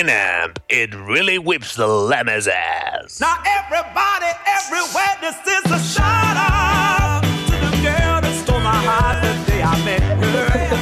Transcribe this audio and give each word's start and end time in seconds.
Winamp, 0.00 0.56
it 0.70 0.94
really 0.94 1.38
whips 1.38 1.74
the 1.74 1.86
lemons 1.86 2.48
ass. 2.48 3.20
Now 3.20 3.36
everybody, 3.44 4.32
everywhere, 4.46 5.14
this 5.20 5.36
is 5.46 5.70
a 5.70 5.78
shout 5.78 6.36
out 6.38 7.20
to 7.20 7.56
the 7.66 7.82
girl 7.82 8.20
that 8.22 8.34
stole 8.42 8.60
my 8.60 8.72
heart 8.72 9.20
the 9.20 9.50
day 9.50 9.62
I 9.62 9.84
met 9.84 10.00
her. 10.00 10.16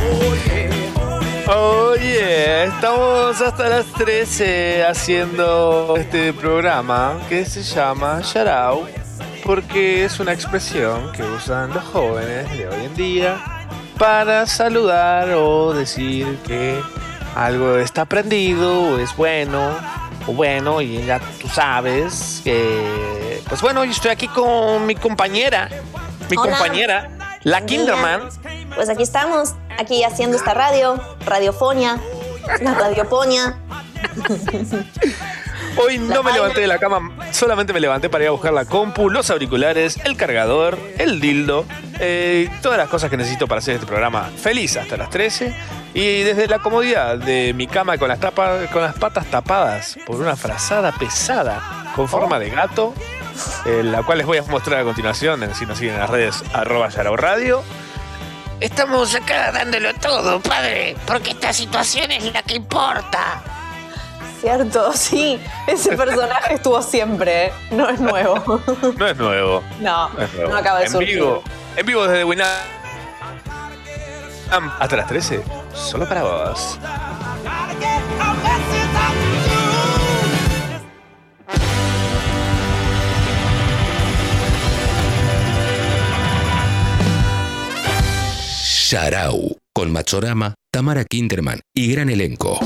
Oh 0.00 0.32
yeah. 0.46 1.44
Oh 1.46 1.94
yeah, 1.96 2.64
estamos 2.64 3.42
hasta 3.42 3.68
las 3.68 3.92
13 3.92 4.84
haciendo 4.86 5.96
este 5.98 6.32
programa 6.32 7.20
que 7.28 7.44
se 7.44 7.62
llama 7.62 8.22
Shout 8.22 8.48
Out 8.48 8.88
porque 9.44 10.06
es 10.06 10.20
una 10.20 10.32
expresión 10.32 11.12
que 11.12 11.22
usan 11.22 11.74
los 11.74 11.84
jóvenes 11.84 12.50
de 12.56 12.66
hoy 12.66 12.84
en 12.86 12.94
día 12.94 13.36
para 13.98 14.46
saludar 14.46 15.28
o 15.34 15.74
decir 15.74 16.38
que 16.46 16.80
algo 17.38 17.76
está 17.76 18.04
prendido 18.04 18.82
o 18.82 18.98
es 18.98 19.16
bueno 19.16 19.70
o 20.26 20.32
bueno 20.32 20.80
y 20.80 21.04
ya 21.06 21.20
tú 21.40 21.48
sabes 21.48 22.40
que 22.42 23.40
pues 23.48 23.60
bueno 23.60 23.84
yo 23.84 23.92
estoy 23.92 24.10
aquí 24.10 24.26
con 24.28 24.84
mi 24.86 24.96
compañera 24.96 25.68
mi 26.28 26.36
Hola. 26.36 26.58
compañera 26.58 27.10
la. 27.44 27.64
Kinderman 27.64 28.28
Pues 28.74 28.88
aquí 28.88 29.02
estamos, 29.02 29.54
aquí 29.78 30.04
haciendo 30.04 30.36
esta 30.36 30.52
radio, 30.52 31.00
radiofonia, 31.24 31.98
la 32.60 32.74
radioponia. 32.74 33.58
Hoy 35.80 35.98
no 35.98 36.22
me 36.22 36.32
levanté 36.32 36.60
de 36.60 36.66
la 36.66 36.78
cama, 36.78 37.10
solamente 37.32 37.72
me 37.72 37.80
levanté 37.80 38.08
para 38.08 38.24
ir 38.24 38.28
a 38.28 38.32
buscar 38.32 38.52
la 38.52 38.64
compu, 38.64 39.08
los 39.10 39.30
auriculares, 39.30 39.96
el 40.04 40.16
cargador, 40.16 40.78
el 40.98 41.20
dildo, 41.20 41.64
eh, 42.00 42.50
todas 42.62 42.78
las 42.78 42.88
cosas 42.88 43.10
que 43.10 43.16
necesito 43.16 43.46
para 43.46 43.60
hacer 43.60 43.74
este 43.74 43.86
programa 43.86 44.30
feliz 44.42 44.76
hasta 44.76 44.96
las 44.96 45.08
13. 45.10 45.54
Y 45.94 46.22
desde 46.22 46.48
la 46.48 46.58
comodidad 46.58 47.16
de 47.16 47.52
mi 47.54 47.66
cama 47.66 47.96
con 47.96 48.08
las, 48.08 48.18
tapas, 48.20 48.68
con 48.70 48.82
las 48.82 48.94
patas 48.96 49.26
tapadas 49.26 49.96
por 50.06 50.16
una 50.16 50.36
frazada 50.36 50.92
pesada 50.92 51.92
con 51.94 52.08
forma 52.08 52.38
de 52.38 52.50
gato, 52.50 52.92
eh, 53.66 53.82
la 53.84 54.02
cual 54.02 54.18
les 54.18 54.26
voy 54.26 54.38
a 54.38 54.42
mostrar 54.42 54.80
a 54.80 54.84
continuación, 54.84 55.42
en- 55.44 55.54
si 55.54 55.64
nos 55.64 55.78
siguen 55.78 55.94
en 55.94 56.00
las 56.00 56.10
redes 56.10 56.42
arroba 56.52 56.88
Yarao 56.88 57.16
Radio. 57.16 57.62
Estamos 58.60 59.14
acá 59.14 59.52
dándolo 59.52 59.94
todo, 59.94 60.40
padre, 60.40 60.96
porque 61.06 61.30
esta 61.30 61.52
situación 61.52 62.10
es 62.10 62.32
la 62.32 62.42
que 62.42 62.54
importa. 62.56 63.42
Cierto, 64.40 64.92
sí, 64.94 65.40
ese 65.66 65.96
personaje 65.96 66.54
estuvo 66.54 66.80
siempre, 66.82 67.46
¿eh? 67.46 67.52
no 67.70 67.88
es 67.88 68.00
nuevo. 68.00 68.60
No 68.96 69.06
es 69.06 69.16
nuevo. 69.16 69.62
No, 69.80 70.08
No 70.10 70.22
es 70.22 70.34
nuevo. 70.34 70.50
no 70.50 70.56
acaba 70.56 70.78
de 70.80 70.86
en 70.86 70.92
surgir. 70.92 71.14
Vivo, 71.16 71.42
en 71.76 71.86
vivo 71.86 72.06
desde 72.06 72.24
Winam. 72.24 72.46
Hasta 74.78 74.96
las 74.96 75.06
13. 75.08 75.42
Solo 75.74 76.08
para 76.08 76.22
vos. 76.22 76.78
Sharau, 88.90 89.56
con 89.74 89.92
Machorama, 89.92 90.54
Tamara 90.72 91.04
Kinderman 91.04 91.60
y 91.74 91.92
gran 91.92 92.08
elenco. 92.08 92.58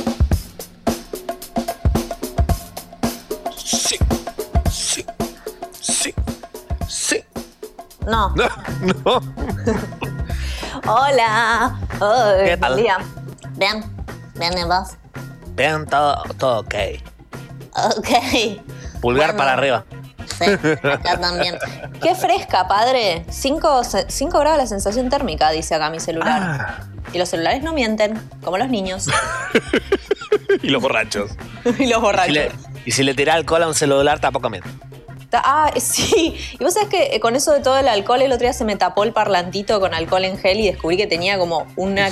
No. 8.07 8.35
No, 8.35 8.45
no. 9.05 9.21
Hola. 10.87 11.79
¿Qué 12.45 12.57
tal? 12.57 12.73
buen 12.73 12.83
día. 12.85 12.99
Bien, 13.57 13.85
bien, 14.35 14.59
¿y 14.59 14.65
vos? 14.65 14.97
Vean 15.55 15.87
todo, 15.87 16.23
todo 16.39 16.61
ok. 16.61 16.75
Ok. 17.97 18.09
Pulgar 19.01 19.29
Bueno. 19.29 19.39
para 19.39 19.53
arriba. 19.55 19.85
Sí, 20.39 20.45
acá 20.89 21.21
también. 21.21 21.57
Qué 22.01 22.15
fresca, 22.15 22.67
padre. 22.67 23.25
5 23.29 23.83
grados 24.41 24.59
la 24.59 24.67
sensación 24.67 25.09
térmica, 25.09 25.51
dice 25.51 25.75
acá 25.75 25.91
mi 25.91 26.01
celular. 26.01 26.41
Ah. 26.43 26.85
Y 27.13 27.19
los 27.19 27.29
celulares 27.29 27.63
no 27.63 27.73
mienten, 27.73 28.21
como 28.43 28.57
los 28.59 28.69
niños. 28.69 29.07
y 30.63 30.69
los 30.69 30.81
borrachos. 30.83 31.33
y 31.79 31.87
los 31.87 32.01
borrachos. 32.01 32.31
Y, 32.31 32.33
le- 32.33 32.53
y 32.87 32.91
si 32.93 33.03
le 33.05 33.15
tira 33.15 33.35
alcohol 33.35 33.63
a 33.63 33.69
un 33.69 33.75
celular, 33.75 34.19
tampoco 34.21 34.49
miente. 34.51 34.69
Ah, 35.33 35.73
sí. 35.77 36.35
Y 36.59 36.63
vos 36.63 36.75
sabés 36.75 36.89
que 36.89 37.17
eh, 37.17 37.21
con 37.21 37.37
eso 37.37 37.53
de 37.53 37.61
todo 37.61 37.79
el 37.79 37.89
alcohol, 37.89 38.23
el 38.23 38.33
otro 38.33 38.45
día 38.45 38.53
se 38.53 38.65
me 38.65 38.77
tapó 38.77 39.05
el 39.05 39.13
parlantito 39.13 39.81
con 39.81 39.95
alcohol 39.95 40.25
en 40.25 40.39
gel 40.39 40.61
y 40.61 40.67
descubrí 40.67 40.97
que 40.97 41.07
tenía 41.07 41.39
como 41.39 41.67
una 41.77 42.11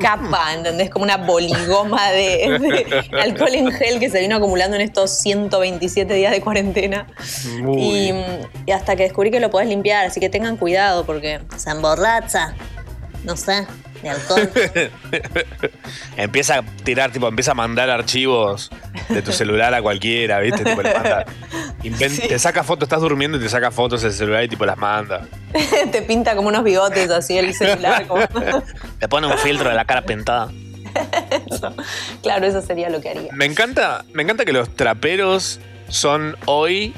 capa, 0.00 0.54
¿entendés? 0.54 0.88
Como 0.90 1.04
una 1.04 1.16
boligoma 1.16 2.10
de, 2.10 2.58
de 3.10 3.20
alcohol 3.20 3.54
en 3.54 3.72
gel 3.72 3.98
que 3.98 4.08
se 4.08 4.20
vino 4.20 4.36
acumulando 4.36 4.76
en 4.76 4.82
estos 4.82 5.10
127 5.10 6.14
días 6.14 6.32
de 6.32 6.40
cuarentena. 6.40 7.06
Y, 7.76 8.12
y 8.66 8.72
hasta 8.72 8.96
que 8.96 9.04
descubrí 9.04 9.30
que 9.30 9.40
lo 9.40 9.50
podés 9.50 9.68
limpiar, 9.68 10.06
así 10.06 10.20
que 10.20 10.30
tengan 10.30 10.56
cuidado 10.56 11.04
porque 11.04 11.40
se 11.56 11.70
emborracha. 11.70 12.54
No 13.24 13.36
sé, 13.36 13.66
de 14.02 14.10
alcohol. 14.10 14.50
empieza 16.16 16.58
a 16.58 16.62
tirar, 16.62 17.10
tipo, 17.12 17.28
empieza 17.28 17.52
a 17.52 17.54
mandar 17.54 17.90
archivos 17.90 18.70
de 19.08 19.22
tu 19.22 19.32
celular 19.32 19.74
a 19.74 19.82
cualquiera, 19.82 20.38
¿viste? 20.40 20.64
Tipo, 20.64 20.82
le 20.82 20.94
manda. 20.94 21.24
Inven- 21.82 22.28
Te 22.28 22.38
saca 22.38 22.62
fotos, 22.64 22.86
estás 22.86 23.00
durmiendo 23.00 23.38
y 23.38 23.40
te 23.40 23.48
saca 23.48 23.70
fotos 23.70 24.02
del 24.02 24.12
celular 24.12 24.44
y 24.44 24.48
tipo 24.48 24.64
las 24.66 24.76
manda. 24.78 25.26
Te 25.92 26.02
pinta 26.02 26.34
como 26.36 26.48
unos 26.48 26.62
bigotes 26.64 27.10
así 27.10 27.38
el 27.38 27.54
celular. 27.54 28.06
como- 28.06 28.22
Le 29.00 29.08
pone 29.08 29.26
un 29.26 29.38
filtro 29.38 29.68
de 29.68 29.74
la 29.74 29.84
cara 29.84 30.02
pintada. 30.02 30.50
Eso. 31.50 31.72
Claro, 32.22 32.46
eso 32.46 32.60
sería 32.62 32.90
lo 32.90 33.00
que 33.00 33.10
haría. 33.10 33.32
Me 33.32 33.44
encanta, 33.46 34.04
me 34.12 34.22
encanta 34.22 34.44
que 34.44 34.52
los 34.52 34.74
traperos 34.74 35.60
son 35.88 36.36
hoy. 36.46 36.92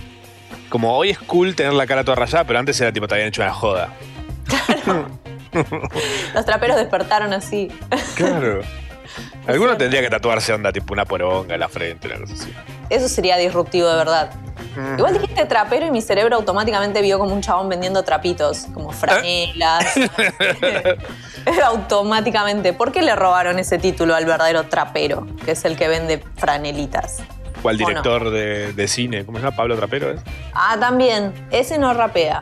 Como 0.69 0.97
hoy 0.97 1.11
es 1.11 1.19
cool 1.19 1.55
tener 1.55 1.75
la 1.75 1.87
cara 1.87 2.03
toda 2.03 2.17
rayada, 2.17 2.45
pero 2.45 2.59
antes 2.59 2.81
era 2.81 2.91
tipo, 2.93 3.07
te 3.07 3.15
habían 3.15 3.29
hecho 3.29 3.43
una 3.43 3.53
joda. 3.53 3.93
Los 6.35 6.45
traperos 6.45 6.77
despertaron 6.77 7.33
así. 7.33 7.71
Claro. 8.15 8.61
Alguno 9.47 9.77
tendría 9.77 10.01
que 10.01 10.09
tatuarse 10.09 10.53
onda, 10.53 10.73
tipo 10.73 10.93
una 10.95 11.05
poronga 11.05 11.55
en 11.55 11.61
la 11.61 11.69
frente, 11.69 12.07
una 12.09 12.19
cosa 12.21 12.35
así. 12.35 12.53
Eso 12.89 13.09
sería 13.09 13.37
disruptivo 13.37 13.89
de 13.89 13.97
verdad. 13.97 14.31
Igual 14.97 15.15
dijiste 15.15 15.45
trapero 15.45 15.85
y 15.87 15.91
mi 15.91 16.01
cerebro 16.01 16.37
automáticamente 16.37 17.03
vio 17.03 17.19
como 17.19 17.35
un 17.35 17.43
chabón 17.43 17.69
vendiendo 17.69 18.03
trapitos, 18.05 18.67
como 18.73 18.91
franelas. 18.93 19.85
automáticamente. 21.65 22.73
¿Por 22.73 22.93
qué 22.93 23.03
le 23.03 23.15
robaron 23.15 23.59
ese 23.59 23.79
título 23.79 24.15
al 24.15 24.25
verdadero 24.25 24.65
trapero, 24.65 25.27
que 25.45 25.53
es 25.53 25.65
el 25.65 25.77
que 25.77 25.89
vende 25.89 26.23
franelitas? 26.37 27.19
¿Cuál 27.61 27.77
¿O 27.77 27.81
no? 27.81 27.87
director 27.89 28.31
de, 28.31 28.73
de 28.73 28.89
cine? 28.89 29.25
¿Cómo 29.27 29.39
se 29.39 29.45
llama? 29.45 29.57
¿Pablo 29.57 29.77
Trapero? 29.77 30.11
¿es? 30.11 30.21
Ah, 30.55 30.77
también. 30.81 31.33
Ese 31.51 31.79
no 31.79 31.93
rapea. 31.95 32.41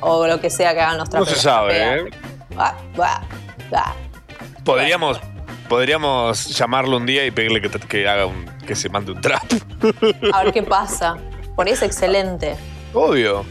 O 0.00 0.26
lo 0.26 0.40
que 0.40 0.50
sea 0.50 0.72
que 0.74 0.80
hagan 0.80 0.98
los 0.98 1.08
No 1.08 1.12
traperos. 1.24 1.36
se 1.38 1.42
sabe, 1.42 1.72
rapea. 1.72 1.96
¿eh? 1.96 2.10
Podríamos, 4.64 5.20
podríamos 5.68 6.46
llamarlo 6.48 6.96
un 6.96 7.06
día 7.06 7.26
y 7.26 7.30
pedirle 7.30 7.60
que, 7.60 7.70
que 7.70 8.08
haga 8.08 8.26
un, 8.26 8.46
que 8.66 8.74
se 8.74 8.88
mande 8.88 9.12
un 9.12 9.20
trap. 9.20 9.44
A 10.32 10.44
ver 10.44 10.52
qué 10.52 10.62
pasa. 10.62 11.16
Por 11.56 11.66
ahí 11.66 11.72
es 11.72 11.82
excelente. 11.82 12.56
Obvio. 12.94 13.44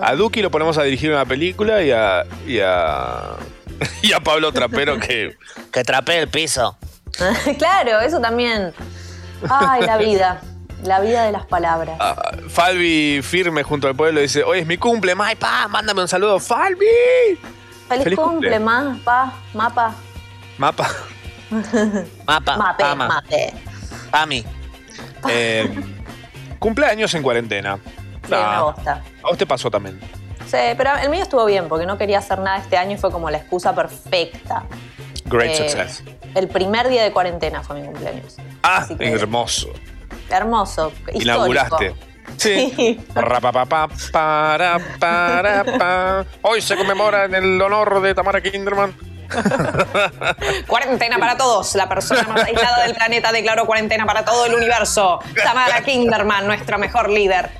A 0.00 0.14
Duki 0.14 0.42
lo 0.42 0.50
ponemos 0.50 0.76
a 0.78 0.82
dirigir 0.82 1.10
una 1.10 1.24
película 1.24 1.82
y 1.82 1.90
a. 1.90 2.24
y 2.46 2.58
a. 2.60 3.36
y 4.02 4.12
a 4.12 4.20
Pablo 4.20 4.52
Trapero 4.52 4.98
que. 4.98 5.36
que 5.72 5.84
trapee 5.84 6.18
el 6.18 6.28
piso. 6.28 6.76
claro, 7.58 8.00
eso 8.00 8.20
también. 8.20 8.72
Ay, 9.48 9.82
la 9.82 9.96
vida. 9.98 10.40
La 10.82 11.00
vida 11.00 11.24
de 11.24 11.32
las 11.32 11.46
palabras. 11.46 11.96
Ah, 11.98 12.32
Falvi 12.48 13.20
firme 13.22 13.62
junto 13.62 13.88
al 13.88 13.94
pueblo 13.94 14.20
dice: 14.20 14.42
Hoy 14.42 14.58
es 14.58 14.66
mi 14.66 14.76
cumple, 14.76 15.14
May, 15.14 15.36
pa, 15.36 15.68
mándame 15.68 16.02
un 16.02 16.08
saludo, 16.08 16.40
Falvi. 16.40 16.86
Feliz, 17.88 18.04
feliz 18.04 18.18
cumple, 18.18 18.50
cumple. 18.50 18.58
ma, 18.60 18.96
pa, 19.04 19.32
mapa. 19.52 19.94
Mapa. 20.58 20.88
Mapa. 22.26 22.56
Mape, 22.56 22.84
mape. 22.96 23.54
Pami. 24.10 24.44
Eh, 25.28 25.68
cumpleaños 26.58 27.12
en 27.14 27.22
cuarentena. 27.22 27.78
Sí, 28.26 28.28
una 28.32 28.58
Ah, 28.58 28.62
bosta. 28.62 29.02
a 29.22 29.28
vos 29.28 29.36
te 29.38 29.46
pasó 29.46 29.70
también. 29.70 30.00
Sí, 30.46 30.56
pero 30.76 30.90
el 31.02 31.10
mío 31.10 31.22
estuvo 31.22 31.44
bien 31.46 31.68
porque 31.68 31.86
no 31.86 31.98
quería 31.98 32.18
hacer 32.18 32.38
nada 32.38 32.58
este 32.58 32.76
año 32.76 32.92
y 32.92 32.96
fue 32.96 33.10
como 33.10 33.28
la 33.30 33.38
excusa 33.38 33.74
perfecta. 33.74 34.64
Great 35.26 35.50
Eh, 35.52 35.56
success. 35.68 36.02
El 36.34 36.48
primer 36.48 36.88
día 36.88 37.02
de 37.02 37.12
cuarentena 37.12 37.62
fue 37.62 37.80
mi 37.80 37.86
cumpleaños. 37.86 38.36
Ah, 38.62 38.86
que- 38.98 39.12
hermoso. 39.12 39.68
Hermoso. 40.30 40.88
histórico. 41.12 41.22
Inauguraste. 41.22 41.90
Sí. 41.90 42.13
Sí. 42.36 43.00
Rapapapá, 43.14 43.88
para, 44.12 44.78
para, 44.98 45.64
pa. 45.64 46.24
Hoy 46.42 46.60
se 46.60 46.76
conmemora 46.76 47.24
en 47.24 47.34
el 47.34 47.60
honor 47.60 48.00
de 48.02 48.14
Tamara 48.14 48.40
Kinderman. 48.40 48.94
Cuarentena 50.66 51.18
para 51.18 51.36
todos. 51.36 51.74
La 51.74 51.88
persona 51.88 52.22
más 52.24 52.44
aislada 52.44 52.84
del 52.84 52.94
planeta 52.94 53.32
declaró 53.32 53.66
cuarentena 53.66 54.06
para 54.06 54.24
todo 54.24 54.46
el 54.46 54.54
universo. 54.54 55.20
Tamara 55.42 55.82
Kinderman, 55.82 56.46
nuestra 56.46 56.78
mejor 56.78 57.10
líder. 57.10 57.50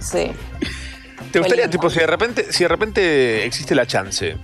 Sí. 0.00 0.32
¿Te 1.32 1.40
gustaría, 1.40 1.68
tipo, 1.68 1.90
si 1.90 1.98
de 1.98 2.06
repente, 2.06 2.52
si 2.52 2.64
de 2.64 2.68
repente 2.68 3.44
existe 3.44 3.74
la 3.74 3.86
chance, 3.86 4.36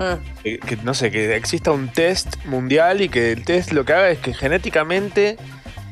Mm. 0.00 0.42
que, 0.42 0.58
que, 0.58 0.76
no 0.76 0.94
sé, 0.94 1.10
que 1.10 1.36
exista 1.36 1.72
un 1.72 1.88
test 1.88 2.42
mundial 2.46 3.02
y 3.02 3.10
que 3.10 3.32
el 3.32 3.44
test 3.44 3.72
lo 3.72 3.84
que 3.84 3.92
haga 3.92 4.08
es 4.08 4.18
que 4.18 4.32
genéticamente 4.32 5.36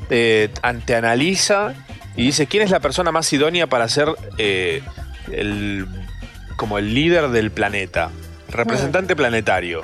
eh, 0.08 0.48
te 0.86 0.94
analiza 0.94 1.74
y 2.16 2.24
dice 2.24 2.46
quién 2.46 2.62
es 2.62 2.70
la 2.70 2.80
persona 2.80 3.12
más 3.12 3.32
idónea 3.32 3.66
para 3.66 3.88
ser 3.88 4.08
eh, 4.38 4.82
el, 5.30 5.86
como 6.56 6.78
el 6.78 6.94
líder 6.94 7.28
del 7.28 7.50
planeta, 7.50 8.10
representante 8.48 9.14
planetario. 9.14 9.82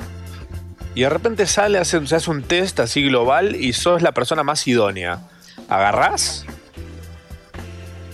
Y 0.95 1.03
de 1.03 1.09
repente 1.09 1.47
sale, 1.47 1.79
hace, 1.79 2.07
se 2.07 2.17
hace 2.17 2.31
un 2.31 2.43
test 2.43 2.81
así 2.81 3.03
global 3.03 3.57
y 3.57 3.73
sos 3.73 4.03
la 4.03 4.13
persona 4.13 4.43
más 4.43 4.67
idónea. 4.67 5.21
¿Agarrás? 5.69 6.45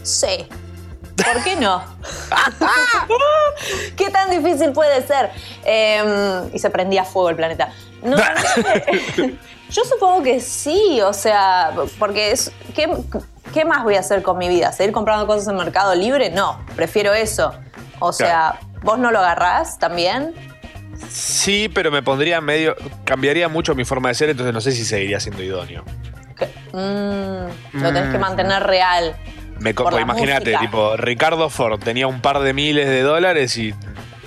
Sí. 0.03 0.47
¿Por 1.17 1.45
qué 1.45 1.57
no? 1.57 1.85
¿Qué 3.97 4.11
tan 4.11 4.31
difícil 4.31 4.73
puede 4.73 5.07
ser? 5.07 5.31
Eh, 5.65 6.43
y 6.55 6.59
se 6.59 6.71
prendía 6.71 7.05
fuego 7.05 7.31
el 7.31 7.37
planeta. 7.37 7.73
No. 8.03 8.17
Yo 9.71 9.85
supongo 9.85 10.23
que 10.23 10.41
sí, 10.41 11.01
o 11.03 11.13
sea, 11.13 11.71
porque 11.99 12.33
es. 12.33 12.53
¿qué, 12.75 12.89
qué 13.55 13.65
más 13.65 13.85
voy 13.85 13.95
a 13.97 14.01
hacer 14.01 14.23
con 14.23 14.37
mi 14.39 14.49
vida? 14.49 14.73
¿Seguir 14.73 14.93
comprando 14.93 15.27
cosas 15.27 15.49
en 15.49 15.57
Mercado 15.57 15.95
Libre? 15.95 16.31
No, 16.31 16.59
prefiero 16.77 17.15
eso. 17.15 17.55
O 18.01 18.13
sea, 18.13 18.59
¿vos 18.83 18.99
no 18.99 19.11
lo 19.11 19.19
agarrás 19.21 19.79
también? 19.79 20.35
Sí, 21.09 21.69
pero 21.73 21.91
me 21.91 22.03
pondría 22.03 22.41
medio. 22.41 22.75
cambiaría 23.05 23.49
mucho 23.49 23.75
mi 23.75 23.85
forma 23.85 24.09
de 24.09 24.15
ser, 24.15 24.31
entonces 24.31 24.53
no 24.55 24.61
sé 24.61 24.73
si 24.73 24.85
seguiría 24.85 25.19
siendo 25.21 25.43
idóneo. 25.43 25.85
Mm, 26.73 27.81
lo 27.83 27.93
tenés 27.93 28.11
que 28.11 28.19
Mm. 28.19 28.21
mantener 28.21 28.63
real. 28.63 29.17
Me 29.61 29.75
la 29.75 30.01
imagínate, 30.01 30.57
tipo, 30.57 30.97
Ricardo 30.97 31.51
Ford 31.51 31.79
tenía 31.81 32.07
un 32.07 32.21
par 32.23 32.41
de 32.41 32.55
miles 32.55 32.87
de 32.89 33.03
dólares 33.03 33.57
y 33.59 33.75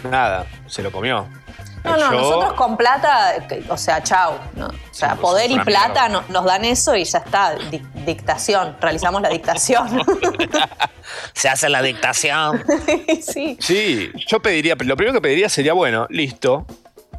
nada, 0.10 0.46
se 0.68 0.84
lo 0.84 0.92
comió. 0.92 1.28
No, 1.84 1.98
no, 1.98 2.12
Yo- 2.12 2.12
nosotros 2.12 2.54
con 2.54 2.78
plata, 2.78 3.34
o 3.70 3.78
sea, 3.78 4.02
chau. 4.04 4.34
¿no? 4.56 4.68
O 4.68 4.74
sea, 4.94 5.16
poder 5.16 5.52
y 5.52 5.60
plata 5.60 6.08
no- 6.10 6.24
nos 6.30 6.46
dan 6.46 6.64
eso 6.66 6.96
y 6.96 7.04
ya 7.04 7.18
está. 7.20 7.56
Di- 7.56 7.82
dictación, 8.06 8.78
realizamos 8.80 9.22
la 9.22 9.30
dictación. 9.30 10.02
Se 11.34 11.50
hace 11.50 11.70
la 11.70 11.82
dictación. 11.82 12.64
sí. 13.22 13.58
Sí, 13.60 14.12
yo 14.28 14.40
pediría, 14.42 14.76
lo 14.80 14.96
primero 14.96 15.14
que 15.14 15.22
pediría 15.22 15.50
sería, 15.50 15.74
bueno, 15.74 16.08
listo. 16.10 16.66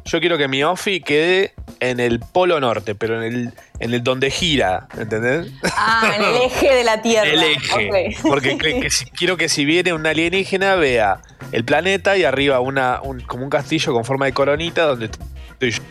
Yo 0.05 0.19
quiero 0.19 0.37
que 0.37 0.47
mi 0.47 0.63
offi 0.63 1.01
quede 1.01 1.53
en 1.79 1.99
el 1.99 2.19
polo 2.19 2.59
norte, 2.59 2.93
pero 2.93 3.21
en 3.21 3.33
el, 3.33 3.53
en 3.79 3.93
el 3.93 4.03
donde 4.03 4.29
gira, 4.29 4.87
¿entendés? 4.97 5.51
Ah, 5.75 6.13
en 6.15 6.23
el 6.23 6.35
eje 6.43 6.73
de 6.75 6.83
la 6.83 7.01
Tierra. 7.01 7.27
El 7.29 7.41
eje. 7.43 8.13
Ok. 8.13 8.21
Porque 8.21 8.57
que- 8.57 8.79
que 8.81 8.89
si- 8.91 9.05
quiero 9.09 9.35
que 9.35 9.49
si 9.49 9.65
viene 9.65 9.93
un 9.93 10.05
alienígena 10.05 10.75
vea 10.75 11.21
el 11.51 11.65
planeta 11.65 12.15
y 12.17 12.23
arriba 12.23 12.59
una, 12.59 13.01
un- 13.01 13.21
como 13.21 13.43
un 13.43 13.49
castillo 13.49 13.93
con 13.93 14.05
forma 14.05 14.25
de 14.25 14.33
coronita 14.33 14.83
donde 14.83 15.09
estoy 15.51 15.71
yo. 15.71 15.83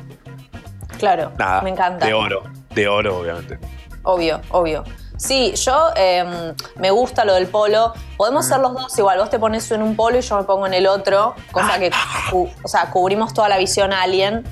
Claro, 0.99 1.33
Nada. 1.37 1.61
me 1.63 1.71
encanta. 1.71 2.07
De 2.07 2.15
oro. 2.15 2.45
De 2.75 2.87
oro, 2.87 3.19
obviamente. 3.19 3.59
Obvio, 4.05 4.41
obvio. 4.51 4.85
Sí, 5.17 5.55
yo 5.55 5.91
eh, 5.97 6.53
me 6.77 6.91
gusta 6.91 7.25
lo 7.25 7.35
del 7.35 7.47
polo. 7.47 7.93
Podemos 8.17 8.47
ser 8.47 8.59
los 8.61 8.75
dos 8.75 8.99
igual. 8.99 9.19
Vos 9.19 9.31
te 9.31 9.39
pones 9.39 9.71
en 9.71 9.83
un 9.83 9.95
polo 9.97 10.19
y 10.19 10.21
yo 10.23 10.37
me 10.37 10.45
pongo 10.45 10.67
en 10.67 10.75
el 10.75 10.87
otro. 10.87 11.35
Cosa 11.53 11.79
que, 11.79 11.91
cu- 12.31 12.51
o 12.63 12.69
sea, 12.69 12.91
cubrimos 12.91 13.33
toda 13.33 13.49
la 13.49 13.57
visión 13.59 13.93
alien 13.93 14.45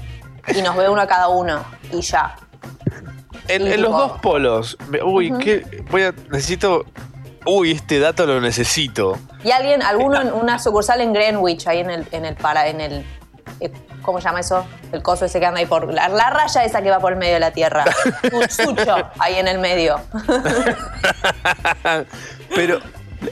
y 0.54 0.62
nos 0.62 0.76
ve 0.76 0.88
uno 0.88 1.00
a 1.00 1.06
cada 1.06 1.28
uno. 1.28 1.64
Y 1.90 2.00
ya. 2.00 2.36
En, 3.48 3.82
los 3.82 3.90
dos 3.90 4.20
polos. 4.20 4.76
me- 4.88 5.02
Uy, 5.02 5.32
¿qué? 5.38 5.84
Voy 5.90 6.02
a. 6.04 6.12
Necesito. 6.30 6.84
Uy, 7.44 7.72
este 7.72 7.98
dato 7.98 8.24
lo 8.24 8.40
necesito. 8.40 9.18
Y 9.42 9.50
alguien, 9.50 9.82
alguno 9.82 10.20
en 10.20 10.32
una 10.32 10.60
sucursal 10.60 11.00
en 11.00 11.12
Greenwich, 11.12 11.66
ahí 11.66 11.80
en 11.80 11.90
el, 11.90 12.06
en 12.12 12.24
el 12.24 12.36
para, 12.36 12.68
en 12.68 12.80
el. 12.80 13.06
¿Cómo 14.02 14.20
se 14.20 14.24
llama 14.24 14.40
eso? 14.40 14.66
El 14.90 15.02
coso 15.02 15.24
ese 15.24 15.38
que 15.40 15.46
anda 15.46 15.60
ahí 15.60 15.66
por. 15.66 15.92
La, 15.92 16.08
la 16.08 16.30
raya 16.30 16.64
esa 16.64 16.82
que 16.82 16.90
va 16.90 16.98
por 16.98 17.12
el 17.12 17.18
medio 17.18 17.34
de 17.34 17.40
la 17.40 17.52
tierra. 17.52 17.84
Un 18.32 18.48
sucho 18.50 18.96
ahí 19.18 19.36
en 19.36 19.48
el 19.48 19.58
medio. 19.58 20.00
Pero. 22.54 22.80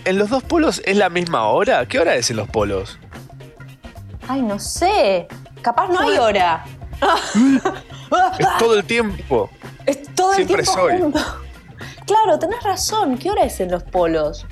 ¿En 0.04 0.18
los 0.18 0.30
dos 0.30 0.44
polos 0.44 0.80
es 0.84 0.96
la 0.96 1.10
misma 1.10 1.48
hora? 1.48 1.84
¿Qué 1.86 1.98
hora 1.98 2.14
es 2.14 2.30
en 2.30 2.36
los 2.36 2.48
polos? 2.48 2.96
Ay, 4.28 4.40
no 4.40 4.58
sé. 4.60 5.26
Capaz 5.62 5.88
no 5.88 5.98
hay 5.98 6.16
hora. 6.16 6.64
Es 8.38 8.46
todo 8.58 8.78
el 8.78 8.84
tiempo. 8.84 9.50
Es 9.86 10.02
todo 10.14 10.30
el 10.30 10.36
Siempre 10.36 10.62
tiempo 10.62 10.80
soy. 10.80 10.98
junto. 11.00 11.18
Claro, 12.06 12.38
tenés 12.38 12.62
razón. 12.62 13.18
¿Qué 13.18 13.30
hora 13.30 13.42
es 13.42 13.58
en 13.58 13.72
los 13.72 13.82
polos? 13.82 14.46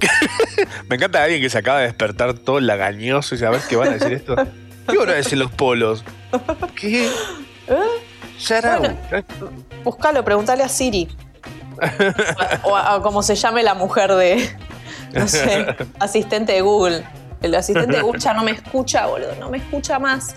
Me 0.88 0.96
encanta 0.96 1.22
alguien 1.22 1.40
que 1.40 1.48
se 1.50 1.58
acaba 1.58 1.78
de 1.78 1.84
despertar 1.86 2.34
todo 2.34 2.58
lagañoso 2.58 3.36
y 3.36 3.38
saber 3.38 3.60
qué 3.68 3.76
van 3.76 3.88
a 3.88 3.92
decir 3.92 4.12
esto. 4.12 4.34
¿Qué 4.88 4.98
hora 4.98 5.16
es 5.18 5.32
en 5.32 5.38
los 5.40 5.50
polos? 5.52 6.04
¿Qué? 6.80 7.08
Up. 7.68 7.76
Bueno. 8.78 8.96
Buscalo, 9.84 10.24
preguntale 10.24 10.62
a 10.62 10.68
Siri. 10.68 11.08
o 12.64 12.76
a, 12.76 13.00
como 13.02 13.22
se 13.22 13.34
llame 13.34 13.62
la 13.62 13.74
mujer 13.74 14.12
de, 14.14 14.56
no 15.12 15.26
sé, 15.28 15.66
asistente 15.98 16.52
de 16.52 16.60
Google. 16.60 17.04
El 17.40 17.54
asistente 17.56 17.96
de 17.96 18.02
Google 18.02 18.20
ya 18.20 18.34
no 18.34 18.42
me 18.44 18.52
escucha, 18.52 19.06
boludo, 19.06 19.34
no 19.40 19.50
me 19.50 19.58
escucha 19.58 19.98
más. 19.98 20.34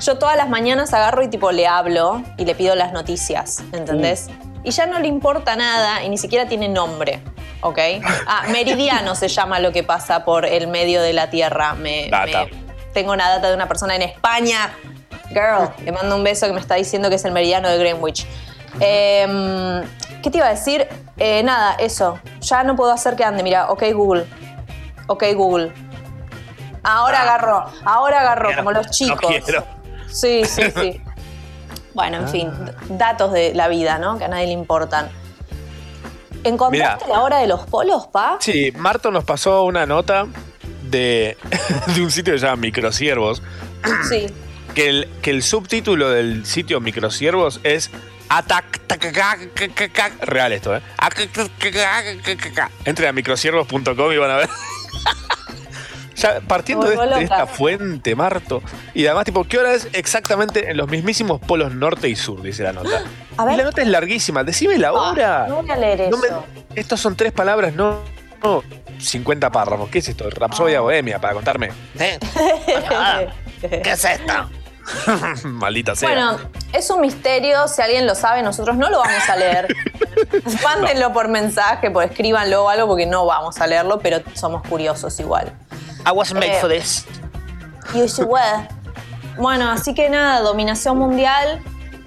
Yo 0.00 0.16
todas 0.18 0.36
las 0.36 0.48
mañanas 0.48 0.92
agarro 0.94 1.22
y 1.22 1.28
tipo 1.28 1.52
le 1.52 1.66
hablo 1.66 2.22
y 2.38 2.44
le 2.44 2.54
pido 2.54 2.74
las 2.74 2.92
noticias, 2.92 3.62
¿entendés? 3.72 4.28
Y 4.64 4.70
ya 4.70 4.86
no 4.86 4.98
le 4.98 5.06
importa 5.06 5.54
nada 5.56 6.02
y 6.04 6.08
ni 6.08 6.18
siquiera 6.18 6.48
tiene 6.48 6.68
nombre, 6.68 7.20
¿ok? 7.60 7.78
Ah, 8.26 8.44
meridiano 8.50 9.14
se 9.14 9.28
llama 9.28 9.60
lo 9.60 9.70
que 9.72 9.82
pasa 9.82 10.24
por 10.24 10.44
el 10.46 10.66
medio 10.68 11.02
de 11.02 11.12
la 11.12 11.28
Tierra. 11.30 11.74
Me, 11.74 12.08
Data. 12.10 12.46
me- 12.46 12.65
tengo 12.96 13.12
una 13.12 13.28
data 13.28 13.48
de 13.48 13.54
una 13.54 13.68
persona 13.68 13.94
en 13.94 14.00
España. 14.02 14.70
Girl, 15.28 15.68
le 15.84 15.92
mando 15.92 16.16
un 16.16 16.24
beso 16.24 16.46
que 16.46 16.52
me 16.54 16.60
está 16.60 16.76
diciendo 16.76 17.10
que 17.10 17.16
es 17.16 17.24
el 17.26 17.32
meridiano 17.32 17.68
de 17.68 17.76
Greenwich. 17.78 18.26
Em, 18.80 19.82
¿Qué 20.22 20.30
te 20.30 20.38
iba 20.38 20.46
a 20.46 20.50
decir? 20.50 20.88
Eh, 21.18 21.42
nada, 21.42 21.74
eso. 21.78 22.18
Ya 22.40 22.62
no 22.64 22.74
puedo 22.74 22.90
hacer 22.92 23.16
que 23.16 23.24
ande. 23.24 23.42
Mira, 23.42 23.68
ok 23.70 23.82
Google. 23.92 24.26
Ok 25.08 25.24
Google. 25.34 25.72
Ahora 26.82 27.22
agarró, 27.22 27.66
ahora 27.84 28.20
agarró, 28.20 28.46
Quiero, 28.48 28.62
como 28.62 28.72
los 28.72 28.86
no 28.86 28.92
chicos. 28.92 29.20
quiero. 29.44 29.64
Sí, 30.08 30.44
sí, 30.46 30.62
sí. 30.74 31.02
Bueno, 31.94 32.18
en 32.18 32.28
fin, 32.28 32.50
d- 32.64 32.72
datos 32.96 33.32
de 33.32 33.52
la 33.54 33.68
vida, 33.68 33.98
¿no? 33.98 34.16
Que 34.18 34.24
a 34.24 34.28
nadie 34.28 34.46
le 34.46 34.52
importan. 34.52 35.10
¿Encontraste 36.44 37.08
la 37.08 37.22
hora 37.22 37.38
de 37.38 37.46
los 37.46 37.66
polos, 37.66 38.06
pa? 38.06 38.36
Sí, 38.40 38.72
Marto 38.76 39.10
nos 39.10 39.24
pasó 39.24 39.64
una 39.64 39.84
nota 39.84 40.26
de, 40.96 41.36
de 41.94 42.00
un 42.02 42.10
sitio 42.10 42.32
que 42.34 42.38
se 42.40 42.46
llama 42.46 42.60
Microsiervos, 42.62 43.42
Sí. 44.08 44.26
que 44.74 44.88
el, 44.88 45.08
que 45.22 45.30
el 45.30 45.42
subtítulo 45.42 46.10
del 46.10 46.44
sitio 46.46 46.80
Microsiervos 46.80 47.60
es 47.62 47.90
Atac. 48.28 48.80
Real 50.22 50.52
esto, 50.52 50.74
¿eh? 50.76 50.80
Entren 52.84 53.08
a 53.08 53.12
microsiervos.com 53.12 54.12
y 54.12 54.16
van 54.16 54.30
a 54.30 54.36
ver. 54.36 54.48
Ya 56.16 56.40
partiendo 56.40 56.86
de, 56.88 57.22
esta 57.24 57.46
fuente, 57.46 58.14
Marto. 58.16 58.62
Y 58.94 59.04
además, 59.04 59.26
tipo, 59.26 59.44
¿qué 59.44 59.58
hora 59.58 59.74
es 59.74 59.86
exactamente 59.92 60.70
en 60.70 60.78
los 60.78 60.88
mismísimos 60.88 61.40
polos 61.42 61.74
norte 61.74 62.08
y 62.08 62.16
sur? 62.16 62.40
Dice 62.40 62.62
la 62.62 62.72
nota. 62.72 63.02
A 63.36 63.44
ver. 63.44 63.52
Y 63.52 63.56
la 63.58 63.64
nota 63.64 63.82
es 63.82 63.88
larguísima. 63.88 64.42
Decime 64.42 64.78
la 64.78 64.88
Ah, 64.88 64.92
hora. 64.92 65.46
no 65.46 65.56
voy 65.56 65.70
a 65.70 65.76
leer 65.76 66.08
No 66.10 66.16
me- 66.16 66.28
eso. 66.28 66.46
estos 66.74 67.00
son 67.02 67.16
tres 67.16 67.32
palabras, 67.32 67.74
no 67.74 68.00
50 68.98 69.50
párrafos. 69.50 69.88
¿Qué 69.90 69.98
es 69.98 70.08
esto? 70.08 70.28
Rapsodia 70.30 70.80
Bohemia, 70.80 71.18
para 71.20 71.34
contarme. 71.34 71.70
¿Eh? 71.98 72.18
Ah, 72.90 73.20
¿Qué 73.60 73.90
es 73.92 74.04
esto? 74.04 74.32
Maldita 75.48 75.94
sea. 75.96 76.08
Bueno, 76.08 76.38
es 76.72 76.88
un 76.90 77.00
misterio. 77.00 77.66
Si 77.68 77.82
alguien 77.82 78.06
lo 78.06 78.14
sabe, 78.14 78.42
nosotros 78.42 78.76
no 78.76 78.88
lo 78.90 78.98
vamos 78.98 79.28
a 79.28 79.36
leer. 79.36 79.66
Mándenlo 80.62 81.12
por 81.12 81.28
mensaje, 81.28 81.90
por 81.90 82.04
escríbanlo 82.04 82.64
o 82.64 82.68
algo, 82.68 82.86
porque 82.86 83.06
no 83.06 83.26
vamos 83.26 83.58
a 83.60 83.66
leerlo, 83.66 83.98
pero 83.98 84.18
somos 84.34 84.62
curiosos 84.68 85.18
igual. 85.20 85.52
I 86.06 86.12
was 86.12 86.32
made 86.32 86.52
Eh, 86.56 86.60
for 86.60 86.68
this. 86.70 87.04
You 87.94 88.06
should 88.06 88.28
wear. 88.30 88.68
Bueno, 89.38 89.70
así 89.70 89.92
que 89.94 90.08
nada, 90.08 90.40
dominación 90.40 90.98
mundial 90.98 91.60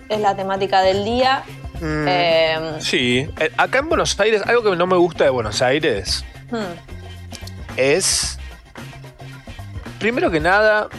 es 0.08 0.20
la 0.22 0.36
temática 0.36 0.82
del 0.82 1.04
día. 1.04 1.44
Mm, 1.82 2.06
Eh, 2.08 2.78
sí, 2.80 3.30
Eh, 3.40 3.52
acá 3.58 3.80
en 3.80 3.90
Buenos 3.90 4.20
Aires, 4.20 4.42
algo 4.46 4.64
que 4.70 4.76
no 4.76 4.88
me 4.88 4.98
gusta 4.98 5.24
de 5.24 5.30
Buenos 5.30 5.62
Aires 5.62 6.26
hmm, 6.52 7.78
es, 7.78 8.38
primero 10.00 10.30
que 10.32 10.40
nada, 10.40 10.90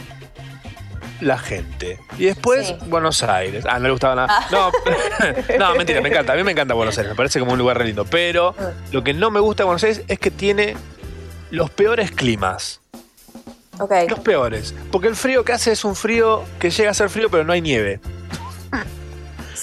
la 1.19 1.37
gente. 1.37 1.99
Y 2.17 2.25
después, 2.25 2.67
Sí. 2.69 2.75
Buenos 2.87 3.21
Aires. 3.21 3.63
Ah, 3.69 3.77
no 3.77 3.85
le 3.85 3.91
gustaba 3.91 4.15
nada. 4.15 4.47
No, 4.51 4.71
no, 5.59 5.75
mentira, 5.75 6.01
me 6.01 6.09
encanta. 6.09 6.33
A 6.33 6.35
mí 6.35 6.43
me 6.43 6.51
encanta 6.51 6.73
Buenos 6.73 6.97
Aires, 6.97 7.11
me 7.11 7.15
parece 7.15 7.39
como 7.39 7.51
un 7.53 7.59
lugar 7.59 7.77
re 7.77 7.85
lindo. 7.85 8.05
Pero 8.05 8.55
lo 8.91 9.03
que 9.03 9.13
no 9.13 9.29
me 9.29 9.39
gusta 9.39 9.61
de 9.63 9.65
Buenos 9.65 9.83
Aires 9.83 10.01
es 10.07 10.17
que 10.17 10.31
tiene 10.31 10.75
los 11.51 11.69
peores 11.69 12.09
climas. 12.11 12.81
ok. 13.79 13.91
Los 14.09 14.19
peores. 14.21 14.73
Porque 14.91 15.07
el 15.09 15.15
frío 15.15 15.43
que 15.45 15.53
hace 15.53 15.71
es 15.73 15.85
un 15.85 15.95
frío 15.95 16.43
que 16.59 16.71
llega 16.71 16.89
a 16.89 16.93
ser 16.95 17.09
frío, 17.11 17.29
pero 17.29 17.43
no 17.43 17.53
hay 17.53 17.61
nieve. 17.61 17.99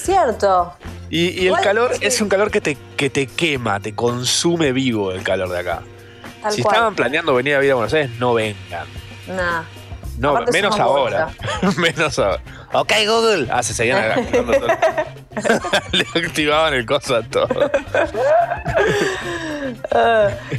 Cierto. 0.03 0.73
Y, 1.09 1.29
y 1.43 1.47
el 1.47 1.55
calor 1.59 1.93
sí. 1.95 2.05
es 2.05 2.21
un 2.21 2.29
calor 2.29 2.51
que 2.51 2.61
te, 2.61 2.77
que 2.95 3.09
te 3.09 3.27
quema, 3.27 3.79
te 3.79 3.93
consume 3.95 4.71
vivo 4.71 5.11
el 5.11 5.23
calor 5.23 5.49
de 5.49 5.59
acá. 5.59 5.81
Tal 6.41 6.51
si 6.53 6.61
cual. 6.61 6.75
estaban 6.75 6.95
planeando 6.95 7.33
venir 7.33 7.55
a 7.55 7.59
vivir 7.59 7.71
a 7.73 7.75
Buenos 7.75 7.93
Aires, 7.93 8.11
no 8.19 8.33
vengan. 8.33 8.87
Nah. 9.27 9.63
No, 10.17 10.31
Aparte 10.31 10.51
menos 10.51 10.77
ahora. 10.79 11.29
menos 11.77 12.19
ahora. 12.19 12.41
Ok, 12.73 12.91
Google. 13.07 13.47
Ah, 13.51 13.63
se 13.63 13.73
seguían 13.73 14.25
todo. 14.31 14.51
Le 15.91 16.05
activaban 16.25 16.73
el 16.73 16.85
coso 16.85 17.15
a 17.15 17.23
todo. 17.23 17.47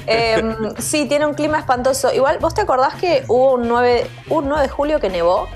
Eh, 0.07 0.55
sí, 0.79 1.07
tiene 1.07 1.27
un 1.27 1.35
clima 1.35 1.59
espantoso. 1.59 2.13
Igual, 2.13 2.39
¿vos 2.39 2.55
te 2.55 2.63
acordás 2.63 2.95
que 2.95 3.25
hubo 3.29 3.55
un 3.55 3.69
9, 3.69 4.07
un 4.29 4.49
9 4.49 4.63
de 4.63 4.69
julio 4.69 5.01
que 5.01 5.09
nevó? 5.11 5.49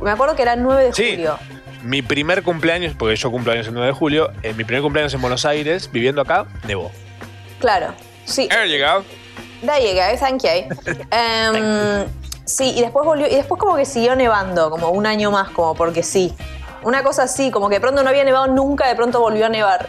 Me 0.00 0.10
acuerdo 0.10 0.36
que 0.36 0.42
era 0.42 0.52
el 0.54 0.62
9 0.62 0.84
de 0.84 0.92
Sí. 0.92 1.10
julio. 1.16 1.38
Mi 1.82 2.02
primer 2.02 2.42
cumpleaños, 2.42 2.94
porque 2.98 3.16
yo 3.16 3.30
cumplo 3.30 3.52
años 3.52 3.66
el 3.68 3.74
9 3.74 3.88
de 3.88 3.92
julio, 3.92 4.30
eh, 4.42 4.52
mi 4.54 4.64
primer 4.64 4.82
cumpleaños 4.82 5.14
en 5.14 5.20
Buenos 5.20 5.44
Aires, 5.44 5.88
viviendo 5.92 6.20
acá, 6.20 6.46
nevó. 6.66 6.90
Claro, 7.60 7.94
sí. 8.24 8.48
He 8.50 8.66
llegado. 8.68 9.04
There 9.60 9.80
you 9.82 9.94
go, 9.94 10.18
thank 10.18 10.42
you. 10.42 10.96
Em, 11.10 12.06
sí, 12.44 12.74
y 12.76 12.80
después 12.80 13.04
volvió, 13.04 13.26
y 13.26 13.34
después 13.34 13.60
como 13.60 13.76
que 13.76 13.84
siguió 13.84 14.14
nevando, 14.16 14.70
como 14.70 14.90
un 14.90 15.06
año 15.06 15.30
más, 15.30 15.50
como 15.50 15.74
porque 15.74 16.02
sí. 16.02 16.34
Una 16.82 17.02
cosa 17.02 17.24
así, 17.24 17.50
como 17.50 17.68
que 17.68 17.76
de 17.76 17.80
pronto 17.80 18.02
no 18.02 18.08
había 18.08 18.24
nevado 18.24 18.46
nunca, 18.46 18.88
de 18.88 18.94
pronto 18.94 19.20
volvió 19.20 19.46
a 19.46 19.48
nevar. 19.48 19.88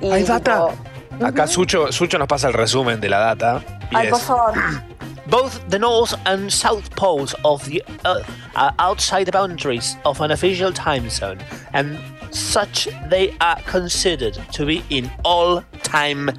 Y 0.00 0.10
¿Hay 0.10 0.22
data? 0.24 0.68
tipo, 0.68 1.26
Acá 1.26 1.46
Sucho, 1.46 1.92
Sucho 1.92 2.18
nos 2.18 2.28
pasa 2.28 2.48
el 2.48 2.54
resumen 2.54 3.00
de 3.00 3.08
la 3.08 3.18
data. 3.18 3.62
y 3.90 3.96
Ay, 3.96 4.06
es, 4.06 4.12
por 4.12 4.20
favor. 4.20 4.52
Both 5.30 5.60
the 5.68 5.78
north 5.78 6.14
and 6.26 6.50
south 6.50 6.90
poles 6.96 7.34
of 7.44 7.64
the 7.64 7.82
Earth 8.04 8.26
are 8.56 8.74
outside 8.78 9.26
the 9.26 9.32
boundaries 9.32 9.96
of 10.04 10.20
an 10.20 10.32
official 10.32 10.72
time 10.72 11.08
zone, 11.08 11.38
and 11.72 11.96
such 12.32 12.88
they 13.08 13.34
are 13.40 13.60
considered 13.70 14.36
to 14.52 14.66
be 14.66 14.82
in 14.90 15.10
all 15.24 15.62
time 15.82 16.32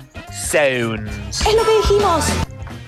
zones. 0.51 1.41
Es 1.41 1.55
lo 1.55 1.63
que 1.63 1.73
dijimos. 1.81 2.25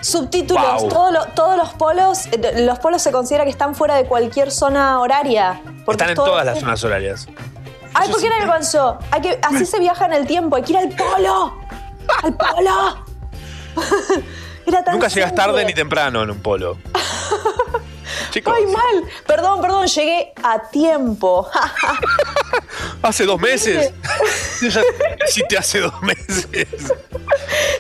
Subtítulos. 0.01 0.81
Wow. 0.81 0.89
Todo 0.89 1.12
lo- 1.12 1.25
todos 1.33 1.57
los 1.57 1.69
polos, 1.75 2.27
eh, 2.33 2.65
los 2.65 2.79
polos 2.79 3.01
se 3.01 3.12
considera 3.13 3.45
que 3.45 3.51
están 3.51 3.74
fuera 3.74 3.95
de 3.95 4.05
cualquier 4.05 4.51
zona 4.51 5.00
horaria. 5.00 5.62
porque 5.86 5.91
Están 6.03 6.10
en 6.10 6.15
todas 6.15 6.45
las 6.45 6.60
zonas 6.60 6.83
horarias. 6.83 7.27
Ay, 7.93 8.10
¿por 8.10 8.19
qué 8.19 8.27
el 8.27 8.48
ganso? 8.48 8.98
Hay 9.12 9.22
que, 9.22 9.39
así 9.41 9.65
se 9.65 9.79
viaja 9.79 10.05
en 10.07 10.13
el 10.13 10.27
tiempo. 10.27 10.57
Hay 10.57 10.63
que 10.63 10.74
ir 10.74 10.77
al 10.79 10.89
polo. 10.89 11.53
¡Al 12.24 12.33
polo! 12.36 13.05
Era 14.65 14.84
tan 14.84 14.93
Nunca 14.96 15.08
llegas 15.08 15.36
tarde 15.36 15.65
ni 15.65 15.74
temprano 15.74 16.24
en 16.24 16.32
un 16.32 16.39
polo. 16.39 16.77
Chicos, 18.32 18.53
Ay, 18.58 18.65
mal. 18.65 19.03
Perdón, 19.27 19.62
perdón, 19.62 19.86
llegué 19.88 20.34
a 20.41 20.60
tiempo. 20.70 21.48
hace 23.03 23.25
dos 23.25 23.39
meses. 23.39 23.93
Ya 24.62 24.82
te 25.50 25.58
hace 25.58 25.79
dos 25.79 26.01
meses. 26.01 26.67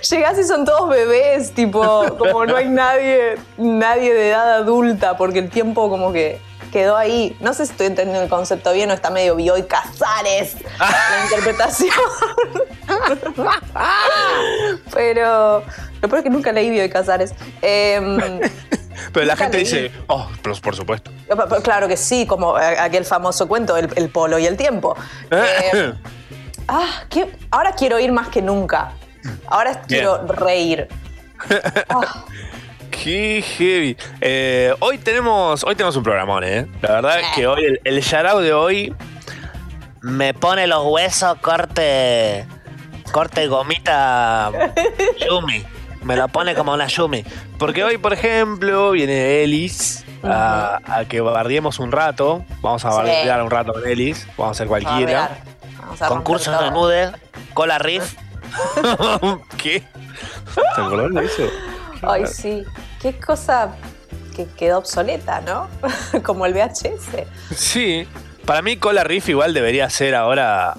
Llegás 0.09 0.37
y 0.37 0.43
son 0.43 0.65
todos 0.65 0.89
bebés, 0.89 1.53
tipo, 1.53 2.05
como 2.17 2.45
no 2.45 2.55
hay 2.55 2.67
nadie, 2.67 3.35
nadie 3.57 4.13
de 4.13 4.29
edad 4.29 4.53
adulta, 4.53 5.17
porque 5.17 5.39
el 5.39 5.49
tiempo 5.49 5.89
como 5.89 6.11
que 6.11 6.39
quedó 6.73 6.97
ahí. 6.97 7.37
No 7.39 7.53
sé 7.53 7.67
si 7.67 7.71
estoy 7.71 7.87
entendiendo 7.87 8.23
el 8.23 8.29
concepto 8.29 8.73
bien 8.73 8.89
o 8.89 8.93
está 8.93 9.11
medio 9.11 9.35
Bioy 9.35 9.63
Casares 9.63 10.55
la 10.79 11.23
interpretación. 11.23 11.93
Pero 14.93 15.63
lo 16.01 16.09
peor 16.09 16.17
es 16.17 16.23
que 16.23 16.29
nunca 16.31 16.51
leí 16.51 16.71
Bioy 16.71 16.89
Casares. 16.89 17.33
Em, 17.61 18.39
Pero 19.13 19.25
la 19.25 19.35
gente 19.35 19.57
leí. 19.57 19.65
dice, 19.65 19.91
oh, 20.07 20.27
por 20.41 20.75
supuesto. 20.75 21.11
claro 21.63 21.87
que 21.87 21.95
sí, 21.95 22.25
como 22.25 22.57
eh, 22.59 22.79
aquel 22.79 23.05
famoso 23.05 23.47
cuento, 23.47 23.77
el, 23.77 23.89
el 23.95 24.09
polo 24.09 24.39
y 24.39 24.47
el 24.47 24.57
tiempo. 24.57 24.95
Eh, 25.31 25.93
ah, 26.67 27.03
¿qué? 27.09 27.37
ahora 27.51 27.73
quiero 27.73 27.99
ir 27.99 28.11
más 28.11 28.29
que 28.29 28.41
nunca. 28.41 28.93
Ahora 29.47 29.81
quiero 29.87 30.25
reír. 30.25 30.87
Ah, 31.89 32.23
Qué 33.03 33.41
heavy. 33.41 33.97
Eh, 34.21 34.73
hoy 34.79 34.97
tenemos 34.97 35.63
hoy 35.63 35.75
tenemos 35.75 35.95
un 35.95 36.03
programón, 36.03 36.43
¿eh? 36.43 36.67
La 36.81 36.91
verdad 36.93 37.19
es 37.21 37.27
que 37.35 37.47
hoy 37.47 37.65
el, 37.65 37.81
el 37.83 37.99
shout 38.01 38.41
de 38.41 38.53
hoy 38.53 38.93
Me 40.01 40.33
pone 40.33 40.67
los 40.67 40.85
huesos 40.85 41.37
corte. 41.39 42.45
Corte 43.11 43.47
gomita. 43.47 44.51
Yumi. 45.29 45.63
Me 46.03 46.15
lo 46.15 46.27
pone 46.27 46.53
como 46.55 46.73
una 46.73 46.87
Yumi. 46.87 47.23
Porque 47.57 47.83
hoy, 47.83 47.97
por 47.97 48.13
ejemplo, 48.13 48.91
viene 48.91 49.43
Elis 49.43 50.03
a, 50.23 50.79
a 50.85 51.05
que 51.05 51.21
bardiemos 51.21 51.79
un 51.79 51.91
rato. 51.91 52.45
Vamos 52.61 52.83
a 52.85 52.91
Sí. 52.91 52.97
bardear 52.97 53.41
un 53.43 53.49
rato 53.51 53.73
con 53.73 53.87
Elis. 53.87 54.27
Vamos 54.37 54.47
a 54.47 54.51
hacer 54.51 54.67
cualquiera. 54.67 55.37
Vamos 55.79 56.01
a 56.01 56.07
Concurso 56.07 56.51
de 56.61 56.71
nude. 56.71 57.11
Cola 57.53 57.77
riff. 57.79 58.15
¿Qué? 59.57 59.83
¿Te 60.75 60.81
acordás 60.81 61.11
de 61.13 61.25
eso? 61.25 61.43
Ay, 62.07 62.25
sí. 62.27 62.63
Qué 63.01 63.19
cosa 63.19 63.75
que 64.35 64.47
quedó 64.47 64.79
obsoleta, 64.79 65.41
¿no? 65.41 65.69
Como 66.23 66.45
el 66.45 66.53
VHS. 66.53 67.25
Sí. 67.55 68.07
Para 68.45 68.61
mí, 68.61 68.77
Cola 68.77 69.03
Riff 69.03 69.29
igual 69.29 69.53
debería 69.53 69.89
ser 69.89 70.15
ahora. 70.15 70.75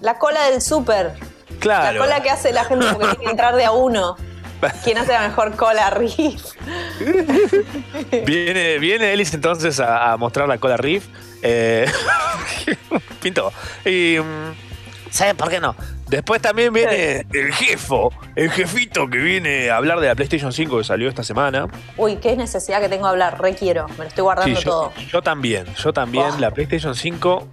La 0.00 0.18
cola 0.18 0.44
del 0.50 0.60
súper. 0.60 1.14
Claro. 1.60 1.98
La 1.98 2.04
cola 2.04 2.22
que 2.22 2.30
hace 2.30 2.52
la 2.52 2.64
gente 2.64 2.86
porque 2.92 3.06
tiene 3.08 3.24
que 3.24 3.30
entrar 3.30 3.56
de 3.56 3.64
a 3.64 3.72
uno. 3.72 4.16
¿Quién 4.84 4.98
hace 4.98 5.12
la 5.12 5.20
mejor 5.28 5.54
cola 5.56 5.90
riff? 5.90 6.42
Viene, 8.26 8.78
viene 8.78 9.12
Elis 9.12 9.34
entonces 9.34 9.80
a, 9.80 10.12
a 10.12 10.16
mostrar 10.16 10.48
la 10.48 10.58
Cola 10.58 10.76
Riff. 10.76 11.06
Eh, 11.42 11.86
Pinto. 13.22 13.52
Y. 13.84 14.18
mm, 14.18 14.65
¿Sabes 15.16 15.34
por 15.34 15.48
qué 15.48 15.60
no? 15.60 15.74
Después 16.08 16.40
también 16.42 16.72
viene 16.72 17.26
el 17.32 17.52
jefo, 17.52 18.12
el 18.36 18.50
jefito 18.50 19.08
que 19.08 19.18
viene 19.18 19.70
a 19.70 19.76
hablar 19.78 19.98
de 20.00 20.08
la 20.08 20.14
PlayStation 20.14 20.52
5 20.52 20.78
que 20.78 20.84
salió 20.84 21.08
esta 21.08 21.22
semana. 21.24 21.66
Uy, 21.96 22.16
qué 22.16 22.36
necesidad 22.36 22.80
que 22.80 22.88
tengo 22.88 23.06
de 23.06 23.10
hablar. 23.12 23.40
Requiero. 23.40 23.88
Me 23.88 23.96
lo 23.96 24.04
estoy 24.04 24.22
guardando 24.22 24.56
Sí, 24.58 24.64
yo, 24.64 24.70
todo. 24.70 24.92
yo 25.10 25.22
también, 25.22 25.64
yo 25.74 25.92
también, 25.92 26.26
Oh. 26.36 26.38
la 26.38 26.50
PlayStation 26.50 26.94
5. 26.94 27.48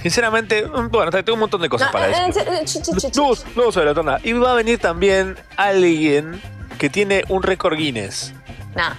Sinceramente, 0.00 0.64
mm, 0.64 0.88
bueno, 0.90 1.10
tengo 1.10 1.34
un 1.34 1.40
montón 1.40 1.60
de 1.60 1.68
cosas 1.68 1.88
No, 1.88 1.92
para 1.92 2.06
eh, 2.06 2.26
decir. 2.28 2.42
eh, 2.46 2.60
ch- 2.62 2.82
ch- 2.82 2.94
ch- 2.94 3.10
ch- 3.10 3.16
No, 3.16 3.24
no 3.56 3.62
vamos 3.62 3.76
a 3.76 3.80
adelantar 3.80 4.04
nada. 4.04 4.20
Y 4.22 4.32
va 4.34 4.52
a 4.52 4.54
venir 4.54 4.78
también 4.78 5.36
alguien 5.56 6.40
que 6.78 6.88
tiene 6.88 7.24
un 7.28 7.42
récord 7.42 7.76
Guinness. 7.76 8.32
Nah, 8.76 8.92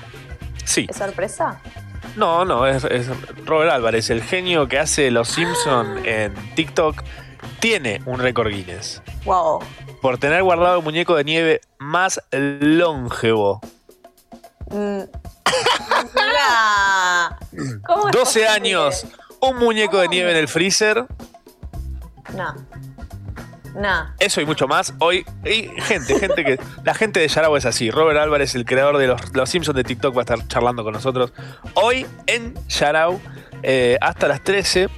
Sí. 0.65 0.85
¿es 0.89 0.97
sorpresa? 0.97 1.59
No, 2.17 2.43
no, 2.43 2.67
es, 2.67 2.83
es 2.83 3.07
Robert 3.45 3.71
Álvarez, 3.71 4.09
el 4.09 4.21
genio 4.21 4.67
que 4.67 4.77
hace 4.77 5.09
Los 5.09 5.29
Simpson 5.29 6.05
en 6.05 6.33
TikTok, 6.55 7.01
tiene 7.59 8.01
un 8.05 8.19
récord 8.19 8.49
Guinness. 8.49 9.01
Wow. 9.25 9.59
Por 10.01 10.17
tener 10.17 10.43
guardado 10.43 10.77
el 10.77 10.83
muñeco 10.83 11.15
de 11.15 11.23
nieve 11.23 11.61
más 11.77 12.21
longevo. 12.31 13.61
Mm. 14.71 15.01
Nah. 16.15 17.29
¿Cómo 17.85 18.07
es 18.07 18.11
12 18.11 18.19
posible? 18.19 18.47
años, 18.47 19.05
un 19.41 19.57
muñeco 19.57 19.97
de 19.99 20.07
nieve 20.07 20.31
en 20.31 20.37
el 20.37 20.47
freezer, 20.47 21.05
Nah. 22.35 22.53
Nah. 23.75 24.13
eso 24.19 24.39
y 24.41 24.45
mucho 24.45 24.67
más. 24.67 24.93
Hoy, 24.99 25.25
y 25.45 25.63
gente, 25.81 26.19
gente 26.19 26.43
que. 26.43 26.59
La 26.83 26.93
gente 26.93 27.19
de 27.19 27.27
Yarao 27.27 27.57
es 27.57 27.65
así. 27.65 27.89
Robert 27.91 28.19
Álvarez, 28.19 28.55
el 28.55 28.65
creador 28.65 28.97
de 28.97 29.07
los, 29.07 29.35
los 29.35 29.49
Simpsons 29.49 29.75
de 29.75 29.83
TikTok, 29.83 30.15
va 30.15 30.21
a 30.21 30.23
estar 30.23 30.47
charlando 30.47 30.83
con 30.83 30.93
nosotros. 30.93 31.33
Hoy 31.73 32.05
en 32.27 32.53
Yarao, 32.67 33.19
eh, 33.63 33.97
hasta 34.01 34.27
las 34.27 34.43
13. 34.43 34.89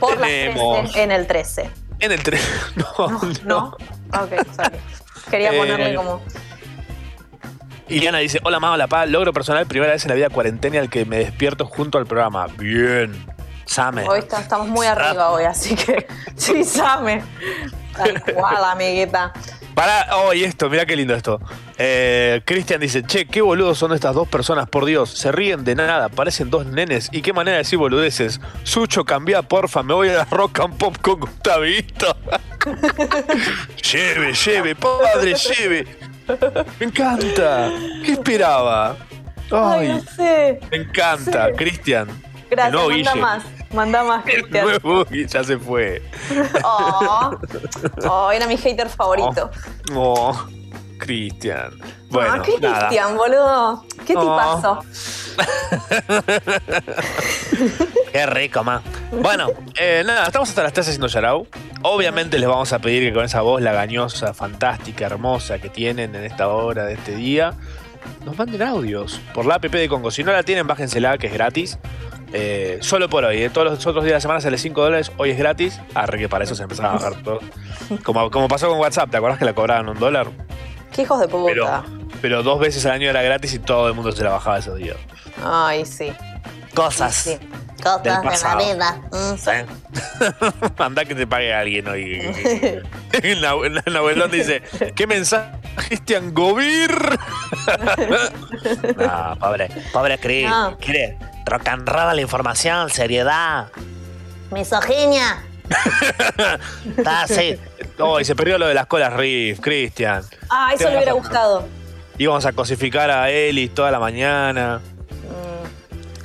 Por 0.00 0.18
las 0.18 0.28
Tenemos. 0.28 0.78
13 0.82 1.02
en 1.02 1.12
el 1.12 1.26
13. 1.26 1.70
En 2.00 2.12
el 2.12 2.22
3. 2.22 2.40
No, 2.76 2.84
No. 2.98 3.20
no. 3.44 3.76
no. 4.12 4.22
Ok, 4.22 4.32
sorry. 4.56 4.76
Quería 5.30 5.52
Eh, 5.52 5.58
ponerle 5.58 5.94
como. 5.94 6.20
Iliana 7.88 8.18
dice: 8.18 8.40
Hola, 8.44 8.60
mamá, 8.60 8.76
la 8.76 8.86
paz. 8.86 9.08
Logro 9.08 9.32
personal, 9.32 9.66
primera 9.66 9.92
vez 9.92 10.02
en 10.04 10.08
la 10.10 10.14
vida 10.14 10.30
cuarentena 10.30 10.78
al 10.80 10.88
que 10.90 11.04
me 11.04 11.18
despierto 11.18 11.66
junto 11.66 11.98
al 11.98 12.06
programa. 12.06 12.46
Bien. 12.56 13.26
Same. 13.66 14.08
Hoy 14.08 14.20
está- 14.20 14.40
estamos 14.40 14.68
muy 14.68 14.86
arriba 14.86 15.30
hoy, 15.30 15.44
así 15.44 15.74
que. 15.76 16.06
Sí, 16.36 16.64
Same. 16.64 17.22
Tal 17.96 18.22
cual, 18.34 18.64
amiguita. 18.64 19.32
Para, 19.80 20.14
oh, 20.14 20.34
y 20.34 20.44
esto, 20.44 20.68
mira 20.68 20.84
qué 20.84 20.94
lindo 20.94 21.14
esto. 21.14 21.40
Eh, 21.78 22.42
Cristian 22.44 22.82
dice, 22.82 23.02
che, 23.02 23.24
qué 23.26 23.40
boludos 23.40 23.78
son 23.78 23.94
estas 23.94 24.14
dos 24.14 24.28
personas, 24.28 24.68
por 24.68 24.84
Dios. 24.84 25.08
Se 25.08 25.32
ríen 25.32 25.64
de 25.64 25.74
nada, 25.74 26.10
parecen 26.10 26.50
dos 26.50 26.66
nenes. 26.66 27.08
Y 27.12 27.22
qué 27.22 27.32
manera 27.32 27.56
de 27.56 27.62
decir 27.62 27.78
boludeces. 27.78 28.42
Sucho, 28.62 29.06
cambia, 29.06 29.40
porfa, 29.40 29.82
me 29.82 29.94
voy 29.94 30.10
a 30.10 30.12
la 30.12 30.24
rock 30.26 30.60
and 30.60 30.76
pop 30.76 30.98
con 30.98 31.20
Gustavito. 31.20 32.14
lleve, 33.90 34.34
lleve, 34.34 34.74
padre, 34.74 35.34
lleve. 35.34 35.86
Me 36.78 36.84
encanta. 36.84 37.72
¿Qué 38.04 38.12
esperaba? 38.12 38.98
Ay, 39.50 39.88
no 39.88 40.02
sé. 40.14 40.60
me 40.70 40.76
encanta. 40.76 41.52
Cristian. 41.52 42.06
Gracias, 42.50 42.72
nuevo 42.74 42.90
manda 42.90 43.12
Guille. 43.12 43.22
más. 43.22 43.59
Manda 43.72 44.02
más, 44.04 44.26
El 44.26 44.42
Cristian. 44.42 44.64
nuevo 44.66 45.04
ya 45.10 45.44
se 45.44 45.58
fue. 45.58 46.02
Oh. 46.64 47.36
Oh, 48.08 48.30
era 48.32 48.46
mi 48.46 48.56
hater 48.56 48.88
favorito. 48.88 49.50
Oh, 49.94 50.46
Cristian. 50.98 51.72
Bueno, 52.08 52.32
ah, 52.34 52.42
¿qué 52.42 52.58
nada. 52.60 52.88
Cristian, 52.88 53.16
boludo? 53.16 53.84
¿Qué 54.06 54.14
Oh. 54.16 54.20
tipazo? 54.20 54.84
Qué 58.12 58.26
rico, 58.26 58.64
ma. 58.64 58.82
Bueno, 59.12 59.48
eh, 59.78 60.02
nada, 60.04 60.26
estamos 60.26 60.48
hasta 60.48 60.62
las 60.64 60.72
3 60.72 60.88
haciendo 60.88 61.06
Yarao. 61.06 61.46
Obviamente 61.82 62.38
les 62.38 62.48
vamos 62.48 62.72
a 62.72 62.78
pedir 62.80 63.08
que 63.08 63.14
con 63.14 63.24
esa 63.24 63.40
voz 63.42 63.62
lagañosa, 63.62 64.34
fantástica, 64.34 65.06
hermosa 65.06 65.58
que 65.58 65.68
tienen 65.68 66.14
en 66.14 66.24
esta 66.24 66.48
hora 66.48 66.84
de 66.84 66.94
este 66.94 67.14
día, 67.14 67.54
nos 68.24 68.36
manden 68.36 68.62
audios 68.62 69.20
por 69.32 69.46
la 69.46 69.54
app 69.56 69.64
de 69.66 69.88
Congo. 69.88 70.10
Si 70.10 70.24
no 70.24 70.32
la 70.32 70.42
tienen, 70.42 70.66
bájensela, 70.66 71.16
que 71.18 71.28
es 71.28 71.32
gratis. 71.32 71.78
Eh, 72.32 72.78
solo 72.80 73.08
por 73.08 73.24
hoy, 73.24 73.42
eh. 73.42 73.50
todos 73.50 73.66
los 73.72 73.86
otros 73.86 74.04
días 74.04 74.12
de 74.12 74.16
la 74.16 74.20
semana 74.20 74.40
sale 74.40 74.56
5 74.58 74.80
dólares, 74.82 75.10
hoy 75.16 75.30
es 75.30 75.38
gratis. 75.38 75.80
Arre 75.94 76.18
que 76.18 76.28
para 76.28 76.44
eso 76.44 76.54
se 76.54 76.62
empezaba 76.62 76.90
a 76.90 76.94
bajar 76.94 77.22
todo. 77.22 77.40
Como, 78.04 78.30
como 78.30 78.46
pasó 78.46 78.68
con 78.68 78.78
WhatsApp, 78.78 79.10
¿te 79.10 79.16
acuerdas 79.16 79.38
que 79.40 79.44
la 79.44 79.52
cobraban 79.52 79.88
un 79.88 79.98
dólar? 79.98 80.28
Qué 80.92 81.02
hijos 81.02 81.18
de 81.20 81.26
puta. 81.26 81.52
Pero, 81.52 81.84
pero 82.22 82.42
dos 82.44 82.60
veces 82.60 82.86
al 82.86 82.92
año 82.92 83.10
era 83.10 83.20
gratis 83.22 83.52
y 83.54 83.58
todo 83.58 83.88
el 83.88 83.94
mundo 83.94 84.12
se 84.12 84.22
la 84.22 84.30
bajaba 84.30 84.58
esos 84.60 84.76
días. 84.76 84.96
Ay, 85.44 85.84
sí. 85.84 86.12
Cosas. 86.74 87.14
sí. 87.14 87.30
Del 87.30 87.82
Cosas 87.82 88.02
de 88.04 88.10
la 88.10 88.22
pasado. 88.22 88.58
vida. 88.58 89.00
Mm. 89.10 89.36
¿sí? 89.38 90.70
Anda 90.78 91.04
que 91.04 91.14
te 91.16 91.26
pague 91.26 91.52
alguien 91.52 91.88
hoy. 91.88 92.12
El 93.22 93.42
abue- 93.44 93.82
el 93.84 93.96
abuelón 93.96 94.30
dice, 94.30 94.62
¿qué 94.94 95.06
mensaje, 95.08 95.50
Cristian 95.88 96.32
Govir? 96.32 96.90
No, 98.96 99.36
pobre, 99.40 99.68
pobre 99.92 100.18
Chris. 100.18 100.48
No. 100.48 100.76
Rock 101.50 101.66
and 101.66 101.88
roll 101.88 102.14
la 102.14 102.20
información, 102.20 102.88
seriedad. 102.90 103.72
Misoginia. 104.52 105.42
Está 106.96 107.22
así. 107.22 107.58
Oh, 107.98 108.20
y 108.20 108.24
se 108.24 108.36
perdió 108.36 108.56
lo 108.56 108.68
de 108.68 108.74
las 108.74 108.86
colas 108.86 109.12
Riff, 109.14 109.58
Cristian. 109.58 110.22
Ah, 110.48 110.70
eso 110.72 110.88
le 110.88 110.98
hubiera 110.98 111.12
gustado. 111.12 111.66
Íbamos 112.18 112.46
a 112.46 112.52
cosificar 112.52 113.10
a 113.10 113.30
Ellis 113.30 113.74
toda 113.74 113.90
la 113.90 113.98
mañana. 113.98 114.80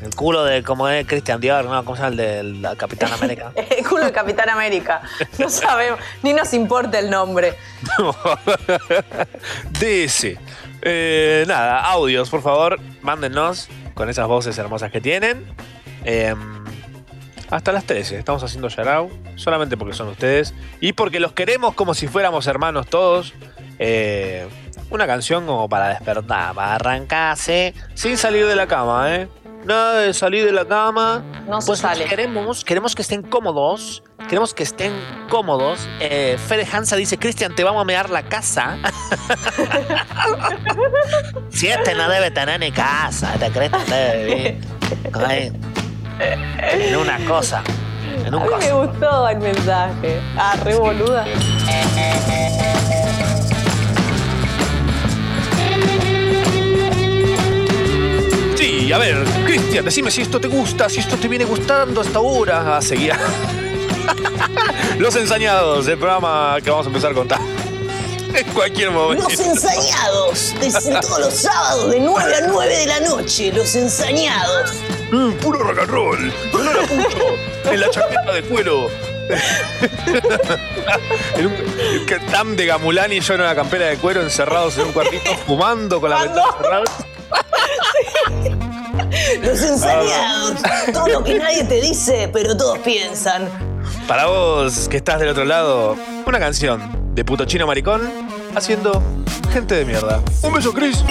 El 0.04 0.14
culo 0.14 0.44
de 0.44 0.62
como 0.62 0.88
es 0.88 1.08
Christian 1.08 1.42
Dior, 1.42 1.66
¿no? 1.66 1.84
¿Cómo 1.84 1.96
se 1.96 2.04
llama 2.04 2.12
el 2.12 2.18
del 2.18 2.62
la 2.62 2.76
Capitán 2.76 3.12
América? 3.12 3.52
El 3.76 3.84
culo 3.84 4.06
de 4.06 4.12
Capitán 4.12 4.50
América. 4.50 5.02
No 5.40 5.50
sabemos, 5.50 6.00
ni 6.22 6.34
nos 6.34 6.54
importa 6.54 7.00
el 7.00 7.10
nombre. 7.10 7.58
DC. 9.80 10.38
Eh, 10.84 11.46
nada, 11.48 11.80
audios, 11.80 12.30
por 12.30 12.44
favor, 12.44 12.80
mándennos 13.02 13.68
con 13.96 14.10
esas 14.10 14.28
voces 14.28 14.56
hermosas 14.60 14.92
que 14.92 15.02
tienen. 15.02 15.44
Em, 16.04 16.64
hasta 17.50 17.72
las 17.72 17.86
13. 17.86 18.20
Estamos 18.20 18.44
haciendo 18.44 18.68
Yarao 18.68 19.10
solamente 19.36 19.78
porque 19.78 19.96
son 19.96 20.10
ustedes 20.10 20.54
y 20.80 20.94
porque 20.94 21.20
los 21.20 21.34
queremos 21.34 21.74
como 21.74 21.96
si 21.96 22.08
fuéramos 22.08 22.46
hermanos 22.46 22.88
todos. 22.88 23.34
Eh, 23.80 24.48
una 24.92 25.08
canción 25.08 25.46
como 25.46 25.68
para 25.68 25.90
despertar, 25.90 26.54
para 26.54 26.76
arrancarse 26.76 27.74
sin 27.96 28.18
salir 28.18 28.46
de 28.46 28.56
la 28.56 28.68
cama, 28.68 29.16
¿eh? 29.16 29.28
Nada 29.66 30.02
de 30.02 30.14
salir 30.14 30.46
de 30.46 30.52
la 30.52 30.64
cama. 30.66 31.24
No 31.48 31.60
se 31.60 31.68
Pues 31.68 31.80
sale. 31.80 32.06
queremos, 32.06 32.64
queremos 32.64 32.94
que 32.96 33.02
estén 33.02 33.24
cómodos. 33.24 34.04
Queremos 34.30 34.54
que 34.54 34.62
estén 34.64 34.94
cómodos. 35.28 35.88
Eh, 36.00 36.38
Fede 36.48 36.68
Hansa 36.72 36.96
dice, 36.96 37.18
Cristian, 37.18 37.54
te 37.56 37.64
vamos 37.64 37.82
a 37.82 37.86
mear 37.86 38.10
la 38.12 38.22
casa. 38.24 38.78
si 41.50 41.68
este 41.68 41.96
no 41.96 42.08
debe 42.10 42.30
tener 42.32 42.60
ni 42.60 42.72
casa, 42.72 43.34
¿te 43.40 43.50
crees 43.52 43.72
que 43.72 43.92
debe 43.92 44.26
vivir? 44.26 44.58
Ay, 45.14 45.52
En 46.20 46.96
una 46.96 47.18
cosa. 47.26 47.64
En 48.24 48.34
A 48.34 48.38
un 48.38 48.44
mí 48.44 48.50
me 48.60 48.72
gustó 48.72 49.28
el 49.30 49.40
mensaje. 49.40 50.22
Ah, 50.38 50.56
re 50.64 50.76
boluda. 50.76 51.26
Sí, 58.56 58.92
a 58.92 58.98
ver, 58.98 59.24
Cristian, 59.56 59.86
decime 59.86 60.12
si 60.12 60.22
esto 60.22 60.42
te 60.42 60.50
gusta, 60.50 60.90
si 60.90 61.00
esto 61.00 61.16
te 61.16 61.30
viene 61.30 61.46
gustando 61.46 62.02
hasta 62.02 62.18
ahora. 62.18 62.76
Ah, 62.76 62.82
seguía. 62.82 63.18
Los 65.00 65.16
ensañados, 65.16 65.88
el 65.88 65.98
programa 65.98 66.58
que 66.62 66.70
vamos 66.70 66.86
a 66.86 66.90
empezar 66.90 67.12
a 67.12 67.14
contar. 67.14 67.40
En 68.36 68.46
cualquier 68.48 68.92
momento. 68.92 69.30
Los 69.30 69.40
ensañados, 69.40 70.54
desde 70.60 71.00
todos 71.00 71.22
los 71.22 71.34
sábados 71.36 71.90
de 71.90 72.02
9 72.02 72.36
a 72.36 72.42
9 72.42 72.78
de 72.80 72.86
la 72.86 73.00
noche, 73.00 73.54
los 73.54 73.74
ensañados. 73.76 74.74
Mm, 75.10 75.32
puro 75.36 75.60
rock 75.60 75.80
and 75.80 75.90
roll. 75.90 76.34
En 77.64 77.80
la 77.80 77.90
chaqueta 77.90 78.34
de 78.34 78.44
cuero. 78.44 78.90
en 81.38 81.46
un 81.46 81.54
tam 82.30 82.58
de 82.58 82.66
Gamulán 82.66 83.14
y 83.14 83.22
yo 83.22 83.36
en 83.36 83.42
una 83.42 83.56
campera 83.56 83.86
de 83.86 83.96
cuero 83.96 84.22
encerrados 84.22 84.78
en 84.78 84.88
un 84.88 84.92
cuartito 84.92 85.34
fumando 85.48 86.02
con 86.02 86.10
la 86.10 86.24
ventana 86.24 86.52
cerrada. 86.58 86.84
Los 89.42 89.62
ensañados, 89.62 90.54
todo 90.94 91.08
lo 91.08 91.24
que 91.24 91.38
nadie 91.40 91.64
te 91.64 91.82
dice, 91.82 92.30
pero 92.32 92.56
todos 92.56 92.80
piensan. 92.80 93.50
Para 94.08 94.28
vos 94.28 94.88
que 94.90 94.98
estás 94.98 95.20
del 95.20 95.30
otro 95.30 95.46
lado, 95.46 95.96
una 96.26 96.40
canción 96.40 97.14
de 97.16 97.24
puto 97.24 97.46
chino 97.46 97.66
maricón 97.66 98.02
haciendo 98.56 99.02
gente 99.52 99.76
de 99.76 99.86
mierda. 99.86 100.22
Un 100.42 100.54
beso, 100.54 100.74
Chris. 100.74 101.04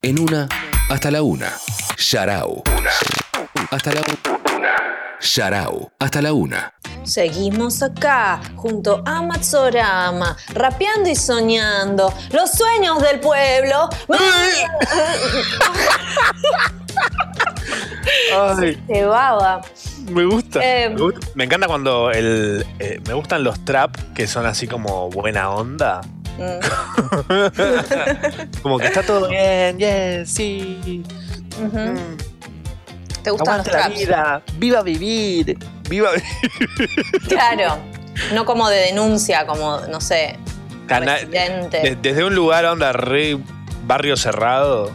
En 0.00 0.18
una, 0.18 0.48
hasta 0.88 1.10
la 1.10 1.22
una. 1.22 1.52
Yarao. 1.98 2.62
Hasta 3.70 3.92
la 3.92 4.00
una. 4.00 4.18
Yarao. 5.20 5.90
Hasta 5.98 6.22
la 6.22 6.32
una. 6.32 6.72
Seguimos 7.04 7.82
acá, 7.82 8.40
junto 8.56 9.02
a 9.06 9.22
Matsorama, 9.22 10.36
rapeando 10.52 11.08
y 11.08 11.16
soñando. 11.16 12.12
Los 12.32 12.50
sueños 12.52 13.00
del 13.02 13.20
pueblo. 13.20 13.88
Ay, 14.10 14.66
Se 18.88 19.04
baba. 19.04 19.60
me 20.10 20.24
gusta. 20.24 20.60
Eh, 20.62 20.90
me 20.90 21.00
gusta. 21.00 21.26
Me 21.34 21.44
encanta 21.44 21.66
cuando 21.66 22.10
el. 22.10 22.64
eh, 22.78 23.00
me 23.06 23.14
gustan 23.14 23.42
los 23.44 23.64
trap 23.64 23.96
que 24.14 24.26
son 24.26 24.46
así 24.46 24.66
como 24.66 25.08
buena 25.10 25.50
onda. 25.50 26.00
Mm. 26.38 26.60
Como 28.62 28.78
que 28.78 28.86
está 28.86 29.02
todo 29.02 29.28
bien, 29.28 29.76
yes, 29.78 30.30
sí. 30.30 31.02
Mm. 31.58 31.96
¿Te 33.22 33.30
gustan 33.30 33.58
los 33.58 33.66
Aguante 33.66 33.72
la 33.72 33.78
traps? 33.86 33.98
vida, 33.98 34.42
viva 34.58 34.82
vivir, 34.82 35.58
viva 35.88 36.10
Claro. 37.28 37.78
No 38.34 38.44
como 38.44 38.68
de 38.68 38.78
denuncia, 38.78 39.46
como, 39.46 39.78
no 39.88 40.00
sé, 40.00 40.38
Cana- 40.86 41.14
residente. 41.16 41.80
de- 41.80 41.96
desde 41.96 42.24
un 42.24 42.34
lugar 42.34 42.64
onda 42.64 42.92
re 42.92 43.38
barrio 43.86 44.16
cerrado. 44.16 44.90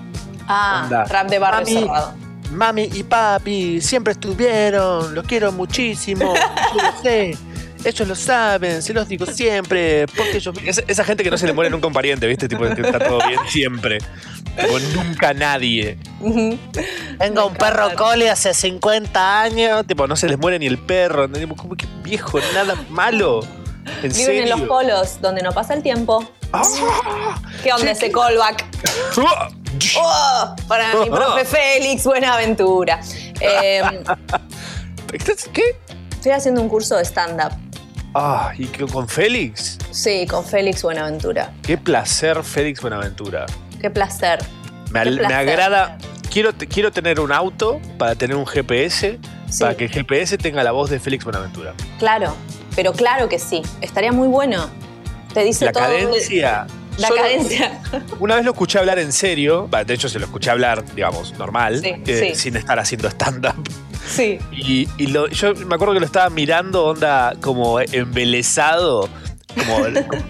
ah, 0.48 0.82
onda. 0.86 1.06
rap 1.06 1.30
de 1.30 1.40
barrio 1.40 1.62
Mami. 1.66 1.80
cerrado. 1.88 2.14
Mami 2.52 2.90
y 2.94 3.04
papi 3.04 3.82
siempre 3.82 4.14
estuvieron, 4.14 5.16
los 5.16 5.26
quiero 5.26 5.52
muchísimo, 5.52 6.34
yo 6.76 6.82
lo 6.84 7.02
sé. 7.02 7.38
Ellos 7.86 8.08
lo 8.08 8.16
saben, 8.16 8.82
se 8.82 8.94
los 8.94 9.08
digo 9.10 9.26
siempre, 9.26 10.06
porque 10.08 10.38
ellos... 10.38 10.56
Esa, 10.66 10.82
esa 10.88 11.04
gente 11.04 11.24
que 11.24 11.30
no 11.30 11.38
se 11.38 11.46
le 11.46 11.54
muere 11.54 11.70
nunca 11.70 11.88
un 11.88 11.94
pariente, 11.94 12.26
¿viste? 12.28 12.48
Tipo, 12.48 12.64
que 12.74 12.82
está 12.82 12.98
todo 13.00 13.20
bien 13.28 13.40
siempre. 13.50 13.98
Tipo, 14.60 14.80
nunca 14.96 15.34
nadie. 15.34 15.98
Tengo 17.20 17.48
un 17.48 17.54
perro 17.56 17.94
coli 17.96 18.28
hace 18.28 18.54
50 18.54 19.42
años. 19.42 19.86
Tipo, 19.86 20.08
no 20.08 20.16
se 20.16 20.28
les 20.28 20.38
muere 20.38 20.60
ni 20.60 20.68
el 20.68 20.78
perro. 20.78 21.28
como 21.58 21.76
que 21.76 21.86
viejo, 22.04 22.40
nada 22.54 22.76
malo. 22.90 23.42
¿En 24.02 24.12
Viven 24.14 24.14
serio? 24.14 24.44
en 24.44 24.50
los 24.50 24.62
polos, 24.62 25.20
donde 25.22 25.42
no 25.42 25.52
pasa 25.52 25.74
el 25.74 25.84
tiempo. 25.84 26.26
¡Ah! 26.54 26.64
¿Qué 27.64 27.74
onda 27.74 27.92
ese 27.92 28.10
callback? 28.12 28.66
¡Ah! 29.18 29.50
¡Oh! 29.98 30.56
Para 30.70 30.94
mi 30.96 31.10
profe 31.10 31.44
Félix, 31.44 32.06
buena 32.06 32.36
aventura. 32.36 33.02
Eh, 33.42 33.82
¿Estás- 35.14 35.50
¿Qué? 35.52 35.64
estoy 36.12 36.32
haciendo 36.32 36.62
un 36.62 36.70
curso 36.70 36.96
de 36.96 37.04
stand-up. 37.04 37.52
Ah, 38.16 38.52
y 38.58 38.66
con 38.68 39.08
Félix. 39.08 39.78
Sí, 39.92 40.26
con 40.28 40.46
Félix 40.46 40.84
Buenaventura. 40.84 41.52
Qué 41.64 41.78
placer, 41.78 42.44
Félix 42.44 42.82
Buenaventura. 42.82 43.46
Qué 43.82 43.90
placer. 43.90 44.40
Me, 44.92 45.00
al- 45.00 45.06
Qué 45.06 45.12
me 45.12 45.18
placer. 45.28 45.36
agrada. 45.50 45.98
Quiero, 46.32 46.52
quiero 46.70 46.92
tener 46.92 47.20
un 47.20 47.32
auto 47.32 47.80
para 47.98 48.16
tener 48.16 48.36
un 48.36 48.46
GPS, 48.46 49.20
Sí. 49.50 49.60
para 49.60 49.76
que 49.76 49.86
el 49.86 49.92
GPS 49.92 50.38
tenga 50.38 50.64
la 50.64 50.72
voz 50.72 50.90
de 50.90 51.00
Félix 51.00 51.24
Buenaventura. 51.24 51.74
Claro, 52.00 52.36
pero 52.76 52.94
claro 52.94 53.30
que 53.30 53.38
sí. 53.40 53.62
Estaría 53.82 54.12
muy 54.12 54.28
bueno. 54.28 54.68
Te 55.34 55.44
dice 55.44 55.66
La 55.66 55.72
todo. 55.72 55.84
cadencia. 55.84 56.68
La 56.98 57.08
Solo- 57.08 57.22
cadencia. 57.22 57.82
Una 58.20 58.36
vez 58.36 58.46
lo 58.46 58.52
escuché 58.52 58.78
hablar 58.80 59.00
en 59.00 59.12
serio, 59.12 59.68
de 59.86 59.94
hecho 59.94 60.08
se 60.10 60.20
lo 60.20 60.26
escuché 60.26 60.50
hablar, 60.52 60.84
digamos, 60.94 61.34
normal, 61.38 61.80
Sí, 61.82 61.94
eh, 62.06 62.30
sí. 62.34 62.40
sin 62.40 62.56
estar 62.56 62.78
haciendo 62.80 63.08
stand-up. 63.10 63.56
Sí. 64.08 64.38
Y, 64.52 64.88
y 64.98 65.08
lo- 65.08 65.28
yo 65.30 65.54
me 65.56 65.76
acuerdo 65.76 65.94
que 65.94 66.00
lo 66.02 66.06
estaba 66.06 66.30
mirando, 66.30 66.86
onda, 66.86 67.34
como 67.42 67.80
embelesado. 67.80 69.10
Como, 69.56 69.86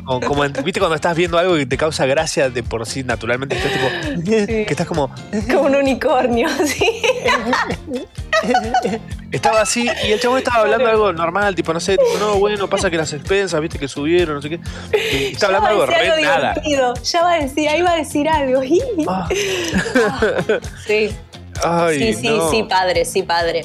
como, 0.06 0.22
como 0.22 0.46
en- 0.46 0.54
viste 0.64 0.80
cuando 0.80 0.96
estás 0.96 1.16
viendo 1.16 1.38
algo 1.38 1.56
que 1.56 1.66
te 1.66 1.78
causa 1.78 2.06
gracia 2.06 2.50
de 2.50 2.62
por 2.64 2.86
sí 2.86 3.04
naturalmente 3.04 3.56
estás 3.56 3.72
tipo 3.72 3.88
que 4.26 4.66
estás 4.70 4.86
como 4.88 5.10
Como 5.48 5.62
un 5.62 5.76
unicornio, 5.76 6.48
sí. 6.66 6.90
estaba 9.32 9.62
así 9.62 9.88
y 10.06 10.12
el 10.12 10.20
chabón 10.20 10.40
estaba 10.40 10.62
hablando 10.62 10.88
algo 10.90 11.14
normal 11.14 11.56
tipo 11.56 11.74
no 11.74 11.80
sé 11.80 11.98
tipo, 11.98 12.18
no 12.20 12.36
bueno 12.38 12.70
pasa 12.70 12.90
que 12.92 12.98
las 12.98 13.14
expensas 13.14 13.60
viste 13.62 13.80
que 13.80 13.88
subieron 13.88 14.36
no 14.36 14.42
sé 14.42 14.50
qué 14.50 14.60
y 15.14 15.36
Ya 15.36 15.48
va 15.50 15.56
hablando 15.58 15.68
algo 15.68 15.86
decir 15.86 15.98
re 16.04 16.10
algo 16.12 16.22
nada 16.24 16.54
divertido. 16.54 16.94
Ya 17.04 17.24
va 17.24 17.32
a 17.32 17.40
decir, 17.40 17.70
ahí 17.70 17.82
va 17.82 17.92
a 17.94 17.96
decir 17.98 18.30
algo. 18.30 18.62
Ah, 19.08 19.28
Sí, 20.86 21.10
ay, 21.64 21.98
sí, 22.00 22.14
sí, 22.14 22.28
no. 22.30 22.50
sí, 22.52 22.64
padre, 22.64 23.06
sí, 23.06 23.24
padre. 23.24 23.62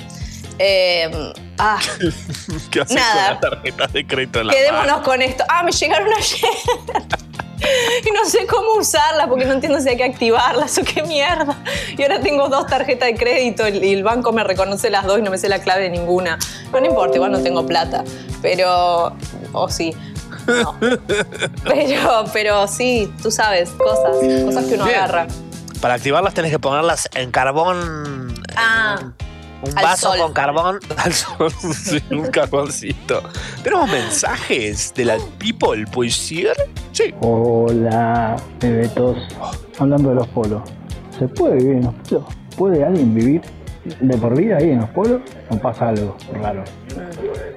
Eh, 0.59 1.33
ah, 1.59 1.79
¿Qué 2.71 2.81
haces 2.81 2.97
Nada. 2.97 3.15
con 3.15 3.31
las 3.33 3.41
tarjetas 3.41 3.93
de 3.93 4.07
crédito 4.07 4.41
en 4.41 4.47
la 4.49 4.53
quedémonos 4.53 4.87
mano? 4.87 5.03
con 5.03 5.23
esto. 5.23 5.45
Ah, 5.49 5.63
me 5.63 5.73
llegaron 5.73 6.09
ayer. 6.13 6.51
Y 8.07 8.11
no 8.13 8.25
sé 8.25 8.47
cómo 8.47 8.75
usarlas 8.75 9.27
porque 9.27 9.45
no 9.45 9.53
entiendo 9.55 9.81
si 9.81 9.89
hay 9.89 9.97
que 9.97 10.05
activarlas 10.05 10.79
o 10.79 10.85
qué 10.85 11.03
mierda. 11.03 11.57
Y 11.97 12.03
ahora 12.03 12.21
tengo 12.21 12.49
dos 12.49 12.69
tarjetas 12.69 13.09
de 13.09 13.17
crédito 13.17 13.67
y 13.67 13.93
el 13.95 14.05
banco 14.05 14.33
me 14.33 14.45
reconoce 14.45 14.91
las 14.91 15.05
dos 15.07 15.19
y 15.19 15.23
no 15.23 15.33
me 15.33 15.39
sé 15.39 15.49
la 15.49 15.59
clave 15.61 15.83
de 15.83 15.91
ninguna. 15.91 16.39
Pero 16.71 16.81
no 16.85 16.87
importa, 16.91 17.17
igual 17.17 17.33
no 17.33 17.41
tengo 17.43 17.67
plata. 17.67 18.05
Pero. 18.43 19.13
O 19.53 19.69
sí. 19.69 19.93
No. 20.47 20.79
Pero, 21.65 22.25
pero 22.33 22.69
sí, 22.69 23.13
tú 23.23 23.31
sabes, 23.33 23.71
cosas. 23.71 24.17
Cosas 24.45 24.65
que 24.67 24.75
uno 24.75 24.85
Bien. 24.85 24.99
agarra. 24.99 25.27
Para 25.81 25.95
activarlas 25.95 26.35
tenés 26.35 26.53
que 26.53 26.59
ponerlas 26.61 27.09
en 27.15 27.33
carbón. 27.33 28.41
Ah, 28.57 28.99
Un 29.63 29.77
al 29.77 29.85
vaso 29.85 30.11
sol. 30.11 30.19
con 30.19 30.33
carbón. 30.33 30.79
Al 30.97 31.13
sol, 31.13 31.53
sí, 31.53 32.01
un 32.11 32.27
carboncito. 32.27 33.23
¿Tenemos 33.63 33.91
mensajes 33.91 34.95
de 34.95 35.05
la 35.05 35.19
people, 35.39 35.85
puede 35.93 36.11
ser? 36.11 36.57
Sí. 36.93 37.13
Hola, 37.21 38.37
bebetos. 38.61 39.19
Hablando 39.79 40.11
de 40.11 40.15
los 40.17 40.29
polos, 40.29 40.63
¿se 41.19 41.27
puede 41.29 41.57
vivir 41.57 41.77
en 41.77 41.85
los 41.85 41.95
polos? 41.95 42.25
¿Puede 42.57 42.85
alguien 42.85 43.15
vivir 43.15 43.43
de 44.01 44.17
por 44.17 44.37
vida 44.37 44.59
ahí 44.59 44.71
en 44.71 44.81
los 44.81 44.91
polos? 44.91 45.23
¿O 45.51 45.57
pasa 45.59 45.89
algo 45.89 46.17
raro? 46.41 46.63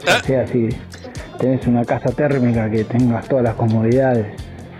O 0.04 0.26
sea, 0.26 0.48
si 0.48 0.70
tenés 1.40 1.66
una 1.68 1.84
casa 1.86 2.12
térmica 2.12 2.70
que 2.70 2.84
tengas 2.84 3.28
todas 3.28 3.44
las 3.44 3.56
comodidades, 3.56 4.28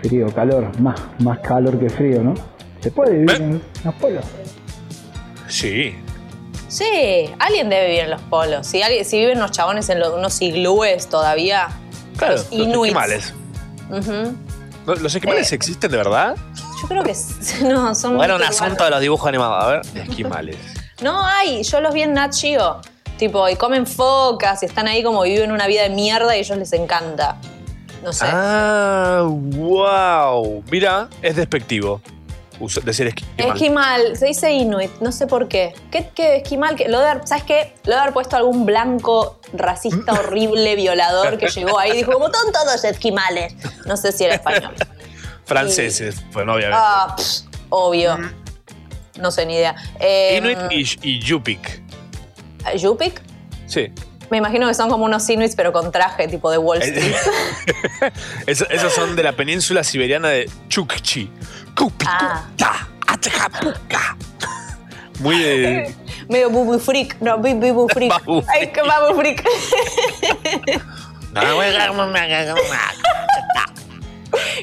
frío, 0.02 0.26
calor, 0.32 0.70
más, 0.80 1.00
más 1.20 1.38
calor 1.40 1.78
que 1.78 1.88
frío, 1.88 2.22
¿no? 2.22 2.34
¿Se 2.80 2.90
puede 2.90 3.12
vivir 3.12 3.30
¿Eh? 3.30 3.36
en 3.36 3.62
los 3.84 3.94
polos? 3.94 4.24
Sí. 5.48 5.94
Sí, 6.72 7.30
alguien 7.38 7.68
debe 7.68 7.86
vivir 7.86 8.00
en 8.04 8.10
los 8.10 8.20
polos. 8.22 8.66
Si, 8.66 8.82
alguien, 8.82 9.04
si 9.04 9.18
viven 9.18 9.38
unos 9.38 9.50
chabones 9.52 9.88
en 9.88 10.00
los, 10.00 10.12
unos 10.14 10.40
iglúes 10.42 11.08
todavía. 11.08 11.68
Claro, 12.16 12.34
Los 12.34 12.52
esquimales. 12.52 13.32
Ujú. 13.90 14.34
¿No- 14.86 14.94
¿Los 14.96 15.14
esquimales 15.14 15.52
Eh. 15.52 15.54
existen 15.54 15.90
de 15.90 15.96
verdad? 15.96 16.34
Yo 16.82 16.88
creo 16.88 17.02
que 17.04 17.14
no, 17.64 17.94
son. 17.94 18.18
O 18.18 18.24
era 18.24 18.34
un 18.36 18.42
asunto 18.42 18.84
de 18.84 18.90
los 18.90 19.00
dibujos 19.00 19.28
animados. 19.28 19.62
A 19.64 19.66
ver. 19.68 19.82
Esquimales. 20.08 20.56
No 21.02 21.24
hay, 21.24 21.62
yo 21.62 21.80
los 21.80 21.92
vi 21.94 22.02
en 22.02 22.14
Nat 22.14 22.34
Geo. 22.34 22.80
Tipo, 23.18 23.48
y 23.48 23.54
comen 23.56 23.86
focas 23.86 24.62
y 24.62 24.66
están 24.66 24.88
ahí 24.88 25.02
como 25.04 25.22
viven 25.22 25.52
una 25.52 25.66
vida 25.68 25.82
de 25.82 25.90
mierda 25.90 26.34
y 26.34 26.38
a 26.38 26.40
ellos 26.40 26.58
les 26.58 26.72
encanta. 26.72 27.36
No 28.02 28.12
sé. 28.12 28.24
Ah, 28.28 29.22
wow. 29.28 30.64
Mira, 30.70 31.08
es 31.22 31.36
despectivo 31.36 32.00
decir 32.84 33.06
esquimal. 33.06 33.48
Esquimal, 33.48 34.16
se 34.16 34.26
dice 34.26 34.50
Inuit, 34.52 34.90
no 35.00 35.12
sé 35.12 35.26
por 35.26 35.48
qué. 35.48 35.74
¿Qué, 35.90 36.10
qué 36.14 36.36
esquimal? 36.36 36.76
Que, 36.76 36.88
lo 36.88 37.00
de, 37.00 37.20
¿Sabes 37.26 37.44
qué? 37.44 37.74
Lo 37.84 37.94
de 37.94 38.00
haber 38.00 38.12
puesto 38.12 38.36
algún 38.36 38.64
blanco 38.66 39.40
racista 39.52 40.12
horrible, 40.18 40.74
violador 40.76 41.38
que 41.38 41.48
llegó 41.48 41.78
ahí 41.78 41.90
y 41.92 41.96
dijo, 41.98 42.12
como 42.12 42.26
son 42.32 42.52
todos 42.52 42.84
esquimales. 42.84 43.54
No 43.86 43.96
sé 43.96 44.12
si 44.12 44.24
era 44.24 44.34
español. 44.34 44.74
Franceses, 45.44 46.22
bueno, 46.32 46.54
obviamente. 46.54 46.78
Ah, 46.80 47.14
pff, 47.16 47.42
obvio. 47.70 48.16
No 49.18 49.30
sé 49.30 49.44
ni 49.46 49.54
idea. 49.54 49.74
Eh, 50.00 50.36
Inuit 50.38 50.58
y, 51.02 51.10
y 51.16 51.18
Yupik. 51.20 51.82
¿Yupik? 52.76 53.20
Sí. 53.66 53.92
Me 54.30 54.38
imagino 54.38 54.66
que 54.66 54.72
son 54.72 54.88
como 54.88 55.04
unos 55.04 55.28
Inuits, 55.28 55.54
pero 55.54 55.72
con 55.74 55.92
traje 55.92 56.26
tipo 56.26 56.50
de 56.50 56.56
Wall 56.56 56.80
Eh, 56.80 56.86
Street. 56.86 58.12
Esos, 58.46 58.66
esos 58.70 58.92
son 58.94 59.14
de 59.14 59.22
la 59.22 59.32
península 59.32 59.84
siberiana 59.84 60.28
de 60.30 60.50
Chukchi. 60.68 61.30
Ah. 62.06 62.44
Muy 65.20 65.38
de. 65.38 65.94
Medio 66.28 66.50
bubu 66.50 66.78
freak. 66.78 67.20
No, 67.20 67.36
bu- 67.38 67.58
bubu 67.58 67.88
freak. 67.88 68.12
Ay, 68.54 68.70
que 68.72 68.82
babu 68.82 69.14
freak. 69.20 69.44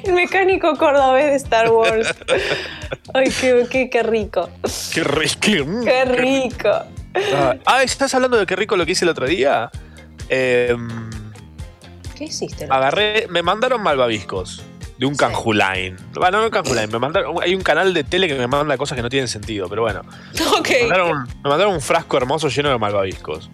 El 0.03 0.13
mecánico 0.13 0.75
cordobés 0.77 1.25
de 1.25 1.35
Star 1.35 1.69
Wars. 1.71 2.13
Ay, 3.13 3.29
qué, 3.39 3.67
qué, 3.69 3.89
qué 3.89 4.03
rico. 4.03 4.49
Qué 4.93 5.03
rico. 5.03 5.39
Qué 5.83 6.05
rico. 6.05 6.69
Ah, 7.33 7.55
Ah, 7.65 7.83
¿estás 7.83 8.13
hablando 8.15 8.37
de 8.37 8.45
qué 8.45 8.55
rico 8.55 8.75
lo 8.77 8.85
que 8.85 8.93
hice 8.93 9.05
el 9.05 9.09
otro 9.09 9.27
día? 9.27 9.69
Em, 10.29 11.09
¿Qué 12.15 12.25
hiciste? 12.25 12.67
agarré, 12.69 13.27
me 13.29 13.41
mandaron 13.43 13.81
malvaviscos 13.81 14.61
de 14.99 15.05
un 15.05 15.15
canjulain. 15.15 15.95
Bueno, 16.13 16.39
no 16.39 16.43
un 16.45 16.49
canjulain, 16.51 16.91
me 16.91 16.99
mandaron, 16.99 17.37
hay 17.41 17.55
un 17.55 17.61
canal 17.61 17.93
de 17.93 18.03
tele 18.03 18.27
que 18.27 18.35
me 18.35 18.45
manda 18.47 18.77
cosas 18.77 18.95
que 18.97 19.01
no 19.01 19.09
tienen 19.09 19.27
sentido, 19.27 19.67
pero 19.69 19.81
bueno. 19.81 20.01
Me 20.69 20.81
mandaron, 20.81 21.23
me 21.43 21.49
mandaron 21.49 21.73
un 21.73 21.81
frasco 21.81 22.17
hermoso 22.17 22.49
lleno 22.49 22.69
de 22.69 22.77
malvaviscos. 22.77 23.49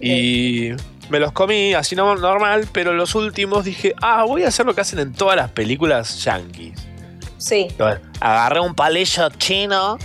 Y 0.00 0.70
me 1.08 1.20
los 1.20 1.32
comí 1.32 1.72
así 1.74 1.94
no- 1.94 2.16
normal, 2.16 2.66
pero 2.72 2.92
los 2.92 3.14
últimos 3.14 3.64
dije, 3.64 3.94
ah, 4.02 4.24
voy 4.24 4.42
a 4.42 4.48
hacer 4.48 4.66
lo 4.66 4.74
que 4.74 4.80
hacen 4.80 4.98
en 4.98 5.12
todas 5.12 5.36
las 5.36 5.50
películas 5.52 6.22
yankees. 6.24 6.78
Sí. 7.38 7.68
Agarré 8.20 8.60
un 8.60 8.74
palillo 8.74 9.28
chino. 9.38 9.98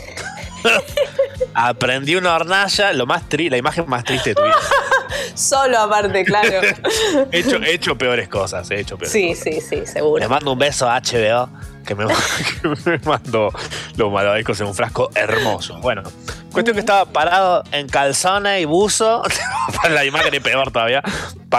aprendí 1.54 2.16
una 2.16 2.36
hornalla. 2.36 2.94
Lo 2.94 3.06
más 3.06 3.28
tri 3.30 3.50
la 3.50 3.58
imagen 3.58 3.86
más 3.88 4.04
triste 4.04 4.32
de 4.32 4.36
tu 4.36 4.44
vida. 4.44 4.56
Solo 5.36 5.78
aparte, 5.80 6.24
claro. 6.26 6.62
He 7.32 7.40
hecho, 7.40 7.58
he 7.58 7.74
hecho 7.74 7.98
peores 7.98 8.28
cosas, 8.28 8.70
he 8.72 8.80
hecho 8.80 8.98
peores 8.98 9.12
Sí, 9.12 9.30
cosas. 9.30 9.44
sí, 9.44 9.62
sí, 9.62 9.86
seguro. 9.86 10.28
mando 10.30 10.52
un 10.54 10.60
beso 10.60 10.90
a 10.90 11.00
HBO. 11.00 11.50
Que 11.86 11.96
me 11.96 12.06
que 12.06 12.68
me 12.90 12.98
mandó 13.06 13.50
los 13.96 14.12
malvaviscos 14.12 14.60
en 14.60 14.68
un 14.68 14.76
frasco 14.76 15.10
hermoso. 15.16 15.78
Bueno, 15.80 16.04
cuestión 16.52 16.74
que 16.76 16.82
estaba 16.82 17.06
parado 17.06 17.64
en 17.72 17.88
calzones 17.88 18.62
y 18.62 18.66
buzo. 18.66 19.22
la 19.90 20.04
imagen 20.04 20.34
es 20.34 20.42
peor 20.42 20.70
todavía. 20.70 21.02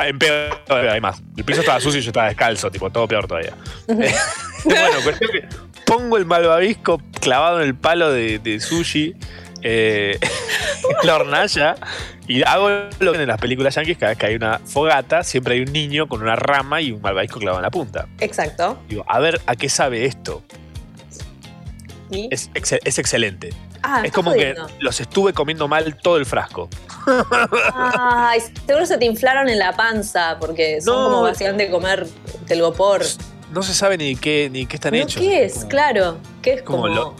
En 0.04 0.18
peor 0.18 0.62
todavía, 0.66 0.92
hay 0.92 1.00
más. 1.00 1.22
El 1.34 1.44
piso 1.44 1.60
estaba 1.60 1.80
sucio 1.80 2.00
y 2.00 2.02
yo 2.02 2.10
estaba 2.10 2.26
descalzo, 2.26 2.70
tipo, 2.70 2.90
todo 2.90 3.08
peor 3.08 3.26
todavía. 3.26 3.54
Bueno, 3.86 5.00
cuestión 5.02 5.30
que 5.32 5.48
pongo 5.88 6.16
el 6.18 6.26
malvavisco 6.26 7.00
clavado 7.20 7.60
en 7.62 7.66
el 7.68 7.74
palo 7.74 8.12
de, 8.12 8.38
de 8.38 8.60
sushi. 8.60 9.14
eh, 9.62 10.18
en 11.02 11.06
la 11.06 11.16
hornalla 11.16 11.74
y 12.28 12.42
hago 12.44 12.68
lo 13.00 13.12
que 13.12 13.22
en 13.22 13.26
las 13.28 13.40
películas 13.40 13.74
yankees 13.74 13.98
cada 13.98 14.10
vez 14.10 14.18
que 14.18 14.26
hay 14.26 14.34
una 14.36 14.58
fogata 14.60 15.24
siempre 15.24 15.54
hay 15.54 15.62
un 15.62 15.72
niño 15.72 16.06
con 16.06 16.22
una 16.22 16.36
rama 16.36 16.80
y 16.80 16.92
un 16.92 17.00
malvavisco 17.02 17.40
clavado 17.40 17.58
en 17.58 17.62
la 17.64 17.70
punta 17.70 18.06
Exacto. 18.20 18.78
digo 18.88 19.04
a 19.08 19.18
ver 19.18 19.40
a 19.46 19.56
qué 19.56 19.68
sabe 19.68 20.04
esto 20.04 20.42
¿Y? 22.10 22.28
es, 22.30 22.50
ex- 22.54 22.78
es 22.84 22.98
excelente 22.98 23.50
ah, 23.82 24.02
es 24.04 24.12
como 24.12 24.32
que 24.32 24.54
los 24.78 25.00
estuve 25.00 25.32
comiendo 25.32 25.66
mal 25.68 25.96
todo 25.96 26.16
el 26.18 26.24
frasco 26.26 26.68
Ay, 27.74 28.40
seguro 28.66 28.86
se 28.86 28.98
te 28.98 29.06
inflaron 29.06 29.48
en 29.48 29.58
la 29.58 29.72
panza 29.74 30.36
porque 30.38 30.80
son 30.80 30.94
No. 30.96 31.04
como 31.08 31.22
básicamente 31.22 31.70
comer 31.70 32.06
telgopor. 32.46 33.02
No 33.52 33.62
se 33.62 33.74
sabe 33.74 33.96
ni 33.98 34.14
qué 34.16 34.48
ni 34.52 34.66
qué 34.66 34.76
están 34.76 34.92
¿No 34.92 34.98
hechos 34.98 35.20
¿Qué 35.22 35.44
es? 35.44 35.54
Como- 35.58 35.68
Claro. 35.68 36.18
¿Qué 36.42 36.52
es 36.54 36.62
como 36.62 36.82
como? 36.82 36.94
lo- 36.94 37.14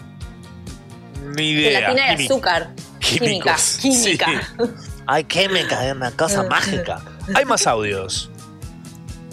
ni 1.37 1.51
idea 1.51 1.81
Gelatina 1.81 2.07
de 2.11 2.17
Químico. 2.17 2.35
azúcar. 2.35 2.71
Química. 2.99 3.57
Química. 3.81 4.27
Ay, 5.07 5.25
química, 5.25 5.87
es 5.87 5.95
una 5.95 6.11
cosa 6.11 6.43
mágica. 6.51 7.01
hay 7.35 7.45
más 7.47 7.67
audios 7.67 8.31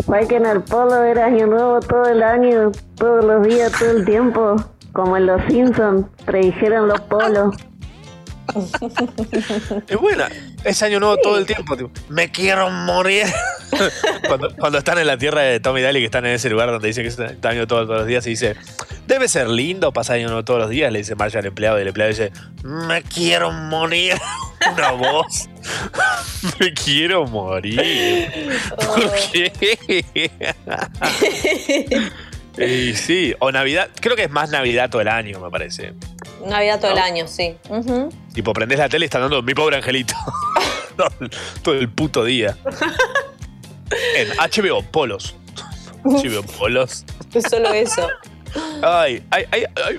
Fue 0.06 0.26
que 0.28 0.36
en 0.38 0.46
el 0.46 0.62
polo 0.62 1.04
era 1.04 1.26
año 1.26 1.48
nuevo 1.48 1.80
todo 1.82 2.06
el 2.06 2.22
año, 2.24 2.72
todos 2.96 3.24
los 3.26 3.46
días, 3.48 3.72
todo 3.78 3.92
el 3.92 4.06
tiempo. 4.06 4.56
Como 4.94 5.18
en 5.18 5.26
los 5.26 5.42
Simpsons, 5.50 6.06
predijeron 6.26 6.88
los 6.88 7.02
polos. 7.02 7.56
es 9.88 9.98
buena 9.98 10.30
es 10.66 10.84
año 10.84 11.00
nuevo 11.00 11.18
todo 11.18 11.38
el 11.38 11.46
tiempo 11.46 11.78
tipo. 11.78 11.92
Me 12.10 12.32
quiero 12.32 12.70
morir. 12.70 13.26
cuando, 14.28 14.56
cuando 14.56 14.78
están 14.78 14.98
en 14.98 15.08
la 15.08 15.18
tierra 15.18 15.42
de 15.42 15.60
Tommy 15.60 15.82
Daly, 15.82 16.00
que 16.00 16.06
están 16.06 16.26
en 16.26 16.34
ese 16.34 16.50
lugar 16.50 16.72
donde 16.72 16.88
dice 16.88 17.02
que 17.02 17.08
es 17.08 17.20
está 17.20 17.50
año 17.50 17.68
todos, 17.68 17.86
todos 17.86 18.00
los 18.00 18.08
días, 18.08 18.26
y 18.28 18.32
dice, 18.32 18.56
debe 19.08 19.28
ser 19.28 19.48
lindo 19.48 19.94
pasar 19.94 20.18
año 20.18 20.28
nuevo 20.28 20.44
todos 20.44 20.60
los 20.60 20.70
días, 20.70 20.92
le 20.92 21.00
dice 21.00 21.16
Marcia 21.16 21.40
al 21.40 21.46
empleado, 21.46 21.78
y 21.78 21.82
el 21.82 21.88
empleado 21.88 22.10
dice, 22.10 22.32
Me 22.64 23.02
quiero 23.04 23.52
morir. 23.52 24.16
una 24.74 24.92
voz, 24.92 25.50
me 26.60 26.74
quiero 26.74 27.26
morir. 27.26 28.60
¿Por 28.76 29.12
qué? 29.32 29.52
Y 32.58 32.94
sí, 32.96 33.34
o 33.40 33.52
Navidad, 33.52 33.90
creo 34.00 34.16
que 34.16 34.24
es 34.24 34.30
más 34.32 34.50
Navidad 34.50 34.90
todo 34.90 35.02
el 35.02 35.08
año, 35.08 35.40
me 35.40 35.50
parece. 35.50 35.94
Navidad 36.48 36.80
todo 36.80 36.92
el 36.92 36.98
año, 37.00 37.28
sí. 37.28 37.56
Tipo, 38.34 38.54
prendés 38.54 38.80
la 38.80 38.90
tele 38.90 39.06
y 39.06 39.08
están 39.08 39.22
dando 39.22 39.42
mi 39.42 39.54
pobre 39.54 39.78
angelito. 39.78 40.14
todo, 41.64 41.76
el- 41.76 41.90
puto 41.90 42.24
día. 42.24 42.56
En 44.16 44.30
HBO, 44.38 44.82
polos. 44.84 45.36
HBO, 46.04 46.44
polos. 46.58 47.06
Es 47.34 47.44
solo 47.50 47.70
eso. 47.74 48.08
Ay, 48.82 49.24
hay, 49.32 49.44
hay, 49.52 49.64
hay, 49.86 49.98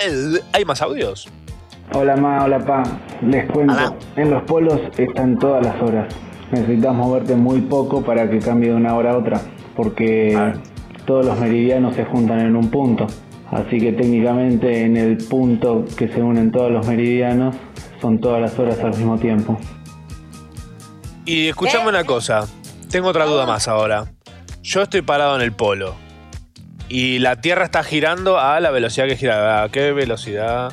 hay- 0.00 0.40
¿hay 0.52 0.64
más 0.64 0.82
audios? 0.82 1.28
Hola 1.94 2.16
ma, 2.16 2.44
hola 2.44 2.58
pa, 2.58 2.82
les 3.22 3.50
cuento, 3.50 3.72
Hola. 3.72 3.94
en 4.16 4.30
los 4.30 4.42
polos 4.42 4.78
están 4.98 5.38
todas 5.38 5.64
las 5.64 5.80
horas. 5.80 6.14
Necesitas 6.50 6.94
moverte 6.94 7.34
muy 7.34 7.62
poco 7.62 8.02
para 8.04 8.28
que 8.28 8.40
cambie 8.40 8.68
de 8.70 8.74
una 8.76 8.94
hora 8.94 9.12
a 9.12 9.16
otra, 9.16 9.40
porque 9.74 10.36
todos 11.08 11.24
los 11.24 11.40
meridianos 11.40 11.96
se 11.96 12.04
juntan 12.04 12.40
en 12.40 12.54
un 12.54 12.70
punto. 12.70 13.06
Así 13.50 13.80
que 13.80 13.92
técnicamente 13.92 14.82
en 14.82 14.98
el 14.98 15.16
punto 15.16 15.86
que 15.96 16.06
se 16.06 16.20
unen 16.20 16.52
todos 16.52 16.70
los 16.70 16.86
meridianos 16.86 17.56
son 17.98 18.20
todas 18.20 18.42
las 18.42 18.58
horas 18.58 18.78
al 18.80 18.90
mismo 18.90 19.18
tiempo. 19.18 19.58
Y 21.24 21.48
escuchame 21.48 21.84
¿Qué? 21.84 21.88
una 21.88 22.04
cosa. 22.04 22.46
Tengo 22.90 23.08
otra 23.08 23.24
duda 23.24 23.46
más 23.46 23.68
ahora. 23.68 24.12
Yo 24.62 24.82
estoy 24.82 25.00
parado 25.00 25.34
en 25.36 25.40
el 25.40 25.52
polo. 25.52 25.94
Y 26.90 27.20
la 27.20 27.40
Tierra 27.40 27.64
está 27.64 27.82
girando 27.82 28.38
a 28.38 28.60
la 28.60 28.70
velocidad 28.70 29.06
que 29.06 29.16
gira. 29.16 29.62
¿A 29.62 29.70
qué 29.70 29.92
velocidad 29.92 30.70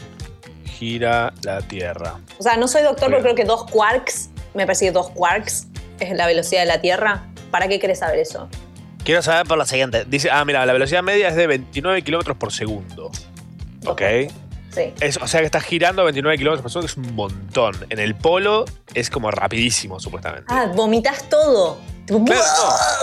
gira 0.66 1.32
la 1.44 1.62
Tierra? 1.62 2.16
O 2.38 2.44
sea, 2.44 2.58
no 2.58 2.68
soy 2.68 2.84
doctor, 2.84 3.08
Bien. 3.08 3.22
pero 3.22 3.34
creo 3.34 3.36
que 3.36 3.46
dos 3.46 3.72
quarks, 3.72 4.32
me 4.54 4.66
parece 4.66 4.88
que 4.88 4.92
dos 4.92 5.12
quarks 5.12 5.68
es 6.02 6.14
la 6.14 6.28
velocidad 6.28 6.60
de 6.62 6.68
la 6.68 6.82
Tierra. 6.82 7.24
¿Para 7.52 7.70
qué 7.70 7.80
querés 7.80 8.00
saber 8.00 8.20
eso? 8.20 8.50
Quiero 9.06 9.22
saber 9.22 9.46
por 9.48 9.58
lo 9.58 9.66
siguiente. 9.66 10.04
Dice, 10.06 10.30
ah, 10.32 10.44
mira, 10.44 10.66
la 10.66 10.74
velocidad 10.74 11.04
media 11.04 11.30
es 11.30 11.36
de 11.36 11.48
29 11.48 12.02
kilómetros 12.02 12.36
por 12.38 12.52
segundo. 12.52 13.12
¿Ok? 13.86 14.02
Sí. 14.72 14.94
Es- 15.00 15.18
o 15.18 15.28
sea 15.28 15.40
que 15.40 15.46
está 15.46 15.62
girando 15.62 16.02
a 16.02 16.06
29 16.06 16.38
kilómetros 16.38 16.64
por 16.64 16.72
segundo, 16.72 16.88
que 16.94 17.00
es 17.02 17.10
un 17.10 17.16
montón. 17.16 17.76
En 17.90 18.00
el 18.00 18.16
polo 18.16 18.66
es 18.94 19.10
como 19.10 19.32
rapidísimo, 19.32 20.00
supuestamente. 20.00 20.48
Ah, 20.50 20.72
vomitas 20.76 21.30
todo. 21.30 21.78
Claro, 22.08 22.22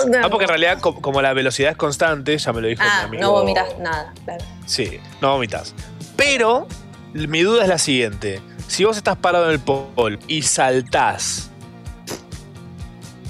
no. 0.09 0.19
Ah, 0.25 0.29
porque 0.29 0.45
en 0.45 0.49
realidad, 0.49 0.79
co- 0.81 0.95
como 1.01 1.23
la 1.23 1.33
velocidad 1.33 1.71
es 1.73 1.77
constante, 1.77 2.37
ya 2.38 2.53
me 2.53 2.61
lo 2.61 2.69
dijo 2.69 2.83
mi 2.83 2.88
Ah, 2.88 3.03
amigo. 3.05 3.23
no 3.23 3.33
vomitas 3.33 3.79
nada, 3.79 4.12
claro. 4.25 4.45
Sí, 4.67 5.01
no 5.21 5.33
vomitas. 5.33 5.75
Pero 6.17 6.69
mi 7.15 7.41
duda 7.43 7.62
es 7.62 7.69
la 7.69 7.79
siguiente. 7.79 8.41
Si 8.69 8.85
vos 8.85 8.97
estás 8.97 9.17
parado 9.17 9.47
en 9.47 9.53
el 9.53 9.61
polo 9.61 10.19
y 10.29 10.43
saltás 10.43 11.51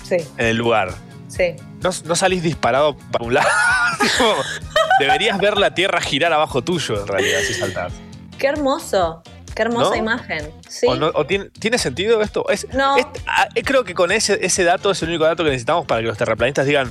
Sí, 0.05 0.17
en 0.37 0.47
el 0.47 0.57
lugar, 0.57 0.93
sí. 1.29 1.55
¿No, 1.83 1.91
no 2.05 2.17
salís 2.17 2.43
disparado 2.43 2.97
para 3.11 3.25
un 3.25 3.35
lado? 3.35 3.49
Deberías 4.99 5.39
ver 5.39 5.57
la 5.59 5.75
tierra 5.75 6.01
girar 6.01 6.33
abajo 6.33 6.63
tuyo, 6.63 7.01
en 7.01 7.07
realidad, 7.07 7.41
si 7.47 7.55
saltás. 7.55 7.93
Qué 8.39 8.47
hermoso. 8.47 9.23
Qué 9.55 9.63
hermosa 9.63 9.91
¿No? 9.91 9.97
imagen. 9.97 10.51
Sí. 10.69 10.87
¿O, 10.89 10.95
no- 10.97 11.11
o 11.15 11.27
tiene, 11.27 11.47
¿Tiene 11.51 11.77
sentido 11.79 12.23
esto? 12.23 12.49
Es, 12.49 12.67
No. 12.73 12.97
es- 12.97 13.07
ah, 13.27 13.49
eh, 13.55 13.63
creo 13.63 13.85
que 13.85 13.95
con 13.95 14.11
ese, 14.11 14.39
ese 14.45 14.65
dato 14.65 14.91
es 14.91 15.03
el 15.03 15.11
único 15.11 15.25
dato 15.25 15.45
que 15.45 15.51
necesitamos 15.51 15.87
para 15.87 16.01
que 16.01 16.07
los 16.07 16.17
terraplanistas 16.17 16.65
digan, 16.65 16.91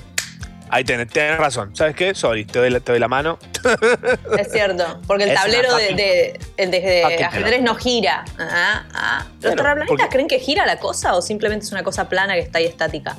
ahí 0.70 0.84
tenés, 0.84 1.08
tenés 1.10 1.40
razón. 1.40 1.76
¿Sabes 1.76 1.96
qué? 1.96 2.14
Sorry, 2.14 2.46
te 2.46 2.60
doy 2.60 2.70
la, 2.70 2.80
te 2.80 2.92
doy 2.92 3.00
la 3.00 3.08
mano. 3.08 3.40
Es 4.38 4.52
cierto. 4.52 5.00
Porque 5.08 5.24
el 5.24 5.30
Es 5.32 5.36
tablero 5.36 5.76
de, 5.76 6.40
de- 6.58 7.24
ajedrez 7.26 7.62
no 7.64 7.74
gira. 7.76 8.26
Ah, 8.40 8.84
ah. 8.94 9.26
¿Los 9.42 9.56
terraplanistas 9.56 10.08
creen 10.12 10.28
que 10.28 10.40
gira 10.40 10.66
la 10.68 10.78
cosa 10.78 11.16
o 11.16 11.22
simplemente 11.22 11.66
es 11.66 11.72
una 11.72 11.84
cosa 11.84 12.10
plana 12.10 12.34
que 12.36 12.42
está 12.42 12.60
ahí 12.60 12.66
estática? 12.66 13.16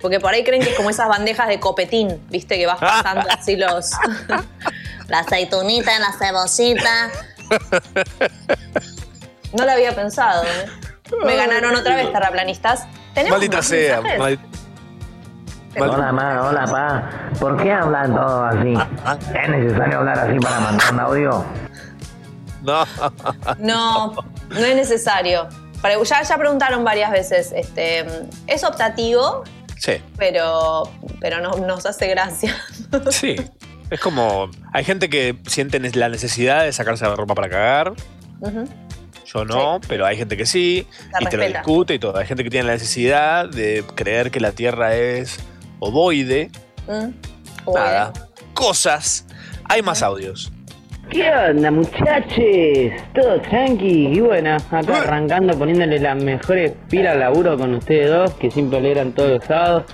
Porque 0.00 0.18
por 0.20 0.32
ahí 0.32 0.44
creen 0.44 0.62
que 0.62 0.70
es 0.70 0.76
como 0.76 0.90
esas 0.90 1.08
bandejas 1.08 1.48
de 1.48 1.60
copetín, 1.60 2.20
¿viste? 2.30 2.56
Que 2.56 2.66
vas 2.66 2.78
pasando 2.80 3.26
así 3.30 3.56
los. 3.56 3.90
La 5.08 5.18
aceitunita, 5.20 5.90
la 5.98 6.12
cebollita. 6.12 7.10
No 9.52 9.64
lo 9.64 9.72
había 9.72 9.92
pensado, 9.94 10.44
¿eh? 10.44 10.66
Me 11.24 11.34
ganaron 11.34 11.74
otra 11.74 11.96
vez 11.96 12.12
terraplanistas. 12.12 12.86
¿Tenemos 13.14 13.38
Maldita 13.38 13.56
más 13.56 13.66
sea. 13.66 14.00
mensajes? 14.00 14.18
mal- 14.20 14.38
mal- 15.76 15.90
Hola, 15.90 16.12
ma, 16.12 16.42
hola, 16.48 16.64
pa. 16.66 17.10
¿Por 17.40 17.60
qué 17.60 17.72
hablan 17.72 18.14
todo 18.14 18.44
así? 18.44 18.74
¿Es 19.42 19.48
necesario 19.48 19.98
hablar 19.98 20.18
así 20.20 20.38
para 20.38 20.60
mandar 20.60 20.92
un 20.92 21.00
audio? 21.00 21.44
No. 22.62 22.84
No, 23.58 24.12
no 24.50 24.58
es 24.58 24.76
necesario. 24.76 25.48
Ya, 26.04 26.22
ya 26.22 26.38
preguntaron 26.38 26.84
varias 26.84 27.10
veces. 27.10 27.52
Este, 27.52 28.06
es 28.46 28.62
optativo, 28.64 29.42
Sí, 29.80 29.92
pero, 30.18 30.82
pero 31.20 31.40
no, 31.40 31.56
nos 31.66 31.86
hace 31.86 32.06
gracia. 32.08 32.54
sí. 33.10 33.36
Es 33.88 33.98
como. 33.98 34.50
Hay 34.74 34.84
gente 34.84 35.08
que 35.08 35.36
siente 35.46 35.80
la 35.80 36.10
necesidad 36.10 36.64
de 36.64 36.72
sacarse 36.72 37.06
la 37.06 37.16
ropa 37.16 37.34
para 37.34 37.48
cagar. 37.48 37.94
Yo 39.24 39.44
no, 39.46 39.80
pero 39.88 40.04
hay 40.04 40.18
gente 40.18 40.36
que 40.36 40.44
sí. 40.44 40.86
Y 41.18 41.24
te 41.24 41.36
lo 41.38 41.46
discute 41.46 41.94
y 41.94 41.98
todo. 41.98 42.18
Hay 42.18 42.26
gente 42.26 42.44
que 42.44 42.50
tiene 42.50 42.66
la 42.66 42.74
necesidad 42.74 43.48
de 43.48 43.82
creer 43.94 44.30
que 44.30 44.38
la 44.38 44.52
Tierra 44.52 44.94
es 44.94 45.38
ovoide. 45.78 46.50
Mm. 46.86 47.72
Nada. 47.72 48.12
Cosas. 48.52 49.24
Hay 49.64 49.80
más 49.80 50.02
audios. 50.02 50.52
¿Qué 51.10 51.28
onda, 51.28 51.72
muchachos? 51.72 53.02
Todo 53.12 53.40
tranqui. 53.40 54.10
Y 54.12 54.20
bueno, 54.20 54.54
acá 54.70 55.00
arrancando, 55.02 55.58
poniéndole 55.58 55.98
las 55.98 56.22
mejores 56.22 56.72
pilas 56.88 57.14
al 57.14 57.20
laburo 57.20 57.58
con 57.58 57.74
ustedes 57.74 58.08
dos, 58.10 58.34
que 58.34 58.48
siempre 58.48 58.78
alegran 58.78 59.10
todos 59.10 59.30
los 59.30 59.44
sábados. 59.44 59.86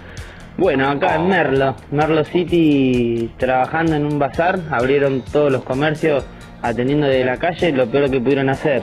Bueno, 0.58 0.90
acá 0.90 1.14
en 1.14 1.28
Merlo, 1.28 1.74
Merlo 1.90 2.22
City, 2.22 3.32
trabajando 3.38 3.96
en 3.96 4.04
un 4.04 4.18
bazar, 4.18 4.60
abrieron 4.70 5.22
todos 5.22 5.50
los 5.50 5.64
comercios 5.64 6.26
atendiendo 6.60 7.06
de 7.06 7.24
la 7.24 7.38
calle, 7.38 7.72
lo 7.72 7.86
peor 7.86 8.10
que 8.10 8.20
pudieron 8.20 8.50
hacer. 8.50 8.82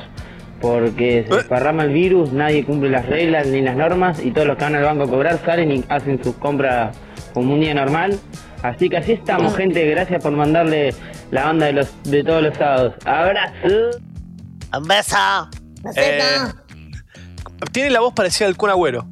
Porque 0.60 1.26
se 1.30 1.36
desparrama 1.36 1.84
el 1.84 1.92
virus, 1.92 2.34
nadie 2.34 2.66
cumple 2.66 2.90
las 2.90 3.06
reglas 3.06 3.46
ni 3.46 3.62
las 3.62 3.76
normas 3.76 4.26
y 4.26 4.32
todos 4.32 4.48
los 4.48 4.58
que 4.58 4.64
van 4.64 4.76
al 4.76 4.84
banco 4.84 5.04
a 5.04 5.08
cobrar 5.08 5.38
salen 5.46 5.72
y 5.72 5.84
hacen 5.88 6.24
sus 6.24 6.34
compras 6.38 6.98
como 7.32 7.54
un 7.54 7.60
día 7.60 7.76
normal. 7.76 8.18
Así 8.64 8.90
que 8.90 8.98
así 8.98 9.12
estamos, 9.12 9.56
gente. 9.56 9.86
Gracias 9.90 10.24
por 10.24 10.32
mandarle 10.32 10.96
la 11.32 11.46
banda 11.46 11.66
de, 11.66 11.74
los, 11.74 12.04
de 12.04 12.24
todos 12.24 12.42
los 12.42 12.58
sábados. 12.58 12.96
Abrazo. 13.06 14.00
Un 14.76 14.84
beso. 14.88 15.18
Eh, 15.98 16.20
tiene 17.74 17.90
la 17.90 18.00
voz 18.00 18.14
parecida 18.14 18.48
al 18.48 18.56
Kun 18.56 18.70
Agüero. 18.70 19.06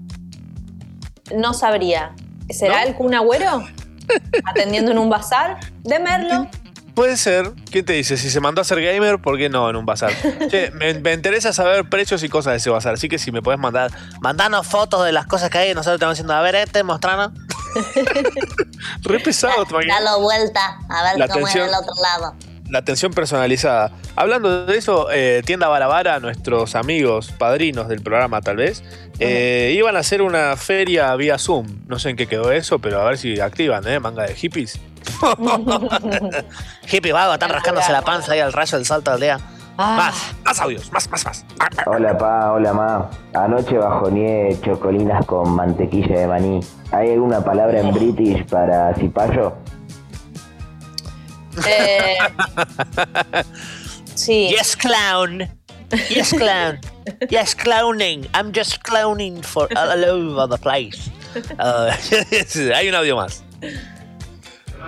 No 1.35 1.53
sabría. 1.53 2.15
¿Será 2.49 2.81
¿No? 2.81 2.87
el 2.87 2.95
Kun 2.95 3.13
Agüero? 3.13 3.63
Atendiendo 4.45 4.91
en 4.91 4.97
un 4.97 5.09
bazar 5.09 5.59
de 5.83 5.99
Merlo. 5.99 6.47
Puede 6.95 7.17
ser. 7.17 7.51
¿Quién 7.71 7.85
te 7.85 7.93
dice? 7.93 8.17
Si 8.17 8.29
se 8.29 8.39
mandó 8.39 8.61
a 8.61 8.63
ser 8.63 8.81
gamer, 8.81 9.19
¿por 9.19 9.37
qué 9.37 9.49
no 9.49 9.69
en 9.69 9.75
un 9.75 9.85
bazar? 9.85 10.11
Che, 10.49 10.71
me, 10.71 10.93
me 10.95 11.13
interesa 11.13 11.53
saber 11.53 11.89
precios 11.89 12.21
y 12.23 12.29
cosas 12.29 12.51
de 12.51 12.57
ese 12.57 12.69
bazar. 12.69 12.93
Así 12.95 13.07
que 13.09 13.17
si 13.17 13.31
me 13.31 13.41
puedes 13.41 13.59
mandar. 13.59 13.91
Mandanos 14.21 14.67
fotos 14.67 15.05
de 15.05 15.11
las 15.11 15.25
cosas 15.27 15.49
que 15.49 15.57
hay 15.57 15.73
nosotros 15.73 15.95
estamos 15.95 16.15
diciendo, 16.15 16.33
a 16.33 16.41
ver, 16.41 16.55
este, 16.55 16.83
mostranos. 16.83 17.31
Re 19.03 19.19
pesado. 19.19 19.65
Dalo 19.65 20.19
vuelta, 20.21 20.77
a 20.89 21.03
ver 21.03 21.17
La 21.17 21.27
cómo 21.27 21.45
atención. 21.47 21.65
es 21.65 21.71
del 21.71 21.79
otro 21.81 21.93
lado. 22.01 22.35
La 22.71 22.79
atención 22.79 23.11
personalizada. 23.11 23.91
Hablando 24.15 24.65
de 24.65 24.77
eso, 24.77 25.11
eh, 25.11 25.41
Tienda 25.45 25.67
Barabara, 25.67 26.21
nuestros 26.21 26.75
amigos, 26.75 27.33
padrinos 27.37 27.89
del 27.89 28.01
programa 28.01 28.41
tal 28.41 28.55
vez, 28.55 28.81
eh, 29.19 29.73
iban 29.75 29.97
a 29.97 29.99
hacer 29.99 30.21
una 30.21 30.55
feria 30.55 31.13
vía 31.17 31.37
Zoom. 31.37 31.67
No 31.87 31.99
sé 31.99 32.11
en 32.11 32.15
qué 32.15 32.27
quedó 32.27 32.49
eso, 32.53 32.79
pero 32.79 33.01
a 33.01 33.03
ver 33.03 33.17
si 33.17 33.41
activan, 33.41 33.85
¿eh? 33.89 33.99
Manga 33.99 34.23
de 34.23 34.35
hippies. 34.35 34.79
Hippie 36.89 37.11
vago, 37.11 37.33
están 37.33 37.49
rascándose 37.49 37.91
la 37.91 38.03
panza 38.03 38.31
ahí 38.31 38.39
al 38.39 38.53
rayo 38.53 38.77
del 38.77 38.85
sol 38.85 39.03
todo 39.03 39.15
el 39.15 39.21
día. 39.21 39.37
Ah, 39.77 39.95
Más, 39.97 40.35
más 40.45 40.61
audios, 40.61 40.89
más, 40.93 41.09
más, 41.09 41.25
más. 41.25 41.45
Hola, 41.87 42.17
pa, 42.17 42.53
hola, 42.53 42.71
ma. 42.71 43.09
Anoche 43.33 43.77
bajoneé 43.77 44.57
chocolinas 44.61 45.25
con 45.25 45.55
mantequilla 45.55 46.19
de 46.19 46.27
maní. 46.27 46.59
¿Hay 46.93 47.11
alguna 47.11 47.43
palabra 47.43 47.81
en 47.81 47.93
british 47.93 48.45
para 48.45 48.93
cipallo? 48.95 49.57
Eh, 51.67 52.17
sí. 54.15 54.49
Yes, 54.49 54.75
clown. 54.75 55.47
Yes, 56.09 56.31
clown. 56.31 56.79
Yes, 57.29 57.55
clowning. 57.55 58.27
I'm 58.33 58.51
just 58.53 58.83
clowning 58.83 59.41
for 59.41 59.67
all 59.75 60.05
over 60.05 60.47
the 60.47 60.57
place. 60.57 61.09
Uh, 61.59 61.91
hay 62.75 62.87
un 62.89 62.95
audio 62.95 63.15
más. 63.15 63.43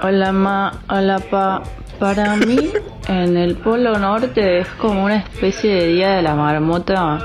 Hola 0.02 0.32
ma, 0.32 0.82
hola 0.90 1.20
pa. 1.20 1.64
Para 2.00 2.36
mí, 2.36 2.72
en 3.08 3.38
el 3.38 3.56
Polo 3.56 3.98
Norte 3.98 4.60
es 4.60 4.68
como 4.80 5.06
una 5.06 5.18
especie 5.18 5.74
de 5.74 5.88
día 5.88 6.10
de 6.16 6.22
la 6.22 6.36
marmota 6.36 7.20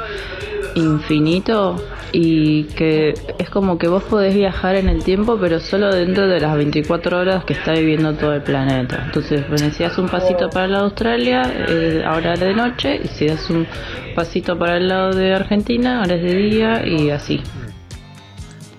infinito 0.74 1.76
y 2.12 2.64
que 2.64 3.14
es 3.38 3.50
como 3.50 3.78
que 3.78 3.88
vos 3.88 4.02
podés 4.04 4.34
viajar 4.34 4.76
en 4.76 4.88
el 4.88 5.04
tiempo, 5.04 5.38
pero 5.40 5.60
solo 5.60 5.94
dentro 5.94 6.26
de 6.26 6.40
las 6.40 6.56
24 6.56 7.18
horas 7.18 7.44
que 7.44 7.52
está 7.52 7.72
viviendo 7.72 8.14
todo 8.14 8.34
el 8.34 8.42
planeta. 8.42 9.02
Entonces, 9.06 9.46
bueno, 9.48 9.70
si 9.70 9.82
das 9.82 9.98
un 9.98 10.08
pasito 10.08 10.48
para 10.50 10.66
el 10.66 10.72
lado 10.72 10.84
de 10.84 10.90
Australia, 10.90 11.42
eh, 11.68 12.02
ahora 12.06 12.34
es 12.34 12.40
de 12.40 12.54
noche, 12.54 13.00
y 13.02 13.08
si 13.08 13.26
das 13.26 13.48
un 13.50 13.66
pasito 14.14 14.58
para 14.58 14.76
el 14.76 14.88
lado 14.88 15.12
de 15.12 15.34
Argentina, 15.34 16.00
ahora 16.00 16.14
es 16.14 16.22
de 16.22 16.34
día 16.34 16.86
y 16.86 17.10
así. 17.10 17.42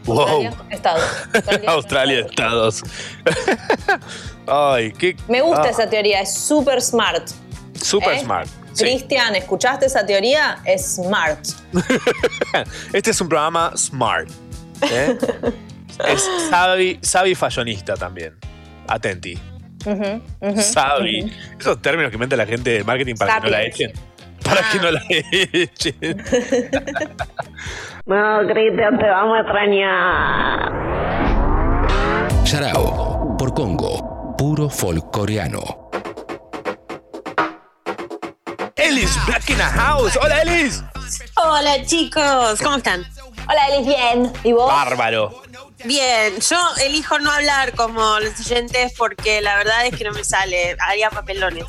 Wow. 0.06 0.20
Australia, 0.22 0.54
Estados. 0.70 1.04
Australia, 1.34 1.70
Australia, 1.72 2.20
Estados. 2.22 2.84
Ay, 4.48 4.92
qué. 4.94 5.15
Me 5.28 5.42
gusta 5.42 5.65
ah, 5.65 5.70
esa 5.70 5.89
teoría, 5.89 6.22
es 6.22 6.34
super 6.34 6.82
smart. 6.82 7.30
Super 7.80 8.13
¿eh? 8.13 8.20
smart. 8.20 8.50
Sí. 8.74 8.84
Cristian, 8.84 9.36
¿escuchaste 9.36 9.86
esa 9.88 10.06
teoría? 10.06 10.60
Es 10.66 10.96
smart. 10.96 11.40
Este 12.94 13.12
es 13.12 13.22
un 13.22 13.30
programa 13.30 13.72
smart. 13.76 14.30
¿eh? 14.92 15.18
es 16.08 16.30
savvy, 16.50 17.00
savvy 17.02 17.36
fashionista 17.36 17.96
también. 17.96 18.36
Atenti. 18.88 19.38
Ujú. 19.86 20.22
Esos 21.60 21.82
términos 21.82 22.10
que 22.10 22.16
inventa 22.16 22.36
la 22.36 22.46
gente 22.46 22.70
de 22.72 22.84
marketing 22.84 23.16
para 23.16 23.36
que 23.40 23.46
no 23.46 23.50
la 23.52 23.64
echen. 23.64 23.92
Para 24.44 24.62
que 24.72 24.78
Ah. 24.78 24.82
no 24.82 24.92
la 24.92 25.02
echen. 25.10 25.96
No, 28.06 28.40
Cristian, 28.52 28.98
te 28.98 29.06
vamos 29.08 29.38
a 29.38 29.42
extrañar. 29.42 30.72
Yarao, 32.44 33.36
por 33.38 33.54
Congo, 33.54 34.36
puro 34.36 34.68
folk 34.70 35.12
coreano. 35.12 35.88
Ellis 39.00 39.26
Black 39.28 39.50
in 39.50 39.62
a 39.62 39.70
House. 39.70 40.18
Hola, 40.22 40.42
Ellis. 40.42 40.84
Hola 41.38 41.86
chicos, 41.86 42.60
¿cómo 42.62 42.76
están? 42.76 43.08
Hola, 43.48 43.68
Elis, 43.70 43.88
bien. 43.88 44.34
¿Y 44.44 44.52
vos? 44.52 44.68
Bárbaro. 44.68 45.42
Bien, 45.86 46.38
yo 46.42 46.58
elijo 46.84 47.18
no 47.20 47.32
hablar 47.32 47.74
como 47.76 48.20
los 48.20 48.38
oyentes 48.42 48.92
porque 48.98 49.40
la 49.40 49.56
verdad 49.56 49.86
es 49.86 49.96
que 49.96 50.04
no 50.04 50.12
me 50.12 50.26
sale, 50.26 50.76
haría 50.86 51.10
papelones. 51.10 51.64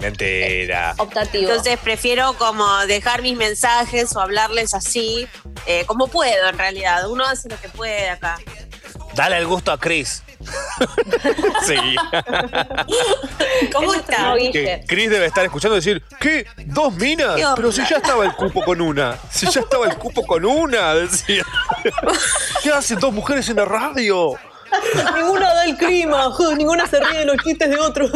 Mentira. 0.00 0.96
Optativo. 0.98 1.50
Entonces 1.50 1.78
prefiero 1.78 2.32
como 2.32 2.66
dejar 2.86 3.22
mis 3.22 3.36
mensajes 3.36 4.16
o 4.16 4.20
hablarles 4.20 4.74
así, 4.74 5.28
eh, 5.66 5.84
como 5.86 6.08
puedo 6.08 6.48
en 6.48 6.58
realidad. 6.58 7.08
Uno 7.08 7.24
hace 7.26 7.48
lo 7.48 7.60
que 7.60 7.68
puede 7.68 8.10
acá. 8.10 8.40
Dale 9.16 9.38
el 9.38 9.46
gusto 9.46 9.72
a 9.72 9.78
Chris. 9.78 10.22
Sí. 11.66 11.96
¿Cómo 13.72 13.94
Es 13.94 14.00
está? 14.00 14.34
Que 14.52 14.84
Chris 14.86 15.10
debe 15.10 15.26
estar 15.26 15.44
escuchando 15.44 15.74
decir, 15.74 16.02
¿qué? 16.20 16.46
¿Dos 16.66 16.94
minas? 16.94 17.40
Pero 17.56 17.72
si 17.72 17.82
ya 17.88 17.96
estaba 17.96 18.24
el 18.24 18.34
cupo 18.34 18.62
con 18.62 18.80
una. 18.80 19.16
Si 19.30 19.46
ya 19.50 19.60
estaba 19.60 19.86
el 19.86 19.96
cupo 19.96 20.24
con 20.24 20.44
una, 20.44 20.94
decía. 20.94 21.42
¿Qué 22.62 22.70
hacen 22.70 23.00
dos 23.00 23.12
mujeres 23.12 23.48
en 23.48 23.56
la 23.56 23.64
radio? 23.64 24.38
Ninguna 25.14 25.54
da 25.54 25.64
el 25.64 25.76
clima, 25.76 26.30
ninguna 26.56 26.86
se 26.86 27.00
ríe 27.00 27.20
de 27.20 27.24
los 27.26 27.36
chistes 27.38 27.70
de 27.70 27.78
otros. 27.78 28.10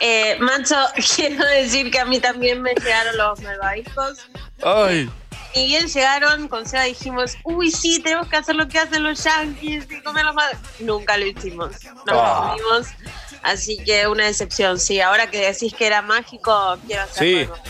Eh, 0.00 0.36
macho, 0.40 0.76
quiero 1.16 1.44
decir 1.46 1.90
que 1.90 1.98
a 1.98 2.04
mí 2.04 2.20
también 2.20 2.60
me 2.60 2.74
llegaron 2.74 3.16
los 3.16 3.40
malvaviscos. 3.40 4.28
Ay. 4.62 5.10
Y 5.54 5.66
bien 5.66 5.86
llegaron, 5.88 6.48
con 6.48 6.66
Seba 6.66 6.82
dijimos, 6.84 7.36
uy, 7.44 7.70
sí, 7.70 8.00
tenemos 8.02 8.28
que 8.28 8.36
hacer 8.36 8.54
lo 8.56 8.68
que 8.68 8.78
hacen 8.78 9.02
los 9.02 9.24
yankees 9.24 9.86
y 9.90 10.02
comer 10.02 10.24
los 10.24 10.34
mal. 10.34 10.50
Nunca 10.80 11.16
lo 11.16 11.26
hicimos, 11.26 11.72
no 12.06 12.20
Ah. 12.20 12.54
lo 12.58 12.80
hicimos. 12.80 12.94
Así 13.42 13.78
que 13.84 14.06
una 14.06 14.24
decepción, 14.24 14.78
sí. 14.78 15.00
Ahora 15.00 15.30
que 15.30 15.38
decís 15.50 15.72
que 15.72 15.86
era 15.86 16.02
mágico, 16.02 16.76
quiero 16.86 17.02
hacerlo. 17.04 17.54
Sí. 17.54 17.62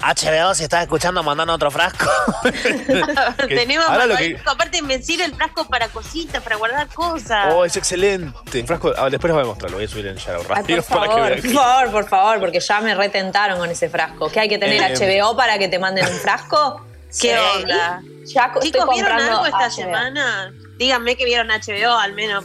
HBO, 0.00 0.54
si 0.54 0.62
estás 0.62 0.82
escuchando, 0.82 1.24
mandando 1.24 1.52
otro 1.54 1.72
frasco. 1.72 2.08
Tenemos 3.48 3.84
ahora 3.88 4.06
lo 4.06 4.16
que-. 4.16 4.38
Aparte 4.46 4.80
me 4.82 5.02
sirve 5.02 5.24
el 5.24 5.34
frasco 5.34 5.68
para 5.68 5.88
cositas, 5.88 6.40
para 6.42 6.54
guardar 6.56 6.86
cosas. 6.88 7.52
Oh, 7.52 7.64
es 7.64 7.76
excelente. 7.76 8.60
Un 8.60 8.66
frasco. 8.66 8.92
ah, 8.96 9.10
después 9.10 9.28
les 9.30 9.34
voy 9.34 9.42
a 9.42 9.46
mostrar, 9.46 9.70
lo 9.72 9.78
voy 9.78 9.86
a 9.86 9.88
subir 9.88 10.06
en 10.06 10.16
Shadow 10.16 10.44
Radio 10.44 10.82
por 10.84 10.84
para 11.00 11.08
que 11.08 11.12
favor, 11.12 11.40
por 11.42 11.50
favor, 11.52 11.90
por 11.90 12.08
favor, 12.08 12.40
porque 12.40 12.60
ya 12.60 12.80
me 12.80 12.94
retentaron 12.94 13.58
con 13.58 13.68
ese 13.70 13.88
frasco. 13.88 14.30
¿Qué 14.30 14.38
hay 14.40 14.48
que 14.48 14.58
tener 14.58 14.80
Eh, 14.92 14.94
HBO 15.20 15.36
para 15.36 15.58
que 15.58 15.66
te 15.68 15.78
manden 15.80 16.06
un 16.06 16.18
frasco? 16.20 16.84
¿Qué 17.08 17.14
Sí. 17.14 17.28
onda? 17.56 18.02
Ya 18.24 18.52
co- 18.52 18.60
Chicos, 18.60 18.82
estoy 18.82 18.94
¿vieron 19.00 19.20
algo 19.20 19.46
esta 19.46 19.58
HBO. 19.66 19.70
semana? 19.70 20.52
Díganme 20.76 21.16
que 21.16 21.24
vieron 21.24 21.50
HBO 21.50 21.96
al 21.98 22.12
menos. 22.14 22.44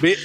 Vi- 0.00 0.16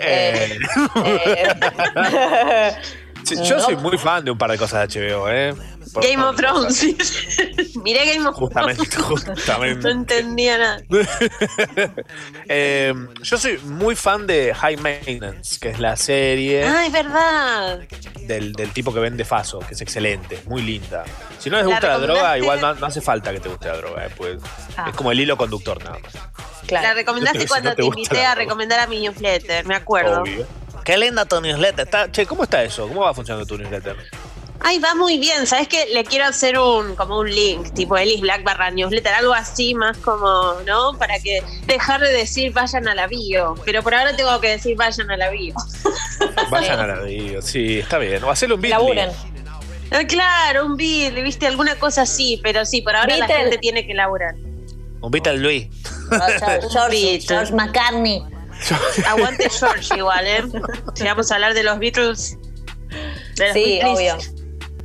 eh, 0.00 0.58
sí, 3.24 3.36
yo 3.44 3.60
soy 3.60 3.76
muy 3.76 3.96
fan 3.98 4.24
de 4.24 4.30
un 4.30 4.38
par 4.38 4.50
de 4.50 4.58
cosas 4.58 4.88
de 4.92 5.00
HBO, 5.10 5.28
¿eh? 5.30 5.54
Por- 5.92 6.02
Game 6.04 6.22
of 6.24 6.36
Thrones. 6.36 6.82
Miré 7.84 8.14
Game 8.14 8.26
of 8.28 8.34
Justamente, 8.36 8.86
Thrones. 8.86 9.26
No 9.26 9.34
justamente. 9.34 9.90
entendía 9.90 10.58
nada. 10.58 10.82
Eh, 12.48 12.92
yo 13.22 13.38
soy 13.38 13.58
muy 13.58 13.96
fan 13.96 14.26
de 14.26 14.52
High 14.54 14.76
Maintenance, 14.76 15.58
que 15.58 15.70
es 15.70 15.78
la 15.80 15.96
serie 15.96 16.64
Ah, 16.64 16.86
es 16.86 16.92
verdad. 16.92 17.80
del, 18.26 18.52
del 18.52 18.70
tipo 18.70 18.92
que 18.92 19.00
vende 19.00 19.24
Faso, 19.24 19.60
que 19.60 19.74
es 19.74 19.80
excelente, 19.80 20.40
muy 20.46 20.62
linda. 20.62 21.04
Si 21.38 21.48
no 21.50 21.56
les 21.56 21.66
¿La 21.66 21.72
gusta 21.72 21.88
la 21.88 21.98
droga, 21.98 22.38
igual 22.38 22.60
no, 22.60 22.74
no 22.74 22.86
hace 22.86 23.00
falta 23.00 23.32
que 23.32 23.40
te 23.40 23.48
guste 23.48 23.68
la 23.68 23.76
droga, 23.76 24.06
eh, 24.06 24.10
pues 24.16 24.38
Ah. 24.76 24.86
es 24.90 24.96
como 24.96 25.10
el 25.12 25.20
hilo 25.20 25.36
conductor 25.36 25.82
nada 25.82 25.98
más. 26.00 26.12
La 26.70 26.94
recomendaste 26.94 27.40
Si 27.42 27.46
cuando 27.46 27.70
no 27.70 27.76
te 27.76 27.84
invité 27.84 28.24
a 28.24 28.34
recomendar 28.34 28.80
a 28.80 28.86
mi 28.86 29.00
newsletter, 29.00 29.64
me 29.66 29.74
acuerdo. 29.76 30.22
Obvio. 30.22 30.46
Qué 30.84 30.98
linda 30.98 31.24
tu 31.24 31.40
newsletter. 31.40 31.84
Está- 31.86 32.10
che, 32.12 32.26
¿cómo 32.26 32.42
está 32.44 32.62
eso? 32.62 32.86
¿Cómo 32.88 33.02
va 33.02 33.14
funcionando 33.14 33.46
tu 33.46 33.56
newsletter? 33.56 33.96
Ay, 34.60 34.78
va 34.78 34.94
muy 34.94 35.18
bien. 35.18 35.46
¿Sabes 35.46 35.68
qué? 35.68 35.86
Le 35.92 36.04
quiero 36.04 36.24
hacer 36.24 36.58
un 36.58 36.94
como 36.96 37.18
un 37.18 37.30
link, 37.30 37.74
tipo 37.74 37.98
Elis 37.98 38.20
Black 38.20 38.44
barra 38.44 38.70
newsletter, 38.70 39.12
algo 39.12 39.34
así 39.34 39.74
más 39.74 39.96
como, 39.98 40.54
¿no? 40.66 40.96
Para 40.98 41.18
que 41.20 41.42
dejar 41.66 42.00
de 42.00 42.12
decir 42.12 42.52
vayan 42.52 42.88
a 42.88 42.94
la 42.94 43.06
bio. 43.06 43.54
Pero 43.64 43.82
por 43.82 43.94
ahora 43.94 44.16
tengo 44.16 44.40
que 44.40 44.48
decir 44.48 44.76
vayan 44.76 45.10
a 45.10 45.16
la 45.16 45.30
bio. 45.30 45.54
Vayan 46.50 46.80
a 46.80 46.86
la 46.86 47.00
bio, 47.00 47.42
sí, 47.42 47.80
está 47.80 47.98
bien. 47.98 48.22
O 48.24 48.30
hacerle 48.30 48.54
un 48.54 48.60
beat. 48.60 48.70
Laburen. 48.72 49.10
Ah, 49.90 50.04
claro, 50.08 50.66
un 50.66 50.76
bill, 50.76 51.14
viste, 51.22 51.46
alguna 51.46 51.74
cosa 51.76 52.02
así, 52.02 52.40
pero 52.42 52.64
sí, 52.64 52.80
por 52.82 52.96
ahora 52.96 53.16
la 53.16 53.26
gente 53.26 53.58
tiene 53.58 53.86
que 53.86 53.94
laburar. 53.94 54.34
Un 55.00 55.10
Beatle 55.10 55.38
Luis. 55.38 55.68
George, 56.72 57.20
George 57.20 57.52
McCartney. 57.52 58.22
Aguante 59.08 59.48
George 59.50 59.96
igual, 59.96 60.26
¿eh? 60.26 60.42
Si 60.94 61.04
vamos 61.04 61.30
a 61.30 61.34
hablar 61.34 61.54
de 61.54 61.62
los 61.62 61.78
Beatles. 61.78 62.38
de 63.36 63.44
los 63.46 63.52
Sí, 63.54 63.78
Beatles. 63.82 63.94
obvio. 63.96 64.16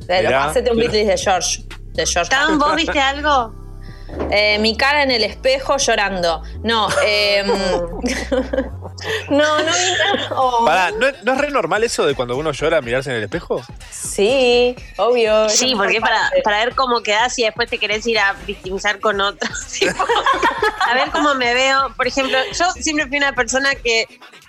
Pero 0.06 0.28
Mirá, 0.28 0.44
hacete 0.46 0.70
un 0.70 0.76
pero- 0.78 0.90
Beatles 0.92 1.06
de 1.06 1.18
George. 1.18 1.64
De 1.92 2.06
George. 2.06 2.30
Tam, 2.30 2.58
¿vos 2.58 2.74
viste 2.76 2.98
algo? 3.00 3.54
Eh, 4.30 4.58
mi 4.60 4.76
cara 4.76 5.02
en 5.02 5.10
el 5.10 5.24
espejo 5.24 5.76
llorando. 5.76 6.42
No, 6.62 6.88
eh, 7.04 7.42
no, 9.30 9.58
no. 9.58 9.72
Oh. 10.36 10.64
Pará, 10.66 10.90
¿no, 10.92 11.06
es- 11.08 11.22
¿no 11.24 11.32
es 11.32 11.38
re 11.38 11.50
normal 11.50 11.82
eso 11.84 12.06
de 12.06 12.14
cuando 12.14 12.36
uno 12.36 12.52
llora 12.52 12.80
mirarse 12.80 13.10
en 13.10 13.16
el 13.16 13.24
espejo? 13.24 13.62
Sí, 13.90 14.74
obvio. 14.98 15.48
Sí, 15.48 15.74
porque 15.76 15.96
es 15.96 16.00
para, 16.00 16.30
para 16.44 16.58
ver 16.64 16.74
cómo 16.74 17.00
quedás 17.02 17.38
y 17.38 17.44
después 17.44 17.68
te 17.68 17.78
querés 17.78 18.06
ir 18.06 18.18
a 18.18 18.34
victimizar 18.46 19.00
con 19.00 19.20
otros. 19.20 19.50
A 20.90 20.94
ver 20.94 21.10
cómo 21.10 21.34
me 21.34 21.54
veo. 21.54 21.92
Por 21.96 22.06
ejemplo, 22.08 22.36
yo 22.52 22.64
siempre 22.72 23.06
fui 23.06 23.16
una 23.18 23.32
persona 23.32 23.74
que 23.76 24.06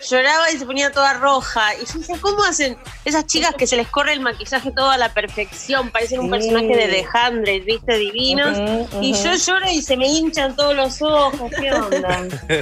lloraba 0.10 0.50
y 0.50 0.58
se 0.58 0.66
ponía 0.66 0.92
toda 0.92 1.14
roja. 1.14 1.76
Y 1.76 1.86
yo 1.86 2.00
decía, 2.00 2.16
¿cómo 2.20 2.44
hacen 2.44 2.78
esas 3.06 3.28
chicas 3.28 3.54
que 3.56 3.68
se 3.68 3.76
les 3.76 3.88
corre 3.88 4.14
el 4.14 4.22
maquillaje 4.22 4.72
todo 4.72 4.90
a 4.90 4.98
la 4.98 5.14
perfección? 5.14 5.92
Parecen 5.92 6.20
un 6.22 6.26
Sí. 6.26 6.32
personaje 6.32 6.76
de 6.76 6.88
The 6.88 7.08
Hundred, 7.30 7.64
¿viste? 7.66 7.96
Divinos. 7.98 8.58
Y 9.02 9.14
yo 9.14 9.36
lloro 9.52 9.72
y 9.72 9.82
se 9.82 9.98
me 9.98 10.08
hinchan 10.08 10.56
todos 10.56 10.76
los 10.76 11.02
ojos. 11.02 11.52
¿Qué 11.60 11.72
onda? 11.72 12.28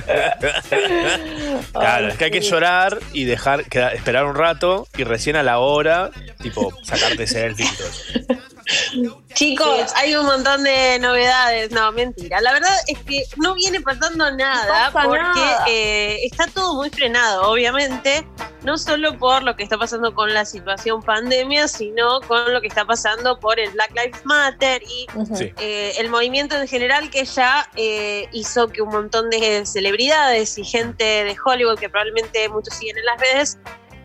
Claro, 1.74 2.08
es 2.10 2.18
que 2.18 2.26
hay 2.26 2.32
que 2.32 2.42
llorar 2.42 3.00
y 3.14 3.26
dejar 3.26 3.62
esperar 3.94 4.26
un 4.26 4.36
rato 4.36 4.88
y 4.98 5.04
recién 5.04 5.36
a 5.36 5.44
la 5.44 5.60
hora, 5.60 6.10
tipo, 6.42 6.72
sacarte 6.84 7.28
selfie 7.28 7.66
y 7.66 7.76
todo 7.78 7.88
eso. 7.88 9.22
Chicos, 9.34 9.92
hay 9.96 10.16
un 10.16 10.26
montón 10.26 10.64
de 10.64 11.00
novedades. 11.00 11.72
No, 11.72 11.92
mentira. 11.92 12.40
La 12.42 12.52
verdad 12.54 12.74
es 12.88 13.00
que 13.00 13.24
no 13.38 13.54
viene 13.56 13.82
pasando 13.82 14.30
nada 14.32 14.88
No 14.88 14.94
pasa 14.94 15.08
porque 15.08 15.40
nada. 15.40 15.66
eh, 15.68 16.20
está 16.26 16.46
todo 16.48 16.76
muy 16.76 16.90
frenado, 16.90 17.50
obviamente. 17.52 18.26
No 18.70 18.78
solo 18.78 19.18
por 19.18 19.42
lo 19.42 19.56
que 19.56 19.64
está 19.64 19.80
pasando 19.80 20.14
con 20.14 20.32
la 20.32 20.46
situación 20.46 21.02
pandemia, 21.02 21.68
sino 21.68 22.22
con 22.28 22.54
lo 22.54 22.62
que 22.62 22.68
está 22.68 22.86
pasando 22.86 23.40
por 23.40 23.60
el 23.60 23.72
Black 23.72 23.90
Lives 23.96 24.24
Matter 24.26 24.84
y. 24.84 25.08
Sí. 25.36 25.52
eh, 25.58 25.94
el 25.98 26.08
movimiento 26.12 26.56
en 26.56 26.68
general 26.68 27.10
que 27.10 27.26
ya 27.26 27.68
eh, 27.76 28.28
hizo 28.32 28.68
que 28.68 28.84
un 28.84 28.90
montón 28.90 29.32
de 29.32 29.66
celebridades 29.66 30.56
y 30.60 30.64
gente 30.64 31.04
de 31.04 31.36
Hollywood, 31.44 31.80
que 31.80 31.90
probablemente 31.90 32.48
muchos 32.50 32.76
siguen 32.76 33.00
en 33.00 33.06
las 33.06 33.20
redes, 33.20 33.58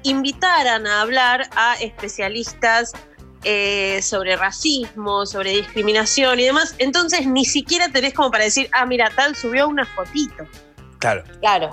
invitaran 0.03 0.87
a 0.87 1.03
hablar 1.03 1.47
a 1.57 1.75
especialistas 1.75 2.95
eh, 3.43 4.01
sobre 4.01 4.35
racismo, 4.35 5.27
sobre 5.27 5.51
discriminación 5.51 6.41
y 6.41 6.45
demás. 6.45 6.75
Entonces 6.79 7.27
ni 7.27 7.45
siquiera 7.45 7.91
tenés 7.91 8.15
como 8.15 8.31
para 8.31 8.45
decir, 8.45 8.71
ah, 8.73 8.87
mira, 8.87 9.11
tal 9.15 9.37
subió 9.37 9.69
una 9.69 9.85
fotito. 9.85 10.49
Claro. 11.01 11.23
Claro. 11.41 11.71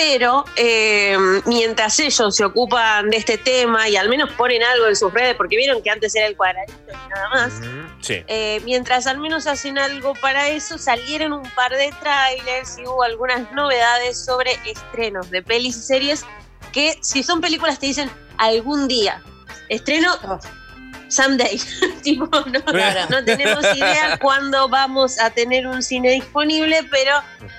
Pero 0.00 0.44
eh, 0.54 1.16
mientras 1.46 1.98
ellos 1.98 2.36
se 2.36 2.44
ocupan 2.44 3.10
de 3.10 3.16
este 3.16 3.36
tema 3.36 3.88
y 3.88 3.96
al 3.96 4.08
menos 4.08 4.30
ponen 4.34 4.62
algo 4.62 4.86
en 4.86 4.94
sus 4.94 5.12
redes, 5.12 5.34
porque 5.34 5.56
vieron 5.56 5.82
que 5.82 5.90
antes 5.90 6.14
era 6.14 6.26
el 6.28 6.36
cuadradito 6.36 6.78
y 6.88 7.08
nada 7.08 7.28
más, 7.30 7.52
Sí. 8.00 8.22
eh, 8.28 8.60
mientras 8.64 9.08
al 9.08 9.18
menos 9.18 9.48
hacen 9.48 9.76
algo 9.76 10.14
para 10.14 10.50
eso, 10.50 10.78
salieron 10.78 11.32
un 11.32 11.50
par 11.50 11.72
de 11.72 11.92
trailers 12.00 12.78
y 12.78 12.82
hubo 12.86 13.02
algunas 13.02 13.50
novedades 13.50 14.24
sobre 14.24 14.52
estrenos 14.64 15.30
de 15.30 15.42
pelis 15.42 15.76
y 15.76 15.82
series 15.82 16.24
que 16.72 16.96
si 17.02 17.24
son 17.24 17.40
películas 17.40 17.80
te 17.80 17.86
dicen 17.86 18.08
algún 18.36 18.86
día. 18.86 19.20
Estreno 19.68 20.16
someday. 21.08 21.60
tipo, 22.02 22.26
no, 22.26 22.64
Claro. 22.64 23.00
no 23.10 23.24
tenemos 23.24 23.64
idea 23.76 24.18
cuándo 24.22 24.68
vamos 24.68 25.18
a 25.18 25.30
tener 25.30 25.66
un 25.66 25.82
cine 25.82 26.10
disponible, 26.12 26.84
pero 26.90 27.12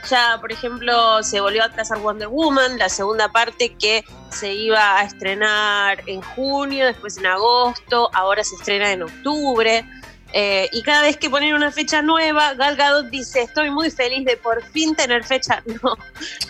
ya, 0.09 0.37
por 0.39 0.51
ejemplo, 0.51 1.21
se 1.23 1.39
volvió 1.41 1.63
a 1.63 1.69
trazar 1.69 1.99
Wonder 1.99 2.27
Woman, 2.27 2.77
la 2.77 2.89
segunda 2.89 3.29
parte 3.29 3.75
que 3.75 4.03
se 4.31 4.53
iba 4.53 4.97
a 4.99 5.03
estrenar 5.03 6.01
en 6.07 6.21
junio, 6.21 6.85
después 6.85 7.17
en 7.17 7.25
agosto, 7.25 8.09
ahora 8.13 8.43
se 8.43 8.55
estrena 8.55 8.91
en 8.91 9.03
octubre. 9.03 9.85
Eh, 10.33 10.69
y 10.71 10.83
cada 10.83 11.01
vez 11.01 11.17
que 11.17 11.29
ponen 11.29 11.53
una 11.55 11.71
fecha 11.71 12.01
nueva, 12.01 12.53
Gal 12.53 12.75
Gadot 12.75 13.07
dice, 13.07 13.41
estoy 13.41 13.71
muy 13.71 13.89
feliz 13.89 14.25
de 14.25 14.37
por 14.37 14.63
fin 14.63 14.95
tener 14.95 15.23
fecha. 15.23 15.63
No, 15.81 15.95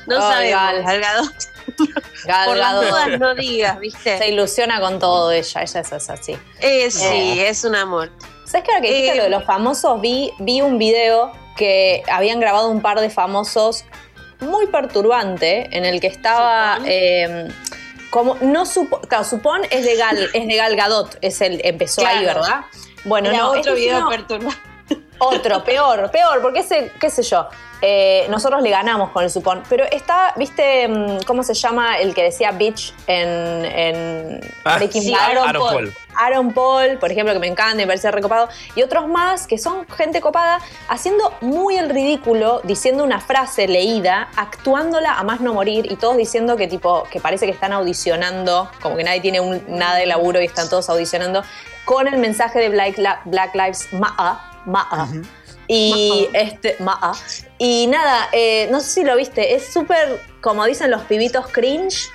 no 0.07 0.27
Ay, 0.27 0.51
sabemos, 0.51 0.61
Gal. 0.61 0.83
Gal 0.83 1.01
Gadot. 1.01 1.33
Gal 2.25 2.45
Por 2.47 2.57
las 2.57 2.73
dudas 2.73 3.19
no 3.19 3.35
digas, 3.35 3.79
¿viste? 3.79 4.17
Se 4.17 4.29
ilusiona 4.29 4.79
con 4.79 4.97
todo 4.97 5.31
ella, 5.31 5.61
ella 5.61 5.79
es 5.81 6.09
así. 6.09 6.37
Eh, 6.61 6.89
sí, 6.89 7.39
es 7.39 7.63
un 7.63 7.75
amor. 7.75 8.11
¿Sabes 8.45 8.65
qué? 8.65 8.71
Ahora 8.71 8.81
que 8.81 8.87
dijiste 8.89 9.13
Eh, 9.13 9.17
lo 9.17 9.23
de 9.23 9.29
los 9.29 9.43
famosos, 9.43 10.01
vi, 10.01 10.31
vi 10.39 10.61
un 10.61 10.77
video 10.77 11.31
que 11.55 12.03
habían 12.09 12.39
grabado 12.39 12.69
un 12.69 12.81
par 12.81 12.99
de 12.99 13.09
famosos 13.09 13.85
muy 14.39 14.67
perturbante, 14.67 15.69
en 15.75 15.85
el 15.85 15.99
que 15.99 16.07
estaba. 16.07 16.79
Eh, 16.85 17.47
como 18.09 18.35
no 18.41 18.65
supo, 18.65 19.01
claro, 19.01 19.23
Supón 19.23 19.61
es 19.69 19.85
de 19.85 19.95
Gal, 19.95 20.29
es 20.33 20.47
de 20.47 20.55
Gal 20.55 20.75
Gadot, 20.75 21.17
es 21.21 21.41
el, 21.41 21.61
empezó 21.63 22.05
ahí. 22.05 22.25
¿verdad? 22.25 22.61
Bueno, 23.05 23.29
Era 23.29 23.39
no, 23.39 23.47
otro 23.49 23.59
este 23.59 23.73
video 23.73 23.99
no. 24.01 24.09
perturbador. 24.09 24.53
Otro, 25.21 25.63
peor, 25.65 26.09
peor, 26.11 26.41
porque 26.41 26.59
ese, 26.59 26.93
qué 26.97 27.09
sé 27.09 27.23
yo. 27.23 27.45
eh, 27.81 28.25
nosotros 28.29 28.61
le 28.61 28.69
ganamos 28.69 29.09
con 29.09 29.21
el 29.25 29.29
supón. 29.29 29.61
Pero 29.67 29.83
está, 29.91 30.33
¿viste 30.37 30.87
mm, 30.87 31.17
cómo 31.27 31.43
se 31.43 31.53
llama 31.53 31.97
el 31.99 32.13
que 32.15 32.23
decía 32.23 32.51
bitch 32.51 32.93
en, 33.05 33.65
en 33.65 34.39
Ah, 34.63 34.77
Breaking 34.77 35.03
sí, 35.03 35.11
Bad? 35.11 35.37
Aaron 35.37 35.61
Paul. 35.61 35.93
Aaron 36.15 36.53
Paul, 36.53 36.97
por 36.99 37.11
ejemplo, 37.11 37.33
que 37.33 37.39
me 37.39 37.47
encanta, 37.47 37.75
me 37.75 37.85
parece 37.85 38.09
recopado. 38.11 38.47
Y 38.75 38.81
otros 38.81 39.09
más 39.09 39.45
que 39.45 39.57
son 39.57 39.85
gente 39.89 40.21
copada, 40.21 40.59
haciendo 40.87 41.33
muy 41.41 41.75
el 41.75 41.89
ridículo, 41.89 42.61
diciendo 42.63 43.03
una 43.03 43.19
frase 43.19 43.67
leída, 43.67 44.29
actuándola 44.37 45.15
a 45.19 45.23
más 45.23 45.41
no 45.41 45.53
morir 45.53 45.91
y 45.91 45.97
todos 45.97 46.15
diciendo 46.15 46.55
que 46.55 46.67
tipo, 46.69 47.03
que 47.11 47.19
parece 47.19 47.45
que 47.45 47.51
están 47.51 47.73
audicionando, 47.73 48.71
como 48.81 48.95
que 48.95 49.03
nadie 49.03 49.19
tiene 49.19 49.41
un- 49.41 49.61
nada 49.67 49.95
de 49.97 50.05
laburo 50.05 50.41
y 50.41 50.45
están 50.45 50.69
todos 50.69 50.89
audicionando, 50.89 51.43
con 51.89 52.07
el 52.07 52.17
mensaje 52.19 52.59
de 52.59 52.69
Black, 52.69 52.99
Li- 52.99 53.19
Black 53.25 53.55
Lives 53.55 53.91
Matter. 53.93 54.37
Matter. 54.65 55.23
Y 55.67 56.27
este, 56.33 56.75
Maa. 56.79 57.13
Y 57.57 57.87
nada, 57.87 58.29
eh, 58.31 58.67
no 58.69 58.79
sé 58.79 58.89
si 58.91 59.03
lo 59.03 59.15
viste, 59.15 59.55
es 59.55 59.65
súper, 59.73 60.21
como 60.39 60.65
dicen 60.65 60.91
los 60.91 61.01
pibitos 61.03 61.47
cringe, 61.47 62.07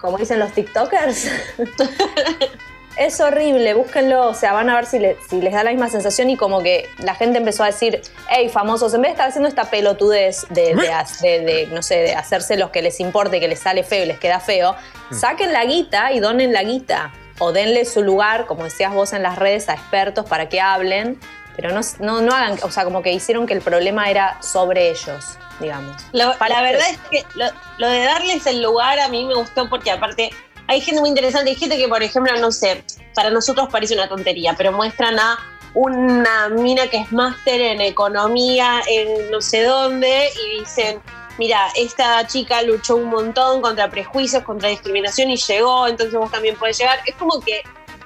como 0.00 0.18
dicen 0.18 0.40
los 0.40 0.50
TikTokers. 0.50 1.28
es 2.96 3.20
horrible, 3.20 3.74
búsquenlo, 3.74 4.26
o 4.28 4.34
sea, 4.34 4.52
van 4.54 4.70
a 4.70 4.74
ver 4.74 4.86
si, 4.86 4.98
le- 4.98 5.16
si 5.30 5.40
les 5.40 5.52
da 5.52 5.62
la 5.62 5.70
misma 5.70 5.88
sensación 5.88 6.28
y 6.30 6.36
como 6.36 6.62
que 6.62 6.88
la 6.98 7.14
gente 7.14 7.38
empezó 7.38 7.62
a 7.62 7.66
decir, 7.66 8.00
hey, 8.28 8.48
famosos, 8.48 8.92
en 8.94 9.02
vez 9.02 9.10
de 9.10 9.12
estar 9.12 9.28
haciendo 9.28 9.48
esta 9.48 9.64
pelotudez 9.70 10.46
de, 10.50 10.74
de, 10.74 10.88
de- 11.22 11.40
de, 11.44 11.66
no 11.68 11.82
sé, 11.82 11.96
de 11.98 12.14
hacerse 12.16 12.56
los 12.56 12.70
que 12.70 12.82
les 12.82 12.98
importe, 12.98 13.38
que 13.38 13.46
les 13.46 13.60
sale 13.60 13.84
feo 13.84 14.02
y 14.02 14.06
les 14.06 14.18
queda 14.18 14.40
feo, 14.40 14.74
saquen 15.12 15.52
la 15.52 15.64
guita 15.64 16.10
y 16.12 16.18
donen 16.20 16.52
la 16.52 16.64
guita. 16.64 17.12
O 17.38 17.52
denle 17.52 17.84
su 17.84 18.02
lugar, 18.02 18.46
como 18.46 18.64
decías 18.64 18.92
vos 18.94 19.12
en 19.12 19.22
las 19.22 19.36
redes, 19.38 19.68
a 19.68 19.74
expertos 19.74 20.24
para 20.26 20.48
que 20.48 20.60
hablen, 20.60 21.20
pero 21.54 21.70
no, 21.70 21.80
no, 22.00 22.20
no 22.22 22.34
hagan, 22.34 22.58
o 22.62 22.70
sea, 22.70 22.84
como 22.84 23.02
que 23.02 23.12
hicieron 23.12 23.46
que 23.46 23.54
el 23.54 23.60
problema 23.62 24.10
era 24.10 24.40
sobre 24.42 24.90
ellos, 24.90 25.36
digamos. 25.60 26.02
Lo- 26.12 26.34
la 26.48 26.62
verdad 26.62 26.86
es 26.90 26.98
que 27.10 27.24
lo, 27.34 27.46
lo 27.78 27.88
de 27.88 28.00
darles 28.04 28.46
el 28.46 28.62
lugar 28.62 28.98
a 29.00 29.08
mí 29.08 29.24
me 29.24 29.34
gustó 29.34 29.68
porque 29.68 29.90
aparte 29.90 30.30
hay 30.68 30.80
gente 30.80 31.00
muy 31.00 31.08
interesante, 31.10 31.50
hay 31.50 31.56
gente 31.56 31.76
que 31.76 31.88
por 31.88 32.02
ejemplo, 32.02 32.32
no 32.38 32.50
sé, 32.52 32.82
para 33.14 33.30
nosotros 33.30 33.68
parece 33.70 33.94
una 33.94 34.08
tontería, 34.08 34.54
pero 34.56 34.72
muestran 34.72 35.18
a 35.18 35.38
una 35.74 36.48
mina 36.48 36.88
que 36.88 36.96
es 36.98 37.12
máster 37.12 37.60
en 37.60 37.80
economía 37.82 38.80
en 38.88 39.30
no 39.30 39.40
sé 39.42 39.62
dónde 39.64 40.30
y 40.34 40.60
dicen, 40.60 41.00
mira, 41.38 41.68
esta 41.76 42.26
chica 42.26 42.62
luchó 42.62 42.96
un 42.96 43.06
montón 43.10 43.60
contra 43.62 43.88
prejuicios, 43.90 44.42
contra 44.42 44.68
discriminación 44.68 45.30
y 45.30 45.36
llegó, 45.36 45.86
entonces 45.86 46.14
vos 46.18 46.30
también 46.30 46.56
podés 46.56 46.78
llegar. 46.78 46.98
Es 47.06 47.14
como 47.16 47.40
que 47.40 47.62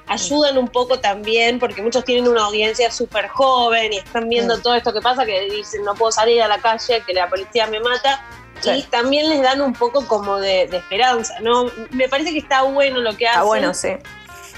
ayudan 0.07 0.57
un 0.57 0.67
poco 0.67 0.99
también, 0.99 1.57
porque 1.59 1.81
muchos 1.81 2.03
tienen 2.03 2.27
una 2.27 2.43
audiencia 2.45 2.91
súper 2.91 3.29
joven 3.29 3.93
y 3.93 3.97
están 3.97 4.27
viendo 4.27 4.57
Mm. 4.57 4.61
todo 4.61 4.75
esto 4.75 4.91
que 4.91 4.99
pasa, 5.01 5.25
que 5.25 5.49
dicen 5.49 5.83
no 5.83 5.93
puedo 5.95 6.11
salir 6.11 6.41
a 6.41 6.47
la 6.49 6.57
calle, 6.57 7.01
que 7.05 7.13
la 7.13 7.29
policía 7.29 7.67
me 7.67 7.79
mata. 7.79 8.23
Y 8.63 8.83
también 8.83 9.27
les 9.27 9.41
dan 9.41 9.59
un 9.59 9.73
poco 9.73 10.05
como 10.05 10.37
de, 10.37 10.67
de 10.67 10.77
esperanza, 10.77 11.33
¿no? 11.39 11.71
Me 11.91 12.07
parece 12.07 12.31
que 12.31 12.37
está 12.37 12.61
bueno 12.61 12.99
lo 12.99 13.17
que 13.17 13.27
hacen. 13.27 13.41
Ah, 13.41 13.43
bueno, 13.45 13.73
sí. 13.73 13.89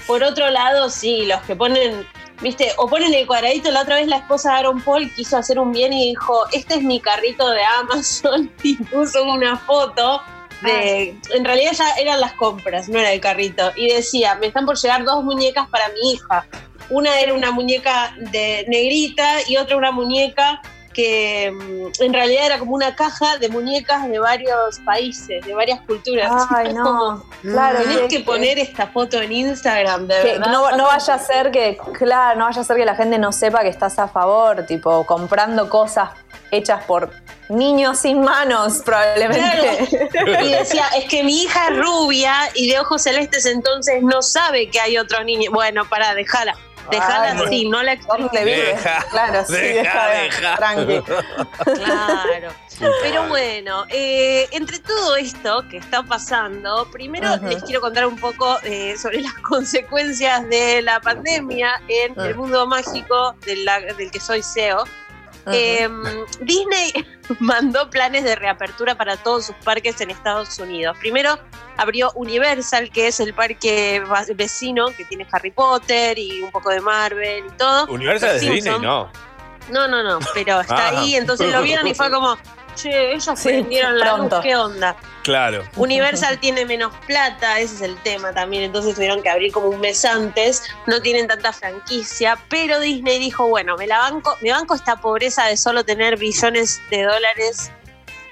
Por 0.06 0.22
otro 0.22 0.50
lado, 0.50 0.90
sí, 0.90 1.24
los 1.24 1.40
que 1.42 1.56
ponen, 1.56 2.06
viste, 2.40 2.72
o 2.76 2.88
ponen 2.88 3.14
el 3.14 3.26
cuadradito, 3.26 3.70
la 3.70 3.82
otra 3.82 3.96
vez 3.96 4.06
la 4.06 4.16
esposa 4.16 4.52
de 4.52 4.58
Aaron 4.58 4.80
Paul 4.80 5.12
quiso 5.14 5.36
hacer 5.36 5.58
un 5.58 5.72
bien 5.72 5.92
y 5.92 6.10
dijo, 6.10 6.44
este 6.52 6.74
es 6.74 6.82
mi 6.82 7.00
carrito 7.00 7.48
de 7.50 7.62
Amazon 7.64 8.50
y 8.62 8.76
puso 8.76 9.24
una 9.24 9.56
foto 9.56 10.22
de, 10.62 11.16
en 11.34 11.44
realidad 11.44 11.72
ya 11.72 11.90
eran 12.00 12.20
las 12.20 12.32
compras, 12.34 12.88
no 12.88 12.98
era 12.98 13.12
el 13.12 13.20
carrito, 13.20 13.72
y 13.76 13.88
decía, 13.88 14.34
me 14.36 14.46
están 14.46 14.64
por 14.64 14.78
llegar 14.78 15.04
dos 15.04 15.22
muñecas 15.22 15.68
para 15.68 15.88
mi 15.90 16.12
hija. 16.12 16.46
Una 16.90 17.18
era 17.18 17.32
una 17.34 17.50
muñeca 17.50 18.14
de 18.18 18.64
negrita 18.68 19.38
y 19.48 19.56
otra 19.56 19.76
una 19.76 19.90
muñeca 19.90 20.60
que 20.94 21.50
mm, 21.52 22.02
en 22.02 22.12
realidad 22.14 22.46
era 22.46 22.58
como 22.58 22.72
una 22.74 22.94
caja 22.96 23.36
de 23.38 23.48
muñecas 23.50 24.08
de 24.08 24.18
varios 24.18 24.78
países, 24.86 25.44
de 25.44 25.52
varias 25.54 25.80
culturas. 25.82 26.30
Ay, 26.48 26.72
no. 26.74 27.22
Claro, 27.42 27.80
Tenés 27.80 27.98
que- 28.02 28.08
que 28.08 28.20
poner 28.20 28.58
esta 28.58 28.86
foto 28.86 29.20
en 29.20 29.32
Instagram, 29.32 30.06
de 30.06 30.14
Que 30.22 30.32
verdad. 30.38 30.46
no, 30.52 30.74
no 30.76 30.86
vaya 30.86 31.14
a 31.14 31.18
ser 31.18 31.50
que, 31.50 31.76
claro, 31.98 32.38
no 32.38 32.46
vaya 32.46 32.60
a 32.60 32.64
ser 32.64 32.76
que 32.76 32.84
la 32.86 32.94
gente 32.94 33.18
no 33.18 33.32
sepa 33.32 33.60
que 33.62 33.68
estás 33.68 33.98
a 33.98 34.08
favor, 34.08 34.64
tipo, 34.64 35.04
comprando 35.04 35.68
cosas 35.68 36.10
hechas 36.50 36.84
por 36.84 37.10
niños 37.48 37.98
sin 37.98 38.22
manos, 38.22 38.80
probablemente. 38.84 40.08
Y 40.42 40.52
decía, 40.52 40.86
es 40.96 41.04
que 41.06 41.24
mi 41.24 41.42
hija 41.42 41.68
es 41.68 41.76
rubia 41.78 42.34
y 42.54 42.70
de 42.70 42.78
ojos 42.78 43.02
celestes, 43.02 43.44
entonces 43.46 44.02
no 44.02 44.22
sabe 44.22 44.70
que 44.70 44.80
hay 44.80 44.96
otros 44.96 45.24
niños. 45.24 45.52
Bueno, 45.52 45.84
para, 45.88 46.14
déjala. 46.14 46.54
Déjala 46.90 47.32
Ay, 47.32 47.44
así, 47.46 47.68
no 47.68 47.82
la. 47.82 47.96
Deja, 47.96 49.04
claro, 49.10 49.44
sí, 49.46 49.52
deja, 49.54 50.08
deja, 50.08 50.22
deja. 50.40 50.56
tranqui. 50.56 51.00
Claro. 51.64 52.52
Pero 53.02 53.28
bueno, 53.28 53.84
eh, 53.88 54.48
entre 54.50 54.80
todo 54.80 55.14
esto 55.16 55.64
que 55.70 55.76
está 55.76 56.02
pasando, 56.02 56.88
primero 56.90 57.36
les 57.36 57.62
quiero 57.62 57.80
contar 57.80 58.06
un 58.06 58.16
poco 58.18 58.58
eh, 58.64 58.96
sobre 58.98 59.20
las 59.20 59.34
consecuencias 59.48 60.48
de 60.48 60.82
la 60.82 61.00
pandemia 61.00 61.80
en 61.88 62.18
el 62.20 62.32
Ah. 62.32 62.36
mundo 62.36 62.66
mágico 62.66 63.34
de 63.46 63.56
la- 63.56 63.80
del 63.80 64.10
que 64.10 64.20
soy 64.20 64.42
CEO. 64.42 64.84
Eh, 65.52 65.88
Disney 66.40 66.92
mandó 67.40 67.90
planes 67.90 68.24
de 68.24 68.34
reapertura 68.36 68.94
para 68.96 69.16
todos 69.16 69.46
sus 69.46 69.56
parques 69.56 70.00
en 70.00 70.10
Estados 70.10 70.58
Unidos. 70.58 70.96
Primero 70.98 71.38
abrió 71.76 72.10
Universal, 72.14 72.90
que 72.90 73.08
es 73.08 73.20
el 73.20 73.34
parque 73.34 74.02
vecino 74.34 74.86
que 74.96 75.04
tiene 75.04 75.26
Harry 75.32 75.50
Potter 75.50 76.18
y 76.18 76.40
un 76.42 76.50
poco 76.50 76.70
de 76.70 76.80
Marvel 76.80 77.44
y 77.46 77.50
todo. 77.56 77.86
Universal 77.86 78.32
Los 78.34 78.40
de 78.42 78.50
Disney, 78.50 78.78
no. 78.80 79.10
No, 79.70 79.88
no, 79.88 80.02
no, 80.02 80.18
pero 80.34 80.60
está 80.60 80.88
Ah. 80.88 81.00
ahí, 81.00 81.14
entonces 81.16 81.50
lo 81.52 81.62
vieron 81.62 81.86
y 81.86 81.94
fue 81.94 82.10
como, 82.10 82.36
che, 82.74 83.12
ellos 83.12 83.38
Sí, 83.38 83.48
prendieron 83.48 83.98
la 83.98 84.14
pronto. 84.14 84.36
luz, 84.36 84.44
¿qué 84.44 84.56
onda? 84.56 84.96
Claro. 85.22 85.64
Universal 85.76 86.38
tiene 86.38 86.66
menos 86.66 86.92
plata, 87.06 87.58
ese 87.60 87.76
es 87.76 87.80
el 87.82 87.96
tema 88.02 88.32
también, 88.32 88.64
entonces 88.64 88.94
tuvieron 88.94 89.22
que 89.22 89.30
abrir 89.30 89.52
como 89.52 89.68
un 89.68 89.80
mes 89.80 90.04
antes, 90.04 90.62
no 90.86 91.00
tienen 91.00 91.26
tanta 91.28 91.52
franquicia, 91.52 92.38
pero 92.48 92.78
Disney 92.80 93.18
dijo, 93.18 93.48
bueno, 93.48 93.76
me 93.76 93.86
la 93.86 93.98
banco, 94.00 94.36
me 94.42 94.50
banco 94.52 94.74
esta 94.74 94.96
pobreza 94.96 95.46
de 95.46 95.56
solo 95.56 95.84
tener 95.84 96.18
billones 96.18 96.80
de 96.90 97.02
dólares 97.04 97.70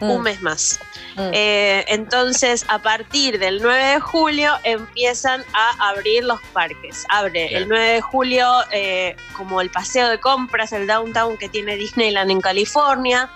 un 0.00 0.18
Mm, 0.20 0.22
mes 0.24 0.42
más. 0.42 0.80
mm. 1.14 1.30
Eh, 1.32 1.84
entonces, 1.86 2.64
a 2.66 2.80
partir 2.80 3.38
del 3.38 3.62
9 3.62 3.84
de 3.84 4.00
julio 4.00 4.52
empiezan 4.64 5.44
a 5.54 5.90
abrir 5.90 6.24
los 6.24 6.40
parques. 6.52 7.04
Abre 7.08 7.46
Bien. 7.48 7.62
el 7.62 7.68
9 7.68 7.84
de 7.92 8.00
julio 8.00 8.50
eh, 8.72 9.14
como 9.36 9.60
el 9.60 9.70
paseo 9.70 10.08
de 10.08 10.18
compras, 10.18 10.72
el 10.72 10.88
downtown 10.88 11.36
que 11.38 11.48
tiene 11.48 11.76
Disneyland 11.76 12.32
en 12.32 12.40
California. 12.40 13.30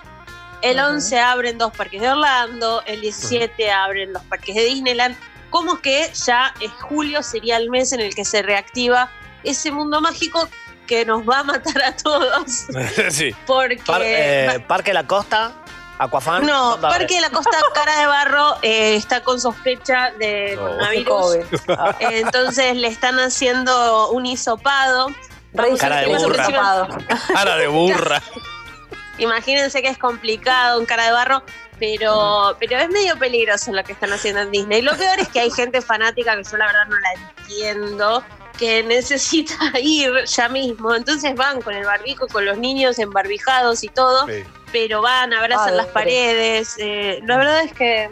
El 0.61 0.77
Ujú. 0.79 0.87
11 0.87 1.19
abren 1.19 1.57
dos 1.57 1.71
parques 1.75 2.01
de 2.01 2.09
Orlando, 2.09 2.81
el 2.85 3.01
17 3.01 3.71
abren 3.71 4.13
los 4.13 4.23
parques 4.23 4.55
de 4.55 4.63
Disneyland. 4.63 5.15
Como 5.49 5.79
que 5.81 6.11
ya 6.25 6.53
es 6.59 6.71
julio 6.81 7.23
sería 7.23 7.57
el 7.57 7.69
mes 7.69 7.93
en 7.93 8.01
el 8.01 8.13
que 8.13 8.25
se 8.25 8.41
reactiva 8.41 9.09
ese 9.43 9.71
mundo 9.71 10.01
mágico 10.01 10.47
que 10.87 11.05
nos 11.05 11.21
va 11.27 11.39
a 11.39 11.43
matar 11.43 11.81
a 11.83 11.95
todos. 11.95 12.65
sí. 13.09 13.33
Porque 13.45 13.81
Par- 13.85 14.01
eh, 14.03 14.63
Parque 14.67 14.93
La 14.93 15.05
Costa, 15.07 15.51
Aquafan. 15.99 16.45
no. 16.45 16.77
Parque 16.81 17.15
de 17.15 17.21
la 17.21 17.29
Costa 17.29 17.57
Cara 17.73 17.99
de 17.99 18.05
Barro 18.07 18.55
eh, 18.61 18.95
está 18.95 19.21
con 19.23 19.39
sospecha 19.39 20.11
de 20.19 20.53
No. 20.55 20.61
coronavirus. 20.63 21.07
COVID. 21.07 21.45
Ah, 21.77 21.95
Entonces 21.99 22.75
le 22.75 22.87
están 22.87 23.17
haciendo 23.19 24.09
un 24.11 24.25
hisopado. 24.25 25.07
Cara 25.79 26.01
de 26.01 26.07
burra. 26.17 26.47
Cara 27.33 27.55
de 27.57 27.67
burra. 27.67 28.21
Imagínense 29.17 29.81
que 29.81 29.89
es 29.89 29.97
complicado, 29.97 30.79
un 30.79 30.85
cara 30.85 31.05
de 31.05 31.11
barro, 31.11 31.43
pero, 31.79 32.55
pero 32.59 32.77
es 32.77 32.89
medio 32.89 33.17
peligroso 33.17 33.71
lo 33.71 33.83
que 33.83 33.93
están 33.93 34.11
haciendo 34.13 34.41
en 34.41 34.51
Disney. 34.51 34.81
Lo 34.81 34.95
peor 34.95 35.19
es 35.19 35.27
que 35.29 35.39
hay 35.39 35.51
gente 35.51 35.81
fanática 35.81 36.35
que 36.35 36.43
yo 36.43 36.57
la 36.57 36.65
verdad 36.67 36.85
no 36.87 36.95
la 36.99 37.13
entiendo, 37.13 38.23
que 38.57 38.83
necesita 38.83 39.55
ir 39.81 40.11
ya 40.25 40.49
mismo. 40.49 40.93
Entonces 40.95 41.35
van 41.35 41.61
con 41.61 41.73
el 41.75 41.85
barbico, 41.85 42.27
con 42.27 42.45
los 42.45 42.57
niños 42.57 42.99
embarbijados 42.99 43.83
y 43.83 43.89
todo, 43.89 44.27
Sí. 44.27 44.43
pero 44.71 45.01
van, 45.01 45.33
abrazan 45.33 45.77
las 45.77 45.87
paredes. 45.87 46.75
eh, 46.77 47.19
la 47.25 47.37
verdad 47.37 47.63
es 47.63 47.73
que 47.73 48.11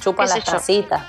Chupan 0.00 0.26
¿Qué 0.26 0.32
sé 0.32 0.38
las 0.40 0.44
tacitas. 0.46 1.02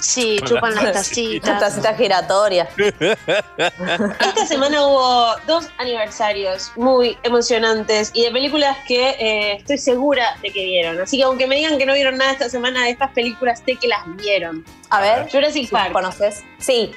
Sí, 0.00 0.38
chupan 0.44 0.74
las 0.74 0.84
las 0.84 0.94
Las 0.94 1.08
tacitas. 1.08 1.60
tacitas 1.60 1.96
giratorias. 1.96 2.68
Esta 2.76 4.46
semana 4.46 4.86
hubo 4.86 5.34
dos 5.46 5.68
aniversarios 5.78 6.72
muy 6.76 7.16
emocionantes 7.22 8.10
y 8.14 8.24
de 8.24 8.30
películas 8.30 8.76
que 8.86 9.10
eh, 9.10 9.52
estoy 9.56 9.78
segura 9.78 10.36
de 10.42 10.50
que 10.50 10.64
vieron. 10.64 11.00
Así 11.00 11.18
que 11.18 11.24
aunque 11.24 11.46
me 11.46 11.56
digan 11.56 11.78
que 11.78 11.86
no 11.86 11.94
vieron 11.94 12.16
nada 12.16 12.32
esta 12.32 12.48
semana 12.48 12.84
de 12.84 12.90
estas 12.90 13.10
películas, 13.12 13.62
sé 13.64 13.76
que 13.76 13.88
las 13.88 14.00
vieron. 14.16 14.64
A 14.90 15.00
ver, 15.00 15.30
Jurassic 15.30 15.66
si 15.66 15.70
Park, 15.70 15.92
¿conoces? 15.92 16.42
Sí. 16.58 16.92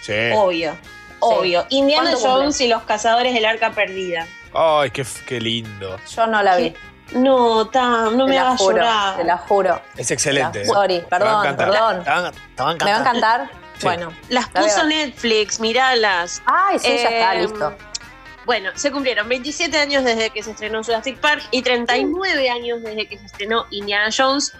Sí. 0.00 0.12
obvio. 0.34 0.76
Obvio. 1.20 1.66
Indiana 1.70 2.10
¿Cuánto 2.12 2.28
Jones 2.28 2.60
y 2.60 2.68
los 2.68 2.82
cazadores 2.82 3.32
del 3.32 3.46
arca 3.46 3.72
perdida. 3.72 4.26
Ay, 4.52 4.90
qué, 4.90 5.04
qué 5.26 5.40
lindo. 5.40 5.98
Yo 6.14 6.26
no 6.26 6.42
la 6.42 6.56
vi. 6.56 6.74
No, 7.12 7.66
Tam, 7.68 8.16
no 8.16 8.24
te 8.24 8.30
me 8.30 8.36
la 8.36 8.42
hagas 8.48 8.60
juro, 8.60 8.76
llorar. 8.76 9.16
te 9.16 9.24
la 9.24 9.38
juro. 9.38 9.82
Es 9.96 10.10
excelente. 10.10 10.64
Sorry, 10.64 11.00
Te 11.00 11.02
va 11.02 11.06
a 11.06 11.18
perdón, 11.18 11.40
encantar. 11.46 11.70
perdón. 11.70 12.04
Te 12.04 12.10
van, 12.10 12.32
te 12.56 12.62
van 12.62 12.76
a 12.80 12.84
Me 12.84 12.90
va 12.90 12.96
a 12.96 13.00
encantar. 13.00 13.50
Bueno, 13.82 14.12
Las 14.28 14.52
la 14.54 14.60
puso 14.62 14.76
veo. 14.78 14.86
Netflix, 14.86 15.60
miralas. 15.60 16.42
Ay, 16.46 16.78
sí, 16.78 16.88
ya 16.88 17.08
está, 17.08 17.34
Eh, 17.34 17.42
listo. 17.42 17.76
Bueno, 18.46 18.70
se 18.74 18.90
cumplieron 18.92 19.28
27 19.28 19.76
años 19.78 20.04
desde 20.04 20.30
que 20.30 20.42
se 20.42 20.50
estrenó 20.52 20.82
Jurassic 20.82 21.18
Park 21.18 21.42
y 21.50 21.62
39 21.62 22.50
años 22.50 22.82
desde 22.82 23.06
que 23.08 23.18
se 23.18 23.24
estrenó 23.26 23.66
Indiana 23.70 24.08
Jones. 24.16 24.52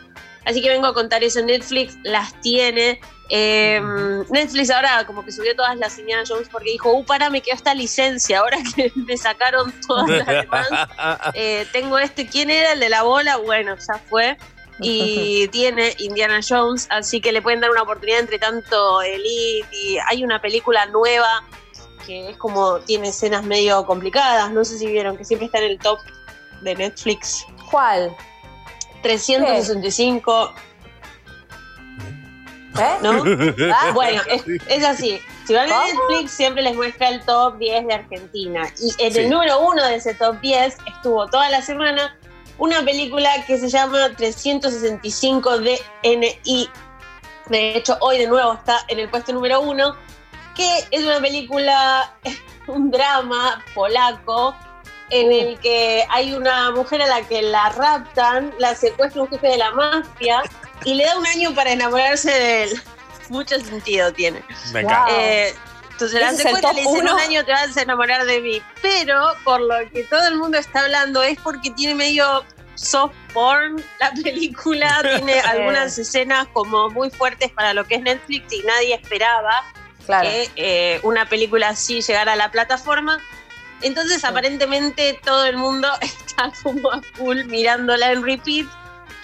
Así 0.44 0.62
que 0.62 0.68
vengo 0.68 0.86
a 0.86 0.94
contar 0.94 1.22
eso 1.24 1.40
en 1.40 1.46
Netflix, 1.46 1.96
las 2.02 2.38
tiene. 2.40 3.00
Eh, 3.30 3.80
Netflix 4.28 4.70
ahora 4.70 5.06
como 5.06 5.24
que 5.24 5.32
subió 5.32 5.56
todas 5.56 5.76
las 5.78 5.98
Indiana 5.98 6.24
Jones 6.26 6.48
porque 6.50 6.72
dijo, 6.72 6.92
uh, 6.92 7.04
para, 7.04 7.30
me 7.30 7.40
quedó 7.40 7.54
esta 7.54 7.74
licencia, 7.74 8.40
ahora 8.40 8.58
que 8.76 8.92
me 8.94 9.16
sacaron 9.16 9.72
todas 9.86 10.08
las 10.08 10.26
demás. 10.26 10.68
Eh, 11.34 11.66
tengo 11.72 11.98
este, 11.98 12.26
¿quién 12.26 12.50
era 12.50 12.72
el 12.72 12.80
de 12.80 12.88
la 12.88 13.02
bola? 13.02 13.36
Bueno, 13.38 13.76
ya 13.76 13.98
fue. 14.08 14.36
Y 14.80 15.48
tiene 15.52 15.94
Indiana 15.98 16.40
Jones, 16.46 16.86
así 16.90 17.20
que 17.20 17.32
le 17.32 17.42
pueden 17.42 17.60
dar 17.60 17.70
una 17.70 17.82
oportunidad 17.82 18.20
entre 18.20 18.38
tanto 18.38 19.02
Elite 19.02 19.66
y 19.72 19.98
hay 20.06 20.24
una 20.24 20.40
película 20.40 20.86
nueva 20.86 21.44
que 22.06 22.30
es 22.30 22.36
como, 22.36 22.80
tiene 22.80 23.08
escenas 23.08 23.44
medio 23.44 23.84
complicadas, 23.86 24.52
no 24.52 24.64
sé 24.64 24.78
si 24.78 24.86
vieron, 24.86 25.16
que 25.16 25.24
siempre 25.24 25.46
está 25.46 25.58
en 25.58 25.64
el 25.64 25.78
top 25.78 25.98
de 26.60 26.74
Netflix. 26.74 27.46
¿Cuál? 27.70 28.14
365, 29.02 30.54
¿Eh? 32.78 32.96
¿no? 33.02 33.22
Ah, 33.74 33.90
Bueno, 33.92 34.22
es, 34.28 34.42
es 34.68 34.84
así. 34.84 35.20
Si 35.46 35.54
van 35.54 35.70
a. 35.70 35.84
Netflix, 35.86 36.32
siempre 36.32 36.62
les 36.62 36.74
muestra 36.74 37.08
el 37.08 37.24
top 37.24 37.58
10 37.58 37.86
de 37.86 37.94
Argentina. 37.94 38.68
Y 38.80 39.02
en 39.02 39.12
Sí. 39.12 39.20
el 39.20 39.30
número 39.30 39.60
uno 39.60 39.82
de 39.84 39.96
ese 39.96 40.14
top 40.14 40.40
10 40.40 40.76
estuvo 40.96 41.26
toda 41.28 41.48
la 41.50 41.62
semana 41.62 42.16
una 42.58 42.82
película 42.84 43.28
que 43.46 43.58
se 43.58 43.68
llama 43.68 44.10
365 44.16 45.58
DNI. 45.58 46.68
De 47.48 47.76
hecho, 47.76 47.96
hoy 48.00 48.18
de 48.18 48.26
nuevo 48.26 48.54
está 48.54 48.78
en 48.88 48.98
el 49.00 49.08
puesto 49.10 49.32
número 49.32 49.60
uno, 49.60 49.96
que 50.54 50.84
es 50.90 51.04
una 51.04 51.20
película, 51.20 52.12
un 52.68 52.90
drama 52.90 53.62
polaco, 53.74 54.54
en 55.10 55.32
el 55.32 55.58
que 55.60 56.04
hay 56.10 56.34
una 56.34 56.70
mujer 56.70 57.02
a 57.02 57.06
la 57.06 57.22
que 57.22 57.42
la 57.42 57.68
raptan, 57.70 58.52
la 58.58 58.74
secuestra 58.74 59.22
un 59.22 59.28
jefe 59.28 59.46
de 59.48 59.58
la 59.58 59.70
mafia 59.72 60.42
y 60.84 60.94
le 60.94 61.04
da 61.04 61.18
un 61.18 61.26
año 61.26 61.54
para 61.54 61.72
enamorarse 61.72 62.30
de 62.30 62.62
él. 62.64 62.82
Mucho 63.28 63.58
sentido 63.60 64.12
tiene. 64.12 64.42
Me 64.72 64.80
encanta. 64.80 65.06
Wow. 65.06 65.14
Eh, 65.18 65.54
entonces 65.92 66.20
la 66.20 66.32
secuestra 66.32 66.72
le 66.72 66.80
dice, 66.80 66.92
en 66.92 67.00
uno. 67.02 67.14
un 67.14 67.20
año 67.20 67.44
te 67.44 67.52
vas 67.52 67.76
a 67.76 67.82
enamorar 67.82 68.24
de 68.26 68.40
mí. 68.40 68.62
Pero 68.82 69.34
por 69.44 69.60
lo 69.60 69.74
que 69.92 70.04
todo 70.04 70.26
el 70.26 70.36
mundo 70.36 70.58
está 70.58 70.80
hablando 70.80 71.22
es 71.22 71.38
porque 71.40 71.70
tiene 71.70 71.94
medio 71.94 72.44
soft 72.74 73.14
porn 73.32 73.82
la 74.00 74.10
película, 74.22 75.00
tiene 75.16 75.40
algunas 75.40 75.96
escenas 75.96 76.48
como 76.52 76.90
muy 76.90 77.10
fuertes 77.10 77.50
para 77.52 77.72
lo 77.72 77.84
que 77.84 77.96
es 77.96 78.02
Netflix 78.02 78.52
y 78.52 78.62
nadie 78.62 78.94
esperaba 78.94 79.62
Claro. 80.06 80.28
que 80.28 80.50
eh, 80.56 81.00
una 81.02 81.26
película 81.28 81.70
así 81.70 82.02
llegara 82.02 82.32
a 82.32 82.36
la 82.36 82.50
plataforma. 82.50 83.20
Entonces 83.82 84.24
aparentemente 84.24 85.18
todo 85.24 85.44
el 85.44 85.56
mundo 85.56 85.88
está 86.00 86.52
como 86.62 86.92
a 86.92 87.00
full 87.14 87.44
mirándola 87.44 88.12
en 88.12 88.22
repeat 88.22 88.66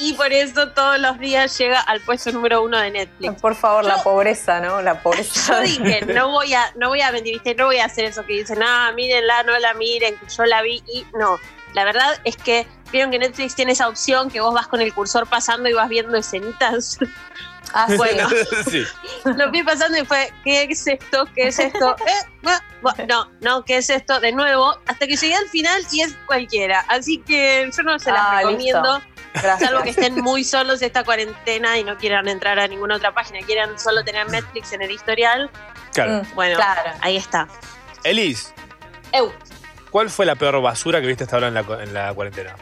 y 0.01 0.15
por 0.15 0.33
eso 0.33 0.69
todos 0.71 0.99
los 0.99 1.19
días 1.19 1.57
llega 1.59 1.79
al 1.79 2.01
puesto 2.01 2.33
número 2.33 2.63
uno 2.63 2.79
de 2.79 2.91
Netflix. 2.91 3.41
Por 3.41 3.55
favor, 3.55 3.85
la 3.85 4.03
pobreza, 4.03 4.59
¿no? 4.59 4.81
La 4.81 5.03
pobreza. 5.03 5.57
Yo 5.59 5.61
dije, 5.61 6.07
no 6.07 6.31
voy 6.31 6.55
a, 6.55 6.73
no 6.77 6.89
voy 6.89 7.03
a 7.03 7.13
mentir, 7.13 7.35
¿viste? 7.35 7.55
no 7.55 7.67
voy 7.67 7.79
a 7.79 7.85
hacer 7.85 8.07
eso 8.07 8.25
que 8.25 8.33
dicen, 8.33 8.63
ah, 8.63 8.93
mírenla, 8.97 9.43
no 9.43 9.59
la 9.59 9.75
miren, 9.75 10.17
que 10.17 10.27
yo 10.27 10.45
la 10.47 10.63
vi 10.63 10.83
y 10.87 11.05
no. 11.19 11.39
La 11.75 11.85
verdad 11.85 12.19
es 12.25 12.37
que 12.37 12.67
vieron 12.91 13.11
que 13.11 13.19
Netflix 13.19 13.55
tiene 13.55 13.73
esa 13.73 13.89
opción 13.89 14.31
que 14.31 14.41
vos 14.41 14.55
vas 14.55 14.69
con 14.69 14.81
el 14.81 14.93
cursor 14.95 15.29
pasando 15.29 15.69
y 15.69 15.75
vas 15.75 15.91
viendo 15.91 16.17
escenitas. 16.17 16.99
Ah. 17.73 17.87
Bueno, 17.97 18.29
sí. 18.71 18.85
lo 19.25 19.51
vi 19.51 19.63
pasando 19.63 19.99
y 19.99 20.05
fue, 20.05 20.33
¿qué 20.45 20.65
es 20.65 20.87
esto? 20.87 21.27
¿Qué 21.35 21.49
es 21.49 21.59
esto? 21.59 21.97
Eh, 22.07 22.51
no, 23.07 23.31
no, 23.41 23.65
¿qué 23.65 23.77
es 23.79 23.91
esto? 23.91 24.19
De 24.21 24.33
nuevo, 24.33 24.77
hasta 24.87 25.07
que 25.07 25.17
llegué 25.17 25.35
al 25.35 25.49
final 25.49 25.83
y 25.93 26.03
es 26.03 26.15
cualquiera. 26.27 26.81
Así 26.89 27.19
que 27.19 27.71
yo 27.77 27.83
no 27.83 27.99
se 27.99 28.11
las 28.11 28.21
Ah, 28.23 28.37
recomiendo. 28.39 28.95
listo. 28.97 29.11
Gracias. 29.35 29.61
Salvo 29.71 29.83
que 29.85 29.91
estén 29.91 30.17
muy 30.21 30.43
solos 30.43 30.83
esta 30.83 31.05
cuarentena 31.05 31.79
y 31.79 31.85
no 31.85 31.97
quieran 31.97 32.27
entrar 32.27 32.59
a 32.59 32.67
ninguna 32.67 32.97
otra 32.97 33.15
página, 33.15 33.39
quieran 33.47 33.79
solo 33.79 34.03
tener 34.05 34.29
Netflix 34.29 34.73
en 34.73 34.83
el 34.83 34.91
historial. 34.91 35.49
Claro. 35.93 36.23
Mm, 36.25 36.35
Bueno, 36.35 36.57
Claro. 36.57 36.91
ahí 37.03 37.17
está. 37.17 37.47
Elis, 38.03 38.53
Eu, 39.13 39.33
¿cuál 39.91 40.11
fue 40.11 40.27
la 40.27 40.35
peor 40.35 40.61
basura 40.61 41.01
que 41.01 41.07
viste 41.07 41.25
hasta 41.25 41.37
ahora 41.37 41.49
en 41.49 41.55
la, 41.55 41.63
cu- 41.63 41.75
en 41.75 41.95
la 41.95 42.13
cuarentena? 42.15 42.57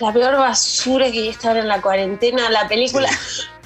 la 0.00 0.12
peor 0.12 0.36
basura 0.36 1.06
que 1.06 1.12
vi 1.12 1.28
esta 1.28 1.48
ahora 1.48 1.60
en 1.60 1.68
la 1.68 1.80
cuarentena, 1.82 2.48
la 2.50 2.66
película, 2.68 3.08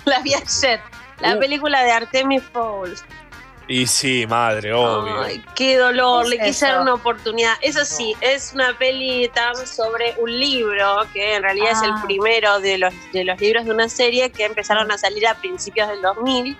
la 0.07 0.21
vi 0.21 0.35
ayer, 0.35 0.81
la 1.21 1.37
Uh. 1.37 1.39
película 1.39 1.83
de 1.83 1.93
Artemis 1.93 2.43
Fowl. 2.53 2.95
Y 3.67 3.87
sí, 3.87 4.27
madre, 4.27 4.75
obvio. 4.75 5.23
Ay, 5.23 5.43
qué 5.57 5.79
dolor, 5.79 6.25
¿Qué 6.25 6.37
le 6.37 6.39
quise 6.45 6.67
dar 6.67 6.83
una 6.83 6.93
oportunidad. 6.93 7.55
Eso 7.63 7.83
sí, 7.87 8.15
es 8.21 8.53
una 8.53 8.77
peli 8.77 9.31
tan 9.35 9.57
sobre 9.67 10.15
un 10.19 10.39
libro, 10.39 11.07
que 11.15 11.37
en 11.37 11.43
realidad 11.43 11.71
es 11.73 11.81
el 11.83 11.93
Ah. 11.93 12.03
primero 12.05 12.61
de 12.61 12.77
los, 12.77 12.93
de 13.15 13.25
los 13.25 13.41
libros 13.41 13.65
de 13.65 13.71
una 13.71 13.89
serie 13.89 14.31
que 14.31 14.45
empezaron 14.45 14.91
a 14.93 14.99
salir 14.99 15.27
a 15.27 15.35
principios 15.37 15.89
del 15.89 16.03
2000. 16.03 16.59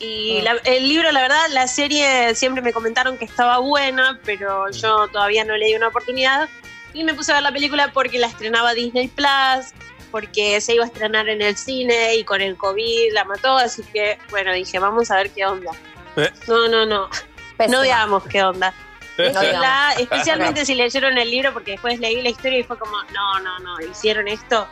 Y 0.00 0.38
Mm. 0.40 0.44
la- 0.44 0.56
el 0.64 0.88
libro, 0.88 1.12
la 1.12 1.20
verdad, 1.20 1.44
la 1.50 1.66
serie 1.68 2.34
siempre 2.34 2.62
me 2.62 2.72
comentaron 2.72 3.18
que 3.18 3.26
estaba 3.26 3.58
buena, 3.58 4.18
pero 4.24 4.70
yo 4.70 5.08
todavía 5.08 5.44
no 5.44 5.54
le 5.58 5.66
di 5.66 5.74
una 5.74 5.88
oportunidad. 5.88 6.48
Y 6.94 7.04
me 7.04 7.12
puse 7.12 7.32
a 7.32 7.34
ver 7.34 7.42
la 7.42 7.52
película 7.52 7.90
porque 7.92 8.18
la 8.18 8.26
estrenaba 8.28 8.72
Disney 8.72 9.08
Plus, 9.08 9.72
porque 10.12 10.60
se 10.60 10.74
iba 10.74 10.84
a 10.84 10.86
estrenar 10.86 11.28
en 11.28 11.42
el 11.42 11.56
cine 11.56 12.14
y 12.14 12.24
con 12.24 12.40
el 12.40 12.56
COVID 12.56 13.12
la 13.12 13.24
mató. 13.24 13.56
Así 13.56 13.82
que, 13.82 14.18
bueno, 14.30 14.52
dije, 14.52 14.78
vamos 14.78 15.10
a 15.10 15.16
ver 15.16 15.30
qué 15.30 15.44
onda. 15.44 15.72
Eh. 16.16 16.30
No, 16.46 16.68
no, 16.68 16.86
no. 16.86 17.08
Pésima. 17.56 17.78
No 17.78 17.82
digamos 17.82 18.22
qué 18.28 18.44
onda. 18.44 18.72
No 19.18 19.24
digamos. 19.24 19.42
Déjenla, 19.42 19.94
especialmente 19.98 20.64
si 20.66 20.76
leyeron 20.76 21.18
el 21.18 21.30
libro, 21.30 21.52
porque 21.52 21.72
después 21.72 21.98
leí 21.98 22.22
la 22.22 22.28
historia 22.28 22.60
y 22.60 22.62
fue 22.62 22.78
como, 22.78 22.96
no, 23.12 23.40
no, 23.40 23.58
no, 23.58 23.80
hicieron 23.90 24.28
esto. 24.28 24.68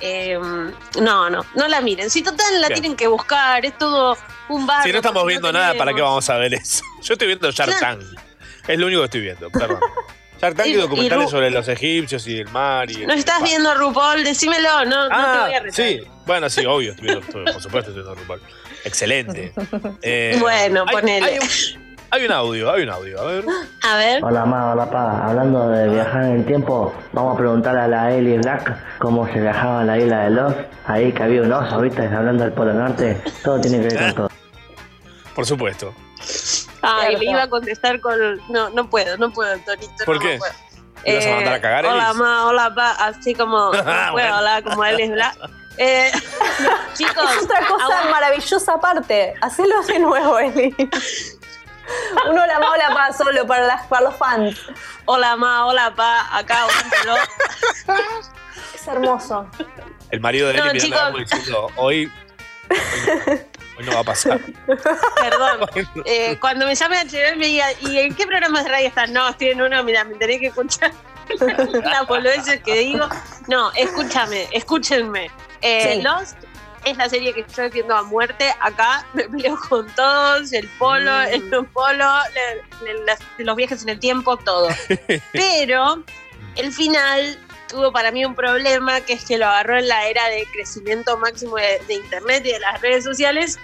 Eh, 0.00 0.38
no, 1.00 1.30
no, 1.30 1.44
no 1.54 1.68
la 1.68 1.80
miren. 1.82 2.08
Si 2.10 2.22
total 2.22 2.60
la 2.60 2.68
Bien. 2.68 2.80
tienen 2.80 2.96
que 2.96 3.06
buscar, 3.06 3.64
es 3.64 3.76
todo 3.76 4.16
un 4.48 4.66
bar. 4.66 4.82
Si 4.82 4.90
no 4.90 4.96
estamos 4.96 5.24
viendo 5.26 5.52
nada, 5.52 5.74
¿para 5.74 5.92
qué 5.92 6.00
vamos 6.00 6.28
a 6.30 6.38
ver 6.38 6.54
eso? 6.54 6.82
Yo 7.02 7.12
estoy 7.12 7.28
viendo 7.28 7.50
Shark. 7.50 7.78
Tank. 7.78 8.02
Es 8.66 8.78
lo 8.78 8.86
único 8.86 9.02
que 9.02 9.04
estoy 9.06 9.20
viendo, 9.20 9.50
perdón. 9.50 9.80
Shark 10.40 10.56
Tank 10.56 10.66
y, 10.66 10.70
Y- 10.70 10.74
y 10.74 10.76
documentales 10.76 11.30
sobre 11.30 11.50
los 11.50 11.68
egipcios 11.68 12.26
y 12.26 12.38
el 12.38 12.48
mar. 12.48 12.90
Y 12.90 13.06
No 13.06 13.12
estás 13.12 13.42
viendo 13.42 13.74
RuPaul, 13.74 14.24
decímelo, 14.24 14.84
no, 14.86 15.02
no 15.04 15.08
te 15.08 15.14
Ah, 15.14 15.44
voy 15.46 15.54
a 15.54 15.60
retar. 15.60 15.72
sí. 15.74 16.00
Bueno, 16.26 16.48
sí, 16.48 16.64
obvio. 16.66 16.92
Estoy 16.92 17.06
viendo, 17.08 17.26
estoy- 17.26 17.44
por 17.52 17.62
supuesto, 17.62 17.90
estoy 17.90 18.02
viendo 18.04 18.14
RuPaul. 18.14 18.40
Excelente. 18.84 19.52
Eh, 20.02 20.36
Bueno, 20.40 20.84
hay- 20.86 20.94
ponele. 20.94 21.26
Hay, 21.26 21.38
un, 21.38 21.48
hay 22.12 22.24
un 22.24 22.32
audio, 22.32 22.72
hay 22.72 22.82
un 22.84 22.88
audio. 22.90 23.20
A 23.20 23.24
ver. 23.26 23.44
A 23.82 23.96
ver. 23.96 24.24
Hola 24.24 24.46
ma, 24.46 24.72
hola 24.72 24.90
pa, 24.90 25.26
hablando 25.28 25.68
de 25.68 25.88
viajar 25.90 26.24
en 26.24 26.36
el 26.36 26.46
tiempo, 26.46 26.94
vamos 27.12 27.34
a 27.34 27.38
preguntar 27.38 27.76
a 27.76 27.86
la 27.86 28.14
Ellie 28.14 28.38
Black 28.38 28.98
cómo 28.98 29.26
se 29.32 29.40
viajaba 29.40 29.82
a 29.82 29.84
la 29.84 29.98
isla 29.98 30.24
de 30.24 30.30
Lost, 30.30 30.58
ahí 30.86 31.12
que 31.12 31.22
había 31.22 31.42
un 31.42 31.52
oso, 31.52 31.80
viste, 31.80 32.02
hablando 32.06 32.44
del 32.44 32.52
Polo 32.54 32.72
Norte, 32.72 33.20
todo 33.44 33.60
tiene 33.60 33.80
que 33.86 33.94
ver 33.94 33.98
con 33.98 34.14
todo. 34.14 34.30
Por 35.34 35.46
supuesto. 35.46 35.94
Ay, 36.82 37.16
le 37.16 37.24
iba 37.30 37.42
a 37.42 37.48
contestar 37.48 38.00
con. 38.00 38.16
No, 38.48 38.70
no 38.70 38.88
puedo, 38.88 39.16
no 39.18 39.30
puedo, 39.30 39.58
Torito. 39.60 40.04
¿Por 40.04 40.16
no 40.16 40.22
qué? 40.22 40.38
puedo. 40.38 40.52
¿Te 41.04 41.16
vas 41.16 41.26
a 41.26 41.30
mandar 41.30 41.54
a 41.54 41.60
cagar, 41.60 41.86
Hola, 41.86 42.04
Elis? 42.08 42.16
ma, 42.16 42.46
hola, 42.46 42.74
pa, 42.74 42.90
así 42.92 43.34
como. 43.34 43.72
No 43.72 43.82
puedo 43.84 44.12
Bueno. 44.12 44.34
hablar 44.36 44.62
como 44.64 44.84
él 44.84 45.00
es 45.00 45.10
Black. 45.10 45.36
Eh, 45.78 46.10
chicos, 46.94 47.24
Es 47.36 47.44
otra 47.44 47.66
cosa 47.66 47.84
ahora- 47.84 48.10
maravillosa 48.10 48.74
aparte. 48.74 49.34
Hacelo 49.40 49.82
de 49.82 49.98
nuevo, 49.98 50.38
Eli. 50.38 50.74
Uno 52.28 52.46
la 52.46 52.58
hola 52.58 52.90
para 52.94 53.12
solo, 53.12 53.46
para, 53.46 53.66
las, 53.66 53.86
para 53.86 54.02
los 54.02 54.14
fans. 54.16 54.60
Hola, 55.06 55.36
ma, 55.36 55.66
hola, 55.66 55.92
pa, 55.94 56.36
acá 56.36 56.66
un 56.66 56.90
reloj. 56.90 57.18
Es 58.74 58.86
hermoso. 58.86 59.48
El 60.10 60.20
marido 60.20 60.48
de 60.48 60.54
No, 60.54 60.64
Eli 60.70 60.80
mirando 60.80 60.86
chicos. 60.86 61.00
como 61.02 61.18
diciendo, 61.18 61.66
hoy, 61.76 62.12
hoy, 62.68 62.76
no, 63.26 63.32
hoy 63.80 63.86
no 63.86 63.94
va 63.94 64.00
a 64.00 64.04
pasar. 64.04 64.40
Perdón. 65.20 65.68
Eh, 66.04 66.38
cuando 66.40 66.66
me 66.66 66.74
llame 66.74 66.98
a 66.98 67.04
me 67.36 67.46
diga, 67.46 67.66
¿y 67.80 67.98
en 67.98 68.14
qué 68.14 68.26
programas 68.26 68.64
de 68.64 68.70
radio 68.70 68.88
estás? 68.88 69.10
No, 69.10 69.28
estoy 69.28 69.48
en 69.48 69.62
uno, 69.62 69.82
mira, 69.84 70.04
me 70.04 70.14
tenés 70.16 70.38
que 70.40 70.46
escuchar 70.48 70.92
las 71.84 72.06
boludeces 72.08 72.60
que 72.62 72.74
digo. 72.78 73.08
No, 73.48 73.70
escúchame, 73.72 74.48
escúchenme. 74.52 75.30
Eh, 75.62 75.94
Sí. 75.96 76.02
Lost 76.02 76.36
es 76.84 76.96
la 76.96 77.08
serie 77.10 77.34
que 77.34 77.44
yo 77.54 77.62
defiendo 77.62 77.94
a 77.94 78.02
muerte. 78.02 78.54
Acá 78.60 79.04
me 79.12 79.24
peleo 79.28 79.58
con 79.68 79.86
todos, 79.94 80.52
el 80.52 80.66
polo, 80.78 81.10
Mm. 81.12 81.32
el 81.32 81.50
no 81.50 81.64
polo, 81.64 82.06
le- 82.34 82.92
le- 82.94 83.04
las- 83.04 83.18
los 83.38 83.54
viajes 83.56 83.82
en 83.82 83.90
el 83.90 83.98
tiempo, 84.00 84.36
todo. 84.38 84.68
Pero 85.32 86.02
el 86.56 86.72
final 86.72 87.38
tuvo 87.68 87.92
para 87.92 88.10
mí 88.10 88.24
un 88.24 88.34
problema, 88.34 89.00
que 89.02 89.12
es 89.12 89.24
que 89.26 89.38
lo 89.38 89.46
agarró 89.46 89.78
en 89.78 89.86
la 89.88 90.06
era 90.08 90.26
de 90.28 90.44
crecimiento 90.52 91.16
máximo 91.18 91.56
de, 91.56 91.80
de 91.86 91.94
Internet 91.94 92.42
y 92.46 92.52
de 92.52 92.58
las 92.60 92.80
redes 92.80 93.04
sociales. 93.04 93.58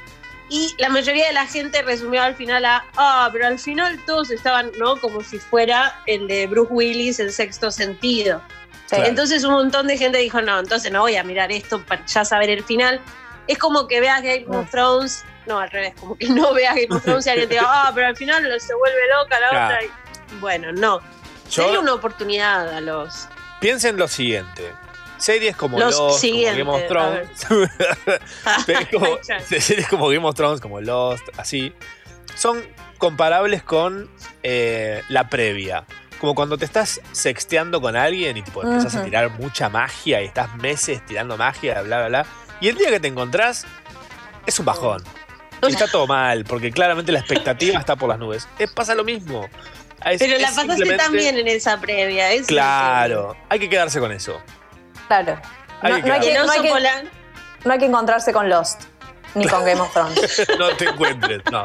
Y 0.48 0.74
la 0.78 0.88
mayoría 0.88 1.26
de 1.26 1.32
la 1.32 1.46
gente 1.46 1.82
resumió 1.82 2.22
al 2.22 2.34
final 2.36 2.64
a, 2.64 2.84
ah, 2.96 3.28
pero 3.32 3.46
al 3.48 3.58
final 3.58 3.98
todos 4.06 4.30
estaban, 4.30 4.70
¿no? 4.78 4.96
Como 5.00 5.22
si 5.22 5.38
fuera 5.38 6.00
el 6.06 6.28
de 6.28 6.46
Bruce 6.46 6.72
Willis 6.72 7.18
en 7.18 7.32
sexto 7.32 7.70
sentido. 7.70 8.40
Claro. 8.88 9.06
Entonces 9.06 9.42
un 9.44 9.52
montón 9.54 9.88
de 9.88 9.98
gente 9.98 10.18
dijo, 10.18 10.40
no, 10.42 10.60
entonces 10.60 10.92
no 10.92 11.00
voy 11.00 11.16
a 11.16 11.24
mirar 11.24 11.50
esto 11.50 11.82
para 11.84 12.06
ya 12.06 12.24
saber 12.24 12.50
el 12.50 12.62
final. 12.62 13.00
Es 13.48 13.58
como 13.58 13.88
que 13.88 14.00
veas 14.00 14.22
Game 14.22 14.44
of 14.48 14.70
Thrones 14.70 15.24
no, 15.46 15.58
al 15.60 15.70
revés, 15.70 15.94
como 15.98 16.16
que 16.18 16.28
no 16.28 16.52
veas 16.54 16.74
Game 16.74 16.88
of 16.90 17.02
Thrones 17.04 17.26
y 17.26 17.30
alguien 17.30 17.48
te 17.48 17.54
diga, 17.54 17.66
ah, 17.68 17.92
pero 17.94 18.08
al 18.08 18.16
final 18.16 18.42
se 18.60 18.74
vuelve 18.74 18.98
loca 19.20 19.40
la 19.40 19.48
Claro. 19.50 19.66
otra. 19.74 19.84
y- 19.84 20.34
Bueno, 20.40 20.72
no. 20.72 21.00
Denle 21.56 21.78
una 21.78 21.94
oportunidad 21.94 22.68
a 22.68 22.80
los. 22.80 23.28
Piensen 23.60 23.96
lo 23.96 24.08
siguiente. 24.08 24.72
Series 25.18 25.56
como 25.56 25.78
Los 25.78 25.96
Lost, 25.96 26.22
como 26.24 26.42
Game 26.42 26.62
of 26.70 26.86
Thrones, 26.88 27.28
series, 28.66 28.88
como, 28.92 29.06
series 29.48 29.88
como 29.88 30.08
Game 30.08 30.26
of 30.26 30.34
Thrones, 30.34 30.60
como 30.60 30.80
Lost, 30.80 31.24
así, 31.36 31.72
son 32.34 32.62
comparables 32.98 33.62
con 33.62 34.10
eh, 34.42 35.02
la 35.08 35.28
previa. 35.28 35.84
Como 36.20 36.34
cuando 36.34 36.56
te 36.56 36.64
estás 36.64 37.00
sexteando 37.12 37.80
con 37.80 37.94
alguien 37.94 38.36
y 38.38 38.42
tipo, 38.42 38.62
empezás 38.62 38.96
a 38.96 39.04
tirar 39.04 39.30
mucha 39.38 39.68
magia 39.68 40.22
y 40.22 40.26
estás 40.26 40.54
meses 40.56 41.04
tirando 41.04 41.36
magia, 41.36 41.82
bla, 41.82 41.98
bla, 41.98 42.08
bla. 42.08 42.26
Y 42.60 42.68
el 42.68 42.76
día 42.76 42.88
que 42.88 43.00
te 43.00 43.08
encontrás 43.08 43.66
es 44.46 44.58
un 44.58 44.64
bajón. 44.64 45.02
Y 45.62 45.72
está 45.72 45.88
todo 45.88 46.06
mal, 46.06 46.44
porque 46.44 46.70
claramente 46.70 47.12
la 47.12 47.18
expectativa 47.18 47.78
está 47.78 47.96
por 47.96 48.08
las 48.08 48.18
nubes. 48.18 48.48
Eh, 48.58 48.66
pasa 48.74 48.94
lo 48.94 49.04
mismo. 49.04 49.48
Es- 50.04 50.18
Pero 50.18 50.32
la 50.38 50.44
es 50.44 50.50
pasaste 50.50 50.72
simplemente- 50.74 51.04
también 51.04 51.38
en 51.38 51.48
esa 51.48 51.80
previa. 51.80 52.32
es 52.32 52.46
Claro, 52.46 53.36
hay 53.50 53.58
que 53.58 53.68
quedarse 53.68 53.98
con 54.00 54.12
eso. 54.12 54.40
Claro. 55.08 55.40
Hay 55.82 55.90
No, 55.90 55.96
hay 55.96 56.02
que, 56.02 56.08
quedarse. 56.28 56.34
no 56.46 56.52
hay 56.52 56.56
El 56.58 56.62
que- 56.62 56.68
oso 56.68 56.74
polar. 56.74 57.04
no 57.64 57.72
hay 57.72 57.78
que 57.78 57.86
encontrarse 57.86 58.32
con 58.32 58.48
Lost, 58.48 58.82
ni 59.34 59.46
con 59.46 59.64
Game 59.64 59.80
of 59.80 59.92
Thrones. 59.92 60.46
no 60.58 60.68
te 60.76 60.84
encuentres, 60.86 61.42
no. 61.50 61.64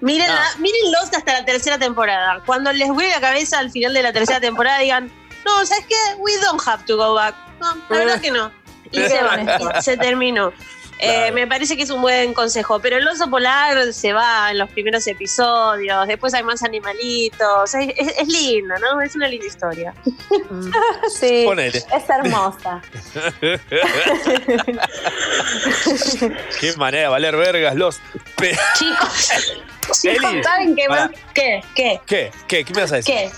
Miren, 0.00 0.28
No. 0.28 0.34
la- 0.34 0.56
miren 0.58 0.92
Lost 0.92 1.14
hasta 1.16 1.32
la 1.32 1.44
tercera 1.44 1.78
temporada. 1.78 2.40
Cuando 2.46 2.72
les 2.72 2.88
vuelve 2.88 3.10
la 3.10 3.20
cabeza 3.20 3.58
al 3.58 3.70
final 3.70 3.92
de 3.94 4.02
la 4.02 4.12
tercera 4.12 4.40
temporada, 4.40 4.78
digan, 4.78 5.10
no, 5.44 5.64
¿sabes 5.66 5.84
qué? 5.88 5.94
We 6.18 6.32
don't 6.38 6.60
have 6.66 6.84
to 6.84 6.96
go 6.96 7.14
back. 7.14 7.34
No, 7.60 7.74
la 7.88 7.98
verdad 7.98 8.20
que 8.20 8.30
no. 8.30 8.52
Y 8.90 9.00
se 9.02 9.22
van, 9.22 9.48
y 9.48 9.82
se 9.82 9.96
terminó. 9.96 10.52
Eh, 11.00 11.30
me 11.32 11.46
parece 11.46 11.76
que 11.76 11.82
es 11.84 11.90
un 11.90 12.02
buen 12.02 12.34
consejo, 12.34 12.80
pero 12.80 12.96
el 12.96 13.06
oso 13.06 13.30
polar 13.30 13.92
se 13.92 14.12
va 14.12 14.50
en 14.50 14.58
los 14.58 14.68
primeros 14.70 15.06
episodios, 15.06 16.06
después 16.08 16.34
hay 16.34 16.42
más 16.42 16.62
animalitos, 16.62 17.74
es, 17.74 17.92
es- 17.96 18.18
es 18.18 18.28
lindo, 18.28 18.74
¿no? 18.78 19.00
Es 19.00 19.14
una 19.16 19.28
linda 19.28 19.46
historia. 19.46 19.94
Sí, 21.18 21.42
Ponele. 21.46 21.78
es 21.78 22.10
hermosa. 22.10 22.82
Qué 26.60 26.72
manera 26.76 27.02
de 27.04 27.08
valer 27.08 27.36
vergas 27.36 27.74
los. 27.76 28.00
Chicos, 28.76 29.30
chicos, 30.02 30.30
¿saben 30.42 30.76
qué 30.76 30.88
más? 30.88 31.10
¿Qué? 31.34 31.60
¿Qué? 31.74 32.00
¿Qué? 32.06 32.30
¿Qué? 32.46 32.64
¿Qué 32.64 32.74
me 32.74 32.82
vas 32.82 32.92
a 32.92 32.96
decir? 32.96 33.14
¿Qué? 33.14 33.30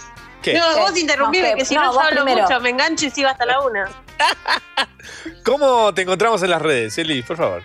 ¿Qué? 0.43 0.55
No, 0.55 0.79
vos 0.79 0.97
interrumpime, 0.99 1.51
No, 1.51 1.57
que 1.57 1.65
si 1.65 1.75
no, 1.75 1.85
no, 1.85 1.93
yo 1.95 2.01
hablo 2.01 2.25
primero. 2.25 2.43
mucho, 2.49 2.61
me 2.61 2.71
engancho 2.71 3.07
y 3.07 3.11
sigo 3.11 3.29
hasta 3.29 3.45
la 3.47 3.61
una. 3.61 3.89
¿Cómo 5.45 5.93
te 5.95 6.03
encontramos 6.03 6.43
en 6.43 6.51
las 6.51 6.63
redes, 6.63 6.97
Eli? 6.99 7.23
Por 7.23 7.37
favor. 7.37 7.63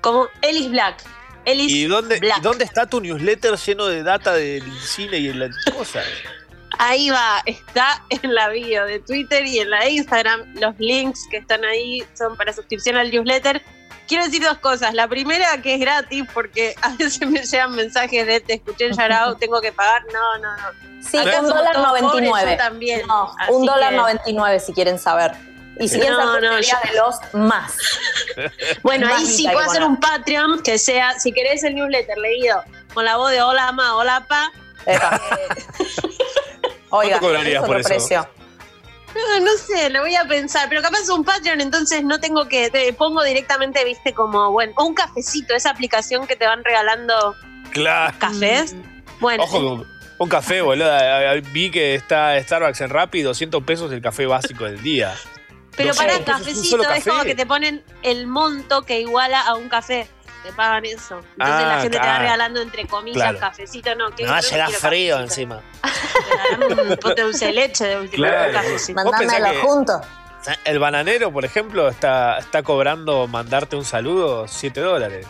Como 0.00 0.28
Ellis 0.42 0.70
Black. 0.70 1.02
Ellis 1.44 1.72
¿Y 1.72 1.86
dónde, 1.86 2.18
Black. 2.20 2.38
y 2.38 2.40
dónde 2.40 2.64
está 2.64 2.86
tu 2.86 3.00
newsletter 3.00 3.56
lleno 3.56 3.86
de 3.86 4.02
data 4.02 4.32
del 4.34 4.62
cine 4.80 5.18
y 5.18 5.28
de 5.28 5.34
las 5.34 5.56
cosas? 5.76 6.04
Ahí 6.78 7.10
va, 7.10 7.42
está 7.46 8.02
en 8.10 8.34
la 8.34 8.48
bio 8.48 8.84
de 8.86 8.98
Twitter 9.00 9.46
y 9.46 9.60
en 9.60 9.70
la 9.70 9.80
de 9.84 9.90
Instagram. 9.90 10.54
Los 10.54 10.78
links 10.78 11.20
que 11.30 11.36
están 11.38 11.64
ahí 11.64 12.02
son 12.14 12.36
para 12.36 12.52
suscripción 12.52 12.96
al 12.96 13.10
newsletter. 13.10 13.62
Quiero 14.06 14.24
decir 14.24 14.42
dos 14.42 14.58
cosas. 14.58 14.92
La 14.94 15.08
primera, 15.08 15.60
que 15.62 15.74
es 15.74 15.80
gratis, 15.80 16.24
porque 16.34 16.74
a 16.82 16.90
veces 16.90 17.26
me 17.28 17.42
llegan 17.42 17.74
mensajes 17.74 18.26
de 18.26 18.40
te 18.40 18.54
escuché 18.54 18.86
en 18.86 18.92
Yarao, 18.96 19.36
tengo 19.36 19.60
que 19.60 19.72
pagar. 19.72 20.02
No, 20.12 20.38
no, 20.38 20.56
no. 20.56 21.02
Sí, 21.02 21.18
Acá 21.18 21.40
un 21.40 21.48
dólar 21.48 21.74
todos 21.74 21.86
pobres, 21.88 22.02
99. 22.02 22.50
yo 22.52 22.56
también. 22.58 23.06
No, 23.06 23.34
un 23.50 23.66
dólar 23.66 23.90
que- 23.90 23.96
99 23.96 24.60
si 24.60 24.72
quieren 24.72 24.98
saber. 24.98 25.32
Y 25.78 25.88
si 25.88 25.96
quieren 25.98 26.12
No, 26.16 26.24
saber 26.26 26.42
no, 26.44 26.60
yo- 26.60 26.76
de 26.84 26.96
Lost, 26.96 27.34
más. 27.34 27.76
Bueno, 28.82 29.06
Más 29.08 29.20
ahí 29.20 29.26
sí 29.26 29.44
puedo 29.52 29.68
hacer 29.68 29.82
un 29.84 29.98
Patreon 29.98 30.62
que 30.62 30.78
sea, 30.78 31.18
si 31.18 31.32
querés 31.32 31.62
el 31.64 31.74
newsletter 31.74 32.16
leído 32.18 32.62
con 32.94 33.04
la 33.04 33.16
voz 33.16 33.30
de 33.32 33.42
hola 33.42 33.72
ma, 33.72 33.94
hola 33.96 34.24
pa. 34.28 34.50
Epa. 34.86 35.20
Oiga, 36.90 37.18
cobrarías 37.18 37.54
es 37.54 37.58
otro 37.60 37.66
por 37.72 37.80
eso? 37.80 37.88
precio. 37.88 38.28
No, 39.14 39.40
no 39.40 39.52
sé, 39.56 39.90
lo 39.90 40.00
voy 40.00 40.16
a 40.16 40.24
pensar, 40.24 40.68
pero 40.68 40.82
capaz 40.82 41.02
es 41.02 41.08
un 41.08 41.24
Patreon, 41.24 41.60
entonces 41.60 42.02
no 42.02 42.18
tengo 42.18 42.48
que, 42.48 42.70
te 42.70 42.92
pongo 42.92 43.22
directamente, 43.22 43.84
viste, 43.84 44.12
como, 44.12 44.50
bueno, 44.50 44.72
o 44.76 44.84
un 44.84 44.94
cafecito, 44.94 45.54
esa 45.54 45.70
aplicación 45.70 46.26
que 46.26 46.34
te 46.36 46.46
van 46.46 46.64
regalando 46.64 47.36
Claro. 47.70 48.16
cafés. 48.18 48.74
Bueno, 49.20 49.44
Ojo 49.44 49.86
un 50.18 50.28
café, 50.28 50.60
boludo. 50.62 50.90
Vi 51.52 51.70
que 51.70 51.94
está 51.94 52.40
Starbucks 52.40 52.80
en 52.82 52.90
Rappi, 52.90 53.22
200 53.22 53.62
pesos 53.64 53.92
el 53.92 54.00
café 54.00 54.26
básico 54.26 54.64
del 54.64 54.82
día. 54.82 55.14
pero 55.76 55.88
200 55.88 55.96
para 55.96 56.24
cafecito 56.24 56.90
es 56.92 57.04
como 57.04 57.24
que 57.24 57.34
te 57.34 57.46
ponen 57.46 57.82
el 58.02 58.26
monto 58.26 58.82
que 58.82 59.00
iguala 59.00 59.40
a 59.40 59.54
un 59.54 59.68
café. 59.68 60.08
Te 60.44 60.52
pagan 60.52 60.84
eso. 60.84 61.16
Entonces 61.16 61.34
Ah, 61.38 61.66
la 61.76 61.80
gente 61.80 61.98
te 61.98 62.06
va 62.06 62.18
regalando 62.18 62.60
entre 62.60 62.86
comillas 62.86 63.22
Claro. 63.22 63.38
cafecito, 63.40 63.94
no. 63.94 64.10
que 64.14 64.24
no 64.24 64.38
llegar 64.40 64.66
quiero 64.68 64.80
frío 64.80 65.16
cafecito. 65.16 65.22
encima. 65.50 65.62
Un 66.90 66.96
pote 66.98 67.14
de 67.14 67.22
dulce 67.22 67.46
de 67.46 67.52
leche 67.52 67.84
de 67.86 67.98
última 68.00 68.28
Claro. 68.28 68.46
un 68.48 68.52
cafecito. 68.54 69.02
Mandámelo 69.02 69.50
que- 69.52 69.58
junto. 69.66 70.00
El 70.64 70.78
bananero, 70.78 71.32
por 71.32 71.46
ejemplo, 71.46 71.88
está, 71.88 72.36
está 72.38 72.62
cobrando 72.62 73.26
mandarte 73.26 73.76
un 73.76 73.84
saludo 73.86 74.46
7 74.46 74.80
dólares. 74.80 75.26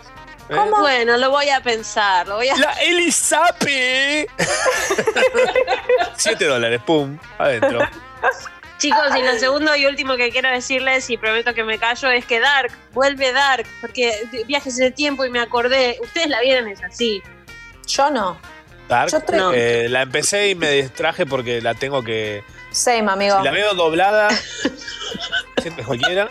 ¿Eh? 0.48 0.56
Bueno, 0.78 1.16
lo 1.16 1.30
voy 1.30 1.48
a 1.50 1.62
pensar, 1.62 2.26
lo 2.26 2.34
voy 2.34 2.48
a 2.48 2.56
La 2.56 2.72
Elisape. 2.82 4.28
7 6.16 6.44
dólares, 6.44 6.80
pum, 6.84 7.16
adentro. 7.38 7.78
Chicos, 8.78 9.16
y 9.18 9.22
lo 9.22 9.38
segundo 9.38 9.74
y 9.76 9.86
último 9.86 10.16
que 10.16 10.30
quiero 10.30 10.50
decirles, 10.50 11.08
y 11.08 11.16
prometo 11.16 11.54
que 11.54 11.64
me 11.64 11.78
callo, 11.78 12.10
es 12.10 12.24
que 12.26 12.40
Dark, 12.40 12.72
vuelve 12.92 13.32
Dark, 13.32 13.66
porque 13.80 14.12
viajes 14.46 14.76
de 14.76 14.90
tiempo 14.90 15.24
y 15.24 15.30
me 15.30 15.40
acordé, 15.40 15.96
ustedes 16.02 16.28
la 16.28 16.40
vieron, 16.40 16.68
es 16.68 16.82
así. 16.82 17.22
Yo 17.86 18.10
no. 18.10 18.38
Dark, 18.88 19.10
Yo 19.10 19.18
estoy- 19.18 19.38
eh, 19.54 19.86
la 19.88 20.02
empecé 20.02 20.50
y 20.50 20.54
me 20.54 20.70
distraje 20.70 21.24
porque 21.24 21.60
la 21.62 21.74
tengo 21.74 22.02
que. 22.02 22.42
Same, 22.72 23.10
amigo. 23.10 23.38
Si 23.38 23.44
la 23.44 23.50
veo 23.52 23.72
doblada, 23.74 24.28
siempre 25.62 25.82
es 25.82 25.86
cualquiera. 25.86 26.28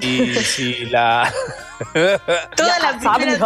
Y 0.00 0.34
si 0.36 0.84
la. 0.86 1.32
Toda 2.56 2.78
la 2.78 2.98
primera, 2.98 3.38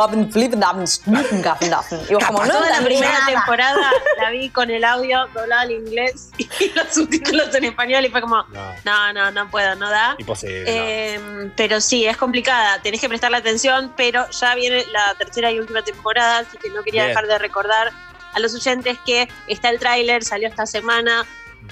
Y 2.09 2.14
vos 2.14 2.24
como, 2.24 2.44
no 2.44 2.53
toda 2.53 2.61
la 2.70 2.76
entendí 2.78 2.94
primera 2.96 3.12
nada. 3.18 3.26
temporada 3.26 3.90
la 4.20 4.30
vi 4.30 4.51
con 4.51 4.70
el 4.70 4.84
audio 4.84 5.26
doblado 5.34 5.62
al 5.62 5.70
inglés 5.72 6.30
y 6.38 6.68
los 6.74 6.92
subtítulos 6.94 7.55
en 7.55 7.64
español 7.64 8.05
y 8.05 8.09
fue 8.09 8.20
como, 8.20 8.42
No, 8.44 8.72
no, 8.84 9.12
no, 9.12 9.30
no 9.30 9.51
puedo, 9.51 9.74
no 9.76 9.90
da. 9.90 10.14
imposible. 10.18 10.61
no. 10.62 10.68
Eh, 10.70 11.51
pero 11.57 11.80
sí, 11.80 12.07
es 12.07 12.16
complicada, 12.16 12.80
tenés 12.82 13.01
que 13.01 13.09
prestarle 13.09 13.36
atención, 13.38 13.92
pero 13.96 14.28
ya 14.30 14.55
viene 14.55 14.84
la 14.92 15.14
tercera 15.18 15.51
y 15.51 15.59
última 15.59 15.82
temporada, 15.82 16.38
así 16.38 16.57
que 16.59 16.70
no 16.70 16.82
quería 16.82 17.03
Bien. 17.05 17.09
dejar 17.14 17.26
de 17.26 17.38
recordar 17.38 17.90
a 18.32 18.38
los 18.38 18.55
oyentes 18.55 18.96
que 19.05 19.28
está 19.48 19.70
el 19.70 19.80
tráiler, 19.80 20.22
salió 20.22 20.46
esta 20.48 20.64
semana, 20.64 21.26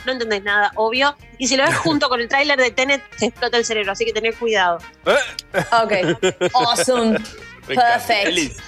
no 0.07 0.13
entendés 0.13 0.43
nada, 0.43 0.73
obvio, 0.77 1.17
y 1.39 1.49
si 1.49 1.57
lo 1.57 1.65
ves 1.65 1.77
junto 1.77 2.09
con 2.09 2.21
el 2.21 2.29
tráiler 2.29 2.59
de 2.59 2.71
Tenet, 2.71 3.03
te 3.19 3.27
explota 3.27 3.57
el 3.57 3.65
cerebro, 3.65 3.93
así 3.93 4.05
que 4.05 4.13
tened 4.13 4.35
cuidado. 4.35 4.79
Ok. 5.83 5.93
Awesome. 6.55 7.19
Perfect. 7.67 8.59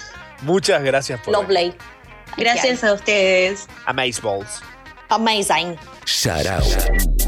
Muchas 0.41 0.83
gracias 0.83 1.19
por 1.21 1.33
Lovely. 1.33 1.73
Gracias 2.37 2.83
a 2.83 2.93
ustedes. 2.93 3.67
Amazeballs. 3.85 4.61
Amazing. 5.09 5.75
Sharao. 6.05 6.61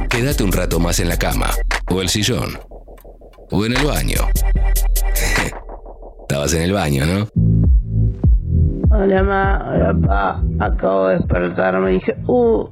Quédate 0.09 0.43
un 0.43 0.51
rato 0.51 0.79
más 0.79 0.99
en 0.99 1.09
la 1.09 1.17
cama, 1.17 1.49
o 1.91 2.01
el 2.01 2.09
sillón, 2.09 2.59
o 3.51 3.65
en 3.65 3.75
el 3.75 3.85
baño. 3.85 4.27
Estabas 6.21 6.53
en 6.53 6.61
el 6.61 6.73
baño, 6.73 7.05
¿no? 7.05 7.27
Hola 8.95 9.23
ma, 9.23 9.69
hola 9.69 10.07
pa, 10.07 10.65
acabo 10.65 11.07
de 11.07 11.17
despertarme 11.17 11.91
y 11.91 11.93
dije, 11.95 12.15
uh, 12.27 12.69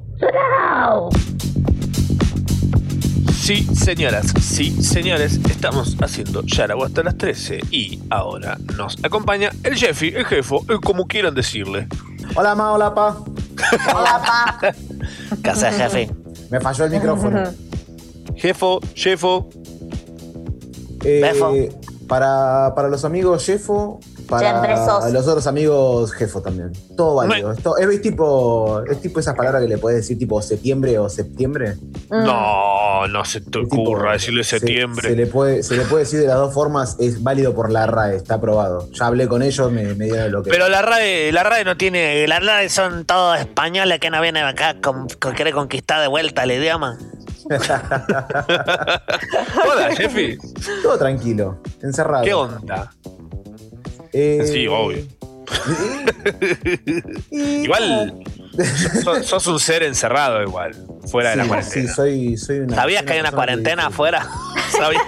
Sí, 3.33 3.67
señoras, 3.75 4.27
sí, 4.41 4.71
señores, 4.83 5.39
estamos 5.49 5.97
haciendo 6.01 6.43
Yaragua 6.43 6.87
hasta 6.87 7.03
las 7.03 7.17
13 7.17 7.59
y 7.71 7.99
ahora 8.09 8.57
nos 8.77 8.97
acompaña 9.03 9.51
el 9.63 9.75
Jeffy, 9.75 10.09
el 10.15 10.25
jefo, 10.25 10.63
el 10.69 10.79
como 10.79 11.07
quieran 11.07 11.33
decirle. 11.33 11.87
Hola, 12.35 12.55
ma, 12.55 12.71
hola, 12.71 12.93
pa. 12.93 13.17
Hola, 13.93 14.21
pa. 14.25 14.59
¿Qué 15.43 15.49
haces, 15.49 15.75
jefe? 15.75 16.11
Me 16.49 16.59
falló 16.61 16.85
el 16.85 16.91
micrófono. 16.91 17.43
Jefo, 18.35 18.79
jefo, 18.95 19.49
Eh, 21.03 21.21
Jefo. 21.23 21.53
para, 22.07 22.73
para 22.75 22.87
los 22.89 23.03
amigos 23.05 23.45
Jefo, 23.45 23.99
para 24.31 25.09
los 25.11 25.27
otros 25.27 25.45
amigos 25.47 26.11
Jefo 26.13 26.41
también. 26.41 26.71
Todo 26.97 27.15
válido. 27.15 27.51
Esto, 27.51 27.77
es, 27.77 28.01
tipo, 28.01 28.81
es 28.89 28.99
tipo 29.01 29.19
esas 29.19 29.35
palabras 29.35 29.61
que 29.61 29.67
le 29.69 29.77
puedes 29.77 29.99
decir 29.99 30.17
tipo 30.17 30.41
septiembre 30.41 30.97
o 30.97 31.09
septiembre. 31.09 31.75
Mm. 32.09 32.23
no, 32.25 33.07
no 33.07 33.25
se 33.25 33.41
te 33.41 33.59
ocurra 33.59 34.13
decirle 34.13 34.43
Se- 34.43 34.59
septiembre. 34.59 35.09
Se, 35.09 35.15
le 35.15 35.27
puede, 35.27 35.61
se 35.63 35.75
le 35.77 35.83
puede 35.83 36.03
decir 36.05 36.19
de 36.19 36.27
las 36.27 36.37
dos 36.37 36.53
formas, 36.53 36.95
es 36.99 37.21
válido 37.21 37.53
por 37.53 37.71
la 37.71 37.85
RAE, 37.87 38.15
está 38.15 38.35
aprobado. 38.35 38.89
Ya 38.91 39.07
hablé 39.07 39.27
con 39.27 39.41
ellos, 39.43 39.71
me, 39.71 39.93
me 39.95 40.05
dieron 40.05 40.31
lo 40.31 40.43
que. 40.43 40.49
Pero 40.49 40.69
la 40.69 40.81
RAE, 40.81 41.31
la 41.31 41.43
RAE 41.43 41.63
no 41.65 41.77
tiene. 41.77 42.27
La 42.27 42.39
RAE 42.39 42.69
son 42.69 43.05
todos 43.05 43.39
españoles 43.39 43.99
que 43.99 44.09
no 44.09 44.21
vienen 44.21 44.45
acá 44.45 44.75
con, 44.81 45.07
con 45.19 45.33
querer 45.35 45.53
conquistar 45.53 46.01
de 46.01 46.07
vuelta 46.07 46.43
el 46.43 46.51
idioma. 46.51 46.97
Hola, 49.71 49.95
Jeffy, 49.95 50.37
Todo 50.83 50.97
tranquilo, 50.97 51.57
encerrado. 51.81 52.23
¿qué 52.23 52.33
onda? 52.33 52.91
Eh, 54.13 54.43
Sí, 54.51 54.67
obvio. 54.67 55.03
igual, 57.31 58.13
sos, 59.03 59.25
sos 59.25 59.47
un 59.47 59.59
ser 59.59 59.83
encerrado 59.83 60.41
igual, 60.43 60.75
fuera 61.07 61.31
de 61.31 61.37
la 61.37 61.47
cuarentena. 61.47 61.87
sí, 61.87 61.93
soy, 61.93 62.37
soy 62.37 62.59
una. 62.59 62.75
¿Sabías 62.75 63.03
que 63.03 63.13
hay 63.13 63.19
una 63.19 63.31
cuarentena 63.31 63.87
afuera? 63.87 64.27
¿Sabías? 64.71 65.03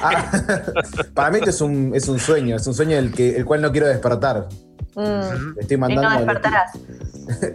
Para 1.14 1.32
mí 1.32 1.38
esto 1.38 1.50
es 1.50 1.62
un, 1.62 1.92
es 1.96 2.08
un 2.08 2.20
sueño, 2.20 2.56
es 2.58 2.68
un 2.68 2.74
sueño 2.74 2.98
el, 2.98 3.14
que, 3.14 3.36
el 3.38 3.46
cual 3.46 3.62
no 3.62 3.72
quiero 3.72 3.88
despertar. 3.88 4.48
Mm. 4.96 5.56
Le 5.56 5.62
estoy 5.62 5.76
Y 5.76 5.78
mandando, 5.78 6.04
no 6.04 6.10
le, 6.10 6.18
despertarás. 6.26 6.72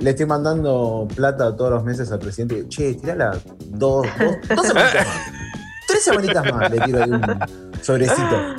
le 0.01 0.11
estoy 0.11 0.27
mandando 0.27 1.09
plata 1.15 1.55
todos 1.57 1.71
los 1.71 1.85
meses 1.85 2.11
al 2.11 2.19
presidente. 2.19 2.67
Che, 2.69 2.95
tirala 2.95 3.39
dos, 3.67 4.07
dos, 4.19 4.37
dos 4.57 4.67
semanitas 4.67 5.07
más. 5.07 5.17
Tres 5.87 6.05
semanitas 6.05 6.53
más 6.53 6.71
le 6.71 6.81
tiro 6.81 7.03
ahí 7.05 7.11
un 7.11 7.23
sobrecito. 7.83 8.57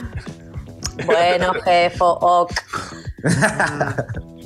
Bueno, 1.05 1.53
jefo, 1.63 2.05
ok. 2.21 2.51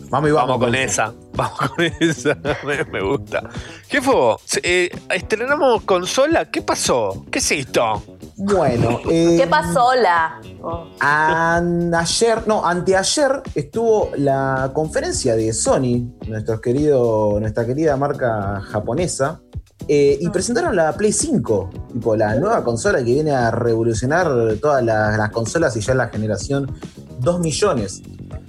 Vamos 0.10 0.30
y 0.30 0.34
Vamos 0.34 0.60
con 0.60 0.76
esa, 0.76 1.12
vamos 1.34 1.58
con 1.58 1.86
esa, 2.00 2.38
me, 2.66 2.84
me 2.86 3.02
gusta. 3.02 3.50
Jefo, 3.88 4.40
eh, 4.62 4.92
estrenamos 5.10 5.82
consola, 5.84 6.46
¿qué 6.52 6.62
pasó? 6.62 7.26
¿Qué 7.32 7.40
es 7.40 7.52
esto? 7.52 8.04
Bueno, 8.36 9.00
eh, 9.10 9.38
¿Qué 9.40 9.48
pasó, 9.48 9.96
la? 9.96 10.40
Oh. 10.62 10.86
An- 11.00 11.94
ayer, 11.96 12.48
no, 12.48 12.64
anteayer 12.66 13.42
estuvo 13.56 14.12
la 14.18 14.70
conferencia 14.74 15.36
de 15.36 15.52
Sony, 15.52 16.14
nuestro 16.28 16.62
querido, 16.62 17.38
nuestra 17.40 17.66
querida 17.66 17.98
marca 17.98 18.62
japonesa, 18.72 19.42
eh, 19.88 20.18
y 20.20 20.30
presentaron 20.30 20.76
la 20.76 20.94
Play 20.94 21.12
5, 21.12 21.70
tipo 21.94 22.16
la 22.16 22.36
nueva 22.36 22.64
consola 22.64 23.00
que 23.00 23.06
viene 23.14 23.32
a 23.32 23.52
revolucionar 23.52 24.28
todas 24.62 24.84
las, 24.84 25.18
las 25.18 25.30
consolas 25.32 25.76
y 25.78 25.82
ya 25.82 25.94
la 25.94 26.08
generación 26.10 26.72
2 27.20 27.40
millones. 27.40 28.02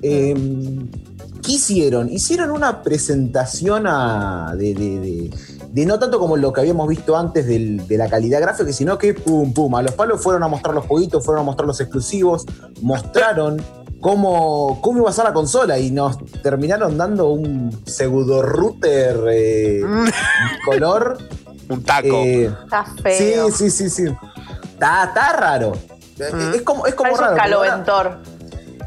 Eh, 0.02 0.34
¿Qué 1.42 1.52
hicieron? 1.52 2.10
Hicieron 2.10 2.50
una 2.50 2.82
presentación 2.82 3.86
a- 3.86 4.54
de, 4.56 4.74
de- 4.74 5.00
de- 5.00 5.30
de 5.72 5.86
no 5.86 5.98
tanto 5.98 6.18
como 6.20 6.36
lo 6.36 6.52
que 6.52 6.60
habíamos 6.60 6.88
visto 6.88 7.16
antes 7.16 7.46
del- 7.46 7.86
de 7.86 7.98
la 7.98 8.08
calidad 8.08 8.40
gráfica, 8.40 8.72
sino 8.72 8.96
que 8.96 9.12
pum, 9.12 9.52
pum, 9.52 9.74
a 9.74 9.82
los 9.82 9.92
palos 9.92 10.22
fueron 10.22 10.42
a 10.44 10.48
mostrar 10.48 10.74
los 10.74 10.86
jueguitos, 10.86 11.24
fueron 11.24 11.42
a 11.42 11.44
mostrar 11.44 11.66
los 11.66 11.80
exclusivos, 11.80 12.46
mostraron 12.80 13.60
cómo, 14.04 14.82
cómo 14.82 14.98
iba 14.98 15.08
a 15.08 15.12
ser 15.14 15.24
la 15.24 15.32
consola 15.32 15.78
y 15.78 15.90
nos 15.90 16.18
terminaron 16.42 16.98
dando 16.98 17.28
un 17.28 17.70
pseudo 17.86 18.42
router 18.42 19.18
eh, 19.30 19.80
color. 20.66 21.16
Un 21.70 21.82
taco. 21.82 22.22
Está 22.22 22.84
feo. 23.02 23.50
Sí, 23.50 23.70
sí, 23.70 23.88
sí, 23.88 24.04
sí. 24.04 24.14
Está, 24.74 25.04
está 25.04 25.32
raro. 25.32 25.72
Es 26.18 26.60
como, 26.60 26.86
es 26.86 26.94
como 26.94 27.12
Parece 27.12 27.32
un 27.32 27.38
raro. 27.38 27.56
ahora- 27.56 27.70
caloventor. 27.72 28.18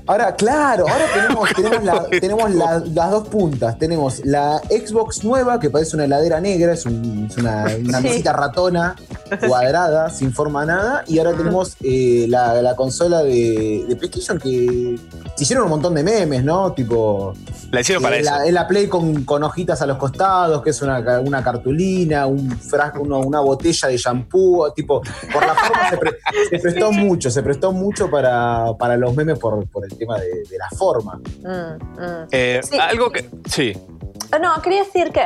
Ahora, 0.07 0.35
claro, 0.35 0.85
ahora 0.87 1.05
tenemos, 1.13 1.49
tenemos, 1.53 1.83
la- 1.83 2.03
tenemos 2.19 2.51
la- 2.51 2.83
las 2.93 3.11
dos 3.11 3.27
puntas. 3.27 3.77
Tenemos 3.77 4.25
la 4.25 4.59
Xbox 4.69 5.23
nueva, 5.23 5.59
que 5.59 5.69
parece 5.69 5.95
una 5.95 6.05
heladera 6.05 6.39
negra, 6.39 6.73
es, 6.73 6.85
un- 6.85 7.27
es 7.29 7.37
una, 7.37 7.65
una 7.83 7.97
Sí. 7.99 8.03
mesita 8.03 8.33
ratona, 8.33 8.95
cuadrada, 9.47 10.09
sin 10.09 10.33
forma 10.33 10.65
nada. 10.65 11.03
Y 11.07 11.19
ahora 11.19 11.33
tenemos 11.33 11.75
eh, 11.83 12.25
la, 12.29 12.61
la 12.61 12.75
consola 12.75 13.21
de, 13.23 13.85
de 13.87 13.95
PlayStation 13.95 14.39
que 14.39 14.97
se 15.35 15.43
hicieron 15.43 15.65
un 15.65 15.71
montón 15.71 15.93
de 15.93 16.03
memes, 16.03 16.43
¿no? 16.43 16.71
Tipo. 16.73 17.33
La 17.71 17.81
hicieron 17.81 18.01
para 18.01 18.15
eh, 18.15 18.21
eso. 18.21 18.31
la, 18.31 18.45
es 18.45 18.53
la 18.53 18.67
Play 18.67 18.87
con, 18.87 19.23
con 19.25 19.43
hojitas 19.43 19.81
a 19.81 19.85
los 19.85 19.97
costados, 19.97 20.61
que 20.63 20.69
es 20.69 20.81
una, 20.81 20.99
una 21.19 21.43
cartulina, 21.43 22.25
un 22.27 22.49
frasco, 22.51 23.01
uno- 23.01 23.19
una 23.19 23.41
botella 23.41 23.89
de 23.89 23.97
shampoo, 23.97 24.71
tipo, 24.71 25.01
por 25.33 25.45
la 25.45 25.53
forma 25.53 25.89
se, 25.89 25.97
pre- 25.97 26.17
se 26.49 26.59
prestó 26.59 26.91
mucho, 26.93 27.29
se 27.29 27.43
prestó 27.43 27.71
mucho 27.73 28.09
para, 28.09 28.67
para 28.79 28.95
los 28.95 29.13
memes 29.15 29.37
por, 29.37 29.67
por 29.67 29.83
el 29.85 29.96
tema 29.97 30.17
de, 30.19 30.27
de 30.27 30.57
la 30.57 30.69
forma. 30.77 31.15
Mm, 31.41 32.01
mm. 32.01 32.27
Eh, 32.31 32.61
Sí. 32.63 32.77
Algo 32.79 33.11
que. 33.11 33.29
Sí. 33.49 33.73
Ah, 34.31 34.39
No, 34.39 34.61
quería 34.61 34.83
decir 34.83 35.11
que 35.11 35.23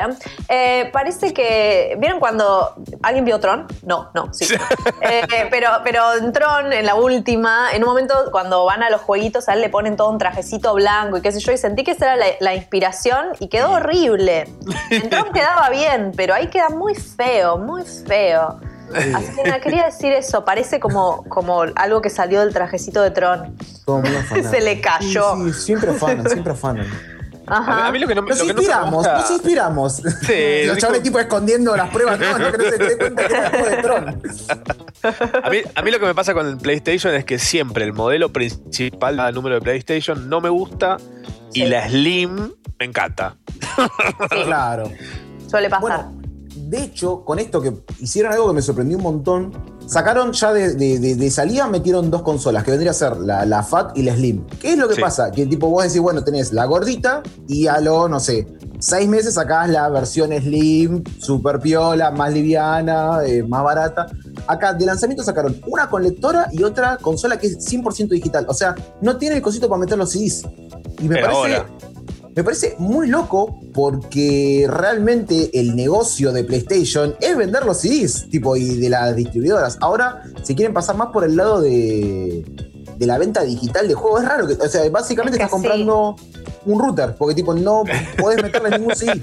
eh, 0.50 0.90
parece 0.94 1.34
que. 1.34 1.96
¿Vieron 2.00 2.20
cuando. 2.20 2.76
¿Alguien 3.02 3.26
vio 3.26 3.40
Tron? 3.40 3.66
No, 3.84 4.10
no, 4.14 4.34
sí. 4.34 4.46
Eh, 5.02 5.48
pero, 5.50 5.70
pero 5.84 6.14
en 6.14 6.32
Tron, 6.32 6.72
en 6.74 6.86
la 6.86 6.94
última, 6.96 7.72
en 7.74 7.82
un 7.84 7.90
momento 7.90 8.14
cuando 8.32 8.66
van 8.66 8.84
a 8.84 8.90
los 8.90 9.02
jueguitos, 9.02 9.50
a 9.50 9.54
él 9.54 9.62
le 9.62 9.70
ponen 9.70 9.96
todo 9.96 10.10
un 10.10 10.18
trajecito 10.20 10.74
blanco 10.76 11.18
y 11.18 11.22
qué 11.22 11.32
sé 11.32 11.40
yo, 11.40 11.52
y 11.52 11.58
sentí 11.58 11.84
que 11.84 11.92
esa 11.92 12.14
era 12.14 12.16
la, 12.18 12.26
la 12.40 12.54
inspiración 12.54 13.30
y 13.40 13.48
quedó 13.48 13.72
horrible. 13.72 14.48
En 14.92 15.10
Tron 15.10 15.32
quedaba 15.34 15.70
bien, 15.70 16.12
pero 16.16 16.34
ahí 16.36 16.48
queda 16.48 16.70
muy 16.70 16.94
feo, 16.96 17.58
muy 17.58 17.84
feo. 17.84 18.60
Así 18.94 19.36
que 19.36 19.44
nada, 19.44 19.60
quería 19.60 19.86
decir 19.86 20.12
eso, 20.14 20.46
parece 20.46 20.80
como, 20.80 21.24
como 21.30 21.64
algo 21.76 22.02
que 22.02 22.10
salió 22.10 22.42
del 22.42 22.54
trajecito 22.54 23.02
de 23.02 23.12
Tron. 23.12 23.58
Todo. 23.86 24.04
Se 24.50 24.62
le 24.62 24.82
cayó. 24.82 25.36
Sí, 25.36 25.54
sí, 25.54 25.62
siempre 25.62 25.92
afanan, 25.92 26.30
siempre 26.30 26.54
afanan. 26.54 26.88
Ajá. 27.48 27.88
A 27.88 27.92
mí 27.92 28.00
lo 28.00 28.08
que 28.08 28.16
no, 28.16 28.22
Nos 28.22 28.38
lo 28.40 28.46
que 28.46 28.52
inspiramos, 28.52 29.06
nos 29.06 29.32
inspiramos. 29.32 29.96
Sí, 30.22 30.64
Los 30.66 30.78
chavales 30.78 31.04
tipo 31.04 31.20
escondiendo 31.20 31.76
las 31.76 31.90
pruebas, 31.90 32.18
no, 32.20 32.38
no 32.38 32.52
que 32.52 32.58
no 32.58 32.64
se 32.64 32.78
dé 32.78 32.98
cuenta 32.98 33.28
que 33.28 33.34
era 33.34 33.50
de 33.50 33.78
Tron. 33.82 34.22
A 35.44 35.50
mí, 35.50 35.58
a 35.76 35.82
mí 35.82 35.92
lo 35.92 36.00
que 36.00 36.06
me 36.06 36.16
pasa 36.16 36.34
con 36.34 36.48
el 36.48 36.58
PlayStation 36.58 37.14
es 37.14 37.26
que 37.26 37.40
siempre 37.40 37.84
el 37.84 37.94
modelo 37.94 38.32
principal, 38.32 39.20
el 39.20 39.36
número 39.36 39.56
de 39.56 39.62
PlayStation, 39.62 40.30
no 40.30 40.40
me 40.40 40.50
gusta 40.50 40.98
y 41.54 41.66
la 41.66 41.90
Slim 41.90 42.54
me 42.80 42.86
encanta. 42.86 43.36
Claro. 44.30 44.90
Suele 45.48 45.70
pasar. 45.70 45.82
Bueno, 45.82 46.21
de 46.72 46.84
hecho, 46.84 47.26
con 47.26 47.38
esto 47.38 47.60
que 47.62 47.74
hicieron 48.00 48.32
algo 48.32 48.48
que 48.48 48.54
me 48.54 48.62
sorprendió 48.62 48.96
un 48.98 49.04
montón, 49.04 49.52
sacaron 49.88 50.32
ya 50.32 50.54
de, 50.54 50.74
de- 50.76 51.00
de- 51.00 51.16
de 51.16 51.30
salida, 51.30 51.68
metieron 51.68 52.10
dos 52.10 52.22
consolas, 52.22 52.64
que 52.64 52.72
vendría 52.72 52.92
a 52.92 52.94
ser 52.94 53.18
la, 53.18 53.46
la 53.46 53.62
Fat 53.62 53.98
y 53.98 54.04
la 54.04 54.16
Slim. 54.16 54.46
¿Qué 54.62 54.72
es 54.72 54.78
lo 54.78 54.88
que 54.88 54.96
Sí. 54.96 55.02
pasa? 55.02 55.32
Que 55.32 55.46
tipo 55.46 55.68
vos 55.70 55.84
decís, 55.84 56.00
bueno, 56.00 56.24
tenés 56.24 56.54
la 56.54 56.64
gordita 56.64 57.24
y 57.46 57.68
a 57.68 57.82
lo, 57.82 58.08
no 58.08 58.22
sé, 58.22 58.48
seis 58.80 59.06
meses 59.10 59.34
sacás 59.34 59.68
la 59.70 59.90
versión 59.90 60.32
Slim, 60.32 61.04
super 61.20 61.60
piola, 61.60 62.10
más 62.12 62.32
liviana, 62.34 63.20
eh, 63.26 63.44
más 63.44 63.64
barata. 63.66 64.06
Acá 64.48 64.74
de 64.74 64.86
lanzamiento 64.86 65.24
sacaron 65.26 65.60
una 65.68 65.90
con 65.90 66.04
lectora 66.04 66.48
y 66.54 66.64
otra 66.64 66.96
consola 67.02 67.38
que 67.38 67.48
es 67.48 67.58
100% 67.70 68.08
digital. 68.08 68.46
O 68.48 68.54
sea, 68.54 68.76
no 69.02 69.18
tiene 69.18 69.36
el 69.36 69.42
cosito 69.42 69.68
para 69.68 69.82
meter 69.82 69.98
los 69.98 70.10
CDs. 70.12 70.44
Y 71.00 71.04
me 71.10 71.16
Pero 71.16 71.28
parece... 71.34 71.56
ahora. 71.58 71.70
Me 72.36 72.44
parece 72.44 72.76
muy 72.80 73.08
loco 73.08 73.60
porque 73.74 74.66
realmente 74.70 75.50
el 75.60 75.76
negocio 75.76 76.32
de 76.32 76.44
PlayStation 76.46 77.16
es 77.20 77.36
vender 77.36 77.66
los 77.66 77.80
CDs, 77.82 78.30
tipo, 78.30 78.56
y 78.56 78.78
de 78.78 78.90
las 78.90 79.16
distribuidoras. 79.16 79.78
Ahora 79.82 80.24
se 80.44 80.56
quieren 80.56 80.74
pasar 80.74 80.96
más 80.96 81.10
por 81.10 81.26
el 81.26 81.36
lado 81.36 81.60
de, 81.62 82.46
de 82.98 83.06
la 83.06 83.18
venta 83.18 83.42
digital 83.44 83.88
de 83.88 83.94
juegos. 83.96 84.22
Es 84.24 84.30
raro, 84.30 84.48
que, 84.48 84.54
o 84.54 84.68
sea, 84.70 84.90
básicamente 84.90 85.36
Es 85.36 85.40
que 85.40 85.44
estás 85.44 85.50
comprando 85.52 86.16
un 86.66 86.80
router, 86.80 87.16
porque 87.18 87.36
tipo, 87.36 87.54
no 87.54 87.84
podés 88.18 88.42
meterle 88.42 88.78
ningún 88.78 88.96
CD. 88.96 89.22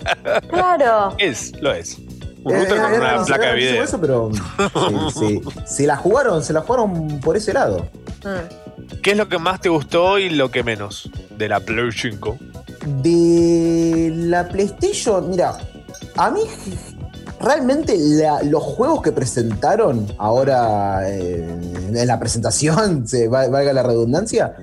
Claro. 0.51 1.15
Es, 1.19 1.53
lo 1.63 1.73
es. 1.73 1.97
Un 2.45 2.53
Eh, 2.55 2.59
router 2.59 2.77
con 2.81 2.93
es 2.93 2.99
una 2.99 3.07
rarísimo, 3.11 3.27
placa 3.27 3.47
de 3.49 3.57
video. 3.57 3.85
eso, 3.85 4.01
pero 4.01 4.31
sí, 4.33 5.19
sí. 5.19 5.41
se 5.67 5.87
la 5.87 5.97
jugaron, 5.97 6.45
se 6.45 6.53
la 6.53 6.61
jugaron 6.61 7.21
por 7.21 7.37
ese 7.39 7.55
lado. 7.55 7.89
Mm. 8.23 8.97
¿Qué 9.03 9.13
es 9.13 9.17
lo 9.17 9.29
que 9.29 9.39
más 9.39 9.61
te 9.63 9.69
gustó 9.71 10.19
y 10.19 10.29
lo 10.31 10.51
que 10.51 10.63
menos 10.63 11.11
de 11.37 11.49
la 11.49 11.61
Play 11.61 11.91
5? 11.91 12.37
De 13.03 14.13
la 14.15 14.49
PlayStation, 14.49 15.29
mira, 15.31 15.59
a 16.17 16.31
mí 16.31 16.41
realmente 17.41 17.95
la- 17.99 18.43
los 18.43 18.63
juegos 18.63 19.03
que 19.03 19.13
presentaron 19.13 20.07
ahora 20.19 21.09
eh, 21.09 21.47
en 21.95 22.07
la 22.07 22.19
presentación, 22.19 23.07
se, 23.07 23.29
va- 23.29 23.49
valga 23.49 23.73
la 23.73 23.83
redundancia, 23.83 24.55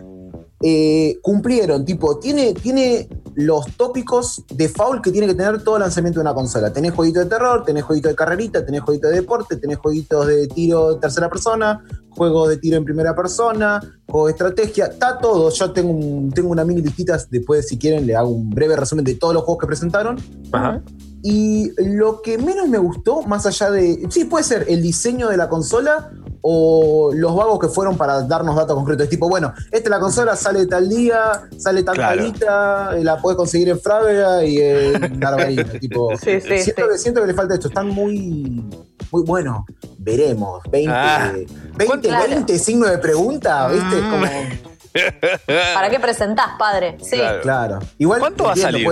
eh, 0.68 1.20
cumplieron, 1.22 1.86
tipo, 1.86 2.18
tiene, 2.18 2.56
tiene 2.56 3.08
los 3.36 3.68
tópicos 3.78 4.44
de 4.50 4.68
foul 4.68 5.00
que 5.00 5.12
tiene 5.12 5.28
que 5.28 5.36
tener 5.36 5.62
todo 5.64 5.78
lanzamiento 5.78 6.20
de 6.20 6.22
una 6.22 6.34
consola. 6.34 6.74
Tenés 6.74 6.94
jueguito 6.94 7.20
de 7.20 7.28
terror, 7.28 7.64
tenés 7.64 7.84
jueguito 7.84 8.08
de 8.10 8.16
carrerita, 8.16 8.66
tenés 8.66 8.82
jueguito 8.82 9.08
de 9.10 9.14
deporte, 9.16 9.58
tenés 9.58 9.78
jueguitos 9.78 10.26
de 10.26 10.48
tiro 10.48 10.94
en 10.94 11.00
tercera 11.00 11.30
persona, 11.30 11.84
juegos 12.10 12.50
de 12.50 12.58
tiro 12.58 12.78
en 12.78 12.84
primera 12.86 13.14
persona, 13.16 13.80
juegos 14.08 14.30
de 14.30 14.32
estrategia, 14.32 14.86
está 14.86 15.20
todo. 15.20 15.52
Yo 15.52 15.72
tengo, 15.72 15.92
un- 15.92 16.32
tengo 16.32 16.50
una 16.50 16.66
mini 16.66 16.82
listita, 16.82 17.20
después 17.30 17.68
si 17.68 17.78
quieren 17.78 18.08
le 18.08 18.16
hago 18.16 18.30
un 18.30 18.50
breve 18.50 18.76
resumen 18.76 19.06
de 19.06 19.14
todos 19.16 19.36
los 19.36 19.44
juegos 19.44 19.62
que 19.62 19.68
presentaron. 19.68 20.18
Ajá. 20.52 20.82
Y 21.28 21.72
lo 21.82 22.22
que 22.22 22.38
menos 22.38 22.68
me 22.68 22.78
gustó, 22.78 23.24
más 23.24 23.48
allá 23.48 23.72
de. 23.72 24.06
Sí, 24.12 24.26
puede 24.26 24.44
ser 24.44 24.66
el 24.70 24.80
diseño 24.84 25.28
de 25.30 25.38
la 25.38 25.50
consola 25.50 26.12
o 26.42 27.10
los 27.16 27.36
vagos 27.36 27.58
que 27.58 27.68
fueron 27.68 27.98
para 27.98 28.22
darnos 28.22 28.56
datos 28.56 28.76
concretos. 28.76 29.06
Es 29.06 29.10
tipo, 29.10 29.28
bueno, 29.28 29.52
esta 29.72 29.78
es 29.78 29.90
la 29.90 30.00
consola, 30.00 30.36
sale 30.36 30.68
tal 30.68 30.88
día, 30.88 31.42
sale 31.58 31.82
tal 31.82 31.96
Claro. 31.96 32.18
calita, 32.18 32.92
eh, 32.96 33.04
la 33.04 33.18
puedes 33.20 33.38
conseguir 33.38 33.70
en 33.70 33.80
Frávega 33.80 34.46
y 34.46 34.60
en 34.60 34.94
Garbarino. 35.20 35.64
tipo, 35.80 36.16
Sí, 36.18 36.40
sí, 36.42 36.60
siento, 36.60 36.84
sí. 36.84 36.90
Que, 36.92 36.98
siento 37.00 37.22
que 37.22 37.28
le 37.28 37.34
falta 37.34 37.56
esto. 37.56 37.70
Están 37.70 37.88
muy. 37.90 38.64
Muy 39.12 39.24
bueno. 39.24 39.66
Veremos. 39.98 40.62
20, 40.70 40.92
Ah. 40.94 41.34
20, 41.76 42.08
Claro. 42.08 42.30
20 42.30 42.60
signos 42.60 42.92
de 42.92 43.00
pregunta, 43.00 43.68
¿viste? 43.70 43.98
Es 43.98 44.04
Mm. 44.04 44.12
como. 44.12 44.26
¿Para 45.74 45.90
qué 45.90 46.00
presentás, 46.00 46.50
padre? 46.60 46.98
Sí. 47.02 47.18
Claro. 47.18 47.42
Claro. 47.42 47.80
Igual 47.98 48.20
¿Cuánto 48.20 48.44
va 48.46 48.54
a 48.54 48.56
salir? 48.56 48.88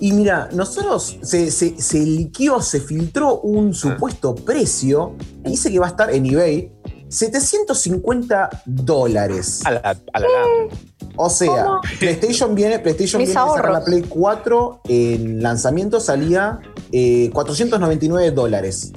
Y 0.00 0.12
mira, 0.12 0.48
nosotros 0.52 1.18
se, 1.22 1.50
se, 1.50 1.80
se 1.80 1.98
liquió, 2.00 2.60
se 2.60 2.80
filtró 2.80 3.40
un 3.40 3.74
supuesto 3.74 4.34
precio, 4.34 5.16
que 5.44 5.50
dice 5.50 5.70
que 5.70 5.78
va 5.78 5.86
a 5.86 5.90
estar 5.90 6.10
en 6.10 6.26
eBay, 6.26 6.72
750 7.08 8.62
dólares. 8.64 9.60
A 9.64 9.70
la, 9.72 9.96
a 10.12 10.20
la. 10.20 10.28
O 11.16 11.28
sea, 11.28 11.64
¿Cómo? 11.64 11.80
PlayStation 12.00 12.54
viene, 12.54 12.78
PlayStation 12.78 13.20
Mis 13.20 13.28
viene 13.28 13.40
a 13.40 13.46
sacar 13.46 13.66
ahorros. 13.66 13.78
la 13.80 13.84
Play 13.84 14.02
4 14.02 14.80
en 14.88 15.42
lanzamiento 15.42 16.00
salía 16.00 16.58
eh, 16.90 17.30
499 17.32 18.30
dólares. 18.30 18.92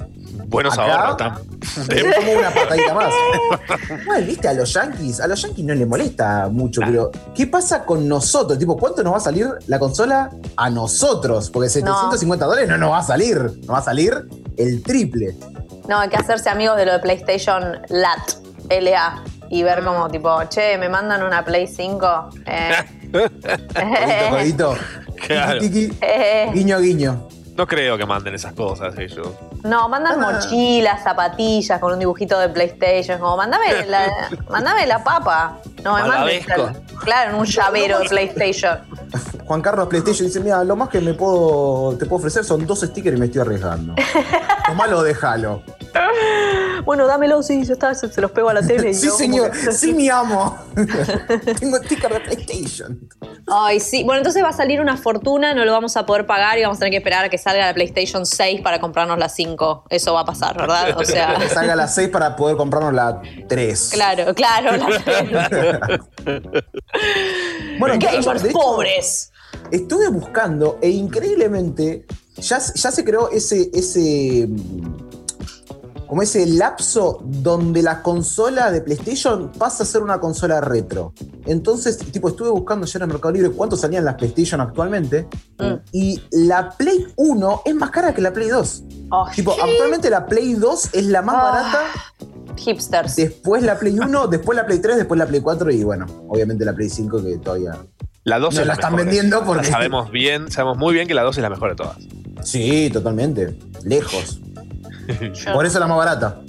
Buenos 0.48 0.78
Acá, 0.78 1.08
ahorros. 1.08 1.40
Es 1.88 2.16
como 2.16 2.32
una 2.32 2.50
patadita 2.50 2.94
más. 2.94 3.12
Igual, 4.02 4.24
viste, 4.24 4.48
a 4.48 4.54
los 4.54 4.72
yankees, 4.72 5.20
a 5.20 5.26
los 5.26 5.42
yankees 5.42 5.64
no 5.64 5.74
les 5.74 5.86
molesta 5.86 6.48
mucho, 6.48 6.80
pero 6.84 7.10
¿qué 7.34 7.46
pasa 7.46 7.84
con 7.84 8.06
nosotros? 8.08 8.58
Tipo, 8.58 8.76
¿cuánto 8.76 9.02
nos 9.02 9.14
va 9.14 9.16
a 9.18 9.20
salir 9.20 9.48
la 9.66 9.78
consola 9.78 10.30
a 10.56 10.70
nosotros? 10.70 11.50
Porque 11.50 11.68
750 11.68 12.44
dólares 12.44 12.68
no 12.68 12.78
nos 12.78 12.92
va 12.92 12.98
a 12.98 13.02
salir, 13.02 13.38
nos 13.38 13.70
va 13.70 13.78
a 13.78 13.82
salir 13.82 14.14
el 14.56 14.82
triple. 14.82 15.36
No, 15.88 15.98
hay 15.98 16.08
que 16.08 16.16
hacerse 16.16 16.48
amigos 16.48 16.76
de 16.76 16.86
lo 16.86 16.92
de 16.92 16.98
PlayStation 17.00 17.80
LAT, 17.88 18.32
LA, 18.70 19.22
y 19.50 19.62
ver 19.62 19.84
como 19.84 20.08
tipo, 20.08 20.42
che, 20.48 20.78
me 20.78 20.88
mandan 20.88 21.22
una 21.22 21.44
Play 21.44 21.66
5. 21.66 22.30
Eh, 23.12 24.26
Jueguito, 24.28 24.28
jueguito. 24.30 24.76
Claro. 25.26 25.60
Tiki, 25.60 25.88
tiki, 25.88 25.98
eh. 26.02 26.50
guiño, 26.52 26.80
guiño. 26.80 27.28
No 27.56 27.66
creo 27.66 27.96
que 27.96 28.04
manden 28.04 28.34
esas 28.34 28.52
cosas 28.52 28.98
ellos. 28.98 29.28
No, 29.66 29.88
mandan 29.88 30.22
Ah. 30.22 30.32
mochilas, 30.32 31.02
zapatillas 31.02 31.78
con 31.80 31.92
un 31.92 31.98
dibujito 31.98 32.38
de 32.38 32.48
PlayStation. 32.48 33.18
Como, 33.18 33.36
mandame 33.36 33.86
la, 33.86 34.28
mandame 34.50 34.86
la 34.86 35.02
papa. 35.02 35.58
No 35.82 35.94
me 35.94 36.04
mandes. 36.04 36.46
Claro, 37.04 37.30
en 37.30 37.36
un 37.36 37.46
llavero 37.46 37.98
de 38.00 38.04
PlayStation. 38.08 38.78
Juan 39.44 39.62
Carlos 39.62 39.86
PlayStation 39.88 40.26
dice, 40.26 40.40
mira, 40.40 40.64
lo 40.64 40.74
más 40.74 40.88
que 40.88 41.00
me 41.00 41.14
puedo, 41.14 41.96
te 41.98 42.06
puedo 42.06 42.18
ofrecer 42.18 42.44
son 42.44 42.66
dos 42.66 42.80
stickers 42.80 43.16
y 43.16 43.20
me 43.20 43.26
estoy 43.26 43.42
arriesgando. 43.42 43.94
Tomalo 44.66 44.98
o 44.98 45.02
déjalo. 45.02 45.62
Bueno, 46.84 47.06
dámelo, 47.06 47.42
sí, 47.42 47.64
ya 47.64 47.72
está, 47.72 47.94
se, 47.94 48.20
los 48.20 48.30
pego 48.30 48.48
a 48.50 48.54
la 48.54 48.62
tele. 48.62 48.90
y 48.90 48.94
Sí, 48.94 49.06
yo 49.06 49.12
señor, 49.16 49.50
que- 49.50 49.72
sí, 49.72 49.92
mi 49.92 50.08
amo. 50.08 50.56
Tengo 51.58 51.78
sticker 51.78 52.12
de 52.12 52.20
PlayStation. 52.20 53.00
Ay, 53.48 53.80
sí. 53.80 54.04
Bueno, 54.04 54.18
entonces 54.18 54.42
va 54.42 54.48
a 54.50 54.52
salir 54.52 54.80
una 54.80 54.96
fortuna, 54.96 55.54
no 55.54 55.64
lo 55.64 55.72
vamos 55.72 55.96
a 55.96 56.04
poder 56.06 56.26
pagar 56.26 56.58
y 56.58 56.62
vamos 56.62 56.78
a 56.78 56.80
tener 56.80 56.90
que 56.90 56.98
esperar 56.98 57.24
a 57.24 57.28
que 57.28 57.38
salga 57.38 57.66
la 57.66 57.74
PlayStation 57.74 58.26
6 58.26 58.60
para 58.60 58.80
comprarnos 58.80 59.18
la 59.18 59.28
5. 59.28 59.55
Eso 59.90 60.14
va 60.14 60.20
a 60.20 60.24
pasar, 60.24 60.56
¿verdad? 60.56 60.96
O 60.98 61.04
sea, 61.04 61.36
Que 61.38 61.48
salga 61.48 61.72
a 61.72 61.76
las 61.76 61.94
6 61.94 62.08
para 62.10 62.36
poder 62.36 62.56
comprarnos 62.56 62.92
la 62.94 63.20
3. 63.48 63.90
claro, 63.92 64.34
claro. 64.34 64.76
la- 64.76 66.00
Bueno, 67.78 67.96
Gamers 67.98 68.44
hecho, 68.44 68.52
pobres. 68.58 69.32
Estuve 69.70 70.08
buscando 70.08 70.78
e 70.82 70.88
increíblemente 70.90 72.06
ya, 72.36 72.58
ya 72.58 72.90
se 72.90 73.04
creó 73.04 73.30
ese, 73.30 73.70
ese 73.72 74.48
como 76.06 76.22
ese 76.22 76.46
lapso 76.46 77.20
donde 77.24 77.82
la 77.82 78.02
consola 78.02 78.70
de 78.70 78.80
PlayStation 78.80 79.50
pasa 79.52 79.82
a 79.82 79.86
ser 79.86 80.02
una 80.02 80.20
consola 80.20 80.60
retro. 80.60 81.12
Entonces, 81.46 81.98
tipo, 81.98 82.28
estuve 82.28 82.50
buscando 82.50 82.86
ya 82.86 82.98
en 82.98 83.02
el 83.04 83.08
Mercado 83.08 83.32
Libre 83.32 83.50
cuánto 83.50 83.76
salían 83.76 84.04
las 84.04 84.14
PlayStation 84.14 84.60
actualmente. 84.60 85.26
Y 85.92 86.20
la 86.30 86.70
Play 86.70 87.06
1 87.16 87.62
es 87.64 87.74
más 87.74 87.90
cara 87.90 88.14
que 88.14 88.20
la 88.22 88.32
Play 88.32 88.48
2. 88.48 88.84
tipo, 89.34 89.52
actualmente 89.52 90.10
la 90.10 90.26
Play 90.26 90.54
2 90.54 90.90
es 90.94 91.06
la 91.06 91.22
más 91.22 91.36
Ah, 91.38 91.42
barata. 91.42 91.78
Hipsters. 92.56 93.16
Después 93.16 93.62
la 93.62 93.78
Play 93.78 93.98
1, 93.98 94.26
después 94.28 94.56
la 94.56 94.64
Play 94.64 94.78
3, 94.78 94.96
después 94.96 95.18
la 95.18 95.26
Play 95.26 95.40
4 95.40 95.70
y 95.72 95.84
bueno, 95.84 96.06
obviamente 96.28 96.64
la 96.64 96.72
Play 96.74 96.88
5 96.88 97.22
que 97.22 97.36
todavía 97.38 97.76
La 98.24 98.38
2 98.38 98.54
no 98.54 98.60
es 98.60 98.66
la 98.66 98.72
la 98.72 98.72
están 98.74 98.92
mejor, 98.92 99.06
vendiendo 99.06 99.38
eh. 99.38 99.42
porque... 99.44 99.66
Sabemos 99.66 100.10
bien, 100.10 100.50
sabemos 100.50 100.78
muy 100.78 100.94
bien 100.94 101.06
que 101.06 101.14
la 101.14 101.22
2 101.22 101.36
es 101.36 101.42
la 101.42 101.50
mejor 101.50 101.70
de 101.70 101.76
todas. 101.76 101.98
Sí, 102.42 102.90
totalmente. 102.92 103.58
Lejos. 103.84 104.40
Por 105.52 105.66
eso 105.66 105.78
es 105.78 105.80
la 105.80 105.86
más 105.86 105.98
barata. 105.98 106.40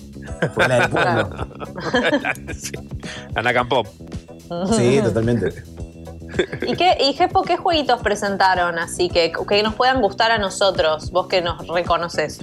Por 0.54 0.68
la 0.68 0.80
del 0.80 0.90
pueblo. 0.90 1.30
sí. 2.58 2.72
La 3.34 3.42
Nakam 3.42 3.70
Pop. 3.70 3.88
Sí, 4.76 5.00
totalmente. 5.04 5.64
¿Y, 6.68 6.76
qué, 6.76 6.98
y 7.00 7.14
Jepo, 7.14 7.44
qué 7.44 7.58
jueguitos 7.58 8.02
presentaron 8.02 8.78
así 8.80 9.10
que, 9.10 9.32
que 9.48 9.64
nos 9.64 9.76
puedan 9.76 10.02
gustar 10.02 10.32
a 10.32 10.38
nosotros, 10.38 11.12
vos 11.12 11.28
que 11.28 11.42
nos 11.42 11.66
reconoces? 11.68 12.40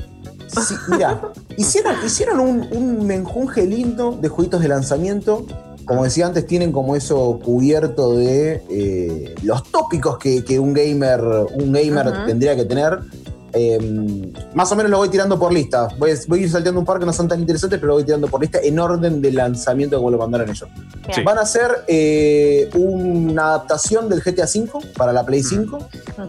Sí, 0.49 0.75
mira, 0.89 1.21
hicieron, 1.57 1.95
hicieron 2.05 2.41
un, 2.41 2.69
un 2.71 3.07
menjunje 3.07 3.67
lindo 3.67 4.13
de 4.13 4.29
jueguitos 4.29 4.61
de 4.61 4.69
lanzamiento. 4.69 5.47
Como 5.85 6.05
decía 6.05 6.27
antes, 6.27 6.47
tienen 6.47 6.73
como 6.73 6.97
eso 6.97 7.41
cubierto 7.45 8.15
de 8.15 8.63
eh, 8.71 9.35
los 9.43 9.65
tópicos 9.71 10.17
que, 10.19 10.45
que 10.45 10.59
un 10.59 10.73
gamer, 10.73 11.21
un 11.21 11.73
gamer 11.73 12.27
tendría 12.27 12.57
que 12.57 12.65
tener. 12.65 13.01
Eh, 13.55 14.33
más 14.55 14.71
o 14.73 14.77
menos 14.77 14.91
lo 14.91 14.99
voy 14.99 15.09
tirando 15.09 15.39
por 15.39 15.53
lista. 15.53 15.89
Voy, 15.99 16.11
voy 16.29 16.41
a 16.41 16.43
ir 16.43 16.51
salteando 16.51 16.81
un 16.81 16.87
par 16.87 16.99
que 16.99 17.07
no 17.07 17.13
son 17.13 17.29
tan 17.29 17.41
interesantes, 17.41 17.79
pero 17.79 17.89
lo 17.89 17.95
voy 17.95 18.05
tirando 18.05 18.27
por 18.29 18.41
lista 18.41 18.59
en 18.63 18.79
orden 18.79 19.23
de 19.23 19.33
lanzamiento 19.33 19.97
como 19.99 20.11
lo 20.11 20.19
mandaron 20.19 20.49
ellos. 20.51 20.69
Sí. 21.13 21.23
Van 21.23 21.39
a 21.39 21.43
hacer 21.43 21.71
eh, 21.87 22.69
una 22.75 23.49
adaptación 23.49 24.09
del 24.09 24.21
GTA 24.23 24.45
V 24.45 24.71
para 24.97 25.13
la 25.13 25.25
Play 25.25 25.43
5. 25.43 25.79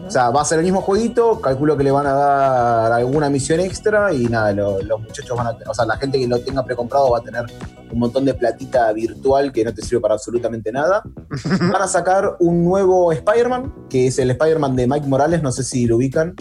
O 0.06 0.10
sea, 0.10 0.30
va 0.30 0.42
a 0.42 0.44
ser 0.44 0.58
el 0.58 0.64
mismo 0.64 0.80
jueguito, 0.82 1.40
calculo 1.40 1.76
que 1.76 1.84
le 1.84 1.90
van 1.90 2.06
a 2.06 2.12
dar 2.12 2.92
alguna 2.92 3.28
misión 3.30 3.60
extra 3.60 4.12
y 4.12 4.26
nada, 4.26 4.52
lo- 4.52 4.80
los 4.82 5.00
muchachos 5.00 5.36
van 5.36 5.48
a, 5.48 5.56
o 5.68 5.74
sea, 5.74 5.84
la 5.86 5.96
gente 5.96 6.18
que 6.18 6.26
lo 6.26 6.38
tenga 6.40 6.64
precomprado 6.64 7.10
va 7.10 7.18
a 7.18 7.22
tener 7.22 7.44
un 7.90 7.98
montón 8.00 8.24
de 8.24 8.34
platita 8.34 8.92
virtual 8.92 9.52
que 9.52 9.64
no 9.64 9.72
te 9.72 9.82
sirve 9.82 10.00
para 10.00 10.14
absolutamente 10.14 10.70
nada. 10.72 11.02
Van 11.72 11.82
a 11.82 11.86
sacar 11.88 12.36
un 12.40 12.64
nuevo 12.64 13.12
Spider-Man, 13.12 13.72
que 13.88 14.08
es 14.08 14.18
el 14.18 14.30
Spider-Man 14.32 14.74
de 14.76 14.86
Mike 14.88 15.06
Morales, 15.06 15.42
no 15.42 15.52
sé 15.52 15.62
si 15.62 15.86
lo 15.86 15.96
ubican. 15.96 16.34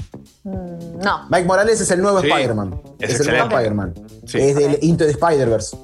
Mm, 0.43 0.74
No. 1.03 1.27
Mike 1.29 1.45
Morales 1.45 1.79
es 1.81 1.91
el 1.91 2.01
nuevo 2.01 2.21
Sí, 2.21 2.27
Spider-Man. 2.29 2.81
es 2.99 3.09
Es, 3.13 3.19
el 3.21 3.27
nuevo. 3.27 3.49
Spider-Man. 3.49 3.93
Sí. 4.25 4.37
Es 4.39 4.55
del 4.55 4.77
Into 4.81 5.05
the 5.05 5.11
Spider-Verse. 5.11 5.77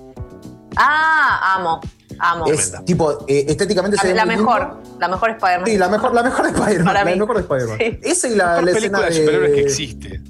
Ah, 0.77 1.55
amo, 1.57 1.81
amo. 2.19 2.45
Es 2.47 2.73
tipo, 2.85 3.25
eh, 3.27 3.45
estéticamente 3.49 3.97
se 3.97 4.07
La, 4.07 4.13
ve 4.13 4.15
la 4.17 4.25
mejor, 4.25 4.77
la 4.99 5.07
mejor 5.09 5.29
Spider-Man. 5.31 5.65
Sí, 5.67 5.77
la 5.77 5.89
mejor, 5.89 6.13
la 6.13 6.23
mejor 6.23 6.45
Spider-Man. 6.47 6.93
La 6.93 7.05
mejor 7.05 7.37
Spider-Man. 7.39 7.77
Sí. 7.77 7.99
Esa 8.03 8.27
y 8.29 8.35
la, 8.35 8.45
Mejor 8.45 8.63
la 8.63 8.71
película 8.73 9.07
escena 9.07 9.07
de 9.07 9.13
superhéroes 9.13 9.51
que 9.53 9.61
existe. 9.61 10.21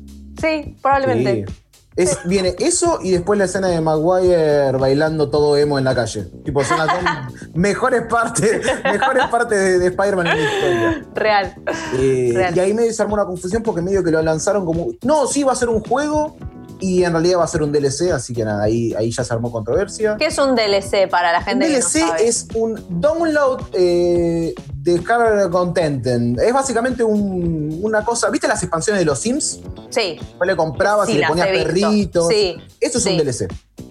Sí, 0.41 0.77
probablemente. 0.81 1.45
Sí. 1.47 1.60
Es, 1.95 2.19
viene 2.25 2.55
eso 2.59 2.99
y 3.03 3.11
después 3.11 3.37
la 3.37 3.45
escena 3.45 3.67
de 3.67 3.81
Maguire 3.81 4.71
bailando 4.77 5.29
todo 5.29 5.57
emo 5.57 5.77
en 5.77 5.83
la 5.83 5.93
calle. 5.93 6.23
Tipo, 6.45 6.63
son 6.63 6.77
las 6.77 6.87
dos 6.87 7.49
mejores 7.53 8.03
partes, 8.03 8.61
mejores 8.83 9.27
partes 9.27 9.59
de, 9.59 9.79
de 9.79 9.87
Spider-Man 9.87 10.27
en 10.27 10.37
la 10.37 10.43
historia. 10.53 11.05
Real. 11.13 11.55
Eh, 11.97 12.31
Real. 12.33 12.55
y 12.57 12.59
ahí 12.61 12.73
me 12.73 12.83
desarmó 12.83 13.15
una 13.15 13.25
confusión 13.25 13.61
porque 13.61 13.81
medio 13.81 14.03
que 14.03 14.11
lo 14.11 14.21
lanzaron 14.21 14.65
como. 14.65 14.87
No, 15.03 15.27
sí 15.27 15.43
va 15.43 15.51
a 15.51 15.55
ser 15.55 15.67
un 15.67 15.81
juego 15.83 16.37
y 16.79 17.03
en 17.03 17.11
realidad 17.11 17.37
va 17.39 17.43
a 17.43 17.47
ser 17.47 17.61
un 17.61 17.71
DLC, 17.71 18.11
así 18.11 18.33
que 18.33 18.43
nada, 18.43 18.63
ahí, 18.63 18.91
ahí 18.95 19.11
ya 19.11 19.23
se 19.23 19.31
armó 19.33 19.51
controversia. 19.51 20.15
¿Qué 20.17 20.25
es 20.27 20.37
un 20.39 20.55
DLC 20.55 21.07
para 21.09 21.31
la 21.31 21.37
Un 21.39 21.43
gente 21.45 21.67
que 21.67 21.73
no 21.73 21.77
DLC 21.79 21.99
sabe? 22.07 22.27
es 22.27 22.47
un 22.55 22.83
download 22.89 23.59
eh, 23.73 24.55
de 24.77 25.03
content. 25.51 26.07
Es 26.39 26.51
básicamente 26.53 27.03
un- 27.03 27.79
una 27.83 28.03
cosa. 28.03 28.29
¿Viste 28.31 28.47
las 28.47 28.63
expansiones 28.63 28.99
de 29.01 29.05
los 29.05 29.19
Sims? 29.19 29.59
Sí. 29.91 30.19
Vos 30.37 30.47
le 30.47 30.55
comprabas 30.55 31.07
Sí, 31.07 31.13
y 31.13 31.17
le 31.19 31.27
ponías 31.27 31.47
perritos. 31.47 32.27
Sí, 32.27 32.57
Eso 32.79 32.97
es 32.97 33.03
sí. 33.03 33.09
un 33.11 33.17
DLC. 33.25 33.47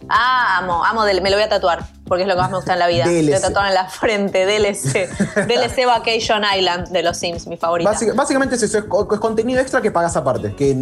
Ah, 0.08 0.58
amo, 0.58 0.84
amo, 0.84 1.02
me 1.04 1.30
lo 1.30 1.36
voy 1.36 1.42
a 1.44 1.48
tatuar, 1.48 1.84
porque 2.06 2.22
es 2.22 2.28
lo 2.28 2.34
que 2.34 2.40
más 2.40 2.50
me 2.50 2.56
gusta 2.56 2.72
en 2.72 2.78
la 2.80 2.88
vida. 2.88 3.04
Me 3.06 3.22
DLC. 3.22 3.34
lo 3.34 3.40
tatuar 3.40 3.68
en 3.68 3.74
la 3.74 3.88
frente, 3.88 4.44
DLC. 4.44 5.08
DLC 5.46 5.86
Vacation 5.86 6.42
Island 6.58 6.88
de 6.88 7.02
los 7.04 7.16
Sims, 7.16 7.46
mi 7.46 7.56
favorita. 7.56 7.90
Básica- 7.92 8.12
básicamente 8.14 8.56
es 8.56 8.62
eso, 8.64 8.78
es, 8.78 8.84
co- 8.84 9.06
es 9.12 9.20
contenido 9.20 9.60
extra 9.60 9.80
que 9.80 9.90
pagas 9.92 10.16
aparte, 10.16 10.54
que 10.56 10.74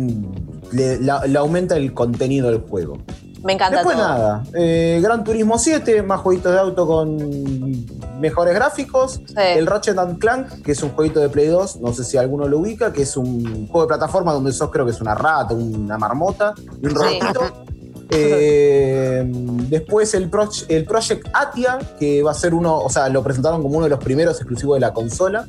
le, 0.72 0.98
la- 1.00 1.26
le 1.26 1.38
aumenta 1.38 1.76
el 1.76 1.92
contenido 1.92 2.50
del 2.50 2.60
juego. 2.62 2.98
Me 3.44 3.52
encanta 3.54 3.76
Después 3.76 3.96
todo. 3.96 4.06
nada, 4.08 4.42
eh, 4.54 4.98
Gran 5.02 5.22
Turismo 5.24 5.58
7, 5.58 6.02
más 6.02 6.20
jueguitos 6.20 6.52
de 6.52 6.58
auto 6.58 6.86
con 6.86 7.86
mejores 8.20 8.54
gráficos. 8.54 9.20
El 9.36 9.66
Ratchet 9.66 9.96
and 9.98 10.18
Clank, 10.18 10.62
que 10.62 10.72
es 10.72 10.82
un 10.82 10.90
jueguito 10.90 11.20
de 11.20 11.28
Play 11.28 11.46
2, 11.48 11.76
no 11.80 11.92
sé 11.92 12.04
si 12.04 12.16
alguno 12.16 12.48
lo 12.48 12.58
ubica, 12.58 12.92
que 12.92 13.02
es 13.02 13.16
un 13.16 13.68
juego 13.68 13.82
de 13.82 13.88
plataforma 13.88 14.32
donde 14.32 14.52
sos 14.52 14.70
creo 14.70 14.84
que 14.84 14.90
es 14.92 15.00
una 15.00 15.14
rata, 15.14 15.54
una 15.54 15.96
marmota 15.98 16.54
y 16.82 16.86
un 16.86 16.90
Sí. 16.90 16.96
robotito. 16.96 17.40
Eh, 18.10 19.22
después 19.68 20.14
el, 20.14 20.30
Proch- 20.30 20.64
el 20.68 20.86
Project 20.86 21.28
Atia, 21.34 21.78
que 21.98 22.22
va 22.22 22.30
a 22.30 22.34
ser 22.34 22.54
uno, 22.54 22.78
o 22.78 22.88
sea, 22.88 23.08
lo 23.10 23.22
presentaron 23.22 23.60
como 23.62 23.76
uno 23.76 23.84
de 23.84 23.90
los 23.90 23.98
primeros 24.02 24.36
exclusivos 24.38 24.76
de 24.76 24.80
la 24.80 24.94
consola. 24.94 25.46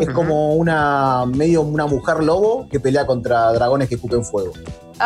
Es 0.00 0.08
como 0.10 0.54
una 0.54 1.26
medio 1.26 1.60
una 1.60 1.86
mujer 1.86 2.22
lobo 2.24 2.66
que 2.70 2.80
pelea 2.80 3.06
contra 3.06 3.52
dragones 3.52 3.90
que 3.90 3.96
escupen 3.96 4.24
fuego. 4.24 4.52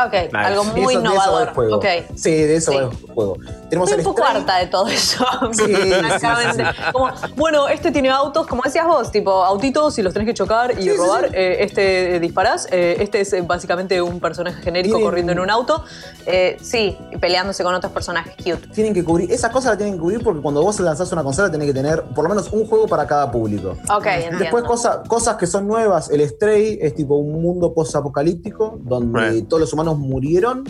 Ok, 0.07 0.13
Nice. 0.13 0.37
algo 0.37 0.65
muy 0.65 0.81
eso- 0.81 0.81
de 0.81 0.83
eso 0.83 0.87
va 0.87 0.93
el 0.93 1.01
innovador. 1.01 1.55
juego. 1.55 1.77
Ok. 1.77 1.85
Sí, 2.17 2.31
de 2.31 2.57
eso 2.57 2.71
Sí. 2.73 2.77
va 2.79 2.83
el 2.85 2.89
juego. 3.15 3.37
Tenemos 3.69 3.89
Estoy 3.91 4.01
el 4.03 4.07
un 4.07 4.15
poco 4.15 4.23
Stray. 4.27 4.41
harta 4.41 4.59
de 4.59 4.67
todo 4.67 4.87
eso. 4.89 5.25
Sí, 5.53 5.65
sí, 5.65 5.93
Francamente. 5.93 6.65
sí, 6.65 6.71
sí. 6.77 6.93
Como, 6.93 7.11
bueno, 7.37 7.69
este 7.69 7.91
tiene 7.91 8.11
autos, 8.11 8.47
como 8.47 8.63
decías 8.63 8.87
vos, 8.87 9.11
tipo 9.11 9.31
autitos 9.45 9.99
y 9.99 10.03
los 10.03 10.13
tenés 10.13 10.27
que 10.27 10.35
chocar 10.35 10.79
y 10.81 10.91
robar. 10.97 11.25
sí. 11.29 11.35
Eh, 11.35 11.57
este 11.61 12.17
eh, 12.17 12.21
disparás. 12.21 12.69
Eh, 12.71 12.97
este 13.01 13.21
es 13.21 13.33
eh, 13.33 13.43
básicamente 13.43 14.01
un 14.01 14.21
personaje 14.21 14.63
genérico 14.63 14.97
Tienen- 14.97 15.05
corriendo 15.11 15.33
en 15.33 15.41
un 15.41 15.51
auto. 15.51 15.85
Eh, 16.27 16.57
sí, 16.63 16.97
peleándose 17.21 17.63
con 17.65 17.75
otros 17.75 17.93
personajes 17.93 18.35
cute. 18.37 18.69
Tienen 18.75 18.95
que 18.95 19.05
cubrir, 19.05 19.31
esas 19.33 19.51
cosas 19.51 19.71
las 19.71 19.79
tienen 19.79 19.95
que 19.97 20.01
cubrir 20.01 20.23
porque 20.23 20.41
cuando 20.41 20.63
vos 20.63 20.79
lanzás 20.81 21.11
una 21.13 21.23
consola 21.23 21.51
tenés 21.51 21.67
que 21.69 21.75
tener 21.75 22.03
por 22.15 22.25
lo 22.25 22.29
menos 22.31 22.51
un 22.53 22.67
juego 22.67 22.87
para 22.87 23.07
cada 23.07 23.31
público. 23.31 23.77
Ok, 23.95 24.07
entiendo. 24.07 24.39
Después 24.39 24.65
cosa- 24.65 25.03
cosas 25.09 25.37
que 25.37 25.47
son 25.47 25.67
nuevas, 25.67 26.09
el 26.11 26.27
Stray 26.29 26.79
es 26.81 26.95
tipo 26.95 27.15
un 27.17 27.43
mundo 27.43 27.73
post-apocalíptico 27.75 28.79
donde 28.83 29.31
Right. 29.31 29.49
todos 29.49 29.61
los 29.61 29.73
humanos 29.73 29.82
murieron 29.85 30.65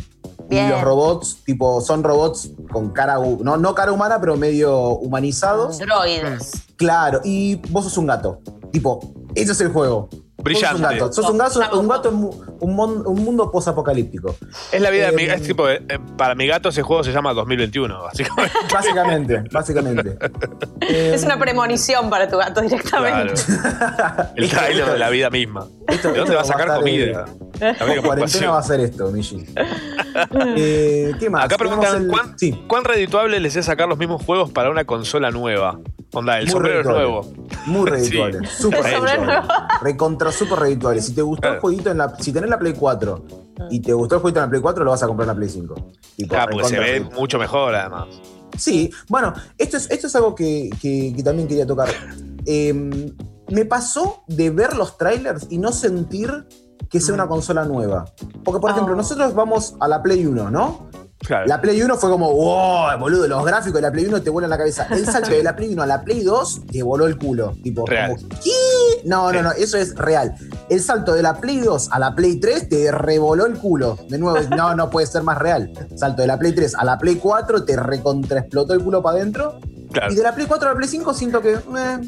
Bien. 0.49 0.67
Y 0.67 0.69
los 0.69 0.83
robots, 0.83 1.39
tipo, 1.45 1.81
son 1.81 2.03
robots 2.03 2.51
con 2.71 2.91
cara, 2.91 3.17
no, 3.17 3.57
no 3.57 3.75
cara 3.75 3.93
humana, 3.93 4.21
pero 4.21 4.37
medio 4.37 4.91
humanizados. 4.97 5.79
Droides. 5.79 6.53
Claro, 6.77 7.21
y 7.25 7.57
vos 7.71 7.85
sos 7.85 7.97
un 7.97 8.07
gato. 8.07 8.41
Tipo, 8.71 9.15
ese 9.35 9.53
es 9.53 9.61
el 9.61 9.73
juego. 9.73 10.09
Brillante. 10.39 10.79
Sos 10.79 10.81
un 10.81 10.99
gato, 10.99 11.13
sos 11.13 11.31
un 11.31 11.39
gato, 11.39 11.81
un 11.81 11.89
gato 11.89 12.09
en 12.09 12.31
un, 12.61 12.75
mon- 12.75 13.07
un 13.07 13.25
mundo 13.25 13.51
posapocalíptico. 13.53 14.35
Es 14.73 14.81
la 14.81 14.91
vida 14.91 15.07
de 15.11 15.13
mi 15.17 15.23
Eh, 15.23 15.27
gato. 15.27 15.41
Es 15.41 15.47
tipo, 15.47 15.69
eh, 15.69 15.81
para 16.17 16.35
mi 16.35 16.47
gato 16.49 16.71
ese 16.71 16.83
juego 16.83 17.05
se 17.05 17.13
llama 17.13 17.33
2021, 17.33 18.03
básicamente. 18.03 18.53
Básicamente, 18.73 19.43
básicamente. 19.53 20.19
Eh, 20.81 21.13
Es 21.15 21.23
una 21.23 21.39
premonición 21.39 22.11
para 22.11 22.29
tu 22.29 22.39
gato 22.39 22.61
directamente. 22.61 23.35
Claro. 23.45 24.29
El 24.37 24.51
trailer 24.51 24.87
de 24.91 24.99
la 24.99 25.11
vida 25.11 25.31
misma. 25.31 25.67
¿De 25.87 25.97
dónde 25.99 26.21
esto 26.23 26.35
va 26.35 26.41
a 26.41 26.45
sacar 26.45 26.75
comida? 26.79 27.25
eh, 27.61 27.75
La 27.79 28.03
cuarentena 28.03 28.51
va 28.51 28.59
a 28.59 28.63
ser 28.63 28.81
esto, 28.81 29.11
Michi. 29.13 29.45
Eh, 30.57 31.13
¿Qué 31.21 31.31
más? 31.31 31.45
Acá 31.45 31.57
preguntan 31.57 32.03
el- 32.03 32.09
¿cuán, 32.09 32.35
cuán 32.67 32.85
redituable 32.85 33.39
les 33.41 33.55
es 33.57 33.67
sacar 33.67 33.89
los 33.89 33.99
mismos 33.99 34.23
juegos 34.25 34.51
para 34.51 34.71
una 34.71 34.85
consola 34.85 35.31
nueva. 35.31 35.79
Onda, 36.15 36.39
el 36.39 36.45
Muy 36.45 36.53
sombrero 36.53 36.81
es 36.81 36.87
redituable. 36.87 37.33
nuevo. 37.33 37.33
Muy 37.67 37.91
redituable. 37.91 38.39
Sí. 38.47 38.63
Súper 38.63 38.83
redituable. 38.83 39.33
Recontra 39.83 40.33
súper 40.33 40.59
redituable. 40.59 41.01
Si 41.03 41.15
te 41.15 41.23
gustó 41.23 41.49
el 41.49 41.61
jueguito 41.61 41.91
en 41.91 41.99
la. 41.99 42.15
Si 42.19 42.33
tenés 42.33 42.51
la 42.51 42.59
Play 42.59 42.75
4 42.75 43.25
y 43.71 43.81
te 43.81 43.93
gustó 43.93 44.17
el 44.17 44.21
jueguito 44.21 44.41
en 44.41 44.45
la 44.47 44.51
Play 44.51 44.61
4, 44.63 44.85
lo 44.85 44.91
vas 44.91 45.03
a 45.03 45.07
comprar 45.07 45.25
en 45.25 45.29
la 45.29 45.35
Play 45.37 45.49
5. 45.49 45.75
Tipo, 46.17 46.35
Ah, 46.37 46.47
porque 46.51 46.69
se 46.69 46.79
ve 46.79 46.85
redituable. 46.87 47.19
mucho 47.21 47.39
mejor 47.39 47.75
además. 47.75 48.07
Sí, 48.59 48.91
bueno, 49.09 49.33
esto 49.57 49.79
es, 49.79 49.91
esto 49.91 50.07
es 50.09 50.17
algo 50.17 50.35
que, 50.35 50.69
que- 50.81 51.15
que 51.17 51.23
también 51.23 51.49
quería 51.49 51.67
tocar. 51.67 51.89
Eh, 52.45 53.11
me 53.49 53.65
pasó 53.65 54.25
de 54.27 54.51
ver 54.51 54.77
los 54.77 54.99
trailers 54.99 55.47
y 55.51 55.57
no 55.59 55.73
sentir 55.73 56.47
que 56.91 57.01
sea 57.01 57.15
una 57.15 57.27
consola 57.27 57.65
nueva. 57.65 58.05
Porque, 58.45 58.61
por 58.61 58.71
ejemplo, 58.71 58.95
nosotros 58.95 59.35
vamos 59.35 59.75
a 59.81 59.89
la 59.89 60.03
Play 60.03 60.27
1, 60.27 60.51
¿no? 60.51 60.89
Claro. 61.27 61.47
La 61.47 61.61
Play 61.61 61.81
1 61.83 61.97
fue 61.97 62.11
como, 62.11 62.33
wow, 62.33 62.99
boludo, 62.99 63.29
los 63.29 63.45
gráficos 63.45 63.75
de 63.75 63.83
la 63.83 63.93
Play 63.93 64.07
1 64.07 64.23
te 64.23 64.31
vuelan 64.31 64.51
la 64.51 64.59
cabeza. 64.59 64.87
El 64.91 65.07
salto 65.11 65.31
de 65.31 65.43
la 65.43 65.55
Play 65.55 65.73
1 65.73 65.83
a 65.83 65.87
la 65.87 66.03
Play 66.03 66.23
2 66.25 66.63
te 66.73 66.83
voló 66.83 67.07
el 67.07 67.17
culo. 67.17 67.55
Tipo, 67.63 67.87
Real. 67.87 68.17
como, 68.17 68.29
¿qué? 68.43 68.51
No, 69.05 69.33
no, 69.33 69.43
no, 69.43 69.53
eso 69.53 69.77
es 69.79 69.95
real. 69.95 70.35
El 70.69 70.81
salto 70.83 71.15
de 71.15 71.23
la 71.23 71.37
Play 71.41 71.61
2 71.61 71.89
a 71.93 71.99
la 71.99 72.15
Play 72.15 72.37
3 72.41 72.69
te 72.69 72.91
revoló 72.93 73.47
el 73.47 73.55
culo. 73.59 73.99
De 74.09 74.19
nuevo, 74.19 74.39
no, 74.57 74.75
no 74.75 74.91
puede 74.91 75.07
ser 75.07 75.23
más 75.23 75.39
real. 75.39 75.73
Salto 75.97 76.23
de 76.23 76.29
la 76.29 76.39
Play 76.39 76.55
3 76.55 76.75
a 76.77 76.85
la 76.85 76.99
Play 76.99 77.17
4 77.17 77.65
te 77.65 77.77
recontraexplotó 77.77 78.75
el 78.75 78.83
culo 78.83 79.03
para 79.03 79.19
adentro. 79.19 79.61
Claro. 79.93 80.13
Y 80.13 80.17
de 80.17 80.23
la 80.23 80.35
Play 80.35 80.47
4 80.47 80.69
a 80.69 80.73
la 80.73 80.77
Play 80.77 80.89
5 80.89 81.15
siento 81.15 81.41
que. 81.41 81.53
eh. 81.55 82.01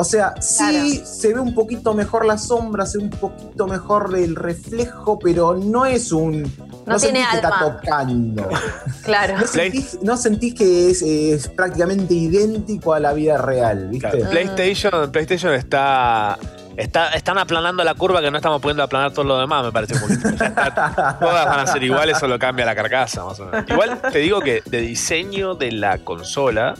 O 0.00 0.04
sea, 0.04 0.34
sí 0.40 1.02
se 1.04 1.34
ve 1.34 1.40
un 1.40 1.54
poquito 1.56 1.92
mejor 1.92 2.24
la 2.24 2.38
sombra, 2.38 2.86
se 2.86 2.98
ve 2.98 3.04
un 3.04 3.10
poquito 3.10 3.66
mejor 3.66 4.14
el 4.16 4.36
reflejo, 4.36 5.18
pero 5.18 5.56
no 5.56 5.86
es 5.86 6.12
un. 6.12 6.44
No 6.88 6.98
tiene 6.98 7.20
sentís 7.20 7.30
que 7.30 7.36
está 7.36 7.48
alma. 7.58 7.80
tocando. 7.80 8.48
Claro. 9.04 9.38
No 9.38 9.46
sentís, 9.46 9.98
no 10.02 10.16
sentís 10.18 10.54
que 10.54 10.90
es, 10.90 11.00
es 11.02 11.48
prácticamente 11.48 12.12
idéntico 12.12 12.92
a 12.92 13.00
la 13.00 13.12
vida 13.14 13.38
real, 13.38 13.88
¿viste? 13.88 14.10
Claro, 14.10 14.30
PlayStation, 14.30 15.10
PlayStation 15.10 15.54
está, 15.54 16.38
está. 16.76 17.08
Están 17.14 17.38
aplanando 17.38 17.82
la 17.84 17.94
curva 17.94 18.20
que 18.20 18.30
no 18.30 18.36
estamos 18.36 18.60
pudiendo 18.60 18.82
aplanar 18.82 19.12
todo 19.12 19.24
lo 19.24 19.38
demás, 19.38 19.64
me 19.64 19.72
parece 19.72 19.94
un 19.94 20.00
poquito. 20.00 20.28
Está, 20.28 21.16
todas 21.18 21.46
van 21.46 21.60
a 21.60 21.66
ser 21.66 21.82
iguales, 21.82 22.18
solo 22.18 22.38
cambia 22.38 22.66
la 22.66 22.74
carcasa, 22.74 23.24
más 23.24 23.40
o 23.40 23.46
menos. 23.46 23.64
Igual 23.70 23.98
te 24.12 24.18
digo 24.18 24.40
que 24.40 24.62
de 24.66 24.80
diseño 24.82 25.54
de 25.54 25.72
la 25.72 25.98
consola, 25.98 26.74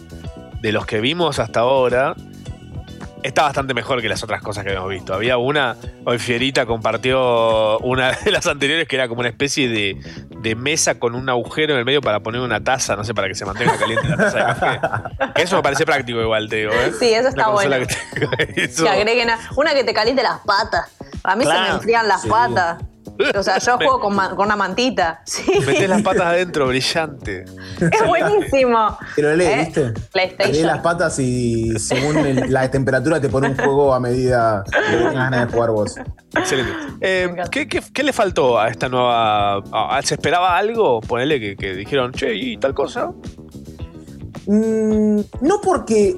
de 0.60 0.72
los 0.72 0.84
que 0.84 1.00
vimos 1.00 1.38
hasta 1.38 1.60
ahora, 1.60 2.14
está 3.22 3.42
bastante 3.42 3.74
mejor 3.74 4.00
que 4.00 4.08
las 4.08 4.22
otras 4.22 4.40
cosas 4.42 4.64
que 4.64 4.72
hemos 4.72 4.88
visto. 4.88 5.12
Había 5.14 5.36
una, 5.38 5.76
hoy 6.04 6.18
Fierita 6.18 6.66
compartió 6.66 7.78
una 7.80 8.12
de 8.24 8.30
las 8.30 8.46
anteriores 8.46 8.86
que 8.88 8.96
era 8.96 9.08
como 9.08 9.20
una 9.20 9.28
especie 9.28 9.68
de, 9.68 9.96
de 10.40 10.54
mesa 10.54 10.98
con 10.98 11.14
un 11.14 11.28
agujero 11.28 11.72
en 11.74 11.78
el 11.80 11.84
medio 11.84 12.00
para 12.00 12.20
poner 12.20 12.40
una 12.40 12.62
taza, 12.62 12.96
no 12.96 13.04
sé, 13.04 13.14
para 13.14 13.28
que 13.28 13.34
se 13.34 13.44
mantenga 13.44 13.76
caliente 13.76 14.08
la 14.08 14.16
taza 14.16 14.36
de 14.38 14.44
café. 14.44 14.80
Que 15.34 15.42
eso 15.42 15.56
me 15.56 15.62
parece 15.62 15.84
práctico 15.84 16.20
igual, 16.20 16.48
te 16.48 16.56
digo. 16.56 16.72
¿eh? 16.72 16.92
Sí, 16.98 17.12
eso 17.12 17.28
está 17.28 17.48
bueno. 17.48 17.76
que 17.78 17.86
tenga 17.86 18.36
eso. 18.56 18.84
Que 18.84 18.90
agreguen 18.90 19.30
a- 19.30 19.38
una 19.56 19.74
que 19.74 19.84
te 19.84 19.92
caliente 19.94 20.22
las 20.22 20.38
patas. 20.40 20.90
A 21.24 21.34
mí 21.36 21.44
se 21.44 21.50
me 21.52 21.68
enfrían 21.68 22.06
las 22.08 22.22
Sí. 22.22 22.28
patas. 22.28 22.82
O 23.36 23.42
sea, 23.42 23.58
yo 23.58 23.76
juego 23.76 24.00
con, 24.00 24.12
una 24.46 24.56
mantita. 24.56 25.22
Sí. 25.24 25.50
Metés 25.66 25.88
las 25.88 26.02
patas 26.02 26.26
adentro, 26.26 26.66
brillante. 26.68 27.44
Es 27.80 28.06
buenísimo. 28.06 28.96
Pero 29.16 29.34
lee, 29.34 29.44
¿Eh? 29.44 29.56
¿viste? 29.64 29.92
PlayStation. 30.12 30.52
Lee 30.56 30.62
las 30.62 30.78
patas 30.80 31.18
y 31.18 31.78
según 31.78 32.16
el- 32.18 32.52
la 32.52 32.70
temperatura 32.70 33.20
te 33.20 33.28
pone 33.28 33.48
un 33.48 33.56
juego 33.56 33.92
a 33.94 34.00
medida 34.00 34.62
que 34.64 34.96
tengas 34.96 35.14
ganas 35.14 35.46
de 35.46 35.52
jugar 35.52 35.70
vos. 35.70 35.94
Excelente. 36.36 36.72
Eh, 37.00 37.34
¿qué, 37.50 37.66
qué, 37.68 37.82
qué 37.92 38.02
le 38.02 38.12
faltó 38.12 38.58
a 38.58 38.68
esta 38.68 38.88
nueva. 38.88 39.56
a- 39.72 40.00
¿Se 40.02 40.14
esperaba 40.14 40.56
algo? 40.56 41.00
Ponele 41.00 41.40
que, 41.40 41.56
que 41.56 41.74
dijeron, 41.74 42.12
che, 42.12 42.34
¿y 42.34 42.56
tal 42.56 42.74
cosa? 42.74 43.10
Mm, 44.46 45.20
no 45.42 45.60
porque 45.62 46.16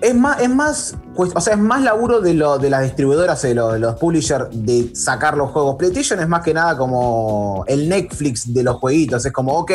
es 0.00 0.14
más, 0.14 0.40
es 0.40 0.48
más, 0.48 0.96
o 1.16 1.40
sea, 1.40 1.54
es 1.54 1.58
más 1.58 1.82
laburo 1.82 2.20
de, 2.20 2.34
lo, 2.34 2.58
de 2.58 2.70
las 2.70 2.82
distribuidoras, 2.82 3.42
de, 3.42 3.54
lo- 3.54 3.72
de 3.72 3.78
los 3.80 3.96
publishers, 3.96 4.46
de 4.52 4.94
sacar 4.94 5.36
los 5.36 5.50
juegos. 5.50 5.76
PlayStation 5.76 6.20
es 6.20 6.28
más 6.28 6.42
que 6.42 6.54
nada 6.54 6.76
como 6.76 7.64
el 7.66 7.88
Netflix 7.88 8.52
de 8.52 8.62
los 8.62 8.76
jueguitos. 8.76 9.24
Es 9.26 9.32
como, 9.32 9.52
ok, 9.58 9.72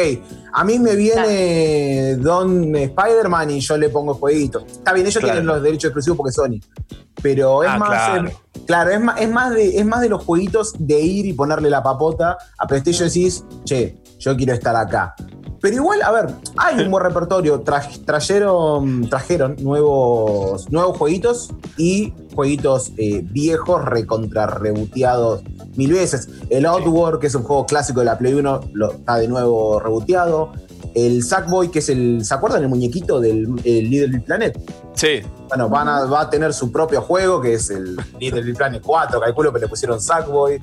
a 0.53 0.63
mí 0.63 0.80
me 0.80 0.95
viene 0.95 2.15
Don 2.17 2.74
Spider-Man 2.76 3.51
y 3.51 3.59
yo 3.59 3.78
le 3.78 3.89
pongo 3.89 4.13
jueguitos. 4.13 4.63
Está 4.65 4.93
bien, 4.93 5.05
ellos 5.07 5.19
Claro. 5.19 5.34
tienen 5.36 5.47
los 5.47 5.61
derechos 5.61 5.89
exclusivos 5.89 6.17
porque 6.17 6.32
Sony. 6.32 6.59
Pero 7.21 7.63
es 7.63 7.69
Ah, 7.71 7.78
más. 7.78 7.89
claro. 7.89 8.28
eh, 8.30 8.38
claro, 8.65 8.89
es 8.91 8.99
más, 9.01 9.21
es, 9.21 9.30
más 9.30 9.53
de, 9.53 9.78
es 9.78 9.86
más 9.86 10.01
de 10.01 10.09
los 10.09 10.24
jueguitos 10.24 10.74
de 10.80 10.99
ir 11.01 11.26
y 11.26 11.34
ponerle 11.34 11.69
la 11.69 11.84
papota 11.84 12.38
a 12.57 12.65
PlayStation 12.67 13.07
y 13.07 13.09
decís, 13.09 13.43
che, 13.65 13.97
yo 14.19 14.36
quiero 14.36 14.53
estar 14.53 14.76
acá. 14.76 15.15
Pero 15.64 15.78
igual, 15.78 16.01
a 16.01 16.11
ver, 16.11 16.28
hay 16.57 16.84
un 16.84 16.91
buen 16.91 17.01
repertorio. 17.05 17.64
Tra- 17.64 18.03
trajeron, 18.03 19.09
trajeron 19.09 19.55
nuevos, 19.61 20.70
nuevos 20.70 20.97
jueguitos 20.97 21.51
y 21.78 22.14
jueguitos 22.36 22.91
eh, 22.97 23.22
viejos, 23.24 23.86
recontra 23.86 24.45
reboteados 24.45 25.41
mil 25.78 25.93
veces. 25.93 26.28
El 26.49 26.66
Outward, 26.66 27.20
que 27.20 27.28
es 27.28 27.36
un 27.36 27.43
juego 27.43 27.66
clásico 27.66 28.01
de 28.01 28.07
la 28.07 28.18
Play 28.18 28.34
1, 28.34 28.59
lo, 28.74 28.91
está 28.91 29.16
de 29.16 29.30
nuevo 29.30 29.80
reboteado. 29.80 30.51
El 30.95 31.24
Sackboy, 31.24 31.72
que 31.72 31.80
es 31.80 31.88
el. 31.88 32.26
¿Se 32.26 32.34
acuerdan 32.34 32.61
el 32.64 32.68
muñequito 32.68 33.22
del 33.22 33.47
el 33.64 33.89
Little 33.89 34.20
Planet? 34.20 34.59
Sí. 34.95 35.21
Bueno, 35.49 35.69
van 35.69 35.87
a, 35.87 36.05
va 36.05 36.21
a 36.21 36.29
tener 36.29 36.53
su 36.53 36.71
propio 36.71 37.01
juego, 37.01 37.41
que 37.41 37.53
es 37.53 37.69
el 37.69 37.95
Little 38.19 38.53
Planet 38.53 38.81
4, 38.85 39.19
calculo 39.19 39.51
que 39.53 39.59
le 39.59 39.67
pusieron 39.67 39.99
Sackboy. 40.01 40.61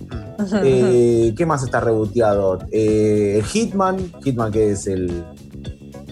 Eh, 0.62 1.34
¿Qué 1.36 1.46
más 1.46 1.62
está 1.62 1.80
reboteado? 1.80 2.58
Eh, 2.70 3.36
el 3.38 3.44
Hitman, 3.44 4.12
Hitman 4.22 4.52
que 4.52 4.72
es 4.72 4.86
el, 4.86 5.24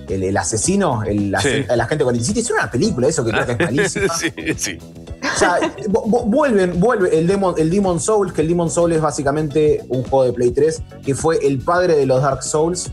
el, 0.08 0.22
el 0.22 0.36
asesino, 0.36 1.02
el, 1.04 1.34
Sí. 1.40 1.64
el 1.68 1.80
agente 1.80 2.04
47. 2.04 2.40
Es 2.40 2.50
una 2.50 2.70
película 2.70 3.06
eso 3.08 3.24
que 3.24 3.30
creo 3.30 3.46
que 3.46 3.52
es 3.52 3.58
malísima. 3.66 4.14
sí, 4.14 4.30
sí. 4.56 4.78
O 5.20 5.38
sea, 5.38 5.58
vu- 5.88 6.04
vu- 6.08 6.24
vuelven, 6.26 6.78
vuelve 6.80 7.16
el 7.18 7.26
Demon, 7.26 7.54
el 7.58 7.70
Demon 7.70 7.98
Souls, 8.00 8.32
que 8.32 8.42
el 8.42 8.48
Demon 8.48 8.70
Souls 8.70 8.94
es 8.96 9.02
básicamente 9.02 9.84
un 9.88 10.02
juego 10.04 10.24
de 10.24 10.32
Play 10.32 10.50
3, 10.52 10.82
que 11.04 11.14
fue 11.14 11.38
el 11.44 11.58
padre 11.60 11.96
de 11.96 12.06
los 12.06 12.22
Dark 12.22 12.42
Souls. 12.42 12.90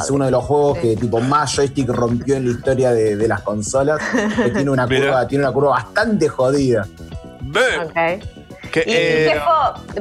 Es 0.00 0.10
uno 0.10 0.24
de 0.24 0.30
los 0.30 0.44
juegos 0.44 0.78
que 0.78 0.96
tipo 0.96 1.20
más 1.20 1.54
joystick 1.54 1.88
rompió 1.88 2.36
en 2.36 2.46
la 2.46 2.50
historia 2.50 2.92
de, 2.92 3.16
de 3.16 3.28
las 3.28 3.42
consolas. 3.42 4.00
Que 4.36 4.50
tiene 4.50 4.70
una 4.70 4.86
Mira. 4.86 5.00
curva, 5.06 5.28
tiene 5.28 5.44
una 5.44 5.52
curva 5.52 5.70
bastante 5.70 6.28
jodida. 6.28 6.86
Ok. 7.84 8.24
Que, 8.70 8.84
Y, 8.86 8.92
eh. 8.92 9.40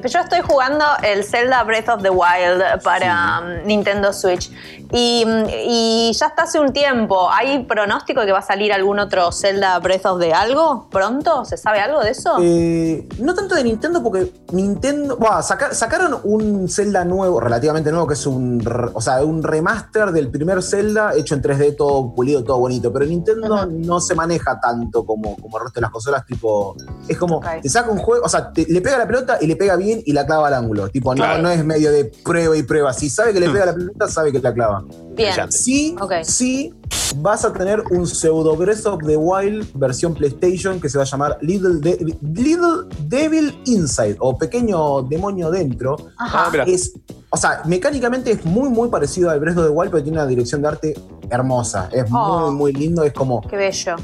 Yo 0.05 0.19
estoy 0.19 0.39
jugando 0.41 0.85
el 1.03 1.25
Zelda 1.25 1.63
Breath 1.63 1.89
of 1.89 2.01
the 2.01 2.09
Wild 2.09 2.81
para 2.83 3.41
um, 3.41 3.67
Nintendo 3.67 4.13
Switch. 4.13 4.49
Y, 4.91 5.23
mm, 5.25 5.43
y 5.67 6.11
ya 6.13 6.27
está 6.27 6.43
hace 6.43 6.59
un 6.59 6.73
tiempo. 6.73 7.29
¿Hay 7.31 7.63
pronóstico 7.65 8.19
de 8.21 8.25
que 8.27 8.31
va 8.33 8.39
a 8.39 8.43
salir 8.43 8.73
algún 8.73 8.99
otro 8.99 9.31
Zelda 9.31 9.79
Breath 9.79 10.05
of 10.05 10.19
the 10.19 10.33
algo 10.33 10.87
pronto? 10.89 11.45
¿Se 11.45 11.57
sabe 11.57 11.79
algo 11.79 12.01
de 12.01 12.11
eso? 12.11 12.37
Eh, 12.41 13.07
no 13.19 13.33
tanto 13.33 13.55
de 13.55 13.63
Nintendo, 13.63 14.01
porque 14.03 14.31
Nintendo. 14.51 15.17
Saca- 15.41 15.73
sacaron 15.73 16.17
un 16.23 16.67
Zelda 16.69 17.05
nuevo, 17.05 17.39
relativamente 17.39 17.91
nuevo, 17.91 18.07
que 18.07 18.13
es 18.15 18.25
un, 18.25 18.61
o 18.93 19.01
sea, 19.01 19.23
un 19.23 19.43
remaster 19.43 20.11
del 20.11 20.29
primer 20.29 20.61
Zelda 20.61 21.13
hecho 21.15 21.35
en 21.35 21.41
3D, 21.41 21.75
todo 21.77 22.13
pulido, 22.13 22.43
todo 22.43 22.59
bonito. 22.59 22.91
Pero 22.91 23.05
Nintendo 23.05 23.65
no 23.65 23.99
se 24.01 24.15
maneja 24.15 24.59
tanto 24.59 25.05
como, 25.05 25.35
como 25.37 25.57
el 25.57 25.63
resto 25.63 25.79
de 25.79 25.81
las 25.81 25.91
consolas. 25.91 26.25
Tipo, 26.25 26.75
es 27.07 27.17
como, 27.17 27.39
te 27.61 27.69
saca 27.69 27.89
un 27.89 27.97
juego, 27.97 28.25
o 28.25 28.29
sea, 28.29 28.51
te- 28.51 28.65
le 28.67 28.81
pega 28.81 28.97
la 28.97 29.07
pelota 29.07 29.37
y 29.41 29.47
le 29.47 29.55
pega 29.55 29.75
bien 29.75 30.01
y 30.05 30.13
la 30.13 30.25
clava 30.25 30.47
al 30.47 30.53
ángulo. 30.55 30.89
Tipo, 30.89 31.15
no, 31.15 31.23
no 31.37 31.49
es 31.49 31.63
medio 31.65 31.91
de 31.91 32.05
prueba 32.05 32.55
y 32.57 32.63
prueba. 32.63 32.93
Si 32.93 33.09
sabe 33.09 33.33
que 33.33 33.39
le 33.39 33.49
pega 33.49 33.65
la 33.67 33.73
pelota, 33.73 34.07
sabe 34.07 34.31
que 34.31 34.39
la 34.39 34.53
clava. 34.53 34.80
Bien. 35.15 35.51
Sí, 35.51 35.95
sí, 36.23 36.73
vas 37.17 37.43
a 37.45 37.51
tener 37.53 37.81
un 37.91 38.07
pseudo 38.07 38.55
Breath 38.55 38.85
of 38.85 38.99
the 39.05 39.17
Wild 39.17 39.67
versión 39.75 40.13
PlayStation 40.13 40.79
que 40.79 40.89
se 40.89 40.97
va 40.97 41.03
a 41.03 41.07
llamar 41.07 41.37
Little, 41.41 41.79
De- 41.79 42.17
Little 42.21 42.87
Devil 43.07 43.59
Inside 43.65 44.17
o 44.19 44.37
Pequeño 44.37 45.01
Demonio 45.03 45.51
Dentro. 45.51 45.95
Ajá. 46.17 46.49
Ah, 46.53 46.63
es, 46.67 46.93
o 47.29 47.37
sea, 47.37 47.61
mecánicamente 47.65 48.31
es 48.31 48.45
muy, 48.45 48.69
muy 48.69 48.89
parecido 48.89 49.29
al 49.29 49.39
Breath 49.39 49.57
of 49.57 49.65
the 49.65 49.69
Wild, 49.71 49.91
pero 49.91 50.03
tiene 50.03 50.17
una 50.17 50.27
dirección 50.27 50.61
de 50.61 50.67
arte 50.67 50.93
hermosa. 51.29 51.89
Es 51.91 52.05
Oh. 52.11 52.47
muy, 52.51 52.55
muy 52.55 52.73
lindo. 52.73 53.03
Es 53.03 53.13
como 53.13 53.41
Qué 53.41 53.55
bello. 53.57 53.95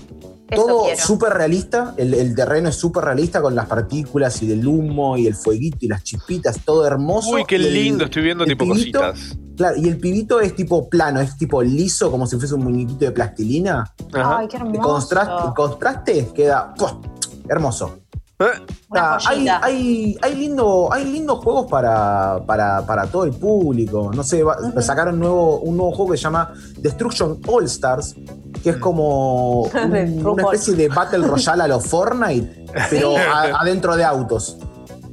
Eso 0.49 0.65
Todo 0.65 0.85
súper 0.97 1.33
realista, 1.33 1.93
el, 1.97 2.13
el 2.13 2.33
terreno 2.33 2.69
es 2.69 2.75
súper 2.75 3.03
realista 3.03 3.41
con 3.41 3.53
las 3.53 3.65
partículas 3.65 4.41
y 4.41 4.47
del 4.47 4.65
humo 4.65 5.17
y 5.17 5.27
el 5.27 5.35
fueguito 5.35 5.77
y 5.81 5.87
las 5.89 6.03
chispitas, 6.03 6.59
todo 6.63 6.85
hermoso. 6.87 7.31
Uy, 7.31 7.43
qué 7.45 7.57
Y 7.57 7.65
el- 7.65 7.73
lindo, 7.73 8.05
estoy 8.05 8.23
viendo 8.23 8.43
el 8.45 8.49
tipo 8.51 8.63
pibito- 8.65 8.99
cositas. 8.99 9.37
Claro, 9.57 9.75
y 9.77 9.87
el 9.89 9.97
pibito 9.97 10.39
es 10.39 10.55
tipo 10.55 10.87
plano, 10.87 11.19
es 11.19 11.35
tipo 11.37 11.61
liso, 11.63 12.09
como 12.11 12.27
si 12.27 12.37
fuese 12.37 12.53
un 12.55 12.63
muñequito 12.63 13.05
de 13.05 13.11
plastilina. 13.11 13.91
Ay, 14.13 14.47
qué 14.47 14.57
El 14.57 14.63
hermoso. 14.67 14.81
contraste, 14.81 15.47
el 15.47 15.53
contraste 15.53 16.27
queda 16.33 16.73
¡pua! 16.75 17.01
hermoso. 17.49 17.99
Una 18.39 18.51
Ah, 18.91 19.17
hay, 19.27 19.47
hay, 19.47 20.17
hay, 20.21 20.35
lindo, 20.35 20.89
hay 20.93 21.05
lindos 21.05 21.43
juegos 21.43 21.65
para, 21.69 22.39
para, 22.45 22.85
para 22.85 23.07
todo 23.07 23.23
el 23.25 23.31
público. 23.31 24.11
No 24.13 24.23
sé, 24.23 24.43
va- 24.43 24.57
sacaron 24.81 25.19
nuevo, 25.19 25.59
un 25.59 25.75
nuevo 25.75 25.91
juego 25.91 26.11
que 26.11 26.17
se 26.17 26.23
llama 26.23 26.53
Destruction 26.77 27.39
All 27.47 27.65
Stars, 27.65 28.15
que 28.63 28.69
es 28.71 28.77
como 28.77 29.63
un- 29.73 29.91
De 29.91 30.23
una 30.23 30.43
especie 30.43 30.75
de 30.75 30.87
Battle 30.87 31.25
Royale 31.27 31.63
a 31.63 31.67
los 31.67 31.85
Fortnite, 31.87 32.65
pero 32.91 33.11
Sí. 33.11 33.17
a- 33.17 33.59
adentro 33.59 33.95
de 33.97 34.03
autos. 34.03 34.57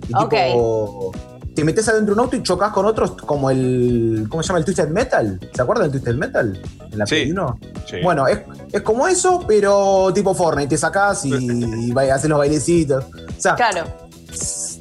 Y 0.06 0.14
tipo, 0.14 1.12
te 1.54 1.64
metes 1.64 1.88
adentro 1.88 2.14
de 2.14 2.20
un 2.20 2.24
auto 2.26 2.36
y 2.36 2.42
chocas 2.42 2.72
con 2.72 2.84
otros 2.86 3.12
como 3.12 3.50
el. 3.50 4.26
¿Cómo 4.28 4.42
se 4.42 4.48
llama? 4.48 4.58
El 4.58 4.64
Twisted 4.64 4.88
Metal. 4.88 5.38
¿Se 5.52 5.62
acuerdan 5.62 5.84
del 5.90 5.92
Twisted 6.00 6.18
Metal? 6.18 6.60
En 6.90 6.98
la 6.98 7.06
Sí. 7.06 7.14
Play 7.16 7.30
1? 7.32 7.58
Sí. 7.88 7.96
Bueno, 8.02 8.26
es, 8.26 8.40
es 8.72 8.82
como 8.82 9.06
eso, 9.06 9.40
pero 9.46 10.12
tipo 10.14 10.34
Fortnite. 10.34 10.68
Te 10.70 10.76
sacás 10.78 11.24
y, 11.24 11.32
y 11.32 11.92
haces 12.10 12.28
los 12.28 12.38
bailecitos. 12.38 13.04
O 13.04 13.40
sea, 13.40 13.54
Claro. 13.54 13.84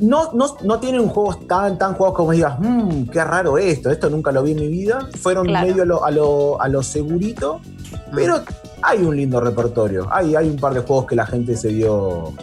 no, 0.02 0.32
no, 0.34 0.58
no 0.64 0.80
tienen 0.80 1.08
juegos 1.10 1.48
tan, 1.48 1.78
tan 1.78 1.94
juegos 1.94 2.16
como 2.16 2.32
digas, 2.32 2.56
mmm, 2.60 3.04
qué 3.06 3.24
raro 3.24 3.58
esto, 3.58 3.92
esto 3.92 4.10
nunca 4.10 4.32
lo 4.32 4.42
vi 4.44 4.52
en 4.52 4.58
mi 4.60 4.68
vida. 4.68 5.08
Fueron 5.22 5.46
Claro. 5.46 5.68
medio 5.68 5.84
a 5.84 5.86
lo, 5.86 6.04
a, 6.06 6.12
lo, 6.12 6.62
a 6.62 6.68
lo 6.68 6.82
segurito, 6.82 7.62
pero 8.16 8.42
hay 8.82 9.00
un 9.04 9.16
lindo 9.16 9.40
repertorio. 9.40 10.08
Hay, 10.12 10.36
hay 10.36 10.50
un 10.50 10.58
par 10.58 10.74
de 10.74 10.80
juegos 10.82 11.06
que 11.06 11.16
la 11.16 11.26
gente 11.26 11.56
se 11.56 11.68
dio. 11.70 12.34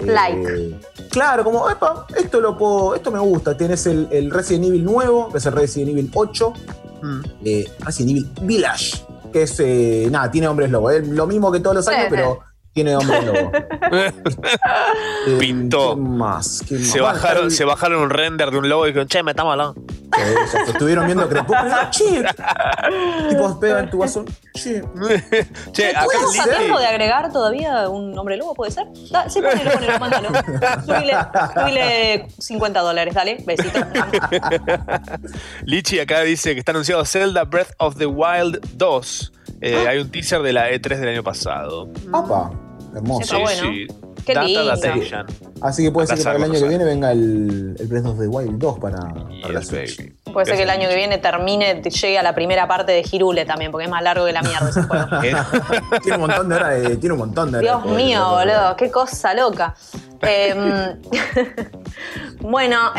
Eh, 0.00 0.04
Like. 0.06 0.80
Claro, 1.10 1.44
como, 1.44 1.68
epa, 1.70 2.06
esto 2.16 2.40
lo 2.40 2.56
puedo, 2.56 2.94
esto 2.94 3.10
me 3.10 3.18
gusta. 3.18 3.56
Tienes 3.56 3.86
el, 3.86 4.08
el 4.10 4.30
Resident 4.30 4.66
Evil 4.66 4.84
nuevo, 4.84 5.30
que 5.30 5.38
es 5.38 5.46
el 5.46 5.52
Resident 5.52 5.90
Evil 5.90 6.10
8, 6.14 6.52
Mm. 7.00 7.20
eh, 7.44 7.64
Resident 7.80 8.10
Evil 8.10 8.28
Village, 8.42 9.04
que 9.32 9.42
es, 9.42 9.60
eh, 9.60 10.08
nada, 10.10 10.28
tiene 10.32 10.48
hombres 10.48 10.68
lobo. 10.70 10.90
Es 10.90 11.06
lo 11.06 11.26
mismo 11.28 11.52
que 11.52 11.60
todos 11.60 11.76
los 11.76 11.86
años, 11.88 12.04
sí. 12.04 12.10
pero 12.10 12.40
tiene 12.72 12.96
hombres 12.96 13.24
lobo. 13.24 13.52
Eh, 13.90 15.36
Pintó. 15.38 15.94
¿Qué 15.94 16.00
más? 16.00 16.62
¿Qué 16.68 16.74
más? 16.78 16.88
Se 16.88 17.00
bajaron, 17.00 17.50
se 17.50 17.64
bajaron 17.64 18.02
un 18.02 18.10
render 18.10 18.50
de 18.50 18.58
un 18.58 18.68
lobo 18.68 18.86
y 18.86 18.90
dijeron, 18.90 19.08
che, 19.08 19.22
metámoslo. 19.22 19.74
Estuvieron 20.66 21.06
viendo 21.06 21.28
Crepúsculo. 21.28 21.70
Che, 21.90 22.24
tipo, 23.28 23.58
pegan 23.60 23.90
tu 23.90 23.98
vaso. 23.98 24.24
Che, 24.54 24.82
Che, 25.72 25.88
acá 25.90 26.04
¿Estamos 26.04 26.38
a 26.38 26.42
sí. 26.44 26.50
tiempo 26.58 26.78
de 26.78 26.86
agregar 26.86 27.32
todavía 27.32 27.88
un 27.88 28.16
hombre 28.18 28.36
lobo? 28.36 28.54
¿Puede 28.54 28.70
ser? 28.72 28.86
Da- 29.10 29.28
sí, 29.28 29.40
ponelo, 29.40 29.70
ponelo, 29.72 29.98
mándalo. 29.98 30.28
Subile, 30.84 31.16
subile 31.54 32.26
50 32.38 32.80
dólares, 32.80 33.14
dale. 33.14 33.38
Besito. 33.46 33.78
Lichi 35.64 36.00
acá 36.00 36.20
dice 36.22 36.54
que 36.54 36.60
está 36.60 36.72
anunciado 36.72 37.04
Zelda 37.04 37.44
Breath 37.44 37.72
of 37.78 37.96
the 37.96 38.06
Wild 38.06 38.58
2. 38.74 39.32
Eh, 39.60 39.84
Ah. 39.86 39.90
Hay 39.90 39.98
un 39.98 40.10
teaser 40.10 40.40
de 40.42 40.52
la 40.52 40.70
E3 40.70 40.98
del 40.98 41.08
año 41.08 41.22
pasado. 41.24 41.88
Opa, 42.12 42.50
hermoso. 42.94 43.22
Está 43.22 43.38
bueno. 43.38 43.70
Qué 44.28 44.34
Data 44.34 44.46
lindo. 44.46 45.26
Así 45.62 45.82
que 45.84 45.90
puede 45.90 46.06
ser 46.06 46.18
que 46.18 46.24
para 46.24 46.36
el 46.36 46.42
año 46.44 46.52
que 46.60 46.68
viene 46.68 46.84
venga 46.84 47.10
el, 47.12 47.74
el 47.78 47.86
Breath 47.86 48.04
of 48.06 48.18
the 48.18 48.26
Wild 48.28 48.58
2 48.58 48.78
para, 48.78 48.98
para 49.40 49.54
la 49.54 49.62
Switch. 49.62 49.96
baby. 49.96 50.14
Puede 50.32 50.44
ser 50.46 50.56
que 50.56 50.62
el 50.64 50.70
año 50.70 50.86
que 50.88 50.94
viene 50.96 51.16
termine, 51.16 51.76
te 51.76 51.88
llegue 51.88 52.18
a 52.18 52.22
la 52.22 52.34
primera 52.34 52.68
parte 52.68 52.92
de 52.92 53.02
Girule 53.02 53.46
también, 53.46 53.70
porque 53.70 53.86
es 53.86 53.90
más 53.90 54.02
largo 54.02 54.26
que 54.26 54.32
la 54.32 54.42
mierda 54.42 54.68
ese 54.68 54.82
juego. 54.82 55.06
¿Qué? 55.22 55.34
tiene 56.02 56.16
un 56.16 56.20
montón 56.20 56.48
de 56.50 56.54
horas 56.54 56.82
de, 56.82 56.96
tiene 56.98 57.12
un 57.14 57.18
montón 57.18 57.52
de 57.52 57.60
Dios 57.60 57.84
mío, 57.86 58.28
boludo. 58.30 58.76
qué 58.76 58.90
cosa 58.90 59.32
loca. 59.32 59.74
Em, 60.20 61.00
bueno, 62.40 62.92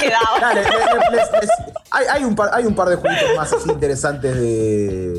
quedaba. 0.00 0.40
Dale, 0.40 0.62
le- 0.62 0.68
le- 0.70 1.16
les- 1.16 1.32
les- 1.40 1.50
hay, 1.90 2.06
hay 2.12 2.24
un 2.24 2.34
par, 2.34 2.50
hay 2.52 2.64
un 2.66 2.74
par 2.74 2.88
de 2.88 2.96
jueguitos 2.96 3.36
más 3.36 3.52
así 3.52 3.70
interesantes 3.70 4.34
de 4.34 5.13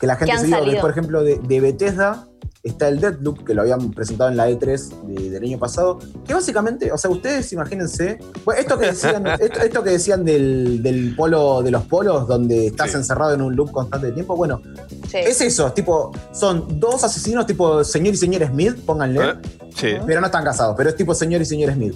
que 0.00 0.06
la 0.06 0.16
gente 0.16 0.32
han 0.32 0.40
se 0.40 0.46
dio. 0.70 0.80
Por 0.80 0.90
ejemplo, 0.90 1.22
de, 1.22 1.38
de 1.38 1.60
Bethesda 1.60 2.26
está 2.62 2.88
el 2.88 2.98
Deadloop, 3.00 3.44
que 3.44 3.54
lo 3.54 3.62
habían 3.62 3.92
presentado 3.92 4.28
en 4.28 4.36
la 4.36 4.50
E3 4.50 4.88
de- 5.06 5.30
del 5.30 5.42
año 5.44 5.58
pasado. 5.58 6.00
Que 6.26 6.34
básicamente, 6.34 6.90
o 6.90 6.98
sea, 6.98 7.10
ustedes 7.12 7.52
imagínense. 7.52 8.18
bueno, 8.44 8.60
esto 8.60 8.76
que 8.76 8.86
decían, 8.86 9.24
esto, 9.40 9.60
esto 9.60 9.82
que 9.84 9.90
decían 9.90 10.24
del, 10.24 10.82
del 10.82 11.14
polo 11.14 11.62
de 11.62 11.70
los 11.70 11.84
polos, 11.84 12.26
donde 12.26 12.66
estás 12.66 12.90
Sí. 12.90 12.96
encerrado 12.96 13.34
en 13.34 13.42
un 13.42 13.54
loop 13.54 13.70
constante 13.70 14.06
de 14.08 14.12
tiempo. 14.12 14.34
Bueno, 14.36 14.60
Sí. 15.08 15.18
es 15.18 15.40
eso, 15.42 15.72
tipo, 15.72 16.10
son 16.32 16.80
dos 16.80 17.04
asesinos, 17.04 17.46
tipo 17.46 17.84
señor 17.84 18.14
y 18.14 18.16
señor 18.16 18.44
Smith, 18.48 18.74
pónganle. 18.84 19.20
¿Eh? 19.24 19.34
Sí. 19.76 19.94
Pero 20.06 20.20
no 20.20 20.26
están 20.26 20.42
casados, 20.44 20.74
pero 20.76 20.88
es 20.88 20.96
tipo 20.96 21.14
señor 21.14 21.42
y 21.42 21.44
señor 21.44 21.72
Smith. 21.72 21.94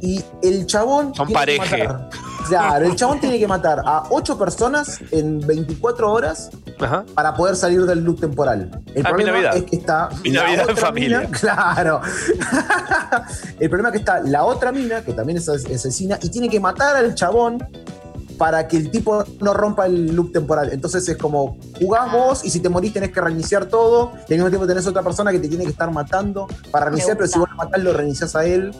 Y 0.00 0.22
el 0.42 0.66
chabón. 0.66 1.12
Son 1.14 1.28
matar- 1.32 2.08
Claro, 2.48 2.86
el 2.86 2.96
chabón 2.96 3.20
tiene 3.20 3.38
que 3.38 3.46
matar 3.46 3.82
a 3.84 4.04
ocho 4.10 4.38
personas 4.38 5.00
en 5.10 5.38
24 5.46 6.10
horas 6.10 6.48
Ajá. 6.80 7.04
para 7.14 7.34
poder 7.34 7.56
salir 7.56 7.84
del 7.84 8.02
loop 8.04 8.20
temporal. 8.20 8.70
El 8.94 9.04
Ah, 9.04 9.10
mi 9.10 9.14
problema 9.24 9.32
Navidad. 9.32 9.56
es 9.56 9.62
que 9.64 9.76
está. 9.76 10.08
Mi 10.24 10.30
la 10.30 10.44
Navidad 10.44 10.70
en 10.70 10.76
familia. 10.76 11.18
mina- 11.20 11.30
claro. 11.40 12.00
el 13.60 13.68
problema 13.68 13.88
es 13.88 13.92
que 13.92 13.98
está 13.98 14.20
la 14.20 14.44
otra 14.44 14.72
mina, 14.72 15.02
que 15.02 15.12
también 15.12 15.38
es 15.38 15.48
as- 15.48 15.66
asesina, 15.66 16.18
y 16.22 16.30
tiene 16.30 16.48
que 16.48 16.60
matar 16.60 16.96
al 16.96 17.14
chabón 17.14 17.58
para 18.38 18.68
que 18.68 18.76
el 18.76 18.90
tipo 18.90 19.24
no 19.40 19.52
rompa 19.52 19.86
el 19.86 20.14
loop 20.14 20.32
temporal. 20.32 20.70
Entonces 20.72 21.06
es 21.08 21.16
como 21.16 21.58
jugás 21.78 22.10
vos 22.10 22.44
y 22.44 22.50
si 22.50 22.60
te 22.60 22.68
morís 22.68 22.92
tenés 22.92 23.10
que 23.12 23.20
reiniciar 23.20 23.66
todo 23.66 24.12
y 24.28 24.32
al 24.32 24.38
mismo 24.38 24.48
tiempo 24.48 24.66
tenés 24.66 24.86
otra 24.86 25.02
persona 25.02 25.32
que 25.32 25.40
te 25.40 25.48
tiene 25.48 25.64
que 25.64 25.70
estar 25.70 25.90
matando 25.90 26.46
para 26.70 26.86
reiniciar, 26.86 27.16
pero 27.16 27.28
si 27.28 27.38
vos 27.38 27.50
lo 27.50 27.56
matás 27.56 27.82
lo 27.82 27.92
reiniciás 27.92 28.34
a 28.36 28.46
él. 28.46 28.74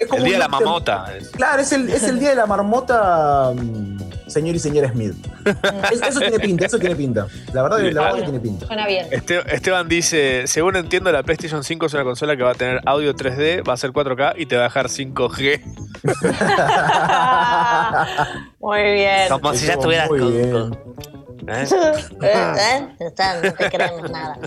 Es 0.00 0.06
como 0.06 0.18
El 0.18 0.24
día 0.24 0.34
de 0.34 0.38
la 0.38 0.48
mamota. 0.48 1.06
Claro, 1.32 1.62
es 1.62 1.72
el, 1.72 1.88
es 1.88 2.04
el 2.04 2.18
día 2.18 2.30
de 2.30 2.36
la 2.36 2.46
marmota, 2.46 3.52
mm, 3.54 4.07
señor 4.28 4.56
y 4.56 4.58
señora 4.58 4.88
Smith. 4.90 5.14
Es- 5.92 6.02
eso 6.02 6.20
tiene 6.20 6.38
pinta, 6.38 6.66
eso 6.66 6.78
tiene 6.78 6.96
pinta. 6.96 7.26
La 7.52 7.62
verdad, 7.62 7.78
la 7.80 8.00
verdad 8.02 8.16
que 8.16 8.22
tiene 8.22 8.40
pinta. 8.40 8.66
Suena 8.66 8.86
bien. 8.86 9.06
Este- 9.10 9.54
Esteban 9.54 9.88
dice, 9.88 10.46
según 10.46 10.76
entiendo, 10.76 11.10
la 11.12 11.22
PlayStation 11.22 11.64
5 11.64 11.86
es 11.86 11.94
una 11.94 12.04
consola 12.04 12.36
que 12.36 12.42
va 12.42 12.50
a 12.52 12.54
tener 12.54 12.80
audio 12.86 13.14
3D, 13.14 13.66
va 13.68 13.72
a 13.72 13.76
ser 13.76 13.92
4K 13.92 14.34
y 14.36 14.46
te 14.46 14.56
va 14.56 14.62
a 14.62 14.64
dejar 14.64 14.86
5G. 14.88 15.62
Muy 18.60 18.82
bien. 18.82 19.28
Como 19.30 19.54
si 19.54 19.66
ya 19.66 19.72
estuvieras 19.74 20.08
con- 20.08 20.78
¿eh? 21.62 21.66
¿Eh? 22.22 22.52
¿Eh? 22.58 22.88
Está, 23.00 23.40
no 23.40 23.52
te 23.52 23.70
creemos 23.70 24.10
nada. 24.10 24.38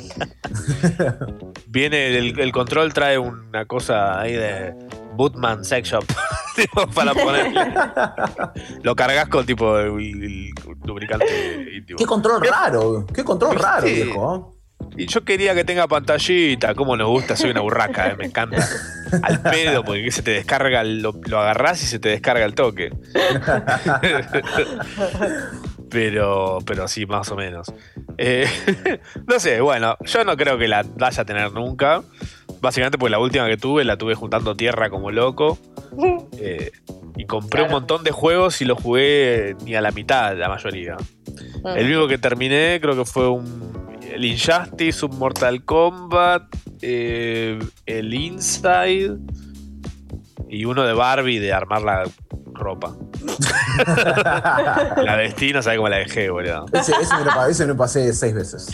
Viene 1.67 2.17
el, 2.17 2.39
el 2.39 2.51
control, 2.51 2.93
trae 2.93 3.17
una 3.17 3.65
cosa 3.65 4.19
ahí 4.19 4.33
de 4.33 4.73
Bootman 5.15 5.63
Sex 5.65 5.89
Shop 5.89 6.05
tipo, 6.55 6.87
para 6.87 7.13
ponerle. 7.13 7.73
Lo 8.83 8.95
cargas 8.95 9.27
con 9.29 9.45
tipo 9.45 9.77
el, 9.79 9.99
el 9.99 10.49
lubricante 10.85 11.67
íntimo. 11.77 11.97
Qué 11.97 12.05
control 12.05 12.45
raro, 12.45 13.05
qué 13.13 13.23
control 13.23 13.55
raro, 13.57 13.87
Sí. 13.87 13.93
viejo. 13.93 14.55
Y 14.97 15.05
yo 15.07 15.23
quería 15.23 15.53
que 15.55 15.63
tenga 15.63 15.87
pantallita, 15.87 16.73
como 16.75 16.97
nos 16.97 17.07
gusta, 17.07 17.35
soy 17.37 17.51
una 17.51 17.61
burraca, 17.61 18.07
eh, 18.09 18.15
me 18.17 18.25
encanta. 18.25 18.67
Al 19.21 19.41
pedo, 19.41 19.85
porque 19.85 20.11
se 20.11 20.21
te 20.21 20.31
descarga, 20.31 20.83
lo, 20.83 21.13
lo 21.27 21.39
agarrás 21.39 21.81
y 21.83 21.85
se 21.85 21.99
te 21.99 22.09
descarga 22.09 22.43
el 22.45 22.55
toque. 22.55 22.91
Pero, 25.91 26.59
pero 26.65 26.87
sí, 26.87 27.05
más 27.05 27.29
o 27.31 27.35
menos. 27.35 27.71
Eh, 28.17 28.47
no 29.27 29.39
sé, 29.39 29.61
bueno, 29.61 29.97
yo 30.05 30.23
no 30.23 30.37
creo 30.37 30.57
que 30.57 30.67
la 30.67 30.83
vaya 30.97 31.21
a 31.21 31.25
tener 31.25 31.51
nunca. 31.51 32.01
Básicamente 32.61 32.97
porque 32.97 33.11
la 33.11 33.19
última 33.19 33.47
que 33.47 33.57
tuve 33.57 33.83
la 33.83 33.97
tuve 33.97 34.15
juntando 34.15 34.55
tierra 34.55 34.89
como 34.89 35.11
loco. 35.11 35.59
Eh, 36.43 36.71
y 37.17 37.25
compré 37.25 37.63
un 37.63 37.69
montón 37.69 38.03
de 38.03 38.11
juegos 38.11 38.61
y 38.61 38.65
los 38.65 38.81
jugué 38.81 39.55
ni 39.63 39.75
a 39.75 39.81
la 39.81 39.91
mitad, 39.91 40.35
la 40.35 40.47
mayoría. 40.47 40.95
Mm. 41.63 41.67
El 41.77 41.85
único 41.87 42.07
que 42.07 42.17
terminé 42.17 42.79
creo 42.81 42.95
que 42.95 43.05
fue 43.05 43.27
un, 43.27 43.99
el 44.01 44.25
Injustice, 44.25 45.05
un 45.05 45.19
Mortal 45.19 45.63
Kombat, 45.65 46.43
eh, 46.81 47.59
el 47.85 48.13
Inside 48.13 49.17
y 50.51 50.65
uno 50.65 50.83
de 50.83 50.93
Barbie 50.93 51.39
de 51.39 51.53
armar 51.53 51.81
la 51.81 52.03
ropa. 52.53 52.93
la 54.97 55.15
vestí, 55.15 55.53
no 55.53 55.61
sabes 55.61 55.77
cómo 55.77 55.87
la 55.87 55.97
dejé, 55.97 56.29
boludo. 56.29 56.65
Ese, 56.73 56.91
ese 57.01 57.15
me 57.15 57.23
lo, 57.23 57.45
ese 57.45 57.63
me 57.63 57.69
lo 57.69 57.77
pasé 57.77 58.13
seis 58.13 58.33
veces. 58.33 58.67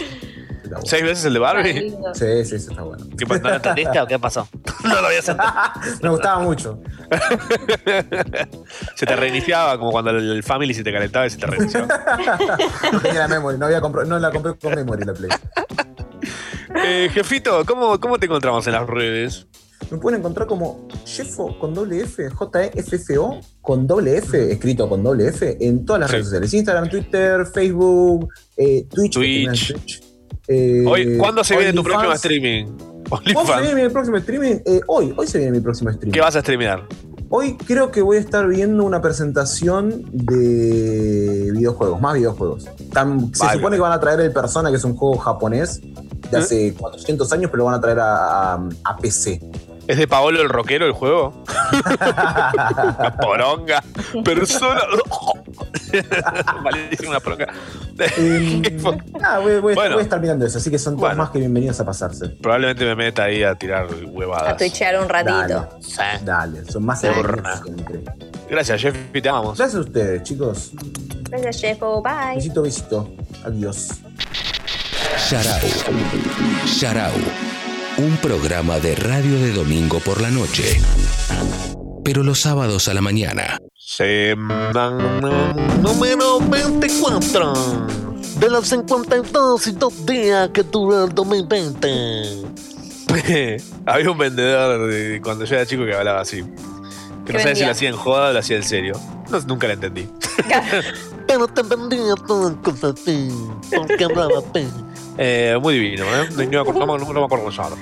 Bueno. 0.64 0.80
¿Seis 0.84 1.04
veces 1.04 1.26
el 1.26 1.34
de 1.34 1.40
Barbie? 1.40 1.92
Sí, 1.92 1.98
sí, 2.16 2.26
ese 2.26 2.56
está 2.56 2.82
bueno. 2.82 3.06
¿Qué 3.16 3.26
pasó? 3.26 3.42
¿No 3.42 3.50
lo 3.50 3.56
entendiste 3.56 4.02
o 4.02 4.08
qué 4.08 4.20
pasó? 4.20 4.50
No 4.84 5.02
lo 5.02 5.08
había 5.08 5.22
sentido. 5.22 5.52
Me 6.02 6.10
gustaba 6.10 6.40
mucho. 6.40 6.80
Se 8.96 9.06
te 9.06 9.16
reiniciaba 9.16 9.78
como 9.78 9.92
cuando 9.92 10.12
el 10.12 10.44
Family 10.44 10.74
se 10.74 10.84
te 10.84 10.92
calentaba 10.92 11.28
y 11.28 11.30
se 11.30 11.38
te 11.38 11.46
reiniciaba. 11.46 11.88
No 12.92 13.00
tenía 13.00 13.20
la 13.20 13.28
memory, 13.28 13.58
no, 13.58 13.66
había 13.66 13.80
no 13.80 14.20
la 14.20 14.32
compré 14.32 14.58
con 14.58 14.76
memory 14.76 15.06
la 15.06 15.14
Play. 15.14 15.30
Eh, 16.76 17.10
jefito, 17.14 17.66
¿cómo, 17.66 18.00
¿cómo 18.00 18.18
te 18.18 18.26
encontramos 18.26 18.66
en 18.68 18.74
las 18.74 18.88
redes? 18.88 19.48
Me 19.92 19.98
pueden 19.98 20.20
encontrar 20.20 20.48
como 20.48 20.88
Jeffo 21.06 21.58
con 21.60 21.74
doble 21.74 22.02
F, 22.02 22.30
J-E-F-F-O 22.30 23.40
con 23.62 23.88
doble 23.88 24.18
F, 24.18 24.52
escrito 24.52 24.90
con 24.90 25.04
doble 25.04 25.28
F, 25.30 25.58
en 25.60 25.86
todas 25.86 26.02
las 26.02 26.10
Sí. 26.10 26.14
redes 26.16 26.26
sociales. 26.28 26.54
Instagram, 26.54 26.90
Twitter, 26.90 27.46
Facebook, 27.46 28.30
eh, 28.58 28.86
Twitch. 28.90 29.74
Eh, 30.48 30.84
Hoy, 30.88 31.18
¿Cuándo 31.18 31.44
se 31.44 31.56
viene 31.58 31.74
tu 31.74 31.84
próximo 31.84 32.14
streaming? 32.14 32.66
¿Cuándo 33.10 33.46
se 33.56 33.62
viene 33.62 33.84
mi 33.84 33.90
próximo 33.90 34.18
streaming? 34.18 34.56
Eh, 34.66 34.82
hoy, 34.88 35.14
hoy 35.16 35.28
se 35.28 35.38
viene 35.38 35.54
mi 35.54 35.60
próximo 35.62 35.90
streaming. 35.90 36.12
¿Qué 36.14 36.20
vas 36.22 36.36
a 36.36 36.42
streamear? 36.42 36.86
Hoy 37.30 37.58
creo 37.58 37.92
que 37.92 38.02
voy 38.02 38.18
a 38.18 38.20
estar 38.22 38.48
viendo 38.48 38.86
una 38.86 39.02
presentación 39.02 40.06
de 40.14 41.52
videojuegos, 41.54 42.00
más 42.02 42.16
videojuegos. 42.16 42.66
Tan- 42.94 43.34
se 43.36 43.44
Vale. 43.44 43.58
supone 43.58 43.76
que 43.76 43.82
van 43.82 43.92
a 43.92 44.00
traer 44.00 44.22
el 44.22 44.32
Persona, 44.32 44.70
que 44.70 44.78
es 44.78 44.84
un 44.86 44.96
juego 44.96 45.18
japonés 45.18 45.82
de 46.32 46.38
hace 46.38 46.74
400 46.74 47.32
años, 47.34 47.52
pero 47.52 47.60
lo 47.60 47.66
van 47.66 47.76
a 47.76 47.82
traer 47.82 48.00
a, 48.00 48.54
a- 48.56 48.70
a 48.86 48.98
PC. 48.98 49.42
¿Es 49.88 49.98
de 49.98 50.08
Paolo 50.08 50.42
el 50.42 50.50
rockero 50.50 50.86
el 50.86 50.92
juego? 50.92 51.44
poronga. 53.22 53.82
Persona. 54.24 54.82
Malísima 56.64 57.10
una 57.12 57.20
poronga. 57.20 57.48
Eh, 58.00 58.62
ah, 59.24 59.40
voy, 59.40 59.60
voy- 59.60 59.74
Bueno. 59.74 59.96
voy 59.96 60.02
a 60.02 60.04
estar 60.04 60.20
mirando 60.22 60.46
eso, 60.46 60.60
así 60.60 60.70
que 60.70 60.78
son 60.78 60.94
todos 60.94 61.08
Bueno. 61.10 61.24
más 61.24 61.32
que 61.32 61.40
bienvenidos 61.40 61.80
a 61.80 61.86
pasarse. 61.86 62.28
Probablemente 62.30 62.86
me 62.86 62.94
meta 62.96 63.24
ahí 63.24 63.42
a 63.42 63.56
tirar 63.56 63.88
huevadas. 64.06 64.54
A 64.54 64.58
twitchear 64.58 65.02
un 65.02 65.10
ratito. 65.10 65.68
Dale, 65.98 66.24
dale, 66.24 66.66
son 66.72 66.86
más 66.86 67.00
siempre. 67.02 67.42
Gracias, 68.48 68.80
Jeffy, 68.84 69.20
te 69.20 69.30
amamos. 69.30 69.58
Gracias 69.58 69.80
a 69.80 69.82
ustedes, 69.88 70.22
chicos. 70.22 70.74
Gracias, 71.32 71.60
Jeffo. 71.60 72.04
Bye. 72.04 72.36
Besito, 72.36 72.62
besito. 72.62 73.10
Adiós. 73.44 73.88
Sharau. 75.28 75.60
Sharau. 76.68 77.12
Un 77.98 78.18
programa 78.18 78.80
de 78.80 78.96
radio 78.96 79.40
de 79.40 79.52
domingo 79.54 80.00
por 80.00 80.22
la 80.22 80.30
noche. 80.30 80.80
Pero 82.04 82.24
los 82.24 82.40
sábados 82.40 82.88
a 82.88 82.94
la 82.94 83.02
mañana. 83.02 83.58
Semana 83.76 84.92
número 85.82 86.40
24 86.40 87.54
de 88.40 88.50
los 88.50 88.68
52 88.68 89.68
y 89.68 89.72
dos 89.72 90.06
días 90.06 90.50
que 90.54 90.64
dura 90.64 91.06
el 91.06 91.14
2020. 91.16 92.44
Había 93.86 94.12
un 94.12 94.18
vendedor 94.18 94.90
de- 94.92 95.22
cuando 95.24 95.46
yo 95.46 95.56
era 95.56 95.66
chico 95.66 95.86
que 95.86 95.94
hablaba 95.96 96.22
así. 96.22 96.44
Que 97.26 97.34
no 97.34 97.40
¿Qué 97.40 97.40
sabía 97.40 97.56
si 97.56 97.64
lo 97.66 97.72
hacía 97.72 97.90
en 97.90 97.96
joda 97.96 98.30
o 98.30 98.34
lo 98.34 98.40
hacía 98.40 98.58
en 98.58 98.64
serio. 98.64 98.94
No, 99.30 99.40
nunca 99.42 99.68
lo 99.68 99.74
entendí. 99.74 100.08
Pero 101.28 101.48
te 101.48 101.62
vendía 101.64 102.14
todas 102.28 102.54
cosas 102.64 102.94
así, 103.02 103.30
porque 103.76 104.06
hablaba 104.06 104.40
así. 104.40 104.68
Eh, 105.18 105.58
muy 105.62 105.74
divino, 105.76 106.06
¿eh? 106.06 106.28
No, 106.32 106.38
me 106.38 106.58
acuerdo- 106.60 106.80
no 106.86 106.86
me- 106.98 107.00
no 107.14 107.20
me 107.22 107.26
acuerdo 107.26 107.46
cómo 107.46 107.52
se 107.52 107.58
llama. 107.62 107.76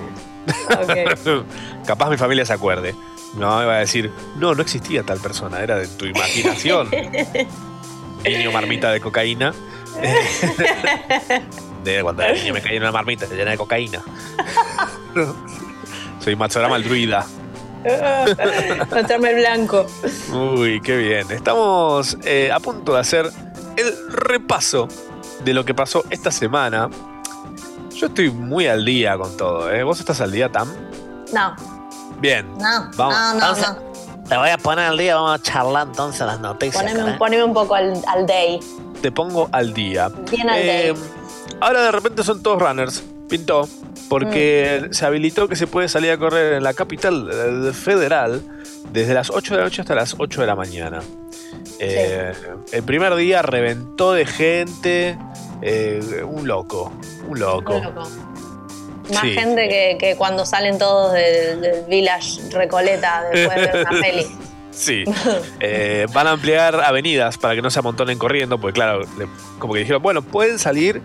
Capaz 1.86 2.10
mi 2.10 2.18
familia 2.18 2.46
se 2.46 2.54
acuerde. 2.54 2.96
No, 3.36 3.62
iba 3.62 3.76
a 3.76 3.80
decir, 3.80 4.12
no, 4.38 4.56
no 4.56 4.62
existía 4.62 5.04
tal 5.04 5.20
persona, 5.20 5.60
era 5.60 5.76
de 5.78 5.88
tu 5.88 6.06
imaginación. 6.06 6.90
Niño 8.24 8.52
marmita 8.52 8.92
de 8.92 9.02
cocaína. 9.02 9.54
de 11.84 12.02
cuando 12.02 12.24
era 12.24 12.34
niño 12.34 12.54
me 12.54 12.62
caí 12.62 12.76
en 12.78 12.82
una 12.84 12.92
marmita 12.92 13.26
llena 13.28 13.52
de 13.52 13.58
cocaína. 13.58 14.02
Soy 16.20 16.36
Matsurama 16.36 16.76
el 16.78 16.84
druida. 16.84 17.26
Meterme 18.94 19.30
el 19.32 19.36
blanco. 19.38 19.86
Uy, 20.34 20.82
qué 20.82 20.98
bien. 20.98 21.30
Estamos 21.32 22.18
eh, 22.24 22.52
a 22.52 22.60
punto 22.60 22.94
de 22.94 23.00
hacer 23.00 23.30
el 23.78 23.94
repaso 24.12 24.88
de 25.44 25.54
lo 25.54 25.64
que 25.66 25.74
pasó 25.76 26.04
esta 26.10 26.32
semana. 26.32 26.90
Yo 27.96 28.08
estoy 28.08 28.30
muy 28.30 28.68
al 28.68 28.84
día 28.86 29.18
con 29.18 29.36
todo, 29.38 29.72
¿eh? 29.72 29.84
¿Vos 29.84 30.00
estás 30.00 30.20
al 30.22 30.32
día, 30.32 30.52
Tam? 30.52 30.68
No, 31.34 31.56
Bien. 32.20 32.46
no, 32.58 32.92
Vamos. 32.98 33.16
no, 33.16 33.28
no, 33.28 33.34
Entonces, 33.34 33.68
no. 33.70 33.96
Te 34.28 34.38
voy 34.38 34.50
a 34.50 34.58
poner 34.58 34.86
al 34.86 34.98
día, 34.98 35.16
vamos 35.16 35.40
a 35.40 35.42
charlar 35.44 35.88
entonces 35.88 36.26
las 36.26 36.40
noticias. 36.40 36.82
Poneme, 36.84 37.04
un- 37.04 37.10
¿eh? 37.12 37.16
poneme 37.18 37.44
un 37.44 37.54
poco 37.54 37.76
al, 37.76 37.94
al 38.08 38.26
day. 38.26 38.60
Te 39.02 39.12
pongo 39.12 39.48
al 39.52 39.74
día. 39.74 40.10
Bien 40.32 40.50
al 40.50 40.60
Eh, 40.60 40.66
day. 40.94 40.94
ahora 41.62 41.84
de 41.84 41.92
repente 41.92 42.24
son 42.24 42.42
todos 42.42 42.60
runners. 42.62 43.04
Pintó. 43.30 43.68
Porque 44.10 44.88
Mm. 44.90 44.94
se 44.94 45.06
habilitó 45.06 45.48
que 45.48 45.56
se 45.56 45.68
puede 45.68 45.88
salir 45.90 46.12
a 46.12 46.18
correr 46.18 46.54
en 46.54 46.64
la 46.64 46.74
capital 46.74 47.30
eh, 47.32 47.72
federal 47.74 48.42
desde 48.92 49.14
las 49.14 49.30
8 49.30 49.54
de 49.54 49.60
la 49.60 49.64
noche 49.66 49.82
hasta 49.82 49.96
las 49.96 50.16
8 50.18 50.42
de 50.42 50.48
la 50.48 50.56
mañana. 50.56 51.02
Eh, 51.80 52.34
El 52.72 52.84
primer 52.84 53.16
día 53.16 53.42
reventó 53.42 54.14
de 54.14 54.26
gente. 54.26 55.18
eh, 55.62 56.24
un 56.26 56.48
loco. 56.48 56.92
Un 57.28 57.40
loco. 57.40 57.76
Un 57.78 57.84
loco. 57.84 58.02
Más 59.14 59.22
Sí. 59.22 59.34
gente 59.34 59.70
que, 59.70 59.98
que 60.00 60.16
cuando 60.16 60.46
salen 60.46 60.78
todos 60.80 61.14
del, 61.14 61.62
del 61.62 61.86
Village 61.86 62.42
Recoleta 62.52 63.24
después 63.32 63.72
de 63.72 63.82
una 63.82 63.90
peli. 64.02 64.26
Sí. 64.72 65.04
Eh, 65.60 66.06
van 66.14 66.28
a 66.28 66.32
ampliar 66.32 66.76
avenidas 66.82 67.38
para 67.38 67.56
que 67.56 67.62
no 67.62 67.70
se 67.70 67.80
amontonen 67.80 68.18
corriendo, 68.18 68.58
porque 68.60 68.74
claro, 68.74 69.02
le- 69.18 69.28
como 69.60 69.74
que 69.74 69.80
dijeron, 69.80 70.02
bueno, 70.02 70.22
pueden 70.22 70.60
salir 70.60 71.02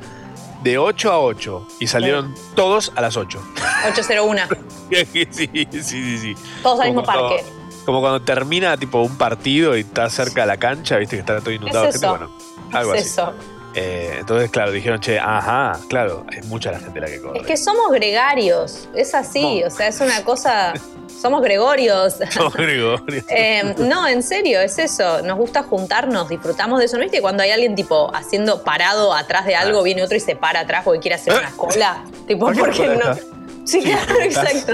de 0.63 0.77
8 0.79 1.13
a 1.13 1.21
8. 1.21 1.67
Y 1.79 1.87
salieron 1.87 2.35
todos 2.55 2.93
a 2.97 3.01
las 3.01 3.17
8. 3.17 3.41
801. 3.89 4.43
sí, 4.91 5.27
sí, 5.31 5.49
sí, 5.83 6.19
sí. 6.19 6.35
Todos 6.63 6.81
al 6.81 6.89
mismo 6.89 7.03
parque. 7.05 7.45
Como 7.85 8.01
cuando 8.01 8.21
termina 8.23 8.77
tipo 8.77 9.01
un 9.03 9.17
partido 9.17 9.77
y 9.77 9.81
está 9.81 10.09
cerca 10.11 10.43
de 10.43 10.47
la 10.49 10.57
cancha, 10.59 10.97
viste 10.99 11.17
que 11.17 11.21
está 11.21 11.41
todo 11.41 11.51
inundado 11.51 11.85
de 11.85 11.89
Es 11.91 11.95
gente. 11.97 12.09
Bueno, 12.09 12.31
algo 12.73 12.95
es 12.95 13.01
así. 13.03 13.11
eso. 13.11 13.33
Eh, 13.75 14.17
entonces, 14.19 14.51
claro, 14.51 14.73
dijeron, 14.73 14.99
che, 15.01 15.19
ajá, 15.19 15.79
claro, 15.89 16.27
es 16.33 16.45
mucha 16.47 16.73
la 16.73 16.81
gente 16.81 17.01
la 17.01 17.07
que 17.07 17.21
corre. 17.21 17.39
Es 17.41 17.47
que 17.47 17.57
somos 17.57 17.91
gregarios. 17.93 18.89
Es 18.95 19.15
así. 19.15 19.63
O 19.65 19.71
sea, 19.71 19.89
es 19.89 20.01
una 20.01 20.25
cosa. 20.25 20.75
Somos 21.21 21.43
gregorios. 21.43 22.17
No, 22.37 22.51
Gregorio. 22.51 23.23
Eh, 23.29 23.75
no, 23.79 24.09
en 24.09 24.23
serio, 24.23 24.61
es 24.61 24.79
eso. 24.79 25.23
Nos 25.23 25.37
gusta 25.37 25.63
juntarnos, 25.63 26.29
disfrutamos 26.29 26.79
de 26.79 26.87
eso. 26.87 26.97
¿No 26.97 27.03
viste 27.03 27.21
cuando 27.21 27.43
hay 27.43 27.51
alguien 27.51 27.75
tipo 27.75 28.11
haciendo 28.15 28.63
parado 28.63 29.13
atrás 29.13 29.45
de 29.45 29.55
algo, 29.55 29.83
viene 29.83 30.03
otro 30.03 30.17
y 30.17 30.21
se 30.21 30.35
para 30.35 30.61
atrás 30.61 30.83
porque 30.85 31.01
quiere 31.01 31.17
hacer 31.17 31.35
una 31.35 31.51
cola? 31.57 32.03
Tipo, 32.27 32.47
¿Por 32.47 32.55
qué 32.55 32.61
porque 32.61 32.87
no. 32.89 33.40
Sí, 33.71 33.81
claro, 33.83 34.15
exacto. 34.21 34.73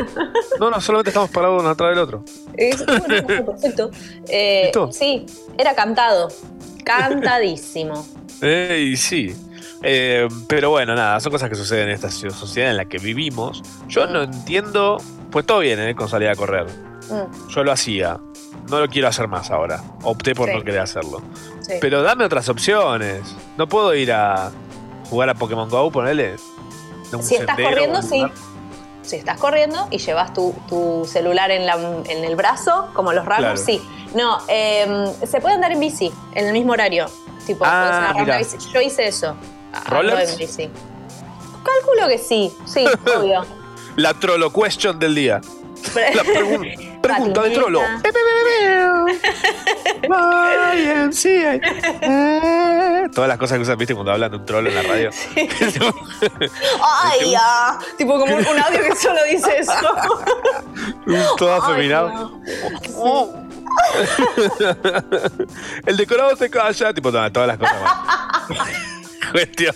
No, 0.58 0.70
no, 0.70 0.80
solamente 0.80 1.10
estamos 1.10 1.30
parados 1.30 1.60
uno 1.60 1.70
atrás 1.70 1.90
del 1.90 1.98
otro. 1.98 2.24
Es- 2.56 2.84
bueno, 2.86 3.26
perfecto. 3.46 3.90
Eh, 4.28 4.72
sí, 4.92 5.26
era 5.58 5.74
cantado. 5.74 6.28
Cantadísimo. 6.84 8.06
Eh, 8.42 8.90
y 8.92 8.96
sí. 8.98 9.34
Eh, 9.82 10.28
pero 10.46 10.68
bueno, 10.68 10.94
nada, 10.94 11.18
son 11.20 11.32
cosas 11.32 11.48
que 11.48 11.54
suceden 11.56 11.88
en 11.88 11.94
esta 11.94 12.10
sociedad 12.10 12.70
en 12.70 12.76
la 12.76 12.84
que 12.84 12.98
vivimos. 12.98 13.62
Yo 13.88 14.06
no 14.06 14.24
entiendo, 14.24 14.98
pues 15.30 15.46
todo 15.46 15.60
bien, 15.60 15.80
¿eh? 15.80 15.94
Con 15.94 16.10
salir 16.10 16.28
a 16.28 16.34
correr. 16.36 16.66
Mm, 17.08 17.48
Yo 17.48 17.64
lo 17.64 17.72
hacía. 17.72 18.18
No 18.68 18.78
lo 18.80 18.88
quiero 18.88 19.08
hacer 19.08 19.26
más 19.26 19.50
ahora. 19.50 19.82
Opté 20.02 20.34
por 20.34 20.50
Sí. 20.50 20.54
no 20.54 20.62
querer 20.64 20.80
hacerlo. 20.80 21.22
sí. 21.62 21.74
Pero 21.80 22.02
dame 22.02 22.26
otras 22.26 22.46
opciones. 22.50 23.22
No 23.56 23.66
puedo 23.66 23.94
ir 23.94 24.12
a 24.12 24.50
jugar 25.08 25.30
a 25.30 25.34
Pokémon 25.34 25.70
Go, 25.70 25.90
ponele. 25.90 26.36
si 27.22 27.36
estás 27.36 27.56
corriendo, 27.58 28.02
sí. 28.02 28.22
Si 29.06 29.16
estás 29.16 29.38
corriendo 29.38 29.86
y 29.90 29.98
llevas 29.98 30.32
tu, 30.34 30.52
tu 30.68 31.04
celular 31.10 31.50
en, 31.52 31.64
la- 31.64 31.76
en 32.08 32.24
el 32.24 32.34
brazo, 32.36 32.88
como 32.92 33.12
los 33.12 33.24
runners, 33.24 33.62
Claro. 33.62 33.80
sí. 33.80 33.80
No, 34.14 34.38
eh, 34.48 35.12
se 35.26 35.40
puede 35.40 35.54
andar 35.54 35.70
en 35.72 35.80
bici 35.80 36.12
en 36.34 36.46
el 36.46 36.52
mismo 36.52 36.72
horario. 36.72 37.06
Tipo, 37.46 37.64
Ah, 37.66 38.12
una 38.16 38.38
bici. 38.38 38.56
Yo 38.72 38.80
hice 38.80 39.06
eso. 39.06 39.36
Ando 39.72 39.90
¿Rollers? 39.90 40.32
en 40.32 40.38
bici. 40.38 40.70
Calculo 41.64 42.08
que 42.08 42.18
sí, 42.18 42.52
sí, 42.66 42.84
obvio. 43.16 43.44
La 43.96 44.14
trolo 44.14 44.52
question 44.52 44.98
del 44.98 45.14
día. 45.14 45.40
La 45.94 46.22
pregun- 46.24 46.95
pregunta 47.00 47.42
de 47.42 47.50
trolo. 47.50 47.80
Eh, 51.98 53.08
Todas 53.14 53.28
las 53.28 53.38
cosas 53.38 53.56
que 53.58 53.62
usan, 53.62 53.78
viste, 53.78 53.94
cuando 53.94 54.12
hablan 54.12 54.30
de 54.30 54.36
un 54.38 54.46
trolo 54.46 54.68
en 54.68 54.74
la 54.74 54.82
radio. 54.82 55.10
¡Ay, 57.02 57.30
ya! 57.30 57.78
Tipo 57.96 58.18
como 58.18 58.36
un, 58.36 58.44
audio 58.46 58.82
que 58.82 58.96
solo 58.96 59.20
dice 59.30 59.58
eso. 59.58 59.72
Un 61.06 61.24
todo 61.36 61.54
Ay, 61.54 61.60
afeminado. 61.62 62.40
El 65.86 65.96
decorado 65.96 66.36
se 66.36 66.50
calla, 66.50 66.92
tipo 66.92 67.10
todas, 67.10 67.32
todas 67.32 67.48
las 67.48 67.58
cosas. 67.58 67.82
más. 67.82 68.95
Cuestión. 69.36 69.74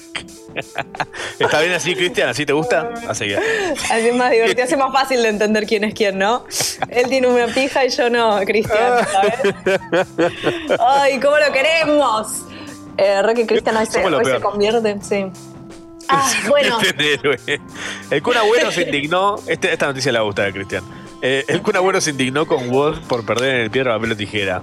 ¿Está 1.38 1.60
bien 1.60 1.72
así, 1.72 1.94
Cristian? 1.94 2.30
¿Así 2.30 2.46
te 2.46 2.54
gusta? 2.54 2.94
Así 3.06 3.26
que. 3.26 3.36
Así 3.36 4.08
es 4.08 4.14
más 4.14 4.30
divertido, 4.30 4.64
hace 4.64 4.76
más 4.78 4.90
fácil 4.90 5.22
de 5.22 5.28
entender 5.28 5.66
quién 5.66 5.84
es 5.84 5.92
quién, 5.92 6.18
¿no? 6.18 6.46
Él 6.88 7.10
tiene 7.10 7.26
una 7.28 7.46
pija 7.46 7.84
y 7.84 7.90
yo 7.90 8.08
no, 8.08 8.40
Cristian, 8.46 9.06
¿sabes? 9.12 10.08
¡Ay, 10.80 11.20
cómo 11.20 11.36
lo 11.38 11.52
queremos! 11.52 12.28
Eh, 12.96 13.20
que 13.36 13.46
Cristian 13.46 13.76
hoy, 13.76 13.84
se, 13.84 14.02
hoy 14.02 14.24
se 14.24 14.40
convierte, 14.40 14.96
sí. 15.02 15.26
Ah, 16.08 16.32
bueno. 16.48 16.78
Este 16.80 17.14
héroe. 17.14 17.38
El 18.10 18.22
Kun 18.22 18.38
Agüero 18.38 18.72
se 18.72 18.82
indignó. 18.82 19.36
Este- 19.46 19.70
esta 19.74 19.88
noticia 19.88 20.10
le 20.10 20.20
va 20.20 20.22
a 20.22 20.26
gustar 20.26 20.48
a 20.48 20.52
Cristian. 20.52 20.82
Eh, 21.20 21.44
el 21.48 21.60
Kun 21.60 21.76
Agüero 21.76 22.00
se 22.00 22.10
indignó 22.10 22.46
con 22.46 22.70
Woz 22.70 22.98
por 23.00 23.26
perder 23.26 23.56
en 23.56 23.60
el 23.60 23.70
piedra, 23.70 23.94
papel 23.94 24.12
o 24.12 24.16
tijera. 24.16 24.62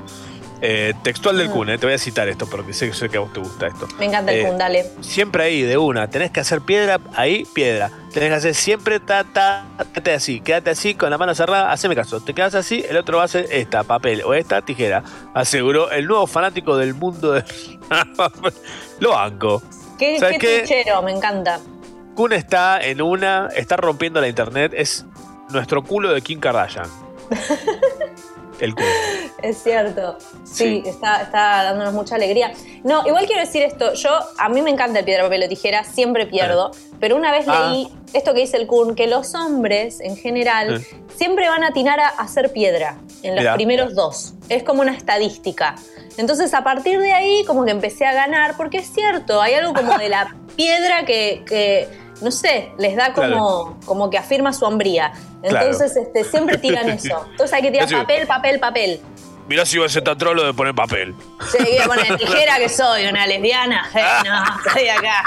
Eh, 0.61 0.93
textual 1.03 1.37
del 1.37 1.49
Kun, 1.51 1.69
eh, 1.69 1.77
te 1.77 1.85
voy 1.85 1.93
a 1.93 1.99
citar 1.99 2.27
esto 2.27 2.49
porque 2.49 2.73
sé, 2.73 2.91
sé 2.93 3.09
que 3.09 3.17
a 3.17 3.19
vos 3.19 3.31
te 3.31 3.39
gusta 3.39 3.67
esto. 3.67 3.87
Me 3.99 4.05
encanta 4.05 4.31
el 4.31 4.39
Eh, 4.39 4.47
Kun, 4.47 4.57
dale. 4.57 4.85
Siempre 5.01 5.43
ahí, 5.43 5.61
de 5.61 5.77
una. 5.77 6.09
Tenés 6.09 6.31
que 6.31 6.39
hacer 6.39 6.61
piedra, 6.61 6.99
ahí, 7.15 7.45
piedra. 7.53 7.91
Tenés 8.11 8.29
que 8.29 8.35
hacer 8.35 8.55
siempre, 8.55 8.99
ta, 8.99 9.23
ta, 9.23 9.65
quédate 9.93 10.13
así, 10.13 10.39
quédate 10.41 10.71
así, 10.71 10.95
con 10.95 11.11
la 11.11 11.17
mano 11.17 11.35
cerrada, 11.35 11.71
haceme 11.71 11.95
caso. 11.95 12.21
Te 12.21 12.33
quedas 12.33 12.55
así, 12.55 12.83
el 12.89 12.97
otro 12.97 13.17
va 13.17 13.23
a 13.23 13.25
hacer 13.25 13.47
esta, 13.51 13.83
papel, 13.83 14.23
o 14.23 14.33
esta, 14.33 14.63
tijera. 14.63 15.03
Aseguró 15.33 15.91
el 15.91 16.07
nuevo 16.07 16.25
fanático 16.25 16.75
del 16.75 16.95
mundo 16.95 17.33
de... 17.33 17.43
Lo 18.99 19.11
banco. 19.11 19.61
Qué, 19.99 20.19
¿Sabes 20.19 20.39
qué 20.39 20.63
qué? 20.67 20.93
me 21.03 21.11
encanta. 21.11 21.59
Kun 22.15 22.33
está 22.33 22.81
en 22.81 23.01
una, 23.01 23.49
está 23.55 23.77
rompiendo 23.77 24.19
la 24.19 24.27
internet, 24.27 24.73
es 24.75 25.05
nuestro 25.51 25.83
culo 25.83 26.11
de 26.13 26.21
Kim 26.21 26.39
Kardashian. 26.39 26.87
El 28.59 28.73
culo. 28.75 28.87
Es 29.43 29.57
cierto. 29.61 30.17
Sí, 30.43 30.81
Está, 30.85 31.21
está 31.21 31.63
dándonos 31.63 31.93
mucha 31.93 32.15
alegría. 32.15 32.51
No, 32.83 33.05
igual 33.07 33.25
quiero 33.27 33.41
decir 33.41 33.61
esto. 33.63 33.93
Yo, 33.93 34.09
a 34.37 34.49
mí 34.49 34.61
me 34.61 34.71
encanta 34.71 34.99
el 34.99 35.05
piedra, 35.05 35.23
papel 35.23 35.43
o 35.43 35.47
tijera, 35.47 35.83
siempre 35.83 36.25
pierdo. 36.25 36.71
Pero 36.99 37.15
una 37.15 37.31
vez 37.31 37.45
Ah. 37.47 37.69
leí 37.71 37.87
esto 38.13 38.33
que 38.33 38.39
dice 38.41 38.57
el 38.57 38.65
Kun, 38.67 38.95
que 38.95 39.05
los 39.07 39.35
hombres, 39.35 39.99
en 39.99 40.17
general, 40.17 40.83
siempre 41.15 41.47
van 41.49 41.63
a 41.63 41.67
atinar 41.67 41.99
a 41.99 42.07
hacer 42.07 42.51
piedra 42.51 42.97
en 43.21 43.35
los 43.35 43.43
Mirá. 43.43 43.53
primeros 43.55 43.93
dos. 43.93 44.33
Es 44.49 44.63
como 44.63 44.81
una 44.81 44.95
estadística. 44.95 45.75
Entonces, 46.17 46.53
a 46.55 46.63
partir 46.63 46.99
de 46.99 47.13
ahí, 47.13 47.43
como 47.45 47.63
que 47.65 47.71
empecé 47.71 48.05
a 48.07 48.13
ganar, 48.13 48.57
porque 48.57 48.77
es 48.79 48.91
cierto, 48.91 49.39
hay 49.41 49.53
algo 49.53 49.73
como 49.73 49.97
de 49.99 50.09
la 50.09 50.35
piedra 50.55 51.05
que, 51.05 51.43
que, 51.45 51.87
no 52.21 52.31
sé, 52.31 52.71
les 52.77 52.95
da 52.95 53.13
como, 53.13 53.27
Claro. 53.27 53.77
como 53.85 54.09
que 54.09 54.17
afirma 54.17 54.53
su 54.53 54.65
hombría. 54.65 55.11
Claro. 55.41 55.65
Entonces, 55.67 55.95
este, 55.97 56.23
siempre 56.23 56.57
tiran 56.59 56.89
eso. 56.89 57.25
Entonces 57.31 57.53
hay 57.53 57.61
que 57.61 57.71
tirar 57.71 57.87
Sí. 57.89 57.95
papel, 57.95 58.27
papel, 58.27 58.59
papel. 58.59 59.01
Mirá 59.47 59.65
si 59.65 59.77
va 59.77 59.85
a 59.85 59.89
ser 59.89 60.03
tan 60.03 60.17
trolo 60.17 60.43
de 60.45 60.53
poner 60.53 60.75
papel. 60.75 61.15
Se 61.49 61.57
quiere 61.59 61.85
poner 61.87 62.17
tijera 62.17 62.57
que 62.57 62.67
soy, 62.67 63.05
una 63.05 63.25
lesbiana. 63.27 63.89
Eh, 63.95 64.01
no, 64.25 64.43
estoy 64.67 64.87
acá. 64.89 65.23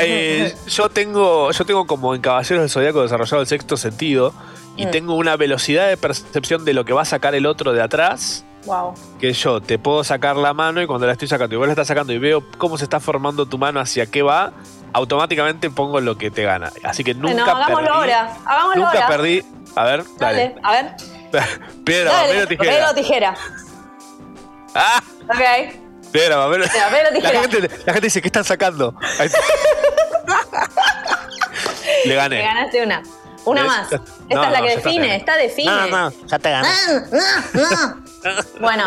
Eh, 0.00 0.54
yo 0.68 0.88
tengo 0.88 1.50
yo 1.50 1.64
tengo 1.64 1.86
como 1.86 2.14
en 2.14 2.20
Caballeros 2.20 2.62
del 2.62 2.70
Zodíaco 2.70 3.02
desarrollado 3.02 3.40
el 3.40 3.46
sexto 3.46 3.76
sentido 3.76 4.32
y 4.76 4.86
Mm. 4.86 4.90
tengo 4.90 5.14
una 5.14 5.36
velocidad 5.36 5.88
de 5.88 5.96
percepción 5.96 6.64
de 6.64 6.74
lo 6.74 6.84
que 6.84 6.92
va 6.92 7.02
a 7.02 7.04
sacar 7.04 7.34
el 7.34 7.46
otro 7.46 7.72
de 7.72 7.82
atrás 7.82 8.44
Wow. 8.66 8.94
que 9.18 9.32
yo 9.32 9.60
te 9.60 9.78
puedo 9.78 10.04
sacar 10.04 10.36
la 10.36 10.52
mano 10.54 10.80
y 10.82 10.86
cuando 10.86 11.06
la 11.06 11.12
estoy 11.12 11.26
sacando 11.28 11.54
y 11.54 11.58
vos 11.58 11.66
la 11.66 11.72
estás 11.72 11.88
sacando 11.88 12.12
y 12.12 12.18
veo 12.18 12.44
cómo 12.58 12.76
se 12.78 12.84
está 12.84 13.00
formando 13.00 13.46
tu 13.46 13.58
mano 13.58 13.80
hacia 13.80 14.06
qué 14.06 14.22
va, 14.22 14.52
automáticamente 14.92 15.70
pongo 15.70 16.00
lo 16.00 16.16
que 16.18 16.30
te 16.30 16.44
gana. 16.44 16.70
Así 16.84 17.04
que 17.04 17.14
nunca 17.14 17.32
Bueno, 17.44 17.50
hagámoslo 17.56 17.76
perdí. 17.86 17.90
ahora. 18.12 18.36
Hagámoslo 18.46 18.76
Nunca 18.84 18.92
ahora. 18.98 19.06
perdí. 19.08 19.44
A 19.76 19.84
ver, 19.84 20.04
Dale, 20.18 20.54
dale. 20.54 20.56
a 20.62 20.72
ver. 20.72 20.96
Piedra, 21.84 22.10
papel 22.12 22.42
o 22.42 22.46
tijera. 22.48 22.70
papel 22.72 22.84
o 22.90 22.94
tijera. 22.94 23.34
Ah, 24.74 25.02
Ok. 25.28 25.40
piedra, 26.12 26.36
papel 26.36 26.62
o 26.62 26.64
Piedra, 26.64 26.84
papel 26.88 27.06
o 27.06 27.10
La 27.10 27.12
tijera. 27.20 27.40
gente, 27.42 27.60
la 27.86 27.92
gente 27.92 28.00
dice, 28.06 28.20
¿qué 28.22 28.28
están 28.28 28.44
sacando? 28.44 28.94
Ahí 29.18 29.26
está. 29.26 29.38
Le 32.04 32.14
gané. 32.14 32.42
ganaste 32.42 32.82
una. 32.82 33.02
Una 33.44 33.62
¿Ves? 33.62 33.70
más. 33.70 33.92
Esta 33.92 34.34
No, 34.34 34.44
es 34.44 34.50
la 34.52 34.60
no, 34.60 34.66
que 34.66 34.76
define, 34.76 35.16
esta 35.16 35.36
define. 35.36 35.70
No, 35.70 35.86
no, 35.86 36.12
ya 36.26 36.38
te 36.38 36.50
gané. 36.50 36.68
Bueno, 38.60 38.84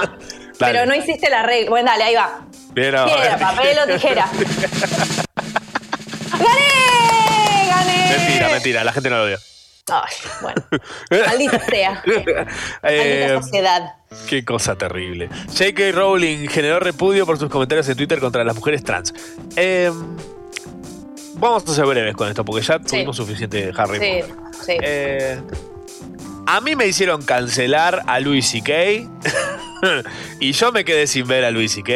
pero 0.59 0.85
no 0.85 0.93
hiciste 0.95 1.29
la 1.29 1.43
regla. 1.43 1.69
Bueno, 1.69 1.89
dale, 1.91 2.03
ahí 2.03 2.15
va. 2.15 2.39
Piedra, 2.73 3.05
Piedra, 3.05 3.37
papel 3.37 3.77
o 3.79 3.87
tijera. 3.87 4.27
¡Gané! 6.37 7.69
¡Gané! 7.69 8.17
Mentira, 8.17 8.49
mentira, 8.49 8.83
la 8.83 8.93
gente 8.93 9.09
no 9.09 9.17
lo 9.17 9.27
vio. 9.27 9.37
Ay, 9.91 10.13
bueno. 10.41 10.63
Maldita 11.27 11.59
sea. 11.65 12.03
Eh, 12.83 13.25
Maldita 13.27 13.41
sociedad. 13.41 13.95
Qué 14.29 14.45
cosa 14.45 14.75
terrible. 14.77 15.29
J.K. 15.47 15.91
Rowling 15.93 16.47
generó 16.47 16.79
repudio 16.79 17.25
por 17.25 17.37
sus 17.37 17.49
comentarios 17.49 17.87
en 17.89 17.97
Twitter 17.97 18.19
contra 18.19 18.43
las 18.43 18.55
mujeres 18.55 18.83
trans. 18.83 19.13
Eh, 19.55 19.91
vamos 21.35 21.67
a 21.67 21.73
ser 21.73 21.85
breves 21.85 22.15
con 22.15 22.29
esto, 22.29 22.45
porque 22.45 22.65
ya 22.65 22.79
tuvimos 22.79 23.17
suficiente 23.17 23.71
Harry 23.75 23.99
Sí, 23.99 24.21
Potter. 24.21 24.35
sí. 24.65 24.77
Eh, 24.81 25.41
a 26.45 26.61
mí 26.61 26.75
me 26.75 26.85
hicieron 26.87 27.21
cancelar 27.23 28.03
a 28.07 28.19
Louis 28.19 28.47
C.K. 28.47 28.73
y 30.39 30.51
yo 30.51 30.71
me 30.71 30.85
quedé 30.85 31.07
sin 31.07 31.27
ver 31.27 31.43
a 31.45 31.51
Louis 31.51 31.71
C.K. 31.71 31.93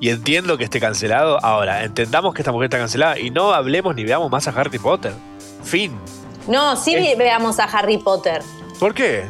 y 0.00 0.08
entiendo 0.08 0.56
que 0.58 0.64
esté 0.64 0.80
cancelado. 0.80 1.38
Ahora, 1.44 1.84
entendamos 1.84 2.34
que 2.34 2.42
esta 2.42 2.52
mujer 2.52 2.66
está 2.66 2.78
cancelada 2.78 3.18
y 3.18 3.30
no 3.30 3.52
hablemos 3.52 3.94
ni 3.94 4.04
veamos 4.04 4.30
más 4.30 4.46
a 4.48 4.50
Harry 4.52 4.78
Potter. 4.78 5.12
Fin. 5.64 5.92
No, 6.48 6.76
sí 6.76 6.94
Eh. 6.94 7.14
veamos 7.18 7.58
a 7.58 7.64
Harry 7.64 7.98
Potter. 7.98 8.42
¿Por 8.78 8.94
qué? 8.94 9.24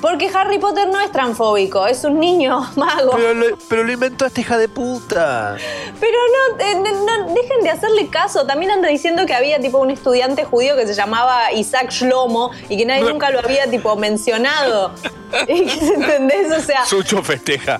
Porque 0.00 0.30
Harry 0.32 0.58
Potter 0.58 0.88
no 0.88 1.00
es 1.00 1.10
transfóbico, 1.10 1.86
es 1.86 2.04
un 2.04 2.20
niño 2.20 2.60
mago. 2.76 3.12
Pero 3.16 3.34
lo, 3.34 3.58
pero 3.68 3.84
lo 3.84 3.92
inventó 3.92 4.26
esta 4.26 4.40
hija 4.40 4.58
de 4.58 4.68
puta. 4.68 5.56
Pero 6.00 6.18
no, 6.56 6.64
eh, 6.64 6.74
no, 6.74 7.34
dejen 7.34 7.62
de 7.62 7.70
hacerle 7.70 8.08
caso. 8.08 8.46
También 8.46 8.70
anda 8.70 8.88
diciendo 8.88 9.26
que 9.26 9.34
había 9.34 9.60
tipo 9.60 9.78
un 9.78 9.90
estudiante 9.90 10.44
judío 10.44 10.76
que 10.76 10.86
se 10.86 10.94
llamaba 10.94 11.52
Isaac 11.52 11.90
Shlomo 11.90 12.50
y 12.68 12.76
que 12.76 12.86
nadie 12.86 13.02
nunca 13.02 13.30
lo 13.30 13.40
había 13.40 13.68
tipo 13.68 13.96
mencionado. 13.96 14.92
¿Entendés? 15.46 16.50
O 16.56 16.60
sea, 16.60 16.86
Sucho 16.86 17.22
festeja. 17.22 17.78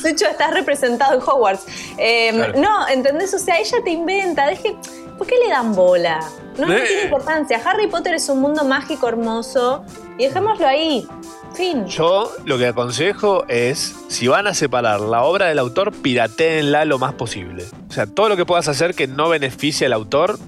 Sucho 0.00 0.26
está 0.26 0.48
representado 0.48 1.14
en 1.14 1.20
Hogwarts. 1.20 1.66
Eh, 1.98 2.30
Claro. 2.32 2.52
No, 2.60 2.88
¿entendés? 2.88 3.34
O 3.34 3.38
sea, 3.38 3.58
ella 3.58 3.78
te 3.84 3.90
inventa. 3.90 4.46
Deje, 4.46 4.76
¿Por 5.18 5.26
qué 5.26 5.34
le 5.44 5.50
dan 5.50 5.74
bola? 5.74 6.20
No, 6.58 6.66
no 6.66 6.74
Eh. 6.74 6.84
tiene 6.86 7.02
importancia. 7.04 7.60
Harry 7.64 7.86
Potter 7.86 8.14
es 8.14 8.28
un 8.28 8.40
mundo 8.40 8.64
mágico 8.64 9.08
hermoso 9.08 9.84
y 10.18 10.24
dejémoslo 10.26 10.66
ahí. 10.66 11.06
Fin. 11.54 11.86
Yo 11.86 12.30
lo 12.46 12.56
que 12.58 12.66
aconsejo 12.68 13.44
es, 13.46 13.94
si 14.08 14.26
van 14.26 14.46
a 14.46 14.54
separar 14.54 15.00
la 15.00 15.22
obra 15.22 15.46
del 15.46 15.58
autor, 15.58 15.92
piratéenla 15.92 16.84
lo 16.86 16.98
más 16.98 17.12
posible. 17.14 17.64
O 17.88 17.92
sea, 17.92 18.06
todo 18.06 18.30
lo 18.30 18.36
que 18.36 18.46
puedas 18.46 18.68
hacer 18.68 18.94
que 18.94 19.06
no 19.06 19.28
beneficie 19.28 19.86
al 19.86 19.92
autor, 19.92 20.38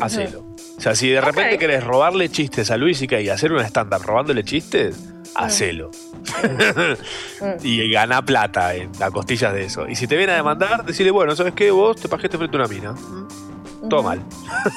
hacelo. 0.00 0.40
O 0.76 0.80
sea, 0.80 0.94
si 0.94 1.08
de 1.10 1.20
repente 1.20 1.54
Ok. 1.54 1.60
querés 1.60 1.84
robarle 1.84 2.28
chistes 2.30 2.70
a 2.70 2.76
Luis 2.76 3.00
y 3.02 3.06
y 3.14 3.28
hacer 3.28 3.52
un 3.52 3.60
estándar 3.60 4.00
robándole 4.02 4.42
chistes, 4.44 4.96
hacelo. 5.36 5.90
y 7.62 7.90
gana 7.92 8.24
plata 8.24 8.74
en 8.74 8.90
las 8.98 9.10
costillas 9.10 9.52
de 9.54 9.64
eso. 9.64 9.86
Y 9.88 9.94
si 9.94 10.06
te 10.06 10.16
viene 10.16 10.32
a 10.32 10.36
demandar, 10.36 10.84
decirle, 10.84 11.12
bueno, 11.12 11.36
¿sabes 11.36 11.54
qué? 11.54 11.70
Vos 11.70 11.96
te 12.00 12.08
pajaste 12.08 12.38
frente 12.38 12.56
a 12.56 12.60
una 12.60 12.68
mina. 12.68 12.94
Todo 13.90 14.02
mal. 14.04 14.22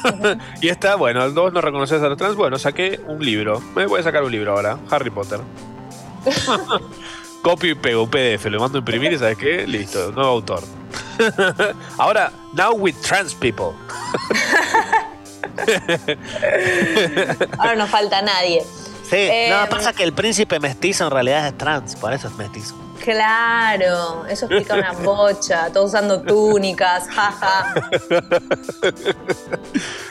y 0.62 0.68
esta, 0.70 0.96
bueno, 0.96 1.32
vos 1.32 1.54
no 1.54 1.62
reconoces 1.62 2.02
a 2.02 2.10
los 2.10 2.18
trans, 2.18 2.36
bueno, 2.36 2.58
saqué 2.60 3.00
un 3.08 3.24
libro. 3.24 3.62
Me 3.76 3.86
voy 3.86 4.00
a 4.00 4.04
sacar 4.04 4.24
un 4.24 4.32
libro 4.32 4.52
ahora, 4.54 4.78
Harry 4.90 5.10
Potter. 5.12 5.40
Copio 7.44 7.72
y 7.72 7.76
pego 7.76 8.04
un 8.04 8.10
PDF, 8.10 8.46
lo 8.46 8.60
mando 8.60 8.78
a 8.78 8.80
imprimir 8.80 9.14
y 9.14 9.18
¿sabes 9.20 9.38
qué? 9.38 9.68
Listo, 9.68 10.12
nuevo 10.12 10.30
autor. 10.30 10.64
ahora, 11.98 12.32
now 12.54 12.74
with 12.74 12.96
trans 13.02 13.34
people. 13.36 13.74
Ahora 17.58 17.76
no 17.76 17.88
falta 17.88 18.22
nadie. 18.22 18.64
Sí, 19.10 19.18
Eh, 19.18 19.50
no, 19.52 19.70
pasa 19.70 19.94
que 19.94 20.04
el 20.04 20.14
príncipe 20.14 20.60
mestizo 20.60 21.06
en 21.06 21.12
realidad 21.12 21.46
es 21.48 21.58
trans, 21.58 21.96
por 21.98 22.14
eso 22.14 22.28
es 22.30 22.36
mestizo. 22.36 22.76
Claro, 23.04 24.26
eso 24.28 24.46
explica 24.46 24.76
una 24.76 24.94
bocha. 24.94 25.70
Todos 25.74 25.90
usando 25.90 26.22
túnicas, 26.22 27.10
jaja. 27.10 27.74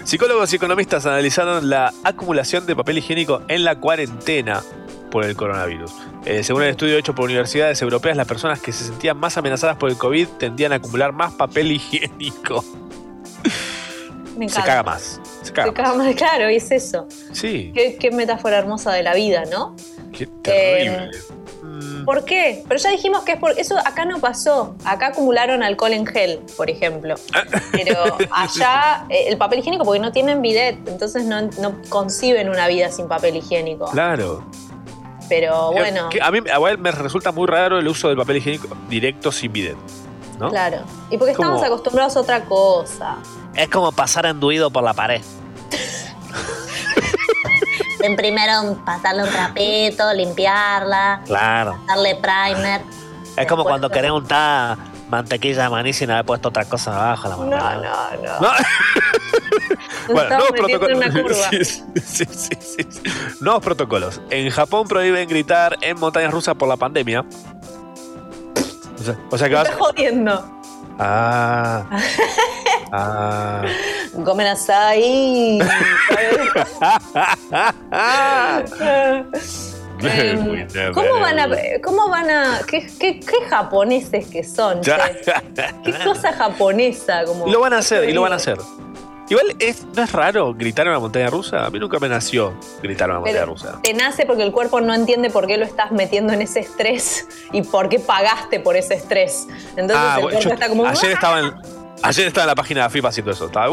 Psicólogos 0.05 0.53
y 0.53 0.57
economistas 0.57 1.07
analizaron 1.07 1.71
la 1.71 1.91
acumulación 2.05 2.67
de 2.67 2.77
papel 2.77 2.99
higiénico 2.99 3.41
en 3.49 3.65
la 3.65 3.77
cuarentena 3.77 4.63
por 5.11 5.25
el 5.25 5.35
coronavirus. 5.37 5.91
Eh, 6.27 6.45
según 6.45 6.65
el 6.65 6.69
estudio 6.69 6.99
hecho 6.99 7.15
por 7.15 7.25
universidades 7.25 7.81
europeas, 7.81 8.15
las 8.15 8.29
personas 8.29 8.61
que 8.61 8.73
se 8.73 8.85
sentían 8.85 9.17
más 9.17 9.39
amenazadas 9.39 9.79
por 9.79 9.89
el 9.89 9.97
COVID 9.97 10.29
tendían 10.39 10.73
a 10.73 10.77
acumular 10.77 11.13
más 11.13 11.33
papel 11.33 11.73
higiénico. 11.73 12.63
Me 14.37 14.51
Se 14.51 14.61
caga 14.61 14.83
más. 14.83 15.19
Se 15.41 15.51
caga 15.51 15.69
Se 15.69 15.75
caga 15.75 15.95
más, 15.95 16.15
claro, 16.15 16.51
y 16.51 16.57
es 16.57 16.71
eso. 16.71 17.07
Sí, 17.33 17.73
Qué, 17.75 17.97
qué 17.99 18.11
metáfora 18.11 18.59
hermosa 18.59 18.93
de 18.93 19.03
la 19.03 19.15
vida, 19.15 19.45
¿no? 19.51 19.75
Qué 20.13 20.27
terrible. 20.27 21.11
¿Por 22.05 22.25
qué? 22.25 22.65
Pero 22.67 22.81
ya 22.81 22.91
dijimos 22.91 23.23
que 23.23 23.33
es 23.33 23.39
por 23.39 23.53
eso 23.53 23.79
acá 23.79 24.05
no 24.05 24.19
pasó. 24.19 24.75
Acá 24.85 25.09
acumularon 25.09 25.63
alcohol 25.63 25.93
en 25.93 26.07
gel, 26.07 26.41
por 26.57 26.69
ejemplo. 26.69 27.15
Pero 27.71 28.19
allá 28.31 29.07
eh, 29.11 29.25
el 29.29 29.37
papel 29.37 29.61
higiénico 29.61 29.85
porque 29.85 30.01
no 30.01 30.13
tienen 30.13 30.43
bidet, 30.43 30.77
entonces 30.89 31.25
no, 31.25 31.43
no 31.43 31.81
conciben 31.89 32.49
una 32.49 32.67
vida 32.69 32.91
sin 32.91 33.09
papel 33.09 33.37
higiénico. 33.37 33.91
Claro. 33.91 34.45
Pero 35.29 35.73
bueno, 35.73 36.09
Que 36.09 36.21
a 36.21 36.31
mí 36.31 36.41
a 36.53 36.59
mí 36.59 36.67
me 36.79 36.91
resulta 36.91 37.33
muy 37.33 37.47
raro 37.47 37.79
el 37.79 37.89
uso 37.89 38.09
del 38.09 38.17
papel 38.17 38.39
higiénico 38.39 38.69
directo 38.89 39.33
sin 39.33 39.53
bidet. 39.53 39.77
¿no? 40.39 40.51
claro. 40.51 40.79
Y 41.11 41.19
porque 41.19 41.33
estamos 41.33 41.63
acostumbrados 41.63 42.17
a 42.17 42.21
otra 42.21 42.45
cosa. 42.45 43.17
Es 43.55 43.69
como 43.69 43.93
pasar 43.93 44.27
enduido 44.27 44.71
por 44.71 44.83
la 44.83 44.93
pared. 44.93 45.23
Ven 48.03 48.17
primero 48.17 48.77
pasarle 48.85 49.23
un 49.23 49.31
trapito, 49.31 50.13
limpiarla, 50.13 51.23
Claro. 51.25 51.79
darle 51.87 52.17
primer. 52.17 52.83
Es 53.37 53.47
como 53.47 53.63
cuando 53.65 53.89
querés 53.89 54.11
untar 54.11 54.77
mantequilla 55.09 55.63
de 55.65 55.69
maní 55.71 55.93
sin 55.93 56.11
haber 56.11 56.25
puesto 56.27 56.49
otra 56.49 56.65
cosa 56.65 56.95
abajo. 56.95 57.29
La 57.29 57.37
No, 57.37 57.43
mermelada. 57.47 58.11
no, 58.23 58.41
no. 58.41 58.49
Bueno, 60.09 60.29
nuevos 60.31 60.49
en 60.51 60.57
protocolos. 60.57 60.97
una 60.99 61.13
curva. 61.23 61.51
Sí, 61.51 62.25
sí, 62.25 62.25
sí. 62.61 62.87
Nuevos 63.41 63.63
protocolos. 63.63 64.21
En 64.31 64.51
Japón 64.51 64.89
prohíben 64.89 65.29
gritar 65.29 65.79
en 65.81 65.99
montañas 66.01 66.33
rusas 66.33 66.57
por 66.57 66.69
la 66.69 66.77
pandemia. 66.77 67.25
O 68.99 69.03
sea, 69.05 69.17
o 69.31 69.39
sea 69.39 69.49
que 69.49 69.55
vas. 69.55 69.65
estás 69.69 69.79
jodiendo. 69.81 70.61
Ah. 70.99 71.85
Ah. 72.95 73.63
Comen 74.25 74.47
asai. 74.47 75.59
Very 80.01 80.37
good, 80.37 80.93
¿Cómo 80.95 81.21
van 81.21 81.39
a, 81.39 81.49
cómo 81.83 82.09
van 82.09 82.29
a, 82.29 82.61
qué, 82.67 82.89
qué, 82.99 83.21
qué 83.21 83.37
japoneses 83.49 84.27
que 84.27 84.43
son? 84.43 84.81
Che? 84.81 84.93
Qué 85.85 85.93
cosa 86.05 86.33
japonesa, 86.33 87.25
como. 87.25 87.47
Y 87.47 87.53
lo 87.53 87.61
van 87.61 87.73
a 87.75 87.79
hacer, 87.79 88.09
y 88.09 88.13
lo 88.13 88.23
van 88.23 88.33
a 88.33 88.37
hacer. 88.37 88.59
Igual 89.29 89.55
es, 89.61 89.85
no 89.95 90.03
es 90.03 90.11
raro 90.13 90.53
gritar 90.55 90.87
en 90.87 90.91
una 90.91 90.99
montaña 90.99 91.31
rusa. 91.31 91.65
A 91.67 91.71
mí 91.71 91.79
nunca 91.79 91.99
me 92.01 92.09
nació 92.09 92.53
gritar 92.83 93.09
en 93.09 93.13
una 93.13 93.21
montaña 93.21 93.41
Pero 93.43 93.53
rusa. 93.53 93.79
te 93.83 93.95
nace 93.95 94.27
porque 94.27 94.43
el 94.43 94.51
cuerpo 94.53 94.81
no 94.81 94.93
entiende 94.93 95.31
por 95.31 95.47
qué 95.47 95.57
lo 95.57 95.65
estás 95.65 95.93
metiendo 95.93 96.33
en 96.33 96.43
ese 96.43 96.61
estrés 96.61 97.29
y 97.53 97.63
por 97.63 97.89
qué 97.89 98.01
pagaste 98.01 98.59
por 98.61 98.77
ese 98.77 98.95
estrés. 98.95 99.47
Entonces 99.77 99.97
Ah, 99.99 100.15
el 100.17 100.23
cuerpo 100.23 100.41
yo- 100.41 100.51
está 100.51 100.69
como. 100.69 100.85
ayer 100.85 101.13
estaba 101.13 101.39
en, 101.41 101.53
ayer 102.03 102.27
estaba 102.27 102.45
en 102.45 102.49
la 102.49 102.55
página 102.55 102.81
de 102.81 102.87
AFIP 102.87 103.05
haciendo 103.07 103.33
eso. 103.33 103.47
Estaba, 103.47 103.69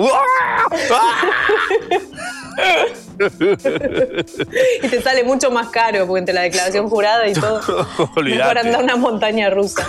y 4.84 4.88
te 4.88 5.02
sale 5.02 5.24
mucho 5.24 5.52
más 5.52 5.70
caro 5.70 6.06
porque 6.08 6.20
entre 6.20 6.34
la 6.34 6.42
declaración 6.42 6.90
jurada 6.90 7.28
y 7.28 7.34
todo. 7.34 7.60
Mejor 7.60 8.10
Olvidate. 8.16 8.60
andar 8.60 8.82
a 8.82 8.84
una 8.84 8.96
montaña 8.96 9.50
rusa. 9.50 9.86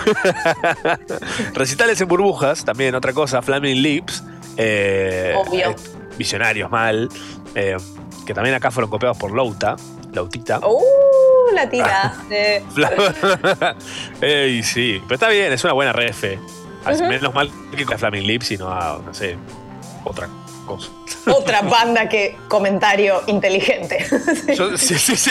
Recitales 1.54 2.00
en 2.00 2.08
burbujas, 2.08 2.64
también 2.64 2.94
otra 2.94 3.12
cosa, 3.12 3.42
Flaming 3.42 3.82
Lips. 3.82 4.22
eh, 4.56 5.34
Obvio. 5.36 5.70
eh, 5.70 5.76
visionarios 6.18 6.70
mal. 6.70 7.08
eh, 7.54 7.76
que 8.26 8.34
también 8.34 8.54
acá 8.54 8.70
fueron 8.70 8.90
copiados 8.90 9.16
por 9.18 9.32
Louta. 9.32 9.76
Lautita. 10.12 10.58
¡Uh! 10.66 10.82
La 11.54 11.68
tiraste. 11.68 12.62
Ey, 14.20 14.62
sí, 14.62 15.00
pero 15.04 15.14
está 15.14 15.28
bien, 15.28 15.52
es 15.52 15.64
una 15.64 15.72
buena 15.72 15.92
refe. 15.92 16.38
Ujú. 16.86 17.04
Menos 17.06 17.34
mal 17.34 17.50
que 17.76 17.84
con 17.84 17.98
Flaming 17.98 18.26
Lips, 18.26 18.46
sino 18.46 18.70
a, 18.70 19.00
no 19.04 19.12
sé, 19.14 19.36
otra 20.04 20.28
cosa. 20.66 20.88
Otra 21.26 21.62
banda 21.62 22.08
que 22.08 22.38
comentario 22.48 23.22
inteligente. 23.26 24.06
Yo, 24.56 24.76
sí, 24.78 24.98
sí, 24.98 25.16
sí. 25.16 25.30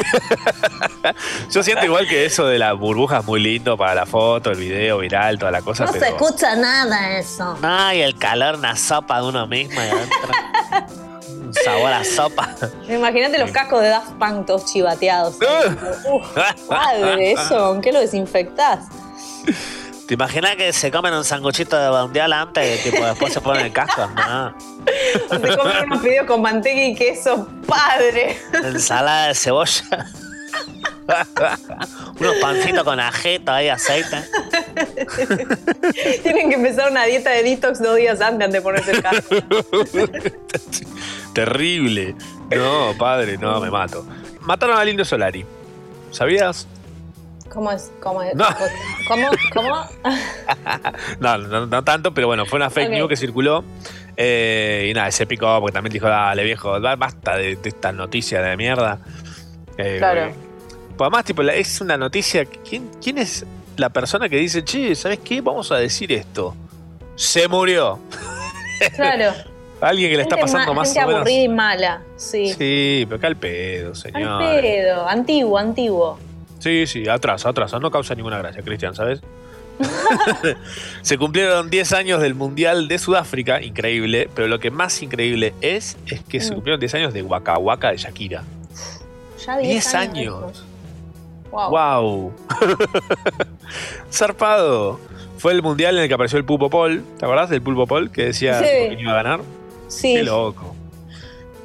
Yo 1.49 1.63
siento 1.63 1.85
igual 1.85 2.07
que 2.07 2.25
eso 2.25 2.45
de 2.45 2.59
las 2.59 2.77
burbujas 2.77 3.25
muy 3.25 3.39
lindo 3.39 3.77
para 3.77 3.95
la 3.95 4.05
foto, 4.05 4.51
el 4.51 4.59
video 4.59 4.99
viral, 4.99 5.39
toda 5.39 5.51
la 5.51 5.61
cosa. 5.61 5.85
No 5.85 5.93
se 5.93 6.09
escucha 6.09 6.55
nada 6.55 7.17
eso. 7.17 7.57
No, 7.61 7.93
y 7.93 8.01
el 8.01 8.17
calor, 8.17 8.55
una 8.55 8.75
sopa 8.75 9.21
de 9.21 9.27
uno 9.27 9.47
mismo. 9.47 9.75
y 9.81 9.87
adentro. 9.87 10.99
Un 11.29 11.53
sabor 11.53 11.91
a 11.91 12.03
sopa. 12.03 12.49
Imagínate 12.87 13.39
los 13.39 13.49
cascos 13.51 13.81
de 13.81 13.87
Daft 13.87 14.11
Punk 14.19 14.45
todos 14.45 14.65
chivateados. 14.65 15.35
Uf, 16.05 16.67
padre, 16.67 17.31
eso, 17.31 17.69
¿con 17.69 17.81
qué 17.81 17.91
lo 17.91 17.99
desinfectás? 17.99 18.85
¿Te 20.09 20.15
imaginas 20.15 20.55
que 20.55 20.73
se 20.73 20.89
comen 20.89 21.13
un 21.13 21.23
sanguchito 21.23 21.77
de 21.77 22.01
mundial 22.01 22.33
antes 22.33 22.79
y 22.79 22.89
tipo, 22.89 23.05
después 23.05 23.31
se 23.31 23.41
ponen 23.41 23.67
el 23.67 23.71
casco? 23.71 24.09
No. 25.29 25.39
Te 25.39 25.55
comen 25.55 25.83
unos 25.85 26.01
fideos 26.01 26.25
con 26.25 26.41
manteca 26.41 26.83
y 26.83 26.95
queso, 26.95 27.47
padre. 27.67 28.39
Ensalada 28.51 29.27
de 29.27 29.35
cebolla. 29.35 30.07
Unos 32.19 32.35
pancitos 32.41 32.83
con 32.83 32.99
ajeto 32.99 33.51
ahí, 33.51 33.69
aceite. 33.69 34.23
Tienen 36.23 36.49
que 36.49 36.55
empezar 36.55 36.89
una 36.89 37.03
dieta 37.03 37.29
de 37.29 37.43
detox 37.43 37.79
dos 37.79 37.95
días 37.95 38.19
antes 38.19 38.51
de 38.51 38.61
ponerse 38.61 38.89
el 38.89 39.03
casco. 39.03 39.35
Terrible. 41.35 42.15
No, 42.49 42.95
padre, 42.97 43.37
no, 43.37 43.61
me 43.61 43.69
mato. 43.69 44.03
Mataron 44.41 44.79
al 44.79 44.89
Indio 44.89 45.05
Solari. 45.05 45.45
¿Sabías? 46.09 46.67
¿Cómo 47.53 47.71
es? 47.71 47.91
¿Cómo 48.01 48.21
es? 48.23 48.35
No. 48.35 48.45
¿Cómo? 49.07 49.27
¿Cómo? 49.53 49.85
No, 51.19 51.37
no, 51.37 51.65
no 51.65 51.83
tanto, 51.83 52.13
pero 52.13 52.27
bueno, 52.27 52.45
fue 52.45 52.57
una 52.57 52.69
fake 52.69 52.89
news 52.91 53.09
que 53.09 53.15
circuló. 53.15 53.63
eh, 54.17 54.87
y 54.89 54.93
nada, 54.93 55.11
se 55.11 55.25
picó 55.25 55.59
porque 55.59 55.73
también 55.73 55.93
dijo, 55.93 56.07
dale 56.07 56.43
viejo, 56.43 56.79
ba- 56.79 56.95
basta 56.95 57.35
de, 57.37 57.55
de 57.55 57.69
esta 57.69 57.91
noticia 57.91 58.41
de 58.41 58.55
mierda. 58.57 58.99
Eh, 59.77 59.95
Claro. 59.97 60.31
Pues 60.97 61.07
además, 61.07 61.23
tipo, 61.25 61.41
es 61.43 61.79
una 61.81 61.97
noticia. 61.97 62.45
¿quién, 62.45 62.89
¿Quién 63.01 63.17
es 63.19 63.45
la 63.77 63.89
persona 63.89 64.27
que 64.27 64.35
dice, 64.37 64.63
che, 64.63 64.93
¿sabes 64.95 65.19
qué? 65.19 65.39
Vamos 65.41 65.71
a 65.71 65.77
decir 65.77 66.11
esto? 66.11 66.55
Se 67.15 67.47
murió. 67.47 67.99
Claro. 68.95 69.33
Alguien 69.81 70.09
que 70.11 70.15
le 70.17 70.23
está 70.23 70.37
pasando 70.37 70.73
ma- 70.73 70.81
más 70.81 70.89
gente 70.89 71.03
o 71.03 71.07
menos. 71.07 71.21
aburrida 71.21 71.41
y 71.43 71.47
mala, 71.49 72.01
sí. 72.17 72.53
Sí, 72.53 73.05
pero 73.07 73.15
acá 73.17 73.27
al 73.27 73.35
pedo, 73.37 73.89
Al 73.89 73.95
señor. 73.95 74.39
pedo, 74.39 75.07
antiguo, 75.07 75.57
antiguo. 75.57 76.19
Sí, 76.59 76.85
sí, 76.87 77.07
atrás, 77.07 77.45
atrás. 77.45 77.73
No 77.81 77.89
causa 77.91 78.15
ninguna 78.15 78.37
gracia, 78.37 78.61
Cristian, 78.61 78.93
¿sabes? 78.95 79.21
Se 81.01 81.17
cumplieron 81.17 81.69
10 81.69 81.93
años 81.93 82.21
del 82.21 82.35
Mundial 82.35 82.87
de 82.89 82.99
Sudáfrica, 82.99 83.61
increíble, 83.61 84.29
pero 84.35 84.47
lo 84.47 84.59
que 84.59 84.71
más 84.71 85.01
increíble 85.01 85.53
es, 85.61 85.97
es 86.07 86.21
que 86.23 86.41
se 86.41 86.51
Mm. 86.51 86.55
cumplieron 86.55 86.79
10 86.81 86.93
años 86.95 87.13
de 87.13 87.21
Waka 87.23 87.57
Waka 87.57 87.91
de 87.91 87.97
Shakira. 87.97 88.43
Ya 89.45 89.57
10 89.57 89.69
10 89.69 89.95
años. 89.95 90.65
Wow. 91.51 91.69
¡Wow! 91.71 92.33
Zarpado. 94.11 94.99
Fue 95.37 95.53
el 95.53 95.61
mundial 95.61 95.95
en 95.97 96.03
el 96.03 96.07
que 96.09 96.13
apareció 96.13 96.37
el 96.37 96.45
Pulpo 96.45 96.69
Paul. 96.69 97.03
¿Te 97.17 97.25
acordás 97.25 97.49
del 97.49 97.61
Pulpo 97.61 97.87
Paul 97.87 98.11
que 98.11 98.25
decía 98.25 98.59
Sí. 98.59 98.65
que 98.65 98.97
iba 98.99 99.11
a 99.13 99.15
ganar? 99.15 99.41
Sí. 99.87 100.15
Qué 100.15 100.23
loco. 100.23 100.75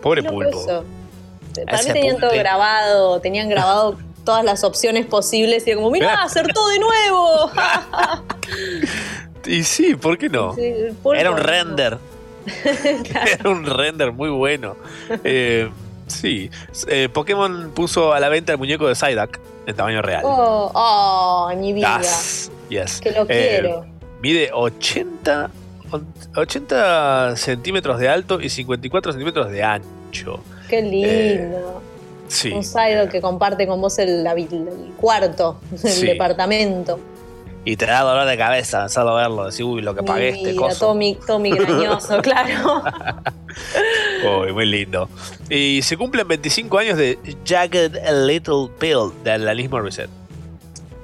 Pobre 0.01 0.23
Qué 0.23 0.29
loco 0.29 0.39
Pulpo. 0.43 0.61
eso. 0.61 0.85
Para 1.67 1.79
mí 1.83 1.93
tenían 1.93 2.19
todo 2.19 2.31
grabado, 2.33 3.21
tenían 3.21 3.49
grabado 3.49 3.99
todas 4.25 4.45
las 4.45 4.65
opciones 4.65 5.07
posibles 5.07 5.67
y 5.67 5.71
era 5.71 5.77
como, 5.79 5.91
mira, 5.91 6.23
acertó 6.23 6.67
de 6.69 6.79
nuevo. 6.79 7.51
Y 9.47 9.63
sí, 9.65 9.95
¿por 9.95 10.17
qué 10.17 10.31
no? 10.31 10.55
Sí. 10.55 10.73
Era 11.15 11.31
un 11.31 11.37
render. 11.37 11.99
Era 12.65 13.51
un 13.51 13.67
render 13.67 14.11
muy 14.13 14.31
bueno. 14.31 14.75
Eh, 15.23 15.69
sí. 16.07 16.51
Eh, 16.89 17.11
Pokémon 17.13 17.71
puso 17.75 18.15
a 18.15 18.21
la 18.21 18.31
venta 18.31 18.53
el 18.53 18.59
muñeco 18.59 18.89
de 18.89 18.95
Psyduck 18.95 19.39
en 19.67 19.77
tamaño 19.77 20.01
real. 20.01 20.23
Oh, 20.25 20.71
oh, 20.75 21.53
mi 21.57 21.75
vida. 21.75 21.99
Das. 21.99 22.51
Yes. 22.71 23.01
Que 23.03 23.11
lo 23.13 23.23
Eh, 23.29 23.59
quiero. 23.61 23.85
Mide 24.23 24.51
80, 24.51 25.51
80 26.37 27.37
centímetros 27.37 27.99
de 27.99 28.09
alto 28.09 28.41
y 28.41 28.49
54 28.49 29.13
centímetros 29.13 29.51
de 29.51 29.63
ancho. 29.63 30.41
Qué 30.71 30.81
lindo. 30.81 31.83
Sí. 32.29 32.53
Un 32.53 32.65
Psyduck 32.65 33.11
que 33.11 33.21
comparte 33.21 33.67
con 33.67 33.81
vos 33.81 33.99
el, 33.99 34.27
cuarto, 34.97 35.61
el 35.73 35.79
Sí. 35.79 36.07
departamento. 36.07 36.99
Y 37.67 37.77
te 37.77 37.87
da 37.87 38.03
dolor 38.03 38.27
de 38.27 38.37
cabeza 38.37 38.89
solo 38.91 39.15
verlo. 39.15 39.47
Decir, 39.47 39.65
uy, 39.65 39.81
lo 39.81 39.95
que 39.95 40.03
pagué 40.03 40.33
Mi 40.33 40.39
este 40.51 40.79
todo, 40.79 40.95
mi, 40.95 41.15
todo 41.15 41.39
migrañoso, 41.39 42.21
claro. 42.21 42.83
Uy, 44.43 44.53
muy 44.53 44.67
lindo. 44.67 45.09
Y 45.49 45.81
se 45.83 45.97
cumplen 45.97 46.29
25 46.29 46.79
años 46.79 46.99
de 46.99 47.19
Jagged 47.47 47.97
Little 48.27 48.69
Pill 48.79 49.13
de 49.23 49.33
Alanis 49.33 49.71
Morissette. 49.71 50.11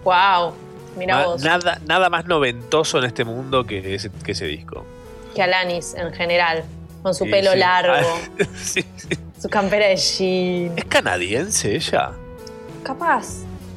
wow. 0.05 0.53
Mira 0.97 1.25
vos. 1.25 1.43
Nada, 1.43 1.81
nada 1.87 2.11
más 2.11 2.27
noventoso 2.27 2.99
en 2.99 3.05
este 3.05 3.25
mundo 3.25 3.65
que 3.65 3.95
ese, 3.95 4.11
que 4.25 4.33
ese 4.33 4.45
disco. 4.47 4.85
Que 5.35 5.43
Alanis 5.43 5.95
en 5.95 6.13
general. 6.13 6.65
Con 7.03 7.15
su 7.15 7.25
Sí, 7.25 7.31
pelo 7.31 7.53
sí. 7.53 7.59
largo, 7.59 7.93
Ah, 7.95 8.45
sí, 8.63 8.85
su 9.41 9.49
campera 9.49 9.87
de 9.87 9.97
jean. 9.97 10.73
¿Es 10.79 10.85
canadiense 10.85 11.75
ella? 11.77 12.13
Capaz. 12.83 13.27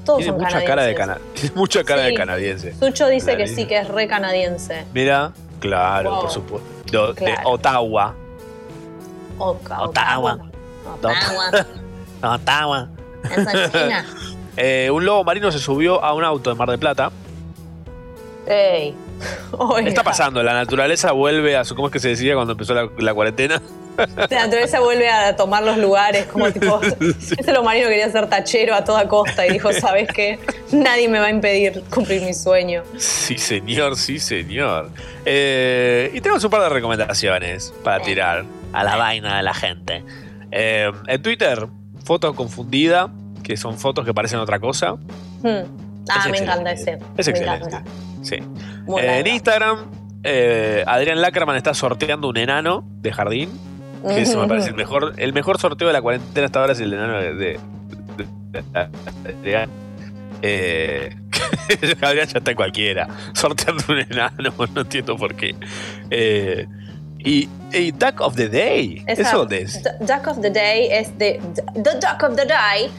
Todos 0.06 0.20
Tiene 0.20 0.32
son 0.34 0.41
mucha 0.41 0.50
canadienses. 0.60 0.68
cara 0.68 0.84
de 0.84 0.95
cana 0.95 1.18
Tiene 1.34 1.56
mucha 1.56 1.84
cara 1.86 2.02
de 2.04 2.14
canadiense. 2.14 2.74
Sucho 2.78 3.08
dice 3.08 3.38
que 3.38 3.48
sí, 3.48 3.66
que 3.66 3.78
es 3.80 3.88
re 3.88 4.08
canadiense. 4.08 4.84
Mira, 4.94 5.32
claro, 5.62 6.12
Wow. 6.12 6.22
por 6.24 6.32
supuesto. 6.32 6.68
De, 7.16 7.26
de. 7.26 7.36
Ottawa. 7.45 8.14
Oca, 9.38 9.82
Ottawa. 9.82 10.38
Ottawa. 10.86 11.66
Ottawa. 12.36 12.90
China. 13.72 14.06
Eh, 14.56 14.91
un 14.91 15.04
lobo 15.04 15.24
marino 15.24 15.52
se 15.52 15.58
subió 15.58 16.04
a 16.04 16.14
un 16.14 16.24
auto 16.24 16.52
en 16.52 16.58
Mar 16.60 16.70
del 16.70 16.78
Plata. 16.78 17.12
Ey. 18.45 18.94
Oiga. 19.52 19.90
Está 19.90 20.04
pasando, 20.04 20.44
la 20.44 20.54
naturaleza 20.54 21.12
vuelve 21.12 21.56
a 21.58 21.64
su. 21.64 21.76
¿Cómo 21.76 21.88
es 21.88 21.94
que 21.94 22.00
se 22.00 22.10
decía 22.10 22.36
cuando 22.36 22.54
empezó 22.54 22.74
la, 22.74 22.90
la 22.98 23.14
cuarentena? 23.14 23.62
La 23.98 24.45
naturaleza 24.45 24.80
vuelve 24.80 25.08
a 25.08 25.36
tomar 25.36 25.64
los 25.64 25.78
lugares, 25.78 26.26
como 26.26 26.52
tipo. 26.52 26.82
Ese 27.38 27.52
lo 27.52 27.64
marino 27.64 27.88
quería 27.88 28.12
ser 28.12 28.28
tachero 28.28 28.74
a 28.74 28.84
toda 28.84 29.08
costa 29.08 29.45
y 29.45 29.52
dijo: 29.52 29.72
¿Sabes 29.72 30.08
qué? 30.12 30.40
Nadie 30.72 31.08
me 31.08 31.20
va 31.20 31.28
a 31.28 31.30
impedir 31.30 31.84
cumplir 31.91 32.24
mi 32.24 32.34
sueño. 32.34 32.84
Sí, 32.98 33.38
señor, 33.38 33.95
sí, 33.95 34.20
señor. 34.20 34.90
Eh, 35.26 36.10
y 36.14 36.22
tenemos 36.22 36.44
un 36.44 36.50
par 36.50 36.62
de 36.62 36.70
recomendaciones 36.70 37.74
para 37.84 38.04
tirar. 38.04 38.45
A 38.74 38.84
la 38.84 38.95
vaina 38.95 39.38
de 39.38 39.44
la 39.44 39.54
gente. 39.54 40.04
Eh, 40.50 40.91
en 41.08 41.22
Twitter, 41.22 41.68
foto 42.04 42.34
confundida, 42.34 43.12
que 43.44 43.56
son 43.58 43.78
fotos 43.78 44.06
que 44.06 44.14
parecen 44.14 44.40
otra 44.40 44.60
cosa. 44.60 44.94
Hmm. 45.44 45.83
Ah, 46.10 46.20
Es 46.20 46.26
me 46.26 46.38
excelente. 46.38 46.44
encanta 46.44 46.72
ese. 46.72 46.92
Es 47.18 47.28
Me 47.28 47.32
excelente. 47.32 47.66
encanta. 47.68 47.84
Sí. 48.22 48.36
Eh, 48.36 49.20
en. 49.20 49.28
Instagram, 49.28 49.86
eh, 50.24 50.84
Adrián 50.88 51.22
Lackerman 51.22 51.56
está 51.56 51.74
sorteando 51.74 52.28
un 52.30 52.38
enano 52.38 52.84
de 53.02 53.12
jardín. 53.14 53.50
Que 54.08 54.22
eso 54.24 54.38
me 54.42 54.48
parece 54.50 54.68
el 54.70 54.76
mejor, 54.76 55.14
el 55.16 55.32
mejor 55.32 55.60
sorteo 55.60 55.88
de 55.88 55.94
la 55.94 56.02
cuarentena 56.02 56.46
hasta 56.46 56.60
ahora 56.60 56.74
es 56.74 56.80
el 56.82 56.92
enano 56.94 57.20
de. 57.22 57.34
de, 57.36 57.60
de- 58.18 58.64
de- 59.24 59.34
de- 59.44 59.68
eh, 60.42 61.16
Adrián 62.02 62.28
ya 62.28 62.38
está 62.40 62.52
en 62.52 62.58
cualquiera. 62.58 63.08
Sorteando 63.34 63.84
un 63.90 64.00
enano, 64.00 64.54
no 64.76 64.82
entiendo 64.82 65.16
por 65.18 65.36
qué. 65.36 65.56
Eh, 66.10 66.68
y, 67.20 67.48
y 67.72 67.92
Duck 67.92 68.20
of 68.20 68.36
the 68.36 68.50
Day. 68.50 69.04
Esa- 69.08 69.22
¿Eso 69.22 69.38
dónde 69.40 69.62
es? 69.62 69.82
Duck 70.02 70.28
of 70.28 70.42
the 70.42 70.50
Day 70.50 70.88
es 70.92 71.18
de. 71.18 71.40
The 71.76 71.82
Duck 71.96 72.24
of 72.30 72.36
the 72.36 72.46
Day 72.46 72.92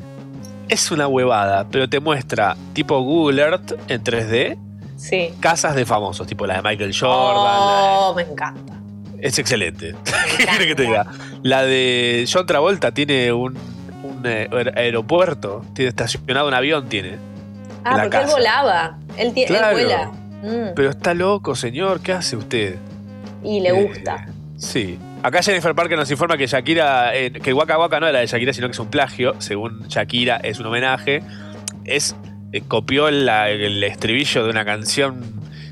Es 0.68 0.90
una 0.92 1.08
huevada, 1.08 1.68
pero 1.70 1.88
te 1.88 2.00
muestra 2.00 2.58
tipo 2.74 3.00
Google 3.02 3.40
Earth 3.42 3.74
en 3.88 4.04
3D. 4.04 4.58
Sí. 4.96 5.30
Casas 5.40 5.76
de 5.76 5.86
famosos, 5.86 6.26
tipo 6.28 6.46
la 6.48 6.56
de 6.56 6.62
Michael 6.62 6.94
Jordan, 6.98 7.44
la- 7.44 8.00
Oh, 8.00 8.14
me 8.16 8.22
encanta. 8.24 8.74
es 9.20 9.38
excelente. 9.40 9.96
¿Qué 10.38 10.46
quieres 10.46 10.68
que 10.68 10.76
te 10.76 10.84
diga? 10.84 11.06
La 11.44 11.64
de 11.64 12.28
John 12.32 12.46
Travolta 12.46 12.92
tiene 12.92 13.32
un, 13.34 13.58
un, 14.04 14.22
eh, 14.26 14.48
aer- 14.52 14.78
aeropuerto, 14.78 15.64
tiene 15.74 15.90
estacionado 15.90 16.48
un 16.48 16.54
avión, 16.54 16.88
tiene. 16.88 17.18
Ah, 17.84 17.92
porque 18.02 18.06
él 18.06 18.10
casa. 18.24 18.34
volaba. 18.36 18.98
Él, 19.18 19.34
tie- 19.34 19.48
él 19.50 19.58
vuela. 19.74 20.12
Mm, 20.44 20.74
Pero 20.76 20.90
está 20.90 21.14
loco, 21.14 21.56
señor, 21.56 22.02
¿qué 22.02 22.14
hace 22.14 22.36
usted? 22.36 22.76
y 23.44 23.60
le 23.60 23.70
Eh, 23.70 23.84
gusta. 23.84 24.26
Sí. 24.58 24.98
Acá 25.22 25.42
Jennifer 25.44 25.76
Parker 25.76 25.98
nos 25.98 26.10
informa 26.10 26.36
que 26.38 26.48
Shakira, 26.48 27.16
eh, 27.16 27.32
que 27.32 27.54
Waka 27.54 27.78
Waka 27.78 28.00
no 28.00 28.08
era 28.08 28.20
de 28.20 28.28
Shakira, 28.28 28.54
sino 28.54 28.68
que 28.68 28.72
es 28.72 28.80
un 28.80 28.88
plagio. 28.90 29.36
Según 29.40 29.88
Shakira, 29.88 30.38
es 30.38 30.60
un 30.60 30.66
homenaje. 30.68 31.22
Es 31.84 32.16
copió 32.62 33.10
la- 33.12 33.50
el 33.50 33.84
estribillo 33.84 34.44
de 34.44 34.50
una 34.50 34.66
canción. 34.66 35.22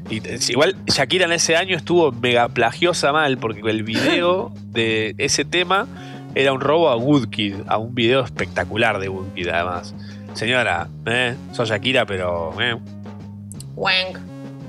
Y, 0.10 0.22
igual 0.52 0.76
Shakira 0.88 1.26
en 1.26 1.32
ese 1.32 1.56
año 1.56 1.76
estuvo 1.78 2.12
mega 2.12 2.50
plagiosa 2.50 3.12
mal, 3.14 3.38
porque 3.38 3.62
el 3.70 3.84
video 3.84 4.52
de 4.72 5.16
ese 5.18 5.46
tema 5.46 5.88
era 6.36 6.52
un 6.52 6.62
robo 6.62 6.90
a 6.90 6.96
Woodkid, 6.98 7.56
a 7.68 7.78
un 7.78 7.94
video 7.96 8.22
espectacular 8.24 9.00
de 9.00 9.10
Woodkid, 9.10 9.48
además. 9.48 9.94
Señora, 10.34 10.88
eh, 11.06 11.36
sos 11.52 11.70
Shakira, 11.70 12.06
pero 12.06 12.54
eh. 12.60 12.76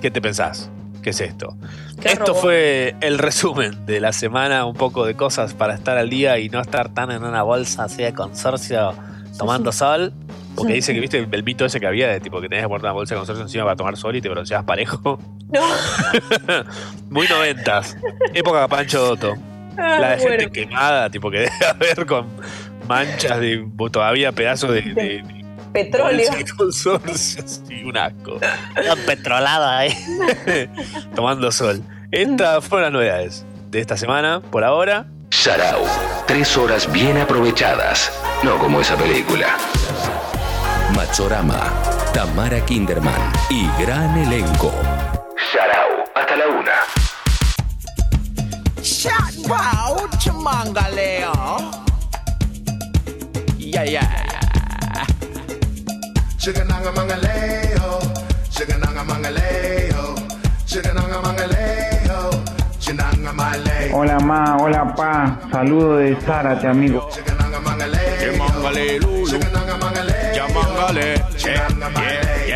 ¿qué 0.01 0.11
te 0.11 0.21
pensás? 0.21 0.71
¿Qué 1.03 1.11
es 1.11 1.21
esto? 1.21 1.57
Qué 2.01 2.09
Esto 2.09 2.35
fue 2.35 2.95
el 3.01 3.19
resumen 3.19 3.87
de 3.87 4.01
la 4.01 4.13
semana, 4.13 4.65
un 4.67 4.75
poco 4.75 5.05
de 5.07 5.15
cosas 5.15 5.55
para 5.55 5.75
estar 5.75 5.97
al 5.97 6.11
día 6.11 6.39
y 6.39 6.49
no 6.49 6.61
estar 6.61 6.89
tan 6.93 7.11
en 7.11 7.25
una 7.25 7.43
bolsa 7.43 7.85
así 7.85 8.03
de 8.03 8.13
consorcio 8.15 8.95
tomando 9.39 9.73
sol. 9.73 10.13
Porque 10.55 10.75
dice 10.75 10.95
que 10.95 11.01
viste 11.01 11.19
el, 11.19 11.45
mito 11.45 11.65
ese 11.65 11.81
que 11.81 11.87
había 11.87 12.09
de 12.09 12.21
tipo 12.21 12.41
que 12.41 12.49
tenías 12.49 12.65
que 12.65 12.69
poner 12.69 12.83
una 12.85 12.93
bolsa 12.93 13.15
de 13.15 13.19
consorcio 13.21 13.43
encima 13.43 13.65
para 13.65 13.77
tomar 13.77 13.97
sol 13.97 14.15
y 14.17 14.21
te 14.21 14.29
bronceabas 14.29 14.65
parejo. 14.65 15.19
No. 15.53 15.61
Muy 17.11 17.27
noventas. 17.29 17.97
Época 18.33 18.69
Pancho 18.69 19.01
Dotto. 19.01 19.35
Ah, 19.77 19.99
La 20.01 20.17
de 20.17 20.19
gente 20.19 20.51
quemada, 20.51 21.11
tipo 21.11 21.31
que 21.31 21.39
debe 21.61 21.67
haber 21.69 22.07
con 22.07 22.29
manchas 22.89 23.41
de 23.41 23.67
todavía 23.91 24.31
pedazos 24.33 24.73
de, 24.73 24.83
de 24.83 25.45
Petróleo. 25.73 26.31
de 26.31 26.45
consorcio. 26.57 27.43
Sí, 27.47 27.83
un 27.85 27.97
asco. 27.97 28.39
Todo 28.39 28.97
petrolado 29.07 29.67
ahí. 29.67 29.93
Tomando 31.17 31.51
sol. 31.51 31.83
Estas 32.13 32.65
fueron 32.65 32.85
las 32.85 32.93
novedades 32.93 33.47
de 33.71 33.81
esta 33.81 33.97
semana, 33.97 34.41
por 34.41 34.63
ahora. 34.63 35.07
Sarau. 35.31 35.83
Tres 36.29 36.57
horas 36.57 36.91
bien 36.93 37.19
aprovechadas. 37.19 38.13
No 38.45 38.57
como 38.59 38.81
esa 38.81 38.97
película. 38.97 39.57
Machorama. 40.95 41.61
Tamara 42.13 42.61
Kinderman. 42.65 43.33
Y 43.51 43.69
gran 43.81 44.17
elenco. 44.17 44.73
Sarau. 45.53 46.05
Hasta 46.15 46.37
la 46.37 46.47
una. 46.49 46.79
Wow, 49.49 50.09
chamangaleo. 50.19 51.33
Yeah, 53.59 53.85
yeah. 53.85 54.25
Chigananga 56.39 56.93
mangaleo, 56.93 58.01
chigananga 58.51 59.03
mangaleo, 59.05 60.15
chigananga 60.67 61.21
mangaleo, 61.23 62.31
chinanga 62.79 63.33
maleo. 63.33 63.97
Hola 63.97 64.21
ma, 64.21 64.57
hola 64.61 64.95
pa, 64.95 65.39
saludo 65.51 65.97
de 65.97 66.15
Zárate 66.21 66.69
amigo. 66.69 67.09
Chamangale. 67.11 67.99
Yeah, 68.21 68.33
yeah, 68.33 70.07
yeah. 70.07 70.24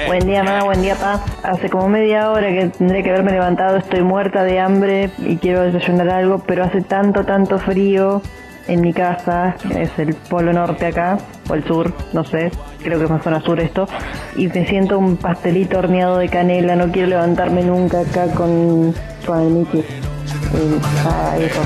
Buen 0.07 0.27
día, 0.27 0.43
ma, 0.43 0.65
buen 0.65 0.83
día, 0.83 0.97
pa. 0.97 1.25
Hace 1.43 1.69
como 1.69 1.89
media 1.89 2.31
hora 2.31 2.49
que 2.49 2.67
tendré 2.67 3.03
que 3.03 3.11
haberme 3.11 3.33
levantado, 3.33 3.77
estoy 3.77 4.03
muerta 4.03 4.43
de 4.43 4.59
hambre 4.59 5.11
y 5.19 5.37
quiero 5.37 5.63
desayunar 5.63 6.09
algo, 6.11 6.43
pero 6.47 6.65
hace 6.65 6.83
tanto, 6.83 7.25
tanto 7.25 7.59
frío 7.59 8.23
en 8.67 8.81
mi 8.81 8.93
casa, 8.93 9.57
es 9.77 9.91
el 9.99 10.15
polo 10.15 10.53
norte 10.53 10.87
acá, 10.87 11.19
o 11.49 11.55
el 11.55 11.65
sur, 11.65 11.93
no 12.13 12.23
sé, 12.25 12.51
creo 12.83 12.99
que 12.99 13.05
es 13.05 13.11
más 13.11 13.23
zona 13.23 13.41
sur 13.41 13.59
esto, 13.61 13.89
y 14.37 14.49
me 14.49 14.67
siento 14.67 14.99
un 14.99 15.17
pastelito 15.17 15.79
horneado 15.79 16.19
de 16.19 16.29
canela, 16.29 16.77
no 16.77 16.93
quiero 16.93 17.09
levantarme 17.09 17.63
nunca 17.63 18.01
acá 18.01 18.27
con, 18.35 18.95
con 19.27 19.41
el 19.41 19.49
Mickey. 19.49 19.81
Y, 19.81 20.81
ah, 21.07 21.37
eso. 21.39 21.61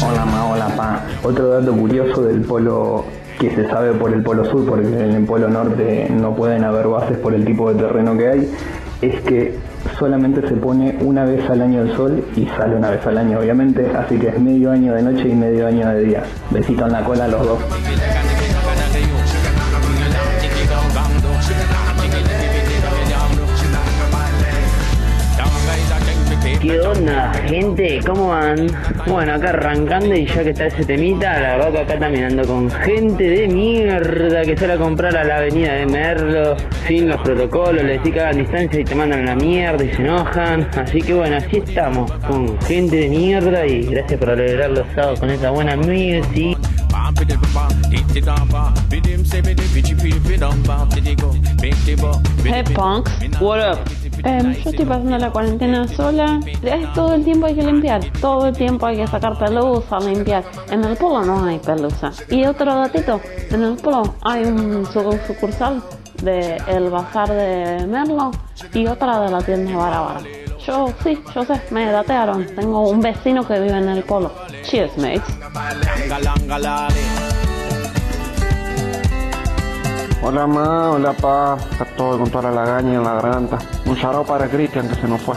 Hola 0.00 0.24
ma, 0.24 0.46
hola 0.46 0.68
pa. 0.76 1.02
Otro 1.24 1.48
dato 1.48 1.72
curioso 1.72 2.22
del 2.22 2.42
polo 2.42 3.04
que 3.38 3.50
se 3.54 3.68
sabe 3.68 3.92
por 3.92 4.12
el 4.12 4.22
polo 4.22 4.44
sur, 4.44 4.64
porque 4.64 4.86
en 4.86 5.10
el 5.12 5.24
polo 5.24 5.48
norte 5.48 6.08
no 6.10 6.34
pueden 6.34 6.64
haber 6.64 6.86
bases 6.86 7.18
por 7.18 7.34
el 7.34 7.44
tipo 7.44 7.72
de 7.72 7.80
terreno 7.82 8.16
que 8.16 8.28
hay, 8.28 8.54
es 9.02 9.20
que 9.22 9.58
solamente 9.98 10.46
se 10.48 10.54
pone 10.54 10.98
una 11.00 11.24
vez 11.24 11.48
al 11.50 11.62
año 11.62 11.82
el 11.82 11.96
sol 11.96 12.24
y 12.36 12.46
sale 12.46 12.76
una 12.76 12.90
vez 12.90 13.04
al 13.06 13.18
año, 13.18 13.38
obviamente, 13.38 13.90
así 13.96 14.18
que 14.18 14.28
es 14.28 14.40
medio 14.40 14.70
año 14.70 14.94
de 14.94 15.02
noche 15.02 15.28
y 15.28 15.34
medio 15.34 15.66
año 15.66 15.88
de 15.88 16.00
día. 16.00 16.22
Besito 16.50 16.86
en 16.86 16.92
la 16.92 17.04
cola 17.04 17.24
a 17.24 17.28
los 17.28 17.46
dos. 17.46 17.58
¿Qué 26.68 26.80
onda, 26.80 27.32
gente, 27.46 27.98
¿cómo 28.06 28.28
van? 28.28 28.66
Bueno, 29.06 29.32
acá 29.32 29.48
arrancando 29.48 30.14
y 30.14 30.26
ya 30.26 30.44
que 30.44 30.50
está 30.50 30.66
ese 30.66 30.84
temita, 30.84 31.40
la 31.40 31.56
verdad 31.56 31.72
que 31.72 31.78
acá 31.78 31.98
también 31.98 32.24
ando 32.24 32.46
con 32.46 32.70
gente 32.70 33.24
de 33.24 33.48
mierda 33.48 34.42
que 34.42 34.54
sale 34.54 34.74
a 34.74 34.76
comprar 34.76 35.16
a 35.16 35.24
la 35.24 35.38
avenida 35.38 35.72
de 35.72 35.86
Merlo, 35.86 36.58
sin 36.86 37.08
los 37.08 37.22
protocolos, 37.22 37.82
les 37.82 37.96
decís 37.96 38.12
que 38.12 38.20
hagan 38.20 38.36
distancia 38.36 38.80
y 38.80 38.84
te 38.84 38.94
mandan 38.94 39.20
a 39.20 39.34
la 39.34 39.36
mierda 39.36 39.82
y 39.82 39.94
se 39.94 40.02
enojan. 40.02 40.68
Así 40.76 41.00
que 41.00 41.14
bueno, 41.14 41.36
así 41.36 41.56
estamos, 41.56 42.12
con 42.28 42.60
gente 42.60 42.96
de 42.96 43.08
mierda 43.08 43.66
y 43.66 43.86
gracias 43.86 44.20
por 44.20 44.28
alegrar 44.28 44.70
los 44.70 44.86
sábados 44.94 45.20
con 45.20 45.30
esa 45.30 45.48
buena 45.48 45.74
music. 45.74 46.58
Hey 52.44 52.62
punks, 52.74 53.40
what 53.40 53.58
up? 53.58 53.78
Em, 54.24 54.52
yo 54.54 54.70
estoy 54.70 54.84
pasando 54.84 55.16
la 55.18 55.30
cuarentena 55.30 55.86
sola. 55.88 56.40
Es 56.62 56.92
todo 56.92 57.14
el 57.14 57.24
tiempo 57.24 57.46
hay 57.46 57.54
que 57.54 57.62
limpiar. 57.62 58.00
Todo 58.20 58.46
el 58.48 58.56
tiempo 58.56 58.86
hay 58.86 58.96
que 58.96 59.06
sacar 59.06 59.38
pelusa, 59.38 59.98
limpiar. 60.00 60.44
En 60.70 60.84
el 60.84 60.96
polo 60.96 61.24
no 61.24 61.44
hay 61.44 61.58
pelusa. 61.58 62.10
Y 62.30 62.44
otro 62.44 62.74
datito, 62.74 63.20
en 63.50 63.62
el 63.62 63.76
polo 63.76 64.14
hay 64.22 64.44
un 64.44 64.86
su- 64.86 65.18
sucursal 65.26 65.82
de 66.22 66.56
el 66.66 66.90
bazar 66.90 67.28
de 67.30 67.86
Merlo 67.86 68.32
y 68.74 68.86
otra 68.86 69.20
de 69.20 69.30
la 69.30 69.38
tienda 69.40 69.76
Barabara. 69.76 70.20
Yo 70.66 70.88
sí, 71.02 71.18
yo 71.34 71.44
sé, 71.44 71.60
me 71.70 71.86
datearon. 71.90 72.44
Tengo 72.54 72.88
un 72.90 73.00
vecino 73.00 73.46
que 73.46 73.58
vive 73.60 73.78
en 73.78 73.88
el 73.88 74.02
polo. 74.02 74.30
Cheers, 74.64 74.98
mates. 74.98 75.22
Hola 80.20 80.48
ma, 80.48 80.90
hola 80.90 81.12
pa, 81.12 81.56
está 81.70 81.84
todo 81.96 82.18
con 82.18 82.28
toda 82.28 82.50
la 82.50 82.64
lagaña 82.64 82.94
en 82.94 83.04
la 83.04 83.14
garganta. 83.14 83.58
Un 83.86 83.96
charao 83.96 84.24
para 84.26 84.48
Cristian 84.48 84.88
que 84.88 84.96
se 84.96 85.06
nos 85.06 85.20
fue. 85.20 85.36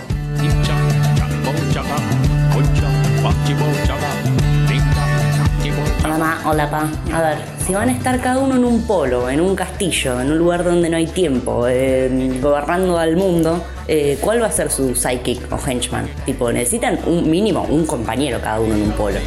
Hola 6.04 6.18
ma, 6.18 6.42
hola 6.46 6.70
pa. 6.70 6.90
A 7.14 7.22
ver, 7.22 7.38
si 7.66 7.74
van 7.76 7.90
a 7.90 7.92
estar 7.92 8.20
cada 8.22 8.40
uno 8.40 8.56
en 8.56 8.66
un 8.66 8.88
polo, 8.88 9.30
en 9.30 9.40
un 9.40 9.56
castillo, 9.56 10.20
en 10.20 10.32
un 10.32 10.40
lugar 10.40 10.64
donde 10.64 10.90
no 10.90 10.98
hay 10.98 11.06
tiempo, 11.06 11.68
eh, 11.68 12.40
gobernando 12.42 12.98
al 12.98 13.16
mundo, 13.16 13.64
eh, 13.88 14.18
¿cuál 14.20 14.42
va 14.42 14.48
a 14.48 14.52
ser 14.52 14.72
su 14.72 14.96
sidekick 14.96 15.52
o 15.54 15.60
henchman? 15.64 16.10
Tipo, 16.26 16.52
necesitan 16.52 16.98
un 17.06 17.30
mínimo, 17.30 17.68
un 17.70 17.86
compañero 17.86 18.42
cada 18.42 18.60
uno 18.60 18.74
en 18.74 18.82
un 18.82 18.92
polo. 18.94 19.20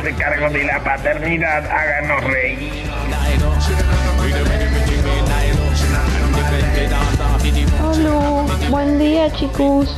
Háganse 0.00 0.22
cargo 0.22 0.50
de 0.50 0.64
la 0.64 0.82
paternidad, 0.82 1.64
háganos 1.66 2.24
reír. 2.24 2.84
Hola, 7.84 8.46
buen 8.70 8.98
día 8.98 9.30
chicos, 9.32 9.94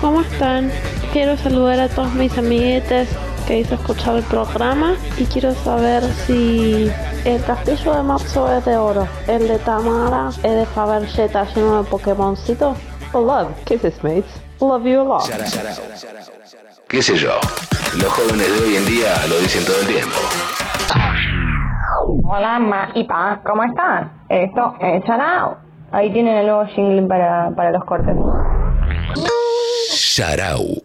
¿cómo 0.00 0.22
están? 0.22 0.70
Quiero 1.12 1.36
saludar 1.36 1.80
a 1.80 1.88
todos 1.88 2.12
mis 2.14 2.36
amiguetes 2.36 3.08
que 3.46 3.60
hizo 3.60 3.74
escuchar 3.74 4.16
el 4.16 4.22
programa 4.24 4.96
y 5.18 5.24
quiero 5.26 5.54
saber 5.54 6.02
si 6.26 6.90
el 7.24 7.42
castillo 7.44 7.94
de 7.94 8.02
Matzo 8.02 8.52
es 8.56 8.64
de 8.64 8.76
oro, 8.76 9.06
el 9.28 9.46
de 9.46 9.58
Tamara 9.58 10.30
es 10.42 10.42
de 10.42 10.66
Fabergé 10.66 11.28
lleno 11.54 11.82
de 11.82 11.90
Pokémoncitos. 11.90 12.76
Love, 13.12 13.54
kisses 13.64 14.02
mates, 14.02 14.24
love 14.60 14.84
you 14.84 15.00
a 15.00 15.04
lot. 15.04 15.30
¿Qué 16.88 17.02
sé 17.02 17.16
yo? 17.16 17.40
Los 18.00 18.12
jóvenes 18.12 18.46
de 18.46 18.66
hoy 18.66 18.76
en 18.76 18.86
día 18.86 19.14
lo 19.28 19.38
dicen 19.38 19.64
todo 19.64 19.80
el 19.80 19.86
tiempo. 19.86 20.16
Hola, 22.24 22.58
ma 22.58 22.88
y 22.94 23.04
pa, 23.04 23.40
¿cómo 23.44 23.64
están? 23.64 24.12
Esto 24.28 24.74
es 24.80 25.04
Charao. 25.04 25.56
Ahí 25.92 26.12
tienen 26.12 26.36
el 26.36 26.46
nuevo 26.46 26.66
jingle 26.66 27.02
para, 27.06 27.50
para 27.54 27.70
los 27.70 27.84
cortes. 27.84 28.14
Sharau. 29.90 30.83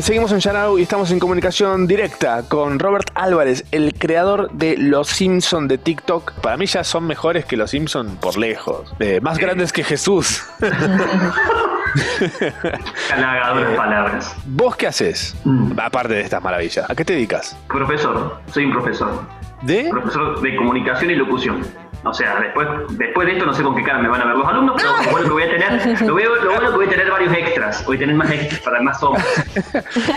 Seguimos 0.00 0.32
en 0.32 0.38
Sharau 0.38 0.78
y 0.78 0.82
estamos 0.82 1.10
en 1.10 1.18
comunicación 1.18 1.86
directa 1.86 2.42
con 2.48 2.78
Robert 2.78 3.10
Álvarez, 3.14 3.64
el 3.70 3.92
creador 3.94 4.50
de 4.52 4.76
Los 4.78 5.08
Simpson 5.08 5.68
de 5.68 5.78
TikTok. 5.78 6.32
Para 6.40 6.56
mí 6.56 6.66
ya 6.66 6.84
son 6.84 7.06
mejores 7.06 7.44
que 7.44 7.56
Los 7.56 7.70
Simpson 7.70 8.16
por 8.20 8.38
lejos. 8.38 8.94
Eh, 8.98 9.20
más 9.20 9.38
grandes 9.38 9.72
que 9.72 9.84
Jesús. 9.84 10.42
Halagadoras 13.12 13.72
Eh, 13.72 13.76
palabras. 13.76 14.34
¿Vos 14.46 14.76
qué 14.76 14.86
haces? 14.86 15.36
Aparte 15.76 16.14
de 16.14 16.22
estas 16.22 16.42
maravillas. 16.42 16.88
¿A 16.88 16.94
qué 16.94 17.04
te 17.04 17.12
dedicas? 17.12 17.56
Profesor, 17.68 18.40
soy 18.52 18.64
un 18.64 18.72
profesor. 18.72 19.22
¿De? 19.62 19.88
Profesor 19.90 20.40
de 20.40 20.56
comunicación 20.56 21.10
y 21.10 21.14
locución. 21.14 21.62
O 22.04 22.12
sea, 22.12 22.40
después, 22.40 22.66
después 22.90 23.26
de 23.26 23.34
esto 23.34 23.46
no 23.46 23.52
sé 23.54 23.62
con 23.62 23.76
qué 23.76 23.82
cara 23.84 23.98
me 23.98 24.08
van 24.08 24.20
a 24.22 24.24
ver 24.24 24.36
los 24.36 24.46
alumnos, 24.48 24.74
pero 24.76 24.92
lo 25.04 25.10
bueno 25.12 25.26
que 25.26 25.32
voy 25.32 25.42
a 25.44 25.50
tener, 25.50 26.02
lo, 26.02 26.14
veo- 26.14 26.34
lo 26.36 26.50
bueno 26.54 26.70
que 26.70 26.76
voy 26.76 26.86
a 26.86 26.90
tener 26.90 27.10
varios 27.10 27.32
extras, 27.32 27.84
voy 27.86 27.96
a 27.96 28.00
tener 28.00 28.16
más 28.16 28.30
extras 28.30 28.60
para 28.60 28.80
más 28.82 29.02
hombres. 29.02 29.24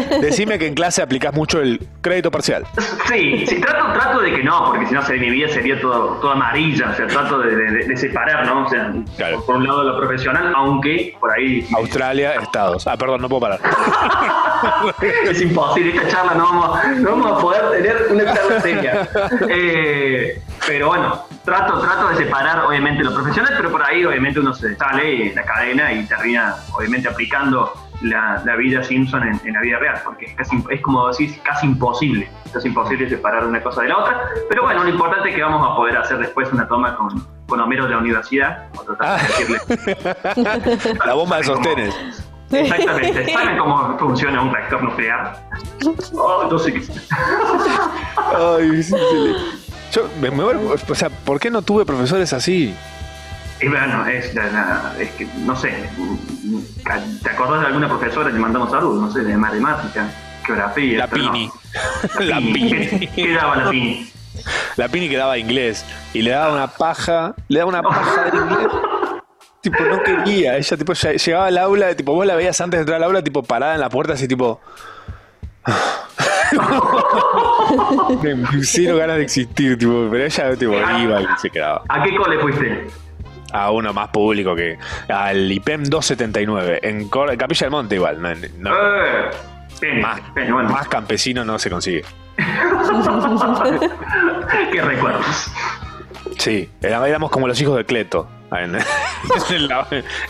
Decime 0.22 0.57
que 0.57 0.68
en 0.68 0.74
clase 0.74 1.02
aplicás 1.02 1.34
mucho 1.34 1.62
el 1.62 1.80
crédito 2.02 2.32
parcial. 2.32 2.66
Sí, 3.07 3.45
sí, 3.48 3.62
trato, 3.62 3.94
trato 3.94 4.22
de 4.22 4.34
que 4.34 4.44
no, 4.44 4.66
porque 4.66 4.88
si 4.88 4.94
no 4.94 5.02
mi 5.16 5.30
vida 5.30 5.48
sería 5.49 5.80
todo, 5.80 6.18
toda 6.22 6.34
amarilla, 6.34 6.90
o 6.90 6.95
sea, 6.95 7.07
trato 7.07 7.40
de, 7.40 7.56
de- 7.56 7.86
de 7.86 7.98
separar, 7.98 8.45
¿no? 8.48 8.66
O 8.66 8.70
sea, 8.70 8.91
por, 9.36 9.45
por 9.45 9.56
un 9.57 9.68
lado 9.68 9.84
lo 9.84 9.98
profesional, 9.99 10.53
aunque 10.56 11.16
por 11.20 11.32
ahí 11.32 11.68
Australia, 11.76 12.34
Estados. 12.41 12.88
Ah, 12.88 12.98
perdón, 12.98 13.22
no 13.22 13.30
puedo 13.30 13.41
parar. 13.41 13.60
es 15.30 15.41
imposible, 15.41 15.95
esta 15.95 16.07
charla 16.07 16.34
no 16.36 16.44
vamos, 16.45 16.88
no 16.98 17.12
vamos 17.12 17.32
a 17.32 17.38
poder 17.41 17.62
tener 17.84 17.98
una 18.10 18.34
charla 18.34 18.62
seria. 18.62 19.10
Eh, 19.49 20.41
pero 20.68 20.88
bueno, 20.88 21.24
trato, 21.44 21.80
trato 21.80 22.10
de 22.10 22.16
separar 22.18 22.66
obviamente 22.66 23.04
lo 23.04 23.14
profesional, 23.14 23.54
pero 23.58 23.72
por 23.72 23.84
ahí 23.84 24.04
obviamente 24.06 24.40
uno 24.40 24.54
se 24.54 24.76
sale 24.76 25.30
en 25.30 25.36
la 25.36 25.44
cadena 25.44 25.94
y 25.94 26.06
termina 26.06 26.56
obviamente 26.74 27.08
aplicando 27.08 27.74
la, 28.02 28.42
la 28.46 28.56
vida 28.56 28.84
Simpson 28.84 29.24
en, 29.24 29.42
en 29.46 29.54
la 29.54 29.62
vida 29.62 29.78
real, 29.80 30.02
porque 30.04 30.26
es, 30.26 30.36
casi, 30.36 30.64
es 30.70 30.82
como 30.82 31.08
decir, 31.08 31.40
casi 31.44 31.68
imposible, 31.68 32.30
es 32.54 32.66
imposible 32.66 33.10
separar 33.10 33.46
una 33.46 33.62
cosa 33.62 33.84
de 33.84 33.90
la 33.90 33.98
otra, 33.98 34.22
pero 34.50 34.64
bueno, 34.64 34.84
lo 34.84 34.90
importante 34.90 35.30
es 35.30 35.36
que 35.36 35.42
vamos 35.42 35.66
a 35.70 35.76
poder 35.76 35.98
hacer 35.98 36.18
después 36.18 36.52
una 36.52 36.68
toma 36.68 36.96
con, 36.96 37.26
con 37.48 37.60
Homero 37.60 37.86
de 37.86 37.92
la 37.92 37.98
universidad, 38.00 38.68
o 38.78 38.84
tratar 38.84 39.22
de 39.22 39.28
decirle 39.28 41.00
La 41.06 41.14
bomba 41.14 41.38
de 41.38 41.44
sostenes. 41.44 42.26
Exactamente. 42.52 43.34
¿Saben 43.34 43.58
cómo 43.58 43.98
funciona 43.98 44.42
un 44.42 44.54
reactor 44.54 44.84
nuclear? 44.84 45.36
Oh, 46.18 46.48
no 46.50 46.58
sé 46.58 46.74
qué. 46.74 46.82
Ay, 48.18 48.82
sí, 48.82 48.94
sí, 48.94 49.65
Yo 49.96 50.10
me 50.20 50.30
muero, 50.30 50.76
o 50.90 50.96
sea, 50.96 51.10
¿por 51.10 51.40
qué 51.40 51.50
no 51.50 51.62
tuve 51.62 51.86
profesores 51.86 52.34
así? 52.34 52.76
Y 53.62 53.68
bueno, 53.70 54.06
es, 54.08 54.34
la- 54.36 54.48
la- 54.52 54.94
es 55.00 55.10
que, 55.12 55.26
no 55.38 55.56
sé, 55.56 55.90
¿te 57.24 57.30
acordás 57.30 57.62
de 57.62 57.68
alguna 57.68 57.88
profesora? 57.88 58.30
Le 58.30 58.38
mandamos 58.40 58.70
salud, 58.72 59.00
no 59.02 59.10
sé, 59.12 59.22
de 59.22 59.38
matemática, 59.38 60.10
geografía. 60.46 60.98
La 61.00 61.08
no. 61.08 61.14
Pini. 61.14 61.50
La 62.20 62.38
Pini. 62.40 63.08
¿Qué 63.16 63.34
daba 63.34 63.56
la 63.56 63.70
Pini? 63.70 64.12
La 64.76 64.90
Pini 64.90 65.08
que 65.10 65.16
daba 65.16 65.38
inglés 65.38 65.86
y 66.14 66.22
le 66.22 66.32
daba 66.32 66.52
una 66.54 66.68
paja, 66.68 67.34
le 67.48 67.60
daba 67.60 67.70
una 67.70 67.82
paja 67.82 68.24
de 68.32 68.38
inglés. 68.38 68.68
Tipo, 69.62 69.84
no 69.84 70.04
quería. 70.04 70.58
Ella, 70.58 70.78
tipo, 70.78 70.94
lle- 70.94 71.18
llegaba 71.18 71.48
al 71.48 71.58
aula, 71.58 71.96
tipo, 71.96 72.14
vos 72.14 72.24
la 72.24 72.36
veías 72.36 72.62
antes 72.62 72.78
de 72.78 72.82
entrar 72.82 72.98
al 72.98 73.04
aula, 73.06 73.24
tipo, 73.24 73.42
parada 73.42 73.74
en 73.74 73.82
la 73.82 73.90
puerta, 73.90 74.14
así, 74.14 74.28
tipo. 74.28 74.62
Me 78.22 78.36
cero 78.64 78.98
ganas 78.98 79.18
de 79.18 79.24
existir, 79.24 79.78
tipo, 79.78 80.08
pero 80.12 80.26
ella, 80.26 80.56
tipo, 80.56 80.74
iba 80.74 81.22
y 81.22 81.26
se 81.42 81.50
quedaba. 81.50 81.82
¿A 81.90 82.04
qué 82.04 82.16
cole 82.16 82.40
fuiste? 82.40 82.88
A 83.52 83.72
uno 83.72 83.94
más 83.94 84.10
público 84.10 84.56
que. 84.56 84.78
Al 85.08 85.52
IPEM 85.52 85.84
279, 85.86 86.80
en, 86.84 87.08
Cor- 87.10 87.36
Capilla 87.38 87.66
del 87.66 87.72
Monte, 87.72 87.96
igual. 87.96 88.22
No, 88.22 88.30
no- 88.60 88.76
Eh, 88.76 89.30
pene, 89.80 90.02
más, 90.02 90.20
pene, 90.34 90.52
bueno. 90.52 90.70
más 90.70 90.88
campesino 90.88 91.46
no 91.46 91.58
se 91.60 91.70
consigue. 91.70 92.04
¿Qué 94.72 94.82
recuerdos? 94.82 95.52
Sí, 96.38 96.70
éramos 96.82 97.30
como 97.32 97.48
los 97.48 97.60
hijos 97.62 97.78
de 97.78 97.86
Cleto 97.86 98.28
en, 98.52 98.76
en 98.76 98.82
el, 99.56 99.72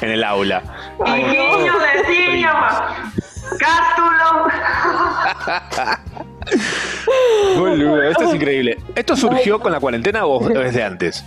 en 0.02 0.10
el 0.12 0.24
aula. 0.24 0.62
¡Niño 1.04 1.74
de! 1.80 2.46
¡Cástulo! 3.60 4.48
Boludo, 7.58 8.04
esto 8.04 8.24
es 8.26 8.34
increíble. 8.36 8.78
¿Esto 8.96 9.16
surgió 9.16 9.60
con 9.60 9.72
la 9.72 9.80
cuarentena 9.80 10.26
o 10.26 10.48
desde 10.50 10.84
antes? 10.84 11.24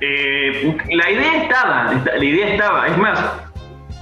Eh, 0.00 0.76
la 0.90 1.10
idea 1.10 1.42
estaba, 1.42 1.92
esta- 1.94 2.16
la 2.16 2.24
idea 2.24 2.48
estaba, 2.48 2.86
es 2.86 2.98
más, 2.98 3.18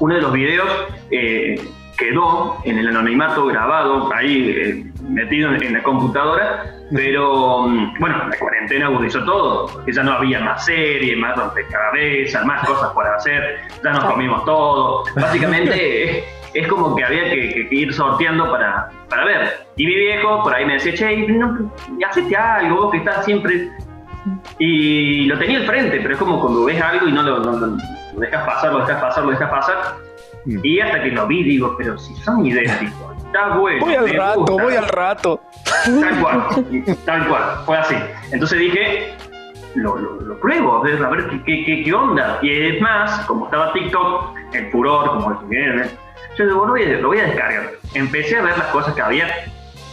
uno 0.01 0.15
de 0.17 0.21
los 0.23 0.33
videos 0.33 0.69
eh, 1.13 1.55
quedó 1.97 2.59
en 2.65 2.79
el 2.79 2.89
anonimato 2.89 3.47
grabado 3.47 4.13
ahí, 4.13 4.51
eh, 4.57 4.85
metido 5.09 5.55
en, 5.55 5.63
en 5.63 5.73
la 5.75 5.83
computadora, 5.85 6.65
pero 6.93 7.69
mm, 7.69 7.95
bueno, 8.01 8.27
la 8.29 8.37
cuarentena 8.37 8.87
agudizó 8.87 9.25
todo, 9.25 9.67
porque 9.73 9.93
ya 9.93 10.03
no 10.03 10.15
había 10.15 10.41
más 10.41 10.65
series, 10.65 11.17
más 11.17 11.37
rompecabezas, 11.37 12.45
más 12.45 12.67
cosas 12.67 12.91
por 12.93 13.07
hacer, 13.07 13.61
ya 13.85 13.93
nos 13.93 14.05
comimos 14.05 14.45
todo. 14.45 15.05
Básicamente 15.15 16.25
es, 16.55 16.67
como 16.69 16.95
que 16.97 17.05
había 17.05 17.25
que, 17.31 17.67
que- 17.69 17.75
ir 17.75 17.93
sorteando 17.93 18.51
para, 18.51 18.89
para 19.09 19.25
ver. 19.25 19.67
Y 19.77 19.87
mi 19.87 19.95
viejo 19.95 20.43
por 20.43 20.55
ahí 20.55 20.65
me 20.65 20.75
decía, 20.75 20.95
che, 20.95 21.17
no, 21.29 21.71
hacete 22.09 22.37
algo, 22.37 22.77
vos 22.83 22.91
que 22.93 22.99
estás 22.99 23.25
siempre 23.25 23.71
y 24.59 25.27
lo 25.27 25.39
tenía 25.39 25.59
al 25.59 25.67
frente, 25.67 25.99
pero 26.01 26.15
es 26.15 26.19
como 26.19 26.41
cuando 26.41 26.65
ves 26.65 26.81
algo 26.81 27.07
y 27.09 27.13
no 27.13 27.23
lo, 27.23 27.39
no- 27.41 27.53
no- 27.53 27.77
lo 28.15 28.21
dejas 28.21 28.47
pasar, 28.47 28.73
lo 28.73 28.79
dejas 28.81 29.01
pasar, 29.03 29.25
lo 29.25 29.31
dejas 29.31 29.51
pasar. 29.51 29.77
Y 30.47 30.79
hasta 30.81 31.03
que 31.03 31.11
lo 31.11 31.27
vi, 31.27 31.43
digo, 31.43 31.75
pero 31.79 31.97
si 31.99 32.15
son 32.17 32.45
idénticos, 32.45 33.17
está 33.25 33.57
bueno. 33.57 33.85
Voy 33.85 33.95
al 33.95 34.11
rato, 34.11 34.41
gusta. 34.41 34.63
voy 34.63 34.75
al 34.77 34.89
rato. 34.89 35.41
Tal 35.85 36.21
cual, 36.21 36.45
tal 37.07 37.29
cual, 37.29 37.43
fue 37.65 37.77
así. 37.79 37.97
Entonces 38.31 38.59
dije, 38.59 39.15
lo, 39.75 39.97
lo, 39.97 40.21
lo 40.21 40.39
pruebo, 40.41 40.77
a 40.77 40.83
ver, 40.83 41.03
a 41.03 41.09
ver 41.09 41.29
qué, 41.47 41.65
qué, 41.65 41.83
qué- 41.83 41.95
onda. 41.95 42.39
Y 42.43 42.51
es 42.53 42.81
más, 42.81 43.21
como 43.27 43.47
estaba 43.47 43.73
TikTok, 43.73 44.37
el 44.53 44.71
furor, 44.71 45.09
como 45.09 45.43
¿eh? 45.51 45.91
Yo 46.39 46.45
digo, 46.47 46.67
lo 46.67 46.73
voy, 46.73 46.83
a, 46.83 46.89
lo 46.99 47.09
voy 47.09 47.19
a 47.19 47.25
descargar. 47.25 47.71
Empecé 47.95 48.39
a 48.39 48.43
ver 48.43 48.59
las 48.59 48.69
cosas 48.69 48.95
que 48.95 49.03
había 49.03 49.29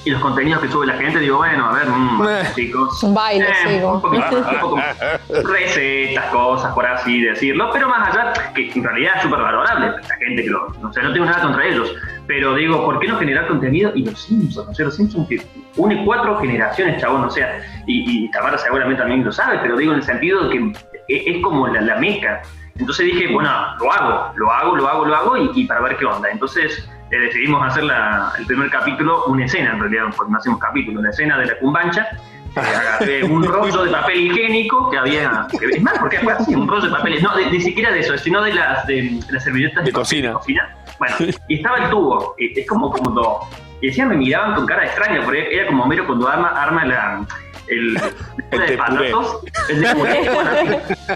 y 0.03 0.09
los 0.09 0.19
contenidos 0.22 0.61
que 0.63 0.68
sube 0.69 0.88
la 0.88 0.95
gente. 0.95 1.19
Digo, 1.19 1.38
bueno, 1.38 1.68
a 1.69 1.73
ver, 1.73 1.88
mm, 1.88 2.22
chicos. 2.55 3.03
Un 3.03 3.13
baile, 3.13 3.45
Eh, 3.47 3.69
sigo. 3.76 3.93
un 3.93 4.01
poquito, 4.01 4.38
un 4.38 4.59
poco 4.59 4.77
más. 4.77 4.97
recetas, 5.43 6.26
cosas, 6.31 6.73
por 6.73 6.85
así 6.85 7.22
decirlo, 7.22 7.69
pero 7.72 7.88
más 7.88 8.09
allá, 8.09 8.34
que 8.55 8.72
en 8.72 8.84
realidad 8.84 9.13
es 9.18 9.22
súper 9.23 9.39
valorable, 9.39 9.88
la 9.88 10.15
gente 10.18 10.43
que 10.43 10.49
lo, 10.49 10.68
no 10.81 10.91
sé, 10.91 11.01
no 11.03 11.13
tengo 11.13 11.26
nada 11.26 11.41
contra 11.41 11.65
ellos, 11.65 11.93
pero 12.27 12.55
digo, 12.55 12.84
¿por 12.85 12.99
qué 12.99 13.07
no 13.07 13.18
generar 13.18 13.47
contenido? 13.47 13.91
Y 13.93 14.05
los 14.05 14.19
Simpsons, 14.22 14.69
o 14.69 14.73
sea, 14.73 14.85
los 14.85 14.95
Simpsons 14.95 15.27
que 15.27 15.41
une 15.77 16.03
cuatro 16.05 16.39
generaciones, 16.39 16.99
chabón, 17.01 17.26
o 17.26 17.30
sea, 17.30 17.61
y, 17.85 18.26
y 18.26 18.31
Tamara 18.31 18.57
seguramente 18.57 19.01
también 19.01 19.23
lo 19.23 19.31
sabe, 19.31 19.59
pero 19.61 19.77
digo 19.77 19.91
en 19.91 19.99
el 19.99 20.03
sentido 20.03 20.47
de 20.47 20.49
que 20.49 20.72
es, 21.09 21.23
es 21.38 21.43
como 21.43 21.68
la, 21.68 21.81
la 21.81 21.95
meca. 21.97 22.41
Entonces 22.81 23.05
dije, 23.05 23.31
bueno, 23.31 23.49
lo 23.79 23.91
hago, 23.93 24.33
lo 24.35 24.51
hago, 24.51 24.75
lo 24.75 24.87
hago, 24.89 25.05
lo 25.05 25.15
hago, 25.15 25.37
y, 25.37 25.51
y 25.55 25.65
para 25.65 25.79
ver 25.81 25.95
qué 25.97 26.05
onda. 26.05 26.29
Entonces 26.29 26.89
eh, 27.11 27.17
decidimos 27.17 27.65
hacer 27.65 27.83
la- 27.83 28.33
el 28.37 28.45
primer 28.45 28.69
capítulo, 28.69 29.23
una 29.25 29.45
escena 29.45 29.71
en 29.73 29.79
realidad, 29.79 30.05
porque 30.15 30.31
no 30.31 30.37
hacemos 30.37 30.59
capítulo, 30.59 31.01
la 31.01 31.09
escena 31.11 31.37
de 31.37 31.45
la 31.45 31.57
cumbancha, 31.59 32.07
eh, 32.55 32.59
agarré 32.59 33.23
un 33.35 33.43
rollo 33.43 33.83
de 33.85 33.91
papel 33.91 34.19
higiénico 34.31 34.89
que 34.89 34.97
había. 34.97 35.47
que- 35.57 35.65
es 35.67 35.81
más, 35.81 35.97
porque 35.99 36.19
fue 36.19 36.33
así, 36.33 36.53
un 36.55 36.67
rollo 36.67 36.87
de 36.87 36.91
papel. 36.91 37.21
No, 37.21 37.35
de- 37.37 37.51
ni 37.51 37.61
siquiera 37.61 37.91
de 37.91 37.99
eso, 37.99 38.17
sino 38.17 38.41
de 38.41 38.53
las, 38.53 38.85
de, 38.87 39.19
de 39.25 39.31
las 39.31 39.43
servilletas 39.43 39.85
de, 39.85 39.91
cocina. 40.33 40.75
Bueno, 40.99 41.15
y 41.47 41.55
estaba 41.55 41.77
el 41.77 41.89
tubo. 41.89 42.35
Es 42.37 42.67
como 42.67 42.91
cuando. 42.91 43.39
Y 43.81 43.87
decían, 43.87 44.09
me 44.09 44.15
miraban 44.17 44.53
con 44.55 44.65
cara 44.65 44.85
extraña, 44.85 45.21
porque 45.23 45.55
era 45.55 45.67
como 45.67 45.83
Homero 45.83 46.05
cuando 46.05 46.27
arma, 46.27 46.49
arma 46.49 46.85
la, 46.85 47.25
el, 47.67 47.97
el 48.51 48.59
de 48.59 48.77
patatos. 48.77 49.39
El 49.69 49.81
de 49.81 49.95
puré, 49.95 50.29
bueno, 50.33 50.49
así. 50.51 51.13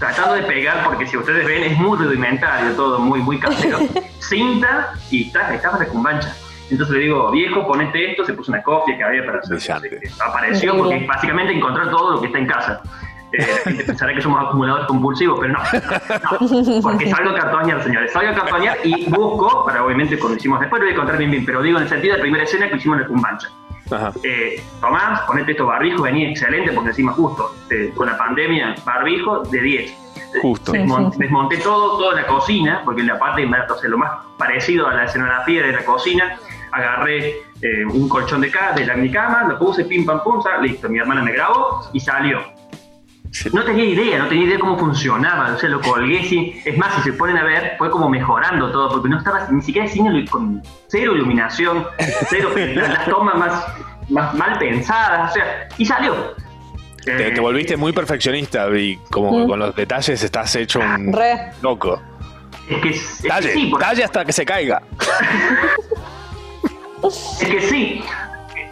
Tratando 0.00 0.34
de 0.34 0.42
pegar, 0.42 0.82
porque 0.82 1.06
si 1.06 1.16
ustedes 1.16 1.46
ven, 1.46 1.62
es 1.62 1.78
muy 1.78 1.98
rudimentario 1.98 2.74
todo, 2.74 2.98
muy, 2.98 3.20
muy 3.20 3.38
casero. 3.38 3.78
Cinta 4.18 4.94
y 5.10 5.26
está, 5.26 5.54
estaba 5.54 5.78
de 5.78 5.88
cumbancha. 5.88 6.34
Entonces 6.70 6.96
le 6.96 7.02
digo, 7.02 7.30
viejo, 7.30 7.66
ponete 7.66 8.12
esto, 8.12 8.24
se 8.24 8.32
puso 8.32 8.50
una 8.50 8.62
copia 8.62 8.96
que 8.96 9.04
había 9.04 9.26
para 9.26 9.40
hacer. 9.40 9.58
Apareció 10.26 10.76
porque 10.76 11.06
básicamente 11.06 11.52
encontrar 11.52 11.90
todo 11.90 12.12
lo 12.12 12.20
que 12.20 12.28
está 12.28 12.38
en 12.38 12.46
casa. 12.46 12.82
Eh, 13.32 13.46
la 13.46 13.58
gente 13.64 13.84
pensará 13.84 14.14
que 14.14 14.22
somos 14.22 14.42
acumuladores 14.42 14.86
compulsivos, 14.86 15.38
pero 15.38 15.52
no, 15.52 15.60
no, 15.60 16.82
porque 16.82 17.10
salgo 17.10 17.30
a 17.30 17.34
cartonear, 17.34 17.82
señores, 17.82 18.12
salgo 18.12 18.30
a 18.30 18.34
cartonear 18.34 18.78
y 18.82 19.08
busco, 19.08 19.64
para 19.66 19.84
obviamente 19.84 20.18
cuando 20.18 20.38
hicimos 20.38 20.60
después 20.60 20.80
lo 20.80 20.86
voy 20.86 20.94
a 20.94 20.96
contar 20.96 21.18
bien 21.18 21.30
bien, 21.30 21.44
pero 21.44 21.62
digo 21.62 21.76
en 21.76 21.84
el 21.84 21.88
sentido 21.88 22.14
de 22.14 22.18
la 22.18 22.22
primera 22.22 22.44
escena 22.44 22.68
que 22.68 22.76
hicimos 22.76 22.96
en 22.96 23.02
el 23.02 23.08
Cumbancha. 23.08 23.48
Eh, 24.22 24.62
Tomás, 24.80 25.20
ponete 25.22 25.52
estos 25.52 25.66
barbijos, 25.66 26.02
venía 26.02 26.28
excelente 26.30 26.72
porque 26.72 26.90
encima 26.90 27.12
justo, 27.12 27.54
eh, 27.70 27.92
con 27.94 28.06
la 28.06 28.16
pandemia, 28.16 28.74
barbijo 28.84 29.40
de 29.40 29.60
10. 29.60 29.94
Justo. 30.42 30.72
Desmon- 30.72 31.16
desmonté 31.16 31.56
todo, 31.58 31.98
toda 31.98 32.14
la 32.14 32.26
cocina, 32.26 32.82
porque 32.84 33.02
la 33.02 33.18
parte, 33.18 33.44
o 33.46 33.76
sea, 33.76 33.90
lo 33.90 33.98
más 33.98 34.10
parecido 34.38 34.86
a 34.86 34.94
la 34.94 35.04
escenografía 35.04 35.62
de 35.62 35.72
la 35.72 35.84
cocina, 35.84 36.36
agarré 36.72 37.42
eh, 37.62 37.84
un 37.92 38.08
colchón 38.08 38.40
de, 38.40 38.50
ca 38.50 38.72
de 38.72 38.86
la, 38.86 38.94
mi 38.94 39.10
cama, 39.10 39.42
lo 39.48 39.58
puse, 39.58 39.84
pim 39.84 40.04
pam 40.06 40.22
pum, 40.22 40.40
listo, 40.62 40.88
mi 40.88 40.98
hermana 40.98 41.22
me 41.22 41.32
grabó 41.32 41.80
y 41.92 41.98
salió. 42.00 42.40
No 43.52 43.62
tenía 43.64 43.84
idea, 43.84 44.18
no 44.18 44.26
tenía 44.28 44.44
idea 44.46 44.58
cómo 44.58 44.76
funcionaba, 44.78 45.54
o 45.54 45.58
sea, 45.58 45.68
lo 45.68 45.80
colgué, 45.80 46.24
sí. 46.24 46.60
es 46.64 46.76
más, 46.76 46.94
si 46.96 47.02
se 47.02 47.12
ponen 47.12 47.36
a 47.38 47.44
ver, 47.44 47.74
fue 47.78 47.88
como 47.90 48.08
mejorando 48.08 48.70
todo, 48.72 48.88
porque 48.90 49.08
no 49.08 49.18
estaba 49.18 49.46
ni 49.50 49.62
siquiera 49.62 49.86
cine 49.86 50.24
con 50.28 50.60
cero 50.88 51.14
iluminación, 51.14 51.86
cero, 52.28 52.50
las, 52.74 53.04
tomas 53.06 53.36
más, 53.36 53.64
más 54.08 54.34
mal 54.34 54.58
pensadas, 54.58 55.30
o 55.30 55.34
sea, 55.34 55.68
y 55.78 55.84
salió. 55.86 56.34
Te, 57.04 57.30
te 57.30 57.40
volviste 57.40 57.76
muy 57.76 57.92
perfeccionista 57.92 58.68
y 58.76 58.96
como 59.10 59.30
Mm. 59.44 59.48
con 59.48 59.58
los 59.60 59.74
detalles 59.76 60.22
estás 60.22 60.54
hecho 60.56 60.80
un 60.80 61.12
Re. 61.12 61.52
loco. 61.62 62.02
Es 62.68 62.78
que, 62.82 62.88
es 62.90 63.22
que 63.22 63.52
sí, 63.52 63.66
por- 63.66 63.80
talle 63.80 64.04
hasta 64.04 64.24
que 64.24 64.32
se 64.32 64.44
caiga. 64.44 64.82
Es 67.02 67.48
que 67.48 67.60
sí, 67.62 68.02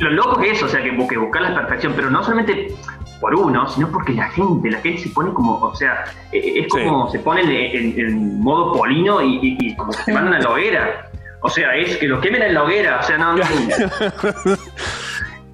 lo 0.01 0.11
loco 0.11 0.43
es 0.43 0.53
eso, 0.59 0.67
o 0.67 0.69
sea, 0.69 0.83
que, 0.83 0.91
que 1.09 1.17
buscar 1.17 1.43
la 1.43 1.55
perfección, 1.55 1.95
pero 1.97 2.11
no 2.11 2.23
solamente 2.23 2.75
por 3.21 3.35
uno, 3.35 3.69
sino 3.69 3.91
porque 3.91 4.13
la 4.13 4.29
gente, 4.31 4.71
la 4.71 4.79
gente 4.81 5.03
se 5.03 5.09
pone 5.11 5.33
como, 5.33 5.57
o 5.59 5.75
sea, 5.75 6.05
eh, 6.33 6.55
es 6.61 6.69
como 6.69 7.11
se 7.11 7.19
pone 7.19 7.43
en, 7.77 8.41
modo 8.41 8.73
polino 8.75 9.21
y, 9.23 9.37
y- 9.43 9.57
y 9.61 9.77
como 9.77 9.91
que 9.93 10.03
se 10.05 10.13
mandan 10.13 10.35
a 10.35 10.39
la 10.41 10.51
hoguera. 10.51 11.11
O 11.41 11.49
sea, 11.49 11.75
es 11.77 11.97
que 11.99 12.07
lo 12.09 12.21
quemen 12.21 12.43
en 12.43 12.55
la 12.55 12.63
hoguera, 12.65 12.99
o 13.01 13.03
sea, 13.03 13.17
no. 13.19 13.35
no- 13.37 13.43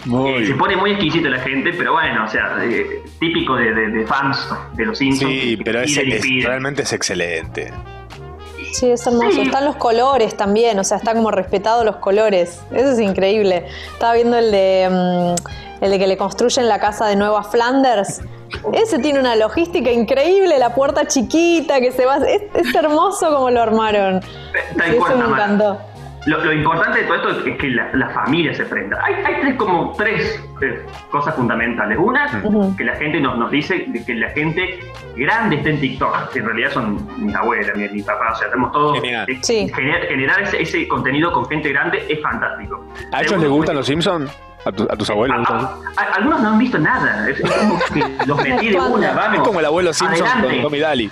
Eh, 0.06 0.46
se 0.46 0.54
pone 0.56 0.76
muy 0.76 0.90
exquisito 0.90 1.30
la 1.30 1.38
gente, 1.40 1.72
pero 1.72 1.92
bueno, 1.94 2.24
o 2.24 2.28
sea, 2.28 2.58
eh, 2.62 3.02
típico 3.20 3.56
de, 3.56 3.72
de- 3.72 3.88
de 3.88 4.06
fans 4.06 4.46
de 4.74 4.84
los 4.84 4.98
Simpsons. 4.98 5.30
Sí, 5.32 5.58
pero 5.64 5.80
es, 5.80 5.98
piden 5.98 6.08
y 6.26 6.38
es- 6.40 6.44
realmente 6.44 6.82
es 6.82 6.92
excelente. 6.92 7.72
Sí, 8.72 8.90
es 8.90 9.06
hermoso. 9.06 9.40
Están 9.40 9.64
los 9.64 9.76
colores 9.76 10.36
también, 10.36 10.78
o 10.78 10.84
sea, 10.84 10.98
está 10.98 11.14
como 11.14 11.30
respetado 11.30 11.84
los 11.84 11.96
colores. 11.96 12.60
Eso 12.74 12.90
es 12.90 12.98
increíble. 13.00 13.64
Estaba 13.94 14.12
viendo 14.14 14.36
el 14.36 14.50
de 14.50 14.88
mm, 14.90 15.73
el 15.84 15.90
de 15.90 15.98
que 15.98 16.06
le 16.06 16.16
construyen 16.16 16.66
la 16.68 16.78
casa 16.80 17.06
de 17.06 17.14
nuevo 17.16 17.36
a 17.36 17.42
Flanders. 17.44 18.22
Ese 18.72 18.98
tiene 18.98 19.20
una 19.20 19.36
logística 19.36 19.90
increíble, 19.90 20.58
la 20.58 20.74
puerta 20.74 21.06
chiquita 21.06 21.80
que 21.80 21.92
se 21.92 22.06
va. 22.06 22.16
Es, 22.18 22.42
es 22.54 22.74
hermoso 22.74 23.30
como 23.34 23.50
lo 23.50 23.60
armaron. 23.62 24.20
Eso 24.84 25.16
me 25.16 25.24
encantó. 25.24 25.78
Lo, 26.26 26.42
lo 26.42 26.54
importante 26.54 27.00
de 27.02 27.04
todo 27.06 27.16
esto 27.16 27.46
es 27.50 27.58
que 27.58 27.68
la, 27.68 27.90
la 27.92 28.08
familia 28.08 28.54
se 28.54 28.64
prenda. 28.64 28.98
Hay, 29.04 29.12
hay 29.26 29.42
tres, 29.42 29.56
como 29.56 29.92
tres 29.92 30.40
eh, 30.62 30.86
cosas 31.10 31.34
fundamentales. 31.34 31.98
Una, 32.00 32.40
que 32.78 32.84
la 32.84 32.94
gente 32.96 33.20
nos, 33.20 33.36
nos 33.36 33.50
dice 33.50 33.84
que 34.06 34.14
la 34.14 34.30
gente 34.30 34.80
grande 35.16 35.56
está 35.56 35.68
en 35.68 35.80
TikTok, 35.80 36.30
que 36.32 36.38
en 36.38 36.46
realidad 36.46 36.70
son 36.72 37.06
mis 37.22 37.34
abuelas, 37.34 37.76
mi, 37.76 37.86
mi 37.90 38.00
papá, 38.02 38.32
o 38.32 38.36
sea, 38.36 38.48
tenemos 38.48 38.72
todos. 38.72 38.94
Genial. 39.00 39.26
eh, 39.28 39.38
gener- 39.42 40.08
generar 40.08 40.42
ese, 40.44 40.62
ese 40.62 40.88
contenido 40.88 41.30
con 41.30 41.44
gente 41.46 41.68
grande 41.68 42.02
es 42.08 42.22
fantástico. 42.22 42.82
¿A 43.12 43.20
ellos 43.20 43.38
les 43.38 43.50
gustan 43.50 43.76
los 43.76 43.84
Simpsons? 43.86 44.30
¿A, 44.64 44.72
tu- 44.72 44.84
a 44.90 44.96
tus 44.96 45.10
abuelos? 45.10 45.38
les 45.38 45.48
gustan? 45.48 45.68
a- 45.96 46.14
algunos 46.16 46.40
no 46.40 46.48
han 46.50 46.58
visto 46.58 46.78
nada. 46.78 47.28
Es, 47.28 47.38
es 47.40 47.50
como 47.50 47.78
que 47.92 48.26
los 48.26 48.42
metí 48.42 48.68
de 48.70 48.80
una, 48.80 49.12
vamos. 49.12 49.36
Es 49.38 49.42
como 49.42 49.60
el 49.60 49.66
abuelo 49.66 49.92
Simpson 49.92 50.26
adelante. 50.26 50.48
con 50.54 50.62
Tommy 50.62 50.78
Daly. 50.80 51.10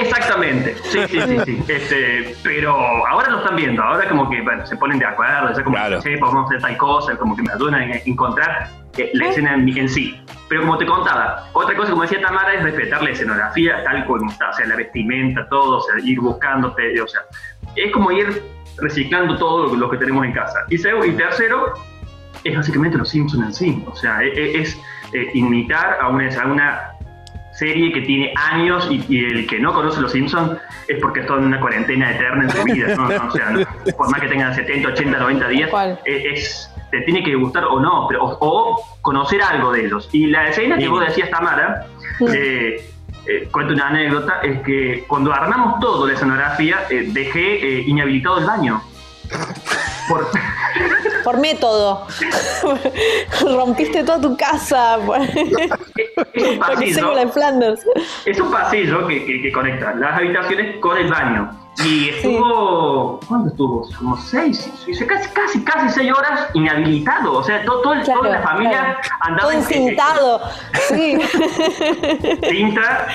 Exactamente, 0.00 0.76
sí, 0.84 1.00
sí, 1.08 1.20
sí, 1.20 1.38
sí. 1.44 1.62
Este, 1.68 2.36
pero 2.44 2.72
ahora 3.06 3.30
lo 3.30 3.38
están 3.38 3.56
viendo, 3.56 3.82
ahora 3.82 4.08
como 4.08 4.30
que 4.30 4.40
bueno, 4.42 4.64
se 4.64 4.76
ponen 4.76 4.98
de 5.00 5.06
acuerdo, 5.06 5.52
ya 5.56 5.64
como 5.64 5.76
que 5.76 5.98
"Che, 6.00 6.18
podemos 6.18 6.46
hacer 6.46 6.60
tal 6.60 6.76
cosa, 6.76 7.16
como 7.16 7.34
que 7.36 7.42
me 7.42 7.52
ayudan 7.52 7.74
a 7.74 7.96
encontrar 8.04 8.68
eh, 8.96 9.10
la 9.14 9.26
escena 9.28 9.54
en, 9.54 9.68
en 9.76 9.88
sí. 9.88 10.20
Pero 10.48 10.62
como 10.62 10.78
te 10.78 10.86
contaba, 10.86 11.46
otra 11.52 11.76
cosa, 11.76 11.90
como 11.90 12.02
decía 12.02 12.20
Tamara, 12.20 12.54
es 12.54 12.62
respetar 12.62 13.02
la 13.02 13.10
escenografía 13.10 13.82
tal 13.84 14.04
como 14.06 14.30
está, 14.30 14.50
o 14.50 14.52
sea, 14.52 14.66
la 14.66 14.76
vestimenta, 14.76 15.48
todo, 15.48 15.78
o 15.78 15.80
sea, 15.80 15.94
ir 16.04 16.20
buscándote, 16.20 17.00
o 17.00 17.06
sea, 17.08 17.20
es 17.76 17.92
como 17.92 18.10
ir 18.12 18.42
reciclando 18.78 19.36
todo 19.36 19.74
lo, 19.74 19.90
que 19.90 19.96
tenemos 19.96 20.24
en 20.24 20.32
casa. 20.32 20.60
Y, 20.68 20.76
y 20.76 21.12
tercero, 21.12 21.74
es 22.44 22.56
básicamente 22.56 22.98
los 22.98 23.08
Simpsons 23.08 23.46
en 23.46 23.52
sí, 23.54 23.84
o 23.86 23.94
sea, 23.96 24.22
e- 24.22 24.28
e- 24.28 24.60
es, 24.60 24.78
eh, 25.12 25.30
imitar 25.34 25.98
a 26.00 26.08
una, 26.08 26.28
a 26.28 26.46
una 26.46 26.80
serie 27.52 27.92
que 27.92 28.00
tiene 28.02 28.32
años 28.36 28.86
y, 28.90 29.04
y 29.08 29.24
el 29.24 29.46
que 29.46 29.58
no 29.58 29.74
conoce 29.74 30.00
Los 30.00 30.12
Simpsons 30.12 30.58
es 30.88 30.98
porque 31.00 31.20
está 31.20 31.34
en 31.34 31.44
una 31.44 31.60
cuarentena 31.60 32.10
eterna 32.12 32.44
en 32.44 32.50
su 32.50 32.62
vida. 32.64 32.96
o 33.28 33.30
sea, 33.32 33.50
no, 33.50 33.60
por 33.96 34.10
más 34.10 34.20
que 34.20 34.28
tengan 34.28 34.54
70, 34.54 34.88
80, 34.88 35.18
90 35.18 35.48
días, 35.48 35.70
es, 36.04 36.70
te 36.90 37.00
tiene 37.02 37.22
que 37.22 37.34
gustar 37.34 37.64
o 37.64 37.78
no, 37.80 38.06
pero, 38.08 38.24
o, 38.24 38.38
o 38.40 38.98
conocer 39.02 39.42
algo 39.42 39.72
de 39.72 39.86
ellos. 39.86 40.08
Y 40.12 40.26
la 40.28 40.48
escena 40.48 40.78
que 40.78 40.88
vos 40.88 41.04
decías, 41.06 41.28
Tamara, 41.30 41.86
eh, 42.32 42.88
eh, 43.26 43.48
cuento 43.52 43.74
una 43.74 43.88
anécdota, 43.88 44.40
es 44.42 44.60
que 44.62 45.04
cuando 45.06 45.32
armamos 45.32 45.80
todo 45.80 46.06
la 46.06 46.14
escenografía, 46.14 46.84
eh, 46.88 47.08
dejé 47.12 47.56
eh, 47.80 47.84
inhabilitado 47.86 48.38
el 48.38 48.46
baño. 48.46 48.80
Por, 50.08 50.28
Por 51.24 51.38
método. 51.38 52.06
Rompiste 53.42 54.02
toda 54.04 54.20
tu 54.20 54.36
casa. 54.36 54.98
Pasillo. 55.06 56.94
sea 56.94 57.02
como 57.02 57.14
la 57.14 57.24
de 57.24 57.32
Flanders. 57.32 57.80
Es 58.24 58.40
un 58.40 58.50
pasillo 58.50 59.06
que, 59.06 59.24
que- 59.24 59.42
que 59.42 59.52
conecta 59.52 59.94
las 59.94 60.16
habitaciones 60.18 60.76
con 60.80 60.96
el 60.96 61.08
baño. 61.10 61.50
Y 61.84 62.10
estuvo, 62.10 63.20
¿cuánto 63.26 63.48
estuvo? 63.48 63.88
Como 63.96 64.16
seis, 64.18 64.70
sí, 64.84 65.06
casi, 65.06 65.30
casi, 65.30 65.64
casi 65.64 65.88
seis 65.88 66.12
horas 66.12 66.48
inhabilitado. 66.52 67.32
O 67.38 67.42
sea, 67.42 67.64
todo, 67.64 67.80
todo 67.80 67.92
el- 67.94 68.04
toda 68.04 68.28
la 68.28 68.42
familia 68.42 68.80
claro. 68.80 68.98
andaba 69.20 69.54
encintado. 69.54 70.40
Sí. 70.88 71.18
cinta, 72.50 73.06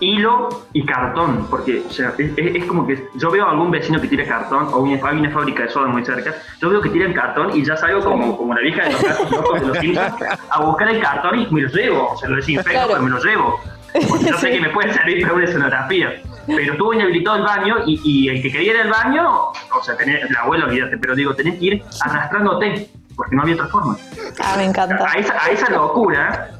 hilo 0.00 0.48
y 0.72 0.84
cartón. 0.86 1.46
Porque 1.50 1.82
o 1.86 1.90
sea, 1.92 2.14
es, 2.16 2.30
es- 2.36 2.64
como 2.64 2.86
que 2.86 3.08
yo 3.16 3.30
veo 3.30 3.44
a 3.46 3.50
algún 3.50 3.70
vecino 3.70 4.00
que 4.00 4.08
tira 4.08 4.24
cartón 4.26 4.68
o 4.72 4.78
una, 4.78 4.94
hay 5.06 5.18
una 5.18 5.30
fábrica 5.30 5.64
de 5.64 5.68
soda 5.70 5.88
muy 5.88 6.04
cerca. 6.04 6.34
Yo 6.60 6.70
veo 6.70 6.80
que 6.80 6.88
tiran 6.90 7.12
cartón 7.12 7.54
y 7.56 7.64
ya 7.64 7.76
salgo 7.76 8.00
como, 8.02 8.36
como 8.36 8.54
la 8.54 8.60
vieja 8.60 8.84
de 8.84 8.92
los 8.92 9.30
locos 9.30 9.60
de 9.60 9.66
los 9.66 9.78
Simpsons 9.78 10.14
a 10.50 10.60
buscar 10.64 10.88
el 10.88 11.00
cartón 11.02 11.40
y 11.40 11.46
me 11.54 11.62
lo 11.62 11.68
llevo. 11.68 12.12
O 12.12 12.16
sea, 12.16 12.28
lo 12.30 12.36
desinfecto, 12.36 12.70
Claro. 12.72 12.88
pero 12.92 13.02
me 13.02 13.10
lo 13.10 13.18
llevo. 13.22 13.60
Porque 14.08 14.24
yo 14.26 14.38
sé 14.38 14.50
que 14.52 14.60
me 14.60 14.68
puede 14.70 14.94
servir 14.94 15.20
para 15.22 15.34
una 15.34 15.44
escenografía. 15.44 16.22
Pero 16.56 16.72
estuvo 16.72 16.94
inhabilitado 16.94 17.36
el 17.36 17.42
baño 17.42 17.76
y, 17.86 18.00
y 18.04 18.28
el 18.28 18.42
que 18.42 18.50
quería 18.52 18.72
ir 18.74 18.80
al 18.80 18.90
baño, 18.90 19.28
o 19.28 19.82
sea, 19.82 19.96
tenés, 19.96 20.30
la 20.30 20.40
abuela, 20.40 20.64
olvídate, 20.66 20.98
pero 20.98 21.14
digo, 21.14 21.34
tenés 21.34 21.58
que 21.58 21.64
ir 21.66 21.84
arrastrándote, 22.00 22.88
porque 23.16 23.36
no 23.36 23.42
había 23.42 23.54
otra 23.54 23.68
forma. 23.68 23.96
Ah, 24.42 24.54
me 24.56 24.64
encanta. 24.64 25.06
A 25.08 25.18
esa, 25.18 25.34
a 25.44 25.50
esa 25.50 25.70
locura, 25.70 26.50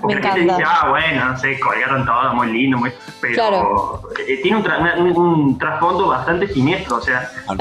porque 0.00 0.16
Me 0.16 0.20
la 0.22 0.28
gente 0.28 0.40
dice, 0.42 0.54
encanta. 0.62 0.80
ah, 0.82 0.88
bueno, 0.90 1.24
no 1.24 1.38
sé, 1.38 1.58
colgaron 1.60 2.04
todo, 2.06 2.34
muy 2.34 2.52
lindo, 2.52 2.78
muy... 2.78 2.92
Pero 3.20 3.34
Claro. 3.34 4.02
eh, 4.28 4.40
tiene 4.42 4.58
un, 4.58 4.64
tra- 4.64 4.98
un- 4.98 5.16
un 5.16 5.58
trasfondo 5.58 6.08
bastante 6.08 6.46
siniestro, 6.48 6.96
o 6.96 7.00
sea... 7.00 7.30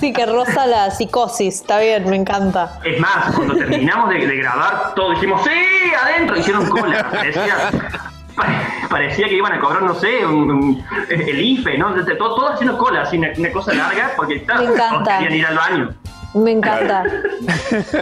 Sí, 0.00 0.12
que 0.12 0.26
roza 0.26 0.66
la 0.66 0.90
psicosis. 0.90 1.56
Está 1.60 1.78
bien, 1.78 2.08
me 2.08 2.16
encanta. 2.16 2.78
Es 2.84 2.98
más, 3.00 3.34
cuando 3.34 3.56
terminamos 3.56 4.10
de, 4.10 4.26
de 4.26 4.36
grabar, 4.36 4.94
todos 4.94 5.14
dijimos, 5.14 5.42
¡sí! 5.42 5.92
Adentro, 6.02 6.36
hicieron 6.36 6.66
cola. 6.68 7.10
Pa- 7.10 8.09
parecía 8.90 9.28
que 9.28 9.34
iban 9.34 9.52
a 9.52 9.60
cobrar, 9.60 9.82
no 9.82 9.94
sé, 9.94 10.24
un- 10.26 10.50
un- 10.50 10.84
el 11.08 11.40
IFE, 11.40 11.78
¿no? 11.78 11.94
Todo, 12.18 12.34
todo 12.34 12.48
haciendo 12.48 12.76
cola, 12.78 13.02
así, 13.02 13.18
una, 13.18 13.28
una 13.36 13.52
cosa 13.52 13.72
larga, 13.74 14.12
porque 14.16 14.36
está, 14.36 14.56
Me 14.58 14.64
encanta. 14.64 15.04
todos 15.04 15.18
querían 15.18 15.34
ir 15.34 15.46
al 15.46 15.56
baño. 15.56 15.94
Me 16.32 16.52
encanta. 16.52 17.02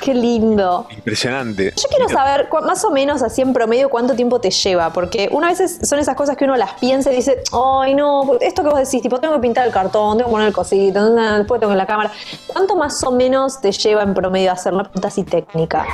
Qué 0.00 0.14
lindo. 0.14 0.86
Impresionante. 0.90 1.72
Yo 1.76 1.88
quiero 1.90 2.08
saber, 2.08 2.48
más 2.64 2.82
o 2.84 2.90
menos 2.90 3.22
así 3.22 3.42
en 3.42 3.52
promedio, 3.52 3.90
cuánto 3.90 4.14
tiempo 4.14 4.40
te 4.40 4.50
lleva. 4.50 4.90
Porque 4.92 5.28
una 5.30 5.48
vez 5.48 5.80
son 5.82 5.98
esas 5.98 6.16
cosas 6.16 6.36
que 6.36 6.44
uno 6.44 6.56
las 6.56 6.72
piensa 6.74 7.12
y 7.12 7.16
dice, 7.16 7.42
ay, 7.52 7.94
no, 7.94 8.38
esto 8.40 8.62
que 8.62 8.70
vos 8.70 8.78
decís, 8.78 9.02
tipo, 9.02 9.18
tengo 9.20 9.34
que 9.34 9.40
pintar 9.40 9.66
el 9.66 9.72
cartón, 9.72 10.16
tengo 10.16 10.30
que 10.30 10.32
poner 10.32 10.48
el 10.48 10.54
cosito, 10.54 11.14
después 11.14 11.60
tengo 11.60 11.74
la 11.74 11.86
cámara. 11.86 12.10
¿Cuánto 12.46 12.76
más 12.76 13.02
o 13.04 13.10
menos 13.12 13.60
te 13.60 13.72
lleva 13.72 14.02
en 14.02 14.14
promedio 14.14 14.52
hacer 14.52 14.72
una 14.72 14.84
pregunta 14.84 15.08
así 15.08 15.24
técnica? 15.24 15.84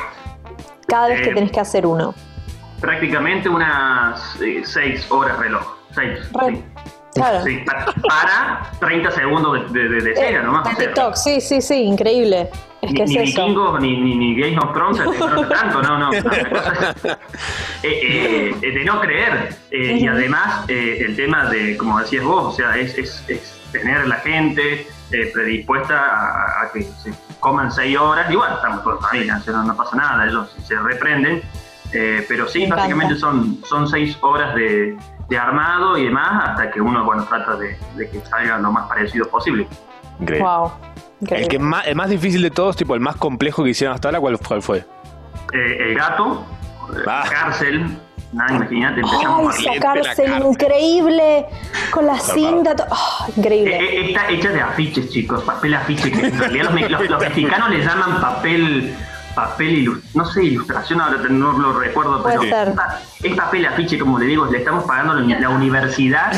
Cada 0.87 1.09
vez 1.09 1.23
que 1.23 1.31
Eh, 1.31 1.35
tenés 1.35 1.51
que 1.51 1.61
hacer 1.61 1.87
uno. 1.87 2.15
Prácticamente 2.85 3.49
unas 3.49 4.39
eh, 4.43 4.61
seis 4.65 5.11
horas 5.11 5.39
reloj. 5.39 5.63
Seis. 5.95 6.19
Re- 6.35 6.63
Claro. 7.15 7.45
Sí, 7.45 7.63
pa- 7.65 7.95
para 8.09 8.71
30 8.81 9.09
segundos 9.13 9.73
de, 9.73 9.83
de, 9.85 9.89
de, 9.89 10.01
de 10.03 10.17
cera 10.17 10.43
nomás. 10.43 10.65
De 10.77 10.85
TikTok, 10.87 11.15
sí, 11.15 11.41
sí, 11.41 11.63
sí, 11.63 11.75
increíble. 11.85 12.51
Es 12.83 12.91
ni, 12.91 12.97
que 12.97 13.03
es 13.05 13.09
ni 13.11 13.17
eso. 13.19 13.25
vikingos, 13.45 13.81
ni, 13.81 14.01
ni, 14.01 14.17
ni 14.17 14.35
Game 14.41 14.59
of 14.59 14.73
Thrones, 14.73 14.99
tanto, 15.49 15.81
no, 15.81 15.97
no. 15.97 16.11
cosa, 16.11 16.95
eh, 17.85 18.53
eh, 18.61 18.71
de 18.73 18.85
no 18.85 19.01
creer. 19.01 19.57
Eh, 19.71 19.99
Y 20.01 20.09
además, 20.09 20.65
eh, 20.69 21.05
el 21.07 21.15
tema 21.15 21.45
de, 21.51 21.77
como 21.77 22.01
decías 22.01 22.25
vos, 22.25 22.53
o 22.53 22.57
sea, 22.57 22.77
es, 22.77 22.99
es, 22.99 23.25
es 23.29 23.61
tener 23.71 24.09
la 24.09 24.17
gente 24.17 24.85
eh, 25.13 25.31
predispuesta 25.33 25.95
a, 25.97 26.63
a 26.65 26.73
que 26.73 26.83
se 26.83 27.15
coman 27.39 27.71
seis 27.71 27.97
horas. 27.97 28.29
Y 28.29 28.35
bueno, 28.35 28.57
estamos 28.57 28.83
todos 28.83 29.01
familia, 29.09 29.41
no, 29.53 29.63
no 29.63 29.77
pasa 29.77 29.95
nada, 29.97 30.27
ellos 30.27 30.53
se 30.67 30.77
reprenden. 30.81 31.43
Eh, 31.95 32.25
pero 32.29 32.49
sí, 32.49 32.59
Me 32.59 32.65
encanta. 32.67 32.83
básicamente 32.83 33.15
son, 33.17 33.59
son 33.65 33.87
seis 33.89 34.19
horas 34.21 34.55
de, 34.57 34.97
de 35.29 35.39
armado 35.39 35.97
y 35.97 36.05
demás 36.07 36.49
hasta 36.51 36.71
que 36.71 36.81
uno, 36.81 37.05
bueno, 37.05 37.25
trata 37.25 37.55
de, 37.57 37.79
de 37.97 38.11
que 38.11 38.21
salga 38.23 38.59
lo 38.59 38.73
más 38.73 38.89
parecido 38.89 39.29
posible. 39.29 39.67
Increíble. 40.21 40.45
Wow. 40.49 40.73
El, 41.31 41.49
que 41.49 41.59
más, 41.59 41.87
el 41.87 41.95
más 41.95 42.11
difícil 42.11 42.43
de 42.43 42.51
todos, 42.51 42.77
tipo 42.77 42.95
el 42.95 43.01
más 43.01 43.17
complejo 43.17 43.63
que 43.65 43.71
hicieron 43.71 43.95
hasta 43.95 44.09
ahora, 44.09 44.21
¿cuál, 44.21 44.39
cuál 44.39 44.61
fue? 44.63 44.79
Eh, 45.53 45.77
el 45.91 45.95
gato, 45.95 46.45
eh, 46.93 46.99
la 47.07 47.23
cárcel, 47.31 47.97
nada, 48.33 48.57
imagínate, 48.57 49.01
empezamos 49.01 49.55
Ay, 49.57 49.67
a 49.69 49.75
sacarse 49.75 50.25
increíble 50.27 51.47
con 51.93 52.07
la 52.07 52.19
cinta. 52.19 52.75
Ah, 52.91 53.27
increíble. 53.37 53.77
Eh, 53.79 54.09
Está 54.11 54.29
hecha 54.29 54.51
de 54.51 54.61
afiches, 54.61 55.09
chicos, 55.11 55.43
papel 55.45 55.75
afiche, 55.75 56.11
que 56.11 56.27
en 56.27 56.39
realidad 56.39 56.71
los- 56.91 57.09
los 57.11 57.21
mexicanos 57.21 57.71
le 57.71 57.79
llaman 57.85 58.21
papel, 58.21 58.95
papel 59.35 59.91
no 60.15 60.25
sé, 60.25 60.45
ilustración, 60.45 61.01
ahora 61.01 61.19
no 61.29 61.53
lo 61.59 61.79
recuerdo, 61.79 62.23
pero 62.23 62.43
ser. 62.43 62.69
es 62.69 62.75
pa- 62.75 63.01
es 63.23 63.35
papel 63.37 63.67
afiche, 63.67 63.99
como 63.99 64.19
le 64.19 64.27
digo, 64.27 64.47
le 64.47 64.59
estamos 64.59 64.85
pagando 64.85 65.15
la, 65.15 65.49
universidad 65.51 66.33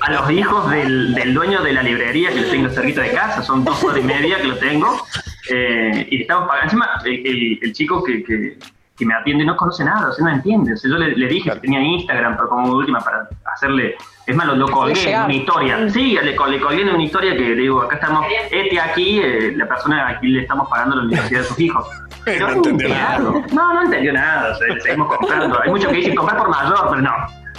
a 0.00 0.10
los 0.12 0.30
hijos 0.30 0.70
del, 0.70 1.14
del 1.14 1.34
dueño 1.34 1.62
de 1.62 1.72
la 1.72 1.82
librería 1.82 2.30
que 2.30 2.40
lo 2.42 2.48
tengo 2.50 2.68
cerquita 2.70 3.02
de 3.02 3.10
casa, 3.12 3.42
son 3.42 3.64
dos 3.64 3.82
horas 3.84 3.98
y 3.98 4.02
media 4.02 4.38
que 4.40 4.48
lo 4.48 4.56
tengo, 4.58 5.04
eh, 5.50 6.06
y 6.10 6.16
le 6.16 6.22
estamos 6.22 6.46
pagando. 6.48 6.64
Encima, 6.64 6.88
el, 7.04 7.26
el- 7.26 7.58
el 7.62 7.72
chico 7.72 8.02
que, 8.02 8.22
que- 8.24 8.58
que 8.98 9.06
me 9.06 9.14
atiende 9.14 9.44
no 9.44 9.56
conoce 9.56 9.84
nada, 9.84 10.08
o 10.08 10.12
sea, 10.12 10.24
no 10.26 10.32
entiende. 10.32 10.72
O 10.72 10.76
sea, 10.76 10.90
yo 10.90 10.98
le, 10.98 11.14
le 11.16 11.26
dije 11.28 11.50
que 11.52 11.60
tenía 11.60 11.80
Instagram, 11.80 12.36
pero 12.36 12.48
como 12.48 12.72
última 12.72 12.98
para 13.00 13.28
hacerle. 13.54 13.96
Es 14.26 14.36
más, 14.36 14.46
lo, 14.46 14.56
lo 14.56 14.68
colgué 14.68 15.10
en 15.14 15.22
una 15.22 15.32
historia. 15.34 15.88
Sí, 15.88 16.18
le, 16.22 16.34
col- 16.36 16.50
le 16.50 16.60
colgué 16.60 16.82
en 16.82 16.88
una 16.90 17.02
historia 17.02 17.32
que 17.34 17.40
le 17.40 17.54
digo, 17.54 17.82
acá 17.82 17.94
estamos, 17.96 18.26
este 18.50 18.78
aquí, 18.80 19.20
eh, 19.20 19.52
la 19.56 19.66
persona 19.66 20.06
a 20.06 20.10
aquí 20.10 20.26
le 20.28 20.40
estamos 20.42 20.68
pagando 20.68 20.96
la 20.96 21.02
universidad 21.04 21.40
de 21.40 21.46
sus 21.46 21.58
hijos. 21.60 21.86
Pero 22.24 22.48
No 22.48 22.54
entendió 22.56 22.88
nada. 22.90 23.18
No, 23.52 23.72
no 23.74 23.82
entendió 23.84 24.12
nada, 24.12 24.52
o 24.52 24.54
sea, 24.56 24.74
le 24.74 24.80
seguimos 24.82 25.08
comprando. 25.16 25.62
Hay 25.62 25.70
muchos 25.70 25.90
que 25.90 25.96
dicen 25.96 26.14
comprar 26.14 26.36
por 26.38 26.50
mayor, 26.50 26.86
pero 26.90 27.00
no. 27.00 27.12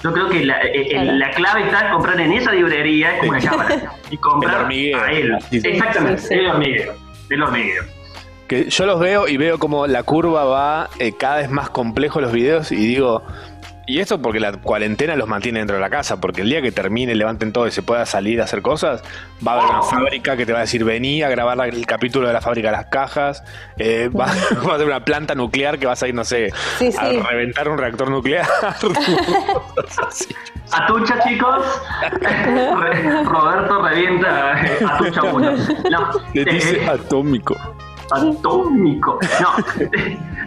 Yo 0.04 0.14
creo 0.14 0.30
que 0.30 0.46
la, 0.46 0.62
eh, 0.62 0.88
eh, 0.92 1.06
la 1.14 1.32
clave 1.32 1.64
está 1.64 1.88
en 1.88 1.94
comprar 1.94 2.20
en 2.22 2.32
esa 2.34 2.52
librería, 2.52 3.14
es 3.16 3.20
como 3.20 3.32
una 3.32 3.40
cámara, 3.42 3.92
y 4.12 4.18
comprar 4.18 4.72
El 4.72 4.96
a 4.96 5.12
él. 5.12 5.38
Sí, 5.50 5.60
sí. 5.62 5.68
Exactamente, 5.70 6.22
Sí, 6.22 6.28
sí. 6.28 6.34
el 6.36 6.48
hormiguero. 6.52 6.94
El 7.30 7.44
hormiguero. 7.44 7.84
Que 8.50 8.70
yo 8.70 8.86
los 8.88 9.00
veo 9.00 9.28
y 9.28 9.38
veo 9.38 9.60
como 9.60 9.86
la 9.88 10.02
curva 10.04 10.44
va 10.44 10.90
eh, 11.00 11.14
cada 11.18 11.38
vez 11.38 11.50
más 11.52 11.70
complejo 11.70 12.20
los 12.20 12.32
videos 12.32 12.72
y 12.72 12.76
digo, 12.78 13.24
y 13.86 14.00
esto 14.00 14.20
porque 14.22 14.40
la 14.40 14.52
cuarentena 14.54 15.16
los 15.16 15.28
mantiene 15.28 15.60
dentro 15.60 15.76
de 15.76 15.82
la 15.82 15.90
casa, 15.92 16.20
porque 16.20 16.42
el 16.42 16.50
día 16.50 16.60
que 16.62 16.72
termine, 16.72 17.14
levanten 17.14 17.54
todo 17.54 17.68
y 17.68 17.72
se 17.72 17.84
pueda 17.84 18.06
salir 18.08 18.42
a 18.42 18.46
hacer 18.46 18.64
cosas, 18.64 19.04
va 19.48 19.52
a 19.54 19.56
haber 19.60 19.70
una 19.70 19.82
fábrica 19.84 20.36
que 20.36 20.48
te 20.48 20.52
va 20.54 20.60
a 20.60 20.62
decir 20.62 20.84
vení 20.84 21.22
a 21.22 21.30
grabar 21.30 21.60
el 21.70 21.86
capítulo 21.86 22.28
de 22.28 22.34
la 22.34 22.42
fábrica 22.42 22.70
de 22.72 22.78
las 22.78 22.86
cajas, 22.88 23.44
eh, 23.78 24.10
va, 24.10 24.26
va 24.68 24.76
a 24.76 24.78
ser 24.80 24.88
una 24.88 25.06
planta 25.06 25.36
nuclear 25.36 25.78
que 25.78 25.86
vas 25.86 26.02
a 26.02 26.08
ir, 26.08 26.16
no 26.16 26.24
sé, 26.24 26.52
Sí, 26.80 26.88
a 26.98 27.10
sí. 27.10 27.20
reventar 27.20 27.70
un 27.70 27.78
reactor 27.78 28.10
nuclear. 28.10 28.48
Atucha, 30.72 31.20
chicos. 31.28 31.66
Roberto 33.26 33.82
revienta 33.88 34.66
eh, 34.66 34.80
Atucha 34.88 35.24
1. 35.24 35.52
No, 35.92 36.10
Le 36.34 36.46
dice 36.46 36.84
eh, 36.84 36.88
atómico. 36.90 37.56
Atómico. 38.12 39.20
No, 39.42 39.82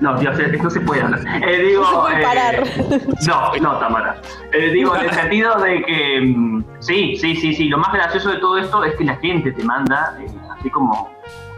no, 0.15 0.21
Dios, 0.21 0.39
eh, 0.39 0.59
no 0.63 0.71
se 0.71 0.81
puede 0.81 1.03
hablar. 1.03 1.21
Eh, 1.49 1.63
digo, 1.63 1.83
No 1.83 1.89
se 1.89 2.15
puede 2.15 2.23
eh. 2.23 3.07
No, 3.27 3.57
no, 3.57 3.79
Tamara. 3.79 4.21
Eh, 4.53 4.71
digo, 4.73 4.97
en 4.97 5.05
el 5.05 5.13
sentido 5.13 5.59
de 5.61 5.83
que 5.83 6.21
mm, 6.21 6.65
sí, 6.81 7.17
sí, 7.17 7.37
sí, 7.37 7.55
sí. 7.55 7.69
Lo 7.69 7.79
más 7.79 7.93
gracioso 7.93 8.31
de 8.31 8.39
todo 8.39 8.59
esto 8.59 8.83
es 8.85 8.95
que 8.97 9.05
la 9.05 9.17
gente 9.17 9.53
te 9.53 9.65
manda, 9.65 10.17
eh, 10.21 10.27
así 10.59 10.71
como 10.71 11.12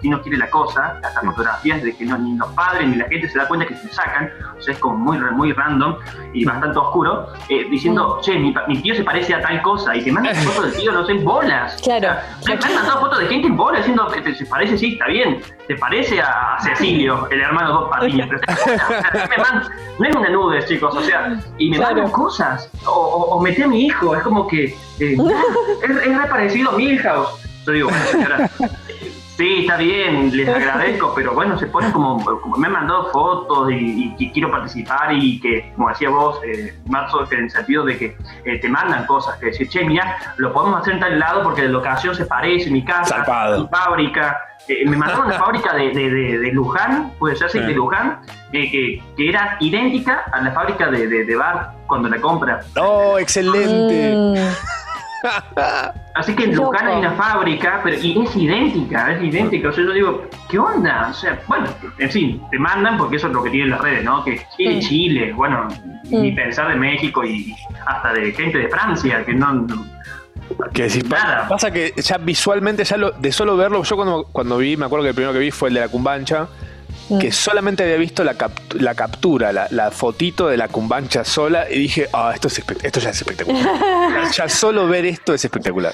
no 0.08 0.20
quiere 0.22 0.38
la 0.38 0.48
cosa, 0.50 0.98
hasta 1.02 1.20
fotografías 1.20 1.82
de 1.82 1.96
que 1.96 2.04
no, 2.04 2.16
ni 2.18 2.36
los 2.36 2.48
padres 2.52 2.88
ni 2.88 2.96
la 2.96 3.06
gente 3.08 3.28
se 3.28 3.38
da 3.38 3.46
cuenta 3.48 3.66
que 3.66 3.74
se 3.76 3.88
sacan, 3.92 4.30
o 4.58 4.60
sea, 4.62 4.74
es 4.74 4.80
como 4.80 4.96
muy, 4.96 5.18
muy 5.18 5.52
random 5.52 5.96
y 6.32 6.44
bastante 6.44 6.78
oscuro, 6.78 7.28
eh, 7.48 7.66
diciendo, 7.70 8.18
che, 8.22 8.38
mi, 8.38 8.54
mi 8.68 8.82
tío 8.82 8.94
se 8.94 9.04
parece 9.04 9.34
a 9.34 9.40
tal 9.42 9.60
cosa, 9.62 9.94
y 9.96 10.02
te 10.04 10.12
mandan 10.12 10.34
fotos 10.36 10.64
del 10.72 10.80
tío, 10.80 10.92
no 10.92 11.04
sé, 11.06 11.12
en 11.12 11.24
bolas. 11.24 11.80
Claro. 11.84 12.16
Me 12.46 12.54
han 12.54 12.74
mandado 12.74 13.00
fotos 13.00 13.18
de 13.20 13.26
gente 13.26 13.46
en 13.48 13.56
bolas 13.56 13.80
diciendo 13.80 14.06
que 14.08 14.20
te- 14.22 14.34
se 14.34 14.46
parece, 14.46 14.76
sí, 14.78 14.92
está 14.94 15.06
bien, 15.06 15.40
te 15.68 15.76
parece 15.76 16.20
a 16.20 16.56
Cecilio, 16.62 17.28
el 17.30 17.40
hermano 17.40 17.68
de 17.68 17.74
dos 17.74 17.90
o 17.90 18.64
sea, 18.64 19.28
mandan- 19.28 19.68
no 19.98 20.06
es 20.08 20.16
una 20.16 20.28
nube, 20.30 20.64
chicos, 20.64 20.94
o 20.94 21.00
sea, 21.02 21.38
y 21.58 21.70
me 21.70 21.78
mandan 21.78 22.10
cosas, 22.10 22.70
o, 22.86 22.90
o, 22.90 23.36
o 23.36 23.40
metí 23.40 23.62
a 23.62 23.68
mi 23.68 23.86
hijo, 23.86 24.14
es 24.16 24.22
como 24.22 24.46
que, 24.46 24.64
eh, 24.64 24.76
es, 25.82 25.90
es 25.90 26.18
re 26.18 26.26
parecido 26.28 26.70
a 26.70 26.76
Milhouse. 26.76 27.40
Yo 27.66 27.72
digo, 27.72 27.88
bueno, 27.88 28.04
señora, 28.06 28.50
Sí, 29.36 29.62
está 29.62 29.76
bien, 29.76 30.30
les 30.36 30.48
agradezco, 30.48 31.12
pero 31.12 31.34
bueno, 31.34 31.58
se 31.58 31.66
ponen 31.66 31.90
como, 31.90 32.24
como 32.24 32.56
me 32.56 32.68
han 32.68 32.72
mandado 32.72 33.10
fotos 33.10 33.68
y, 33.72 33.74
y 34.04 34.16
que 34.16 34.32
quiero 34.32 34.48
participar 34.48 35.12
y 35.12 35.40
que, 35.40 35.72
como 35.74 35.88
decía 35.88 36.08
vos, 36.08 36.38
eh, 36.46 36.72
Marzo, 36.86 37.26
que 37.28 37.34
en 37.34 37.44
el 37.44 37.50
sentido 37.50 37.84
de 37.84 37.98
que 37.98 38.16
eh, 38.44 38.58
te 38.60 38.68
mandan 38.68 39.06
cosas, 39.06 39.36
que 39.38 39.46
decir, 39.46 39.68
che, 39.68 39.84
mira, 39.84 40.16
lo 40.36 40.52
podemos 40.52 40.80
hacer 40.80 40.94
en 40.94 41.00
tal 41.00 41.18
lado 41.18 41.42
porque 41.42 41.62
la 41.62 41.70
locación 41.70 42.14
se 42.14 42.26
parece, 42.26 42.70
mi 42.70 42.84
casa, 42.84 43.24
mi 43.58 43.66
fábrica. 43.68 44.38
Eh, 44.68 44.88
me 44.88 44.96
mandaron 44.96 45.26
una 45.26 45.38
fábrica 45.38 45.74
de, 45.74 45.90
de, 45.90 46.10
de- 46.10 46.38
de 46.38 46.52
Luján, 46.52 47.12
puede 47.18 47.34
ser, 47.34 47.50
sí, 47.50 47.58
Sí. 47.58 47.64
de 47.66 47.74
Luján, 47.74 48.20
que, 48.52 48.70
que, 48.70 49.02
que 49.16 49.28
era 49.28 49.56
idéntica 49.60 50.24
a 50.32 50.40
la 50.42 50.52
fábrica 50.52 50.90
de, 50.92 51.08
de, 51.08 51.24
de 51.24 51.36
Bar 51.36 51.72
cuando 51.88 52.08
la 52.08 52.20
compra. 52.20 52.60
¡Oh, 52.80 53.18
excelente! 53.18 54.38
Así 56.14 56.34
que 56.34 56.44
en. 56.44 56.54
Luján 56.56 56.86
hay 56.86 56.98
una 56.98 57.12
fábrica, 57.12 57.80
pero 57.82 57.96
y 58.00 58.22
es 58.22 58.36
idéntica, 58.36 59.12
es 59.12 59.22
idéntica. 59.22 59.68
O 59.68 59.72
sea, 59.72 59.84
yo 59.84 59.92
digo, 59.92 60.24
¿qué 60.48 60.58
onda? 60.58 61.08
O 61.10 61.14
sea, 61.14 61.40
bueno, 61.48 61.66
en 61.98 62.10
fin, 62.10 62.42
te 62.50 62.58
mandan 62.58 62.96
porque 62.96 63.16
eso 63.16 63.26
es 63.28 63.32
lo 63.32 63.42
que 63.42 63.50
tienen 63.50 63.70
las 63.70 63.80
redes, 63.80 64.04
¿no? 64.04 64.24
Que 64.24 64.40
sí. 64.56 64.78
Chile, 64.80 65.32
bueno, 65.32 65.66
ni 66.04 66.32
Mm. 66.32 66.36
pensar 66.36 66.68
de 66.68 66.76
México 66.76 67.24
y 67.24 67.54
hasta 67.86 68.12
de 68.12 68.32
gente 68.32 68.58
de 68.58 68.68
Francia, 68.68 69.24
que 69.24 69.34
no. 69.34 69.52
no- 69.54 69.84
Que 70.74 70.88
pa- 71.08 71.46
pasa 71.48 71.70
que 71.72 71.94
ya 71.96 72.18
visualmente, 72.18 72.84
ya 72.84 72.96
lo- 72.98 73.12
de 73.12 73.32
solo 73.32 73.56
verlo, 73.56 73.82
yo 73.82 73.96
cuando, 73.96 74.24
cuando 74.30 74.58
vi, 74.58 74.76
me 74.76 74.84
acuerdo 74.84 75.04
que 75.04 75.08
el 75.08 75.14
primero 75.14 75.32
que 75.32 75.38
vi 75.38 75.50
fue 75.50 75.68
el 75.68 75.74
de 75.74 75.80
la 75.80 75.88
cumbancha, 75.88 76.46
que 77.20 77.30
solamente 77.32 77.82
había 77.82 77.96
visto 77.96 78.24
la, 78.24 78.34
capt- 78.38 78.74
la 78.74 78.94
captura, 78.94 79.52
la, 79.52 79.66
la 79.70 79.90
fotito 79.90 80.48
de 80.48 80.56
la 80.56 80.68
cumbancha 80.68 81.24
sola, 81.24 81.70
y 81.70 81.78
dije, 81.78 82.08
ah, 82.12 82.32
esto, 82.34 82.48
es 82.48 82.58
esto 82.82 83.00
ya 83.00 83.10
es 83.10 83.16
espectacular. 83.18 84.30
ya 84.32 84.48
solo 84.48 84.86
ver 84.88 85.04
esto 85.06 85.34
es 85.34 85.44
espectacular. 85.44 85.92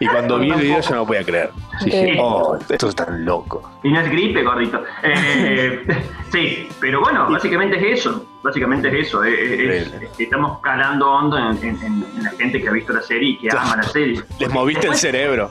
Y 0.00 0.06
cuando 0.08 0.38
vi 0.40 0.50
el 0.50 0.60
video 0.60 0.80
yo 0.80 0.90
no 0.90 0.96
lo 0.96 1.06
podía 1.06 1.22
creer. 1.22 1.50
Dije, 1.84 2.16
oh, 2.20 2.58
esto 2.68 2.88
es 2.88 2.96
tan 2.96 3.24
loco. 3.24 3.78
Y 3.84 3.92
no 3.92 4.00
es 4.00 4.10
gripe, 4.10 4.42
gordito. 4.42 4.82
Eh, 5.04 5.86
sí, 6.32 6.68
pero 6.80 7.00
bueno, 7.00 7.30
básicamente 7.30 7.76
es 7.92 8.00
eso. 8.00 8.26
Básicamente 8.42 8.88
es 8.88 9.06
eso. 9.06 9.22
es- 9.22 9.32
es- 9.40 9.92
estamos 10.18 10.58
calando 10.60 11.08
hondo 11.10 11.38
en, 11.38 11.56
en- 11.62 12.04
la 12.22 12.30
gente 12.30 12.60
que 12.60 12.68
ha 12.68 12.72
visto 12.72 12.92
la 12.92 13.02
serie 13.02 13.30
y 13.30 13.38
que 13.38 13.48
ama 13.50 13.76
la 13.76 13.84
serie. 13.84 14.20
Les 14.40 14.50
moviste 14.50 14.88
el 14.88 14.96
cerebro. 14.96 15.50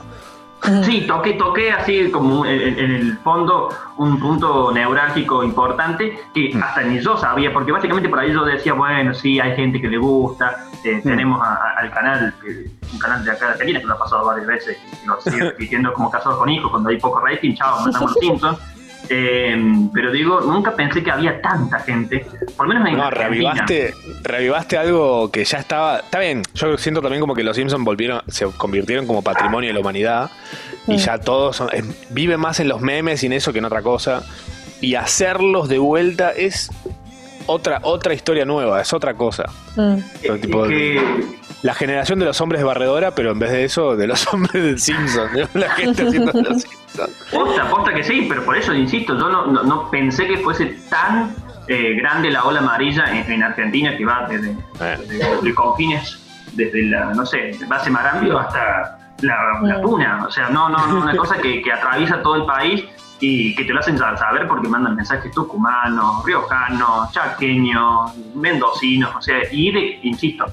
Sí, 0.84 1.02
toqué, 1.06 1.34
toqué 1.34 1.72
así 1.72 2.10
como 2.10 2.46
en, 2.46 2.78
en- 2.78 2.90
el 2.90 3.18
fondo 3.18 3.68
un 3.98 4.18
punto 4.18 4.72
neurálgico 4.72 5.44
importante 5.44 6.18
que 6.32 6.58
hasta 6.62 6.82
ni 6.82 7.00
yo 7.00 7.16
sabía, 7.16 7.52
porque 7.52 7.70
básicamente 7.72 8.08
por 8.08 8.18
ahí 8.20 8.32
yo 8.32 8.44
decía, 8.44 8.72
bueno, 8.72 9.12
sí, 9.14 9.38
hay 9.40 9.54
gente 9.56 9.80
que 9.80 9.88
le 9.88 9.98
gusta, 9.98 10.64
eh, 10.82 11.00
tenemos 11.02 11.40
a- 11.42 11.54
a- 11.54 11.80
al 11.80 11.90
canal, 11.90 12.34
que- 12.42 12.70
un 12.92 12.98
canal 12.98 13.24
de 13.24 13.30
acá 13.32 13.46
de 13.46 13.52
Argentina 13.52 13.80
que 13.80 13.86
lo 13.86 13.94
ha 13.94 13.98
pasado 13.98 14.24
varias 14.26 14.46
veces, 14.46 14.78
y 15.02 15.06
lo 15.06 15.20
sigue 15.20 15.38
repitiendo 15.50 15.92
como 15.92 16.10
casados 16.10 16.38
con 16.38 16.48
hijos, 16.48 16.70
cuando 16.70 16.88
hay 16.88 16.98
poco 16.98 17.20
rating, 17.20 17.54
chao, 17.54 17.80
mandamos 17.84 18.10
los 18.14 18.18
Simpsons. 18.20 18.58
Eh, 19.10 19.56
pero 19.92 20.10
digo, 20.12 20.40
nunca 20.40 20.74
pensé 20.74 21.02
que 21.02 21.10
había 21.10 21.40
tanta 21.42 21.78
gente, 21.80 22.26
por 22.56 22.66
lo 22.66 22.74
menos 22.74 22.88
en 22.88 22.96
No, 22.96 23.04
Argentina. 23.04 23.52
reavivaste, 23.54 23.94
reavivaste 24.22 24.78
algo 24.78 25.30
que 25.30 25.44
ya 25.44 25.58
estaba. 25.58 25.98
Está 25.98 26.18
bien, 26.20 26.42
yo 26.54 26.76
siento 26.78 27.02
también 27.02 27.20
como 27.20 27.34
que 27.34 27.44
los 27.44 27.56
Simpsons 27.56 27.84
volvieron, 27.84 28.22
se 28.28 28.46
convirtieron 28.56 29.06
como 29.06 29.22
patrimonio 29.22 29.68
de 29.68 29.74
la 29.74 29.80
humanidad. 29.80 30.30
Y 30.86 30.96
ya 30.96 31.18
todos 31.18 31.56
son, 31.56 31.68
eh, 31.72 31.82
vive 32.10 32.36
más 32.36 32.60
en 32.60 32.68
los 32.68 32.80
memes 32.80 33.22
y 33.22 33.26
en 33.26 33.32
eso 33.34 33.52
que 33.52 33.58
en 33.58 33.64
otra 33.66 33.82
cosa. 33.82 34.22
Y 34.80 34.96
hacerlos 34.96 35.68
de 35.68 35.78
vuelta 35.78 36.30
es 36.30 36.70
otra, 37.46 37.80
otra 37.82 38.14
historia 38.14 38.44
nueva, 38.44 38.80
es 38.80 38.92
otra 38.92 39.14
cosa. 39.14 39.44
Pero 40.22 40.38
tipo, 40.38 40.66
La 41.62 41.74
generación 41.74 42.18
de 42.18 42.26
los 42.26 42.40
hombres 42.40 42.60
de 42.60 42.64
barredora, 42.66 43.12
pero 43.14 43.32
en 43.32 43.38
vez 43.38 43.50
de 43.50 43.64
eso, 43.64 43.96
de 43.96 44.06
los 44.06 44.26
hombres 44.32 44.52
del 44.62 44.78
Simpson. 44.78 45.28
¿no? 45.34 45.60
La 45.60 45.70
gente 45.70 46.06
haciendo 46.06 46.32
de 46.32 46.42
los 46.42 46.62
Simpsons. 46.62 47.10
Posta, 47.32 47.68
posta 47.70 47.92
que 47.94 48.04
sí, 48.04 48.26
pero 48.28 48.44
por 48.44 48.56
eso 48.56 48.72
insisto, 48.72 49.18
yo 49.18 49.28
no, 49.28 49.46
no, 49.46 49.62
no 49.64 49.90
pensé 49.90 50.26
que 50.28 50.36
fuese 50.38 50.66
tan 50.88 51.34
eh, 51.66 51.94
grande 51.96 52.30
la 52.30 52.44
ola 52.44 52.60
amarilla 52.60 53.04
en, 53.06 53.30
en 53.32 53.42
Argentina 53.42 53.96
que 53.96 54.04
va 54.04 54.26
desde, 54.28 54.54
desde- 55.08 55.40
de 55.42 55.54
confines, 55.54 56.20
desde 56.52 56.82
la, 56.84 57.06
no 57.14 57.26
sé, 57.26 57.50
base 57.66 57.90
Marambio 57.90 58.38
hasta 58.38 58.98
la, 59.22 59.58
la 59.62 59.80
Puna. 59.80 60.24
O 60.28 60.30
sea, 60.30 60.50
no, 60.50 60.68
no, 60.68 60.86
no, 60.86 61.00
una 61.02 61.16
cosa 61.16 61.36
que, 61.38 61.60
que 61.62 61.72
atraviesa 61.72 62.22
todo 62.22 62.36
el 62.36 62.44
país 62.44 62.84
y 63.24 63.54
que 63.54 63.64
te 63.64 63.72
lo 63.72 63.80
hacen 63.80 63.96
sa- 63.98 64.16
saber 64.16 64.46
porque 64.46 64.68
mandan 64.68 64.94
mensajes 64.96 65.30
tucumanos, 65.32 66.24
riojanos, 66.24 67.10
chaqueños, 67.12 68.14
mendocinos, 68.34 69.14
o 69.16 69.22
sea, 69.22 69.38
y 69.50 69.72
de, 69.72 69.98
insisto, 70.02 70.44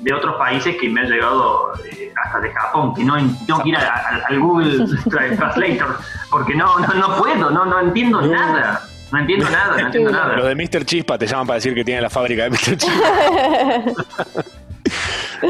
de 0.00 0.12
otros 0.14 0.36
países 0.36 0.76
que 0.80 0.88
me 0.88 1.00
han 1.00 1.08
llegado 1.08 1.72
eh, 1.90 2.12
hasta 2.24 2.40
de 2.40 2.50
Japón, 2.52 2.94
que 2.94 3.04
no 3.04 3.16
en- 3.16 3.34
tengo 3.46 3.62
que 3.62 3.70
ir 3.70 3.76
a- 3.76 3.80
a- 3.94 4.22
al 4.28 4.38
Google 4.40 4.78
Tra- 5.06 5.36
Translator, 5.36 5.98
porque 6.30 6.54
no, 6.54 6.78
no, 6.78 6.94
no 6.94 7.16
puedo, 7.16 7.50
no, 7.50 7.64
no 7.64 7.80
entiendo 7.80 8.20
nada. 8.22 8.82
No 9.10 9.18
entiendo 9.20 9.48
nada, 9.48 9.72
no 9.80 9.86
entiendo 9.86 10.10
nada. 10.10 10.36
Los 10.36 10.46
de 10.48 10.54
Mr. 10.54 10.84
Chispa 10.84 11.16
te 11.16 11.26
llaman 11.26 11.46
para 11.46 11.54
decir 11.54 11.74
que 11.74 11.82
tiene 11.82 12.02
la 12.02 12.10
fábrica 12.10 12.42
de 12.44 12.50
Mr. 12.50 12.76
Chispa. 12.76 13.02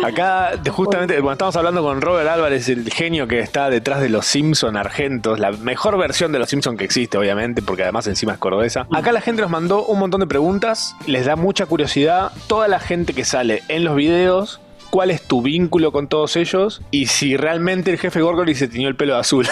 Acá, 0.05 0.53
justamente, 0.71 1.15
cuando 1.15 1.33
estamos 1.33 1.57
hablando 1.57 1.83
con 1.83 2.01
Robert 2.01 2.29
Álvarez, 2.29 2.69
el 2.69 2.91
genio 2.91 3.27
que 3.27 3.41
está 3.41 3.71
detrás 3.71 4.01
de 4.01 4.09
los 4.09 4.27
Simpson 4.27 4.77
Argentos, 4.77 5.39
la 5.39 5.53
mejor 5.53 5.99
versión 5.99 6.33
de 6.33 6.39
los 6.39 6.49
Simpson 6.49 6.77
que 6.77 6.85
existe, 6.85 7.19
obviamente, 7.19 7.63
porque 7.63 7.83
además 7.83 8.07
encima 8.07 8.33
es 8.33 8.39
cordobesa. 8.39 8.87
Acá 8.93 9.13
la 9.13 9.21
gente 9.21 9.43
nos 9.43 9.51
mandó 9.51 9.85
un 9.85 9.99
montón 9.99 10.21
de 10.21 10.27
preguntas, 10.27 10.97
les 11.07 11.27
da 11.27 11.37
mucha 11.37 11.67
curiosidad. 11.67 12.33
Toda 12.47 12.69
la 12.69 12.81
gente 12.81 13.15
que 13.15 13.25
sale 13.25 13.63
en 13.69 13.85
los 13.85 13.97
videos, 13.97 14.61
¿cuál 14.91 15.11
es 15.11 15.23
tu 15.23 15.43
vínculo 15.43 15.93
con 15.93 16.09
todos 16.09 16.37
ellos? 16.37 16.83
Y 16.91 17.07
si 17.07 17.37
realmente 17.37 17.91
el 17.91 17.99
jefe 17.99 18.21
Gorgory 18.21 18.55
se 18.55 18.69
tiñó 18.69 18.89
el 18.89 18.97
pelo 18.97 19.15
de 19.15 19.21
azul. 19.21 19.47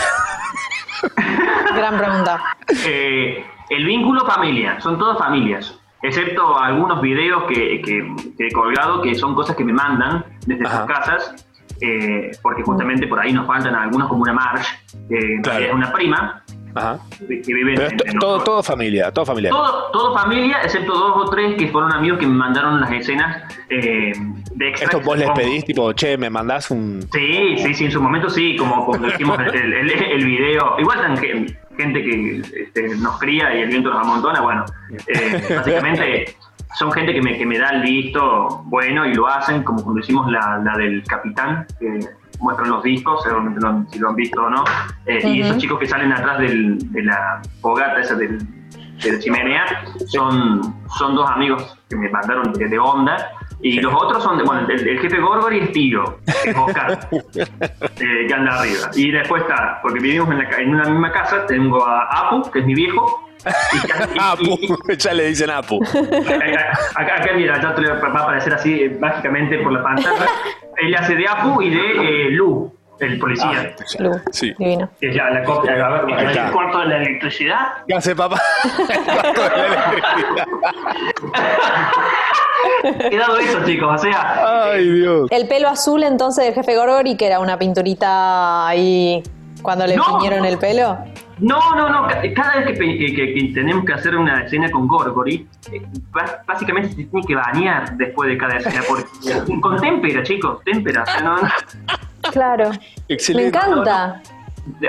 Gran 1.74 1.98
pregunta. 1.98 2.42
Eh, 2.86 3.44
el 3.70 3.84
vínculo 3.84 4.24
familia, 4.24 4.80
son 4.80 4.98
todas 4.98 5.18
familias, 5.18 5.78
excepto 6.06 6.58
algunos 6.58 7.00
videos 7.02 7.44
que, 7.44 7.82
que- 7.82 8.14
que 8.36 8.46
he 8.48 8.52
colgado 8.52 9.02
que 9.02 9.14
son 9.14 9.34
cosas 9.34 9.56
que 9.56 9.64
me 9.64 9.72
mandan 9.72 10.24
desde 10.46 10.64
sus 10.66 10.80
casas, 10.86 11.46
eh, 11.80 12.30
porque 12.42 12.62
justamente 12.62 13.06
por 13.06 13.20
ahí 13.20 13.32
nos 13.32 13.46
faltan 13.46 13.74
algunos 13.74 14.08
como 14.08 14.22
una 14.22 14.32
Marge, 14.32 14.66
que 15.08 15.34
en 15.34 15.44
es 15.62 15.72
una 15.74 15.92
prima, 15.92 16.42
Ajá. 16.74 16.98
que 17.26 17.40
que 17.42 17.54
vive 17.54 17.72
en, 17.72 17.76
Pero 17.76 17.96
to- 17.96 18.04
en 18.06 18.18
todo, 18.18 18.38
todo 18.44 18.62
familia, 18.62 19.10
todo 19.10 19.26
familiar. 19.26 19.52
todo, 19.52 19.90
todo 19.92 20.14
familia, 20.18 20.58
excepto 20.62 20.92
dos 20.94 21.12
o 21.16 21.30
tres 21.30 21.54
que 21.56 21.68
fueron 21.68 21.92
amigos 21.92 22.18
que 22.18 22.26
me 22.26 22.34
mandaron 22.34 22.80
las 22.80 22.90
escenas 22.92 23.42
eh, 23.68 24.12
de 24.54 24.68
extras. 24.68 24.90
Esto 24.94 25.04
vos 25.04 25.18
les 25.18 25.30
pedís, 25.30 25.64
tipo, 25.64 25.92
che, 25.92 26.16
me 26.16 26.30
mandás 26.30 26.70
un. 26.70 27.02
Sí, 27.12 27.56
sí, 27.58 27.74
sí, 27.74 27.84
en 27.86 27.90
su 27.92 28.00
momento 28.00 28.28
sí, 28.30 28.56
como 28.56 28.84
cuando 28.86 29.08
hicimos 29.08 29.38
el, 29.52 29.54
el, 29.54 29.90
el- 29.90 30.02
el 30.02 30.24
video. 30.26 30.76
Igual 30.78 30.98
tan 31.00 31.16
que- 31.18 31.46
gente 31.76 32.02
que 32.02 32.42
este, 32.62 32.96
nos 32.96 33.18
cría 33.18 33.54
y 33.54 33.62
el 33.62 33.68
viento 33.68 33.90
nos 33.90 34.02
amontona, 34.04 34.40
bueno, 34.40 34.64
eh, 35.06 35.42
básicamente 35.56 36.36
son 36.78 36.92
gente 36.92 37.12
que 37.14 37.22
me, 37.22 37.36
que 37.38 37.46
me 37.46 37.58
da 37.58 37.70
el 37.70 37.82
visto 37.82 38.62
bueno 38.66 39.06
y 39.06 39.14
lo 39.14 39.26
hacen, 39.28 39.62
como 39.62 39.82
cuando 39.82 40.00
hicimos 40.00 40.30
la, 40.30 40.58
la 40.64 40.76
del 40.76 41.02
capitán, 41.04 41.66
que 41.78 42.00
muestran 42.40 42.68
los 42.70 42.82
discos, 42.82 43.22
seguramente 43.22 43.60
lo 43.60 43.84
si 43.90 43.98
lo 43.98 44.10
han 44.10 44.16
visto 44.16 44.42
o 44.42 44.50
no, 44.50 44.64
eh, 45.06 45.20
y 45.24 45.40
Ujú. 45.40 45.48
esos 45.50 45.58
chicos 45.58 45.78
que 45.78 45.86
salen 45.86 46.12
atrás 46.12 46.38
del- 46.38 46.78
de 46.92 47.02
la 47.02 47.40
fogata 47.62 48.00
esa 48.00 48.14
del, 48.14 48.38
de 49.02 49.12
la 49.12 49.18
chimenea 49.18 49.64
son, 50.06 50.74
son 50.98 51.14
dos 51.14 51.30
amigos 51.30 51.78
que 51.88 51.96
me 51.96 52.08
mandaron 52.10 52.52
de, 52.52 52.68
de 52.68 52.78
onda. 52.78 53.16
Y 53.62 53.80
los 53.80 53.92
otros 53.94 54.22
son, 54.22 54.36
de, 54.38 54.44
bueno, 54.44 54.66
el, 54.68 54.86
el 54.88 54.98
jefe 55.00 55.18
Gorgory 55.18 55.60
es 55.60 55.72
Tío, 55.72 56.18
que 56.42 56.50
es 56.50 56.56
Oscar, 56.56 57.08
eh, 57.12 58.26
que 58.28 58.34
anda 58.34 58.58
arriba. 58.58 58.90
Y 58.94 59.10
después 59.10 59.42
está, 59.42 59.78
porque 59.82 59.98
vivimos 60.00 60.30
en, 60.30 60.38
la 60.38 60.48
ca- 60.48 60.60
en 60.60 60.74
una 60.74 60.84
misma 60.84 61.10
casa, 61.10 61.46
tengo 61.46 61.84
a 61.84 62.02
Apu, 62.28 62.50
que 62.50 62.58
es 62.60 62.66
mi 62.66 62.74
viejo. 62.74 63.28
Y 63.72 63.86
casi- 63.88 64.18
Apu, 64.20 64.58
ya 64.98 65.14
le 65.14 65.28
dicen 65.28 65.50
Apu. 65.50 65.82
Acá, 65.82 66.72
acá, 66.96 67.14
acá, 67.16 67.30
mira, 67.34 67.60
ya 67.60 67.74
te 67.74 67.80
lo- 67.82 68.00
va 68.00 68.20
a 68.20 68.22
aparecer 68.24 68.52
así 68.54 68.74
eh, 68.74 68.96
mágicamente 69.00 69.58
por 69.60 69.72
la 69.72 69.82
pantalla. 69.82 70.26
Él 70.76 70.94
hace 70.94 71.16
de 71.16 71.26
Apu 71.26 71.62
y 71.62 71.70
de 71.70 72.26
eh, 72.26 72.30
Lu, 72.32 72.75
el 73.00 73.18
policía. 73.18 73.74
Lu, 73.98 74.12
sí. 74.30 74.54
divino. 74.58 74.88
Que 75.00 75.08
es 75.10 75.16
la, 75.16 75.30
la 75.30 75.44
copia, 75.44 75.72
a 75.86 76.02
ver, 76.02 76.36
el 76.36 76.50
cuarto 76.52 76.78
de 76.80 76.86
la 76.86 76.96
electricidad. 76.98 77.58
¿Qué 77.86 77.94
hace 77.94 78.14
papá? 78.16 78.40
Quedado 83.10 83.38
eso, 83.38 83.64
chicos, 83.64 83.94
o 83.94 83.98
sea. 83.98 84.70
Ay, 84.72 84.88
Dios. 84.90 85.28
El 85.30 85.48
pelo 85.48 85.68
azul 85.68 86.02
entonces 86.02 86.44
del 86.44 86.54
jefe 86.54 86.76
Gorgory, 86.76 87.16
que 87.16 87.26
era 87.26 87.40
una 87.40 87.58
pinturita 87.58 88.68
ahí 88.68 89.22
cuando 89.62 89.86
le 89.86 89.96
No. 89.96 90.04
piñeron 90.18 90.44
el 90.44 90.58
pelo. 90.58 90.98
No, 91.38 91.74
no, 91.74 91.90
no. 91.90 92.06
ca- 92.08 92.22
Cada 92.34 92.56
vez 92.56 92.66
que, 92.68 92.72
pe- 92.74 92.98
que- 92.98 93.14
que- 93.14 93.34
que 93.34 93.50
tenemos 93.54 93.84
que 93.84 93.92
hacer 93.92 94.16
una 94.16 94.44
escena 94.44 94.70
con 94.70 94.88
Gorgory, 94.88 95.46
eh, 95.70 95.82
básicamente 96.46 96.88
se 96.90 96.94
tiene 97.04 97.26
que 97.26 97.34
bañar 97.34 97.94
después 97.96 98.30
de 98.30 98.38
cada 98.38 98.56
escena. 98.56 98.80
Porque, 98.88 99.04
con 99.60 99.76
témpera, 99.78 100.22
chicos, 100.22 100.62
témpera. 100.64 101.02
o 101.02 101.06
sea, 101.06 101.20
no- 101.20 101.36
no- 101.36 101.48
Claro. 102.32 102.70
Excelente. 103.08 103.58
Me 103.58 103.64
encanta. 103.64 104.22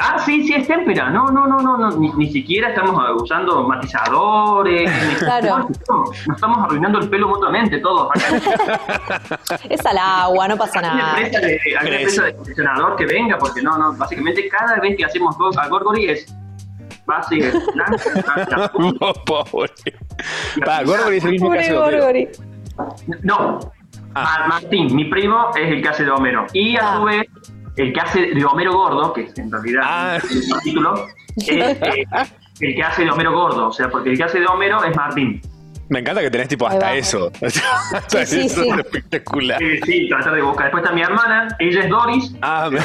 Ah, 0.01 0.17
sí, 0.25 0.47
sí, 0.47 0.53
es 0.55 0.67
témpera. 0.67 1.11
No, 1.11 1.27
no, 1.27 1.45
no, 1.45 1.59
no, 1.61 1.77
no. 1.77 1.91
Ni, 1.97 2.11
ni 2.13 2.31
siquiera 2.31 2.69
estamos 2.69 2.99
usando 3.21 3.63
matizadores. 3.67 4.89
Claro. 5.19 5.59
No, 5.59 5.69
no, 5.89 6.03
nos 6.05 6.35
estamos 6.35 6.57
arruinando 6.65 6.99
el 6.99 7.09
pelo 7.09 7.27
mutuamente 7.27 7.77
todos. 7.79 8.09
Es 9.69 9.85
al 9.85 9.97
agua, 9.97 10.47
no 10.47 10.57
pasa 10.57 10.79
Hay 10.79 10.85
una 10.85 10.95
nada. 10.95 11.17
empresa 11.21 11.39
de, 11.45 11.59
hay 11.63 11.87
una 11.87 11.95
empresa 11.97 12.23
de 12.23 12.29
acondicionador 12.31 12.95
que 12.95 13.05
venga, 13.05 13.37
porque 13.37 13.61
no, 13.61 13.77
no, 13.77 13.93
básicamente 13.93 14.47
cada 14.49 14.79
vez 14.79 14.97
que 14.97 15.05
hacemos 15.05 15.37
go- 15.37 15.51
a 15.59 15.67
Gorgory 15.67 16.09
es 16.09 16.35
base 17.05 17.35
blanca, 17.73 18.03
blanca. 18.35 18.71
No, 18.77 19.13
pobre. 19.25 19.71
Pa, 20.65 20.83
Gorgory 20.83 21.17
es 21.17 21.23
el 21.25 21.31
mismo 21.31 21.51
que 21.51 21.59
hace 21.59 21.73
Pobre 21.73 22.01
Homero. 22.01 22.01
Gorgory. 22.03 22.29
No, 23.23 23.59
Ma- 24.23 24.47
Martín, 24.47 24.95
mi 24.95 25.05
primo 25.05 25.49
es 25.55 25.71
el 25.71 25.81
que 25.81 25.89
hace 25.89 26.03
de 26.05 26.11
Homero. 26.11 26.45
Y 26.53 26.75
a 26.77 26.95
su 26.97 27.03
vez, 27.03 27.25
el 27.75 27.93
que 27.93 27.99
hace 28.01 28.21
de 28.33 28.45
Homero 28.45 28.73
Gordo, 28.73 29.13
que 29.13 29.21
es 29.21 29.37
en 29.37 29.51
realidad 29.51 30.15
el 30.15 30.61
título, 30.63 31.07
es 31.35 31.49
eh, 31.49 32.05
el 32.61 32.75
que 32.75 32.83
hace 32.83 33.03
de 33.05 33.11
Homero 33.11 33.31
Gordo. 33.33 33.67
O 33.67 33.71
sea, 33.71 33.89
porque 33.89 34.11
el 34.11 34.17
que 34.17 34.23
hace 34.23 34.39
de 34.39 34.45
Homero 34.47 34.83
es 34.83 34.95
Martín. 34.95 35.41
Me 35.89 35.99
encanta 35.99 36.19
que 36.21 36.29
tenés 36.29 36.49
tipo 36.49 36.67
hasta 36.67 36.93
eso. 36.95 37.31
Hasta 37.41 38.25
Sí, 38.25 38.41
sí, 38.41 38.45
eso 38.47 38.61
sí. 38.63 38.69
es 38.71 38.77
espectacular. 38.79 39.57
Sí, 39.59 39.79
sí, 39.85 40.09
tratar 40.09 40.33
de 40.35 40.41
buscar. 40.41 40.65
Después 40.65 40.83
está 40.83 40.93
mi 40.93 41.01
hermana, 41.01 41.47
ella 41.59 41.79
es 41.81 41.89
Doris. 41.89 42.35
Ah, 42.41 42.69
me- 42.69 42.79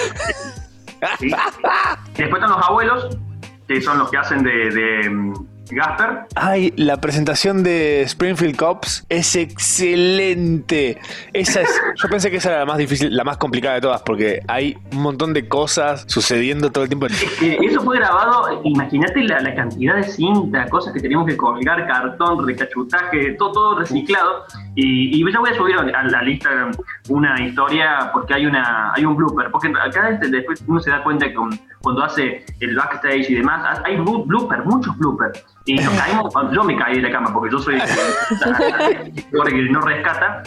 después 2.17 2.33
están 2.43 2.51
los 2.51 2.69
abuelos, 2.69 3.19
que 3.67 3.81
son 3.81 3.99
los 3.99 4.11
que 4.11 4.19
hacen 4.19 4.43
de, 4.45 4.53
de 4.71 5.33
Gasper. 5.70 6.20
Ay, 6.34 6.72
la 6.76 7.01
presentación 7.01 7.62
de 7.62 8.02
Springfield 8.02 8.56
Cops 8.56 9.05
es 9.09 9.36
excelente. 9.36 10.98
Esa 11.32 11.62
es, 11.62 11.80
yo 12.02 12.09
pensé 12.09 12.30
que 12.30 12.36
esa 12.39 12.51
era 12.51 12.59
la 12.60 12.66
más 12.66 12.78
difícil, 12.78 13.14
la 13.14 13.24
más 13.24 13.36
complicada 13.39 13.76
de 13.76 13.80
todas, 13.80 14.02
porque 14.02 14.40
hay 14.48 14.76
un 14.93 15.02
montón 15.02 15.32
de 15.32 15.48
cosas 15.48 16.05
sucediendo 16.09 16.70
todo 16.70 16.84
el 16.84 16.90
tiempo. 16.90 17.06
Que 17.39 17.56
eso 17.62 17.80
fue 17.82 17.98
grabado, 17.98 18.60
imagínate 18.64 19.22
la, 19.24 19.40
la 19.40 19.55
cantidad 19.55 19.97
de 19.97 20.05
cinta, 20.05 20.68
cosas 20.68 20.93
que 20.93 21.01
teníamos 21.01 21.26
que 21.26 21.36
colgar, 21.36 21.86
cartón, 21.86 22.47
recachutaje, 22.47 23.32
todo, 23.39 23.52
todo 23.52 23.78
reciclado. 23.78 24.44
Y, 24.74 25.20
y 25.20 25.32
ya 25.32 25.39
voy 25.39 25.51
a 25.51 25.55
subir 25.55 25.76
al, 25.76 26.14
al 26.14 26.28
Instagram 26.28 26.72
una 27.09 27.40
historia 27.40 28.10
porque 28.12 28.34
hay 28.34 28.47
una 28.47 28.93
hay 28.94 29.05
un 29.05 29.16
blooper. 29.16 29.51
Porque 29.51 29.68
acá 29.68 30.18
después 30.20 30.62
uno 30.66 30.80
se 30.80 30.90
da 30.90 31.02
cuenta 31.02 31.26
que 31.26 31.34
con- 31.34 31.59
cuando 31.83 32.05
hace 32.05 32.45
el 32.61 32.75
backstage 32.77 33.31
y 33.31 33.35
demás, 33.35 33.81
hay 33.85 33.97
blu- 33.97 34.25
blooper, 34.27 34.65
muchos 34.65 34.97
bloopers. 34.99 35.45
Y 35.65 35.75
nos 35.77 35.95
caímos, 35.95 36.35
yo 36.53 36.65
me 36.65 36.77
caí 36.77 36.97
de 36.97 37.03
la 37.03 37.11
cama 37.13 37.33
porque 37.33 37.53
yo 37.53 37.59
soy 37.59 37.75
el 39.33 39.45
que 39.49 39.63
no 39.71 39.81
rescata. 39.81 40.43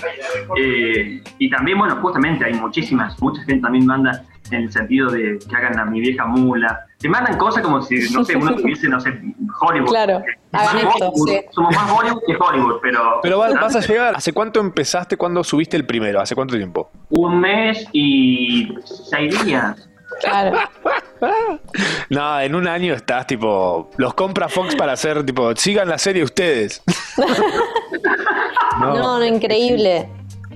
Eh, 0.57 1.21
y 1.39 1.49
también, 1.49 1.77
bueno, 1.77 1.95
justamente 2.01 2.45
hay 2.45 2.53
muchísimas, 2.53 3.19
mucha 3.21 3.41
gente 3.43 3.61
también 3.61 3.85
manda 3.85 4.23
en 4.51 4.63
el 4.63 4.71
sentido 4.71 5.09
de 5.09 5.39
que 5.49 5.55
hagan 5.55 5.79
a 5.79 5.85
mi 5.85 6.01
vieja 6.01 6.25
mula. 6.25 6.85
Te 6.99 7.09
mandan 7.09 7.37
cosas 7.37 7.63
como 7.63 7.81
si, 7.81 7.95
no 8.13 8.23
sé, 8.23 8.35
uno 8.35 8.55
tuviese, 8.55 8.87
no 8.87 8.99
sé, 8.99 9.19
Hollywood. 9.61 9.89
Claro, 9.89 10.21
Más 10.51 10.67
hagan 10.69 10.87
esto, 10.87 11.11
Bollywood, 11.11 11.27
sí. 11.29 11.41
Somos 11.51 11.75
más 11.75 11.91
Hollywood 11.91 12.21
que 12.27 12.35
Hollywood, 12.39 12.75
pero... 12.81 13.19
Pero 13.23 13.39
va- 13.39 13.51
vas 13.53 13.75
a 13.75 13.79
llegar. 13.81 14.15
¿Hace 14.15 14.33
cuánto 14.33 14.59
empezaste 14.59 15.17
cuando 15.17 15.43
subiste 15.43 15.77
el 15.77 15.85
primero? 15.85 16.21
¿Hace 16.21 16.35
cuánto 16.35 16.55
tiempo? 16.55 16.91
Un 17.09 17.39
mes 17.39 17.87
y 17.91 18.69
seis 18.83 19.43
días. 19.45 19.89
Claro. 20.21 20.57
No, 22.09 22.39
en 22.39 22.55
un 22.55 22.67
año 22.67 22.93
estás 22.93 23.27
tipo. 23.27 23.89
Los 23.97 24.13
compra 24.13 24.47
Fox 24.49 24.75
para 24.75 24.93
hacer 24.93 25.25
tipo. 25.25 25.55
Sigan 25.55 25.87
la 25.89 25.97
serie 25.97 26.23
ustedes. 26.23 26.81
No, 28.79 29.19
no, 29.19 29.25
increíble. 29.25 30.09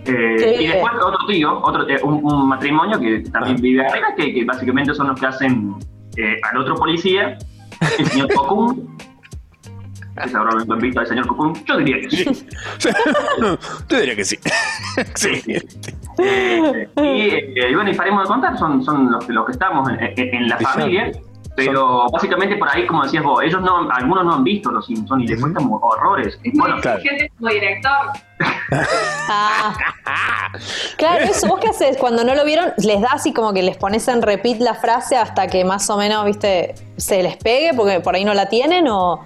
Eh, 0.06 0.58
y 0.60 0.68
después 0.68 0.94
otro 1.02 1.26
tío, 1.28 1.58
otro, 1.64 1.88
eh, 1.88 1.98
un, 2.04 2.16
un 2.24 2.50
matrimonio 2.50 3.00
que 3.00 3.20
también 3.32 3.56
Ah. 3.58 3.62
vive 3.62 3.86
arriba, 3.88 4.08
que, 4.18 4.34
que 4.34 4.44
básicamente 4.44 4.94
son 4.94 5.08
los 5.08 5.20
que 5.20 5.26
hacen 5.26 5.76
eh, 6.18 6.36
al 6.52 6.58
otro 6.58 6.76
policía, 6.76 7.38
el 7.98 8.06
señor 8.08 8.34
Kokun. 8.36 8.98
¿Es 10.22 10.36
ahora 10.36 10.52
lo 10.66 10.74
han 10.74 10.80
visto 10.80 11.00
al 11.00 11.08
señor 11.08 11.28
Kokun? 11.28 11.64
Yo 11.66 11.78
diría 11.78 11.98
que 12.02 12.10
sí. 12.10 12.26
Yo 13.90 13.98
diría 14.00 14.16
que 14.18 14.26
sí. 14.26 14.38
Eh, 16.22 16.90
y, 16.98 17.02
eh, 17.02 17.70
y 17.72 17.76
bueno, 17.76 17.90
y 17.90 17.94
paremos 17.96 18.24
de 18.24 18.28
contar, 18.28 18.58
son, 18.58 18.84
son 18.84 19.12
los, 19.12 19.28
los 19.30 19.46
que 19.46 19.52
estamos 19.54 19.90
en, 19.90 20.00
en- 20.02 20.36
en 20.36 20.50
la 20.50 20.58
familia. 20.58 21.12
Pero 21.56 22.06
básicamente 22.10 22.56
por 22.56 22.70
ahí, 22.70 22.86
como 22.88 23.04
decías 23.04 23.22
vos, 23.24 23.42
ellos 23.44 23.62
no, 23.62 23.90
algunos 23.92 24.24
no 24.24 24.36
han 24.36 24.44
visto 24.46 24.72
los 24.72 24.86
Simpsons 24.86 25.24
y 25.24 25.28
les 25.28 25.42
cuentan 25.42 25.68
horrores. 25.70 26.40
Y 26.44 26.58
bueno, 26.58 26.78
Gente 26.82 27.30
como 27.38 27.50
director. 27.52 27.92
Ah. 29.32 29.74
Claro, 30.98 31.26
eso, 31.26 31.48
¿vos 31.48 31.60
qué 31.60 31.68
haces? 31.70 31.98
Cuando 31.98 32.24
no 32.24 32.34
lo 32.34 32.46
vieron, 32.46 32.72
les 32.78 33.02
das 33.02 33.26
y 33.26 33.34
como 33.34 33.54
que 33.54 33.62
les 33.62 33.78
pones 33.78 34.08
en 34.08 34.22
repeat 34.22 34.60
la 34.60 34.74
frase 34.74 35.18
hasta 35.18 35.48
que 35.48 35.64
más 35.66 35.90
o 35.90 35.98
menos, 35.98 36.26
viste, 36.26 36.74
se 36.98 37.22
les 37.22 37.36
pegue 37.38 37.72
porque 37.76 38.00
por 38.00 38.16
ahí 38.16 38.24
no 38.26 38.34
la 38.34 38.48
tienen 38.48 38.88
o, 38.88 39.24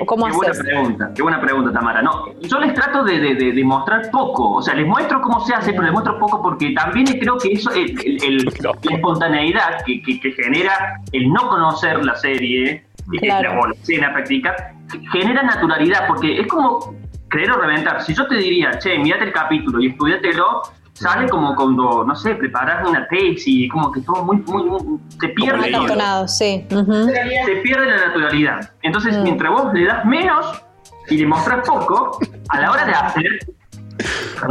o 0.00 0.06
cómo 0.06 0.26
Qué 0.26 0.32
buena 0.32 0.52
pregunta, 0.54 1.10
qué 1.14 1.22
buena 1.22 1.40
pregunta, 1.40 1.72
Tamara. 1.72 2.02
No, 2.02 2.26
yo 2.40 2.58
les 2.58 2.74
trato 2.74 3.04
de, 3.04 3.20
de- 3.20 3.34
de- 3.34 3.52
de 3.52 3.64
mostrar 3.64 4.10
poco, 4.10 4.52
o 4.54 4.62
sea, 4.62 4.74
les 4.74 4.86
muestro 4.86 5.20
cómo 5.20 5.40
se 5.40 5.54
hace, 5.54 5.70
pero 5.72 5.84
les 5.84 5.92
muestro 5.92 6.18
poco 6.18 6.42
porque 6.42 6.70
también 6.72 7.06
creo 7.06 7.36
que 7.38 7.52
eso, 7.52 7.70
el- 7.70 7.98
el- 8.04 8.24
el- 8.24 8.44
la 8.62 8.72
espontaneidad 8.90 9.82
que, 9.84 10.02
que- 10.02 10.20
que 10.20 10.32
genera 10.32 11.00
el 11.12 11.30
no 11.32 11.48
conocer 11.48 12.04
la 12.04 12.14
serie, 12.16 12.84
Claro. 13.20 13.54
la, 13.54 13.60
o 13.60 13.66
la 13.68 13.74
escena 13.74 14.12
práctica, 14.12 14.74
genera 15.12 15.42
naturalidad, 15.42 16.06
porque 16.06 16.40
es 16.40 16.46
como 16.46 16.94
creer 17.28 17.50
o 17.50 17.56
reventar. 17.60 18.00
Si 18.02 18.14
yo 18.14 18.26
te 18.26 18.36
diría, 18.36 18.78
che, 18.78 18.98
mirate 18.98 19.24
el 19.24 19.32
capítulo 19.32 19.80
y 19.80 19.88
estudiatelo, 19.88 20.62
sale 20.94 21.28
como 21.28 21.54
cuando, 21.54 22.04
no 22.04 22.14
sé, 22.14 22.34
preparas 22.36 22.88
una 22.88 23.06
tesis, 23.08 23.70
como 23.70 23.92
que 23.92 24.00
todo 24.00 24.24
muy, 24.24 24.36
muy, 24.38 24.64
muy- 24.64 24.98
se 25.20 25.28
pierde 25.28 25.70
todo. 25.70 26.28
Sí. 26.28 26.66
Ujú. 26.70 27.04
Se 27.06 27.56
pierde 27.62 27.86
la 27.86 28.06
naturalidad. 28.06 28.70
Entonces, 28.82 29.16
mientras 29.18 29.52
vos 29.52 29.72
le 29.74 29.86
das 29.86 30.04
menos 30.04 30.62
y 31.08 31.18
le 31.18 31.26
mostrás 31.26 31.66
poco, 31.68 32.18
a 32.48 32.60
la 32.60 32.70
hora 32.70 32.86
de 32.86 32.92
hacer. 32.92 33.24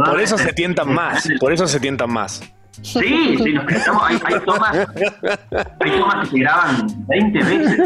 Por 0.04 0.20
eso 0.20 0.38
se 0.38 0.52
tientan 0.52 0.92
más. 0.94 1.28
Por 1.40 1.52
eso 1.52 1.66
se 1.66 1.80
tientan 1.80 2.12
más. 2.12 2.40
Sí, 2.82 3.36
sí, 3.38 3.52
nos 3.52 3.64
pensamos, 3.64 4.02
hay, 4.04 4.18
hay 4.24 4.40
tomas, 4.40 4.74
hay 4.74 5.98
tomas 5.98 6.24
que 6.24 6.30
se 6.30 6.38
graban 6.40 6.86
20 7.08 7.38
veces. 7.38 7.78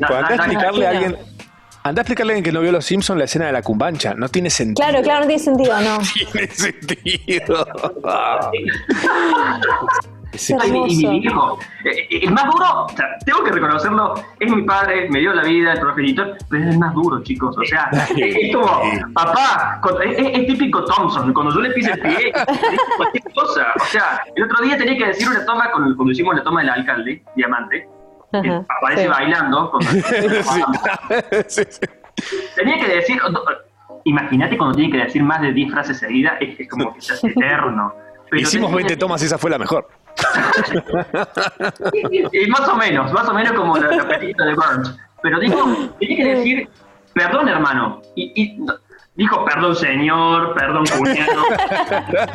No, 0.00 0.06
Cuando 0.08 0.16
andá 0.16 0.28
a 0.28 0.30
no, 0.30 0.36
no, 0.36 0.42
explicarle 0.52 0.86
a 0.86 0.90
alguien. 0.90 1.16
Andá 1.86 2.00
a 2.00 2.02
explicarle 2.02 2.32
a 2.32 2.34
alguien 2.34 2.44
que 2.44 2.52
no 2.52 2.60
vio 2.60 2.72
Los 2.72 2.84
Simpsons 2.84 3.16
la 3.16 3.26
escena 3.26 3.46
de 3.46 3.52
la 3.52 3.62
cumbancha. 3.62 4.12
No 4.14 4.28
tiene 4.28 4.50
sentido. 4.50 4.88
Claro, 4.88 5.04
claro, 5.04 5.20
no 5.20 5.26
tiene 5.28 5.42
sentido, 5.42 5.80
no. 5.80 5.98
tiene 6.32 6.48
sentido. 6.48 7.66
Y 10.36 11.06
mi 11.06 11.20
viejo, 11.20 11.58
eh, 11.84 11.90
eh, 12.10 12.20
el 12.24 12.30
más 12.32 12.44
duro, 12.44 12.84
o 12.84 12.88
sea, 12.90 13.06
tengo 13.24 13.42
que 13.42 13.52
reconocerlo, 13.52 14.14
es 14.38 14.52
mi 14.52 14.62
padre, 14.62 15.08
me 15.08 15.20
dio 15.20 15.32
la 15.32 15.42
vida, 15.44 15.72
el 15.72 15.80
progenitor, 15.80 16.36
pero 16.50 16.62
es 16.62 16.74
el 16.74 16.78
más 16.78 16.92
duro, 16.92 17.22
chicos. 17.22 17.56
O 17.56 17.64
sea, 17.64 17.88
es, 18.16 18.54
como, 18.54 18.82
papá, 19.14 19.80
es, 20.04 20.46
típico 20.46 20.84
Thompson, 20.84 21.32
cuando 21.32 21.54
yo 21.54 21.60
le 21.60 21.70
pise 21.70 21.92
el 21.92 22.00
pie, 22.00 22.32
cualquier 22.98 23.24
cosa. 23.34 23.66
O 23.80 23.84
sea, 23.86 24.20
el 24.34 24.44
otro 24.44 24.62
día 24.62 24.76
tenía 24.76 24.98
que 24.98 25.06
decir 25.06 25.26
una 25.26 25.42
toma, 25.46 25.70
con- 25.70 25.94
cuando 25.94 26.12
hicimos 26.12 26.34
la 26.34 26.42
toma 26.42 26.60
del 26.60 26.70
alcalde, 26.70 27.22
Diamante, 27.34 27.88
que 28.42 28.50
aparece 28.50 29.02
sí. 29.02 29.08
bailando. 29.08 29.70
con- 29.70 29.80
Tenía 32.56 32.78
que 32.80 32.88
decir, 32.96 33.20
imagínate 34.04 34.56
cuando 34.56 34.76
tiene 34.76 34.92
que 34.92 34.98
decir 35.04 35.22
más 35.22 35.40
de 35.42 35.52
10 35.52 35.70
frases 35.72 35.98
seguidas, 35.98 36.34
es, 36.40 36.58
es 36.60 36.68
como 36.68 36.94
que 36.94 37.00
se 37.00 37.12
hace 37.14 37.28
eterno. 37.28 37.92
Pero 38.30 38.42
Hicimos 38.42 38.70
tenía- 38.70 38.86
20 38.86 38.96
tomas 38.96 39.22
y 39.22 39.26
esa 39.26 39.38
fue 39.38 39.50
la 39.50 39.58
mejor. 39.58 39.88
y 42.32 42.46
más 42.48 42.66
o 42.68 42.76
menos, 42.76 43.12
más 43.12 43.28
o 43.28 43.34
menos 43.34 43.52
como 43.52 43.76
la, 43.76 43.94
la 43.94 44.08
película 44.08 44.46
de 44.46 44.54
Burns. 44.54 44.96
Pero 45.22 45.38
dijo, 45.40 45.92
tenía 46.00 46.16
que 46.16 46.34
decir, 46.36 46.68
perdón 47.14 47.48
hermano. 47.48 48.00
Y, 48.14 48.32
y 48.34 48.56
no, 48.58 48.74
dijo, 49.16 49.44
perdón 49.44 49.74
señor, 49.76 50.54
perdón 50.54 50.84
cuñado. 50.98 51.42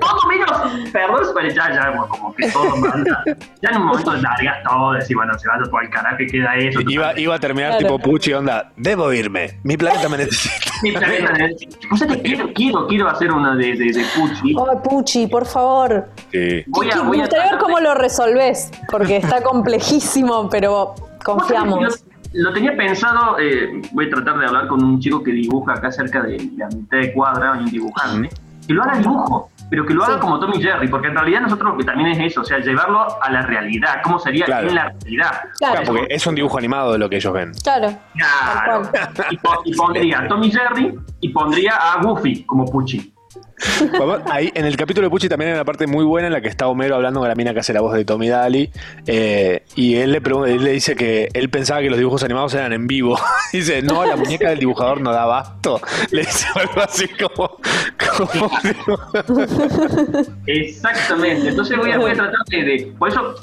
todo 0.00 0.28
menos, 0.28 0.90
perdón, 0.92 1.22
pero 1.34 1.48
ya, 1.48 1.72
ya, 1.74 1.88
bueno, 1.90 2.08
como 2.08 2.34
que 2.34 2.50
todo 2.50 2.76
manda. 2.76 3.22
Ya 3.62 3.70
en 3.70 3.76
un 3.78 3.86
momento 3.86 4.12
largas 4.14 4.62
todo, 4.64 4.92
decir, 4.92 5.16
bueno, 5.16 5.38
se 5.38 5.48
va 5.48 5.58
todo 5.62 5.76
al 5.78 5.90
carajo 5.90 6.16
y 6.22 6.26
queda 6.26 6.56
eso. 6.56 6.80
Iba, 6.88 7.18
iba 7.18 7.34
a 7.34 7.38
terminar 7.38 7.70
Claro. 7.78 7.86
tipo 7.96 7.98
Puchi, 7.98 8.32
onda. 8.32 8.72
Debo 8.76 9.12
irme. 9.12 9.58
Mi 9.64 9.76
planeta 9.76 10.08
me 10.08 10.18
necesita. 10.18 10.54
Mi 10.82 10.92
planeta 10.92 11.32
de- 11.32 11.56
O 11.92 11.96
sea, 11.96 12.06
que 12.08 12.22
quiero, 12.22 12.52
quiero, 12.54 12.86
quiero 12.86 13.08
hacer 13.08 13.30
una 13.32 13.54
de, 13.56 13.74
de, 13.76 13.92
de 13.92 14.04
Pucci. 14.16 14.54
Ay, 14.58 14.76
Puchi, 14.84 15.26
por 15.26 15.46
favor. 15.46 16.08
Sí. 16.32 16.64
Voy 16.68 16.90
a, 16.90 16.96
Me 16.96 17.02
voy 17.02 17.18
a 17.18 17.20
gustaría 17.22 17.50
ver 17.52 17.60
cómo 17.60 17.80
lo 17.80 17.94
resolvés, 17.94 18.70
porque 18.90 19.16
está 19.16 19.42
complejísimo, 19.42 20.48
pero 20.50 20.94
confiamos. 21.24 22.03
Lo, 22.34 22.52
tenía 22.52 22.76
pensado, 22.76 23.38
eh, 23.38 23.80
voy 23.92 24.06
a 24.06 24.10
tratar 24.10 24.38
de 24.38 24.46
hablar 24.46 24.66
con 24.66 24.82
un 24.82 25.00
chico 25.00 25.22
que 25.22 25.30
dibuja 25.32 25.72
acá 25.74 25.90
cerca 25.92 26.22
de 26.22 26.36
la 26.56 26.66
mitad 26.68 26.98
de 26.98 27.12
cuadra, 27.12 27.52
un 27.52 27.66
dibujante, 27.66 28.28
que 28.66 28.72
lo 28.74 28.82
haga 28.82 28.98
dibujo, 28.98 29.50
pero 29.70 29.86
que 29.86 29.94
lo 29.94 30.04
haga 30.04 30.18
como 30.18 30.38
Tommy 30.40 30.60
Jerry, 30.60 30.88
porque 30.88 31.08
en 31.08 31.14
realidad 31.14 31.42
nosotros 31.42 31.72
lo 31.72 31.78
que 31.78 31.84
también 31.84 32.10
es 32.10 32.18
eso, 32.32 32.40
o 32.40 32.44
sea, 32.44 32.58
llevarlo 32.58 33.06
a 33.22 33.30
la 33.30 33.42
realidad, 33.42 34.00
cómo 34.02 34.18
sería 34.18 34.44
Claro. 34.46 34.68
en 34.68 34.74
la 34.74 34.88
realidad. 35.00 35.32
Claro, 35.58 35.82
porque 35.86 36.06
es 36.10 36.26
un 36.26 36.34
dibujo 36.34 36.58
animado 36.58 36.92
de 36.92 36.98
lo 36.98 37.08
que 37.08 37.16
ellos 37.16 37.32
ven. 37.32 37.52
Claro. 37.62 37.94
Claro. 38.14 38.82
Y, 39.30 39.36
po- 39.38 39.62
y 39.64 39.74
pondría 39.76 40.20
a 40.20 40.28
Tommy 40.28 40.50
Jerry 40.50 40.94
y 41.20 41.28
pondría 41.28 41.76
a 41.76 42.02
Goofy 42.02 42.44
como 42.44 42.64
Pucci. 42.66 43.13
Ahí 44.30 44.50
en 44.54 44.64
el 44.64 44.76
capítulo 44.76 45.06
de 45.06 45.10
Pucci 45.10 45.28
también 45.28 45.50
hay 45.50 45.54
una 45.54 45.64
parte 45.64 45.86
muy 45.86 46.04
buena 46.04 46.26
en 46.26 46.32
la 46.32 46.40
que 46.40 46.48
está 46.48 46.66
Homero 46.66 46.96
hablando 46.96 47.20
con 47.20 47.28
la 47.28 47.34
mina 47.34 47.52
que 47.54 47.60
hace 47.60 47.72
la 47.72 47.80
voz 47.80 47.94
de 47.94 48.04
Tommy 48.04 48.28
Daly. 48.28 48.70
eh, 49.06 49.62
y 49.76 49.96
él 49.96 50.12
le, 50.12 50.20
pregunta, 50.20 50.50
él 50.50 50.62
le 50.64 50.72
dice 50.72 50.96
que 50.96 51.28
él 51.32 51.48
pensaba 51.50 51.80
que 51.80 51.88
los 51.90 51.98
dibujos 51.98 52.22
animados 52.24 52.52
eran 52.54 52.72
en 52.72 52.86
vivo. 52.86 53.18
dice, 53.52 53.82
no, 53.82 54.04
la 54.04 54.16
muñeca 54.16 54.48
del 54.50 54.58
dibujador 54.58 55.00
no 55.00 55.12
da 55.12 55.22
abasto. 55.22 55.80
Le 56.10 56.20
dice 56.22 56.46
algo 56.54 56.80
así 56.80 57.06
como. 57.08 57.58
Exactamente. 60.46 61.48
Entonces 61.48 61.76
voy 61.76 61.90
a, 61.92 61.98
voy 61.98 62.10
a 62.10 62.14
tratar 62.14 62.44
de, 62.48 62.92
Por 62.98 63.08
eso, 63.08 63.34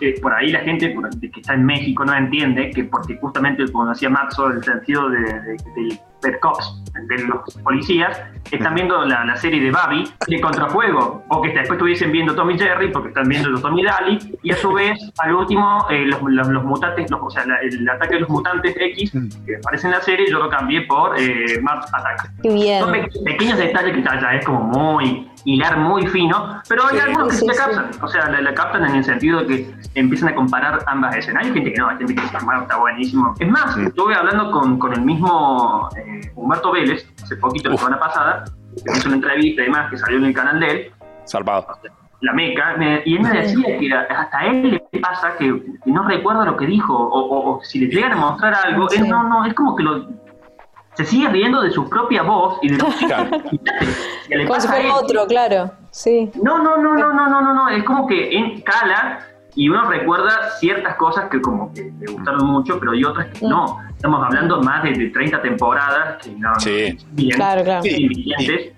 eh, 0.00 0.20
por 0.20 0.32
ahí 0.34 0.50
la 0.50 0.60
gente 0.60 0.94
que 1.20 1.40
está 1.40 1.54
en 1.54 1.64
México 1.64 2.04
no 2.04 2.14
entiende 2.16 2.70
que, 2.70 2.84
porque 2.84 3.16
justamente, 3.20 3.64
como 3.70 3.88
decía 3.90 4.10
Maxo, 4.10 4.48
el 4.50 4.62
sentido 4.64 5.08
de, 5.08 5.18
de- 5.20 5.98
Bad 6.24 6.38
Cops, 6.40 6.82
de 7.08 7.18
los 7.24 7.40
policías, 7.62 8.20
están 8.50 8.74
viendo 8.74 9.04
la, 9.04 9.24
la 9.24 9.36
serie 9.36 9.60
de 9.60 9.70
Babi 9.70 10.04
de 10.28 10.40
Contrafuego, 10.40 11.24
o 11.28 11.42
que 11.42 11.48
después 11.50 11.72
estuviesen 11.72 12.12
viendo 12.12 12.34
Tommy 12.34 12.58
Jerry, 12.58 12.90
porque 12.92 13.08
están 13.08 13.28
viendo 13.28 13.48
los 13.50 13.60
Tommy 13.62 13.82
Daly, 13.84 14.18
y 14.42 14.52
a 14.52 14.56
su 14.56 14.72
vez, 14.72 14.98
al 15.18 15.34
último, 15.34 15.86
eh, 15.90 16.06
los, 16.06 16.20
los- 16.22 16.48
los 16.48 16.64
mutantes, 16.64 17.10
los- 17.10 17.20
o 17.22 17.30
sea, 17.30 17.44
la- 17.46 17.58
el 17.60 17.88
ataque 17.88 18.14
de 18.14 18.20
los 18.20 18.28
mutantes 18.30 18.74
X, 18.78 19.12
que 19.46 19.56
aparece 19.56 19.86
en 19.86 19.92
la 19.92 20.00
serie, 20.00 20.26
yo 20.30 20.38
lo 20.38 20.48
cambié 20.48 20.82
por 20.82 21.18
eh, 21.18 21.60
Mars 21.62 21.90
Attack. 21.92 22.30
Qué 22.42 22.48
bien. 22.52 22.80
Son 22.80 22.92
pe- 22.92 23.08
pequeños 23.24 23.58
detalles 23.58 23.92
que 23.94 24.02
ya, 24.02 24.20
ya 24.20 24.34
es 24.34 24.44
como 24.46 24.60
muy 24.64 25.28
hilar 25.44 25.78
muy 25.78 26.06
fino, 26.06 26.60
pero 26.68 26.84
hay 26.86 26.96
Sí. 26.98 27.00
algunos 27.06 27.28
que 27.28 27.34
Sí, 27.34 27.40
sí 27.40 27.46
la 27.46 27.52
sí. 27.54 27.58
captan, 27.60 27.90
o 28.02 28.08
sea, 28.08 28.28
la, 28.30 28.40
la 28.40 28.54
captan 28.54 28.84
en 28.86 28.94
el 28.96 29.04
sentido 29.04 29.40
de 29.40 29.46
que 29.46 29.74
empiezan 29.94 30.30
a 30.30 30.34
comparar 30.34 30.78
ambas 30.86 31.16
escenas. 31.16 31.44
Hay 31.46 31.52
gente 31.52 31.72
que 31.72 31.78
no, 31.80 31.88
hay 31.88 31.96
gente 31.98 32.14
que 32.14 32.20
dice, 32.22 32.38
bueno, 32.44 32.62
está 32.62 32.76
buenísimo. 32.76 33.34
Es 33.38 33.48
más, 33.50 33.76
estuve 33.76 34.14
hablando 34.14 34.50
con, 34.50 34.78
con 34.78 34.92
el 34.94 35.02
mismo 35.02 35.88
eh, 35.96 36.32
Humberto 36.34 36.72
Vélez, 36.72 37.06
hace 37.22 37.36
poquito, 37.36 37.68
la 37.70 37.76
semana 37.76 37.98
pasada, 37.98 38.44
que 38.84 38.92
hizo 38.98 39.08
una 39.08 39.16
entrevista 39.16 39.62
y 39.62 39.64
demás 39.66 39.90
que 39.90 39.98
salió 39.98 40.18
en 40.18 40.24
el 40.24 40.34
canal 40.34 40.58
de 40.60 40.66
él, 40.70 40.92
Salvado. 41.24 41.66
la 42.20 42.32
meca, 42.32 42.74
me- 42.78 43.02
y 43.04 43.16
él 43.16 43.22
me 43.22 43.30
decía 43.30 43.78
que 43.78 43.92
hasta 43.94 44.38
a 44.38 44.46
él 44.46 44.82
le 44.92 45.00
pasa 45.00 45.36
que, 45.38 45.62
que 45.84 45.90
no 45.90 46.06
recuerda 46.08 46.44
lo 46.46 46.56
que 46.56 46.66
dijo, 46.66 46.94
o, 46.96 47.18
o- 47.20 47.56
o 47.56 47.60
si 47.64 47.80
le 47.80 47.86
llegan 47.94 48.12
a 48.12 48.16
mostrar 48.16 48.54
algo, 48.64 48.88
él 48.96 49.08
no, 49.08 49.22
no, 49.24 49.44
es 49.44 49.52
como 49.54 49.76
que 49.76 49.82
lo, 49.82 50.08
se 50.94 51.04
sigue 51.04 51.28
riendo 51.28 51.60
de 51.62 51.70
su 51.70 51.88
propia 51.88 52.22
voz 52.22 52.58
y 52.62 52.68
de 52.68 52.78
los 52.78 52.94
que 54.28 54.46
Como 54.46 54.60
si 54.60 54.68
fuera 54.68 54.94
otro, 54.94 55.26
claro. 55.26 55.72
Sí. 55.90 56.30
No, 56.42 56.58
no, 56.58 56.76
no, 56.76 56.94
no, 56.94 57.12
no, 57.12 57.28
no, 57.28 57.40
no, 57.40 57.54
no, 57.54 57.68
es 57.70 57.84
como 57.84 58.06
que 58.06 58.36
en 58.36 58.60
cala 58.62 59.20
y 59.56 59.68
uno 59.68 59.84
recuerda 59.88 60.50
ciertas 60.58 60.96
cosas 60.96 61.28
que 61.30 61.40
como 61.40 61.72
que 61.72 61.92
le 62.00 62.12
gustaron 62.12 62.46
mucho, 62.46 62.78
pero 62.80 62.92
hay 62.92 63.04
otras 63.04 63.26
que 63.28 63.46
no. 63.46 63.78
Estamos 63.90 64.24
hablando 64.24 64.60
más 64.62 64.82
de, 64.82 64.90
de 64.92 65.10
30 65.10 65.40
temporadas 65.42 66.16
que 66.22 66.30
no, 66.32 66.52
Sí. 66.58 66.98
bien, 67.12 67.30
Claro, 67.36 67.62
claro. 67.62 67.82
vigentes. 67.82 68.72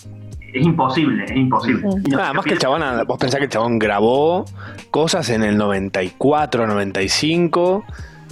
Es 0.52 0.64
imposible, 0.64 1.24
es 1.24 1.32
imposible. 1.36 1.86
Y 2.06 2.10
no- 2.10 2.16
Nada 2.18 2.32
más 2.32 2.44
que 2.44 2.54
el 2.54 2.58
chabón, 2.58 2.82
vos 3.06 3.18
pensás 3.18 3.38
que 3.38 3.44
el 3.44 3.50
chabón 3.50 3.78
grabó 3.78 4.44
cosas 4.90 5.28
en 5.30 5.42
el 5.42 5.56
94, 5.58 6.66
95. 6.66 7.84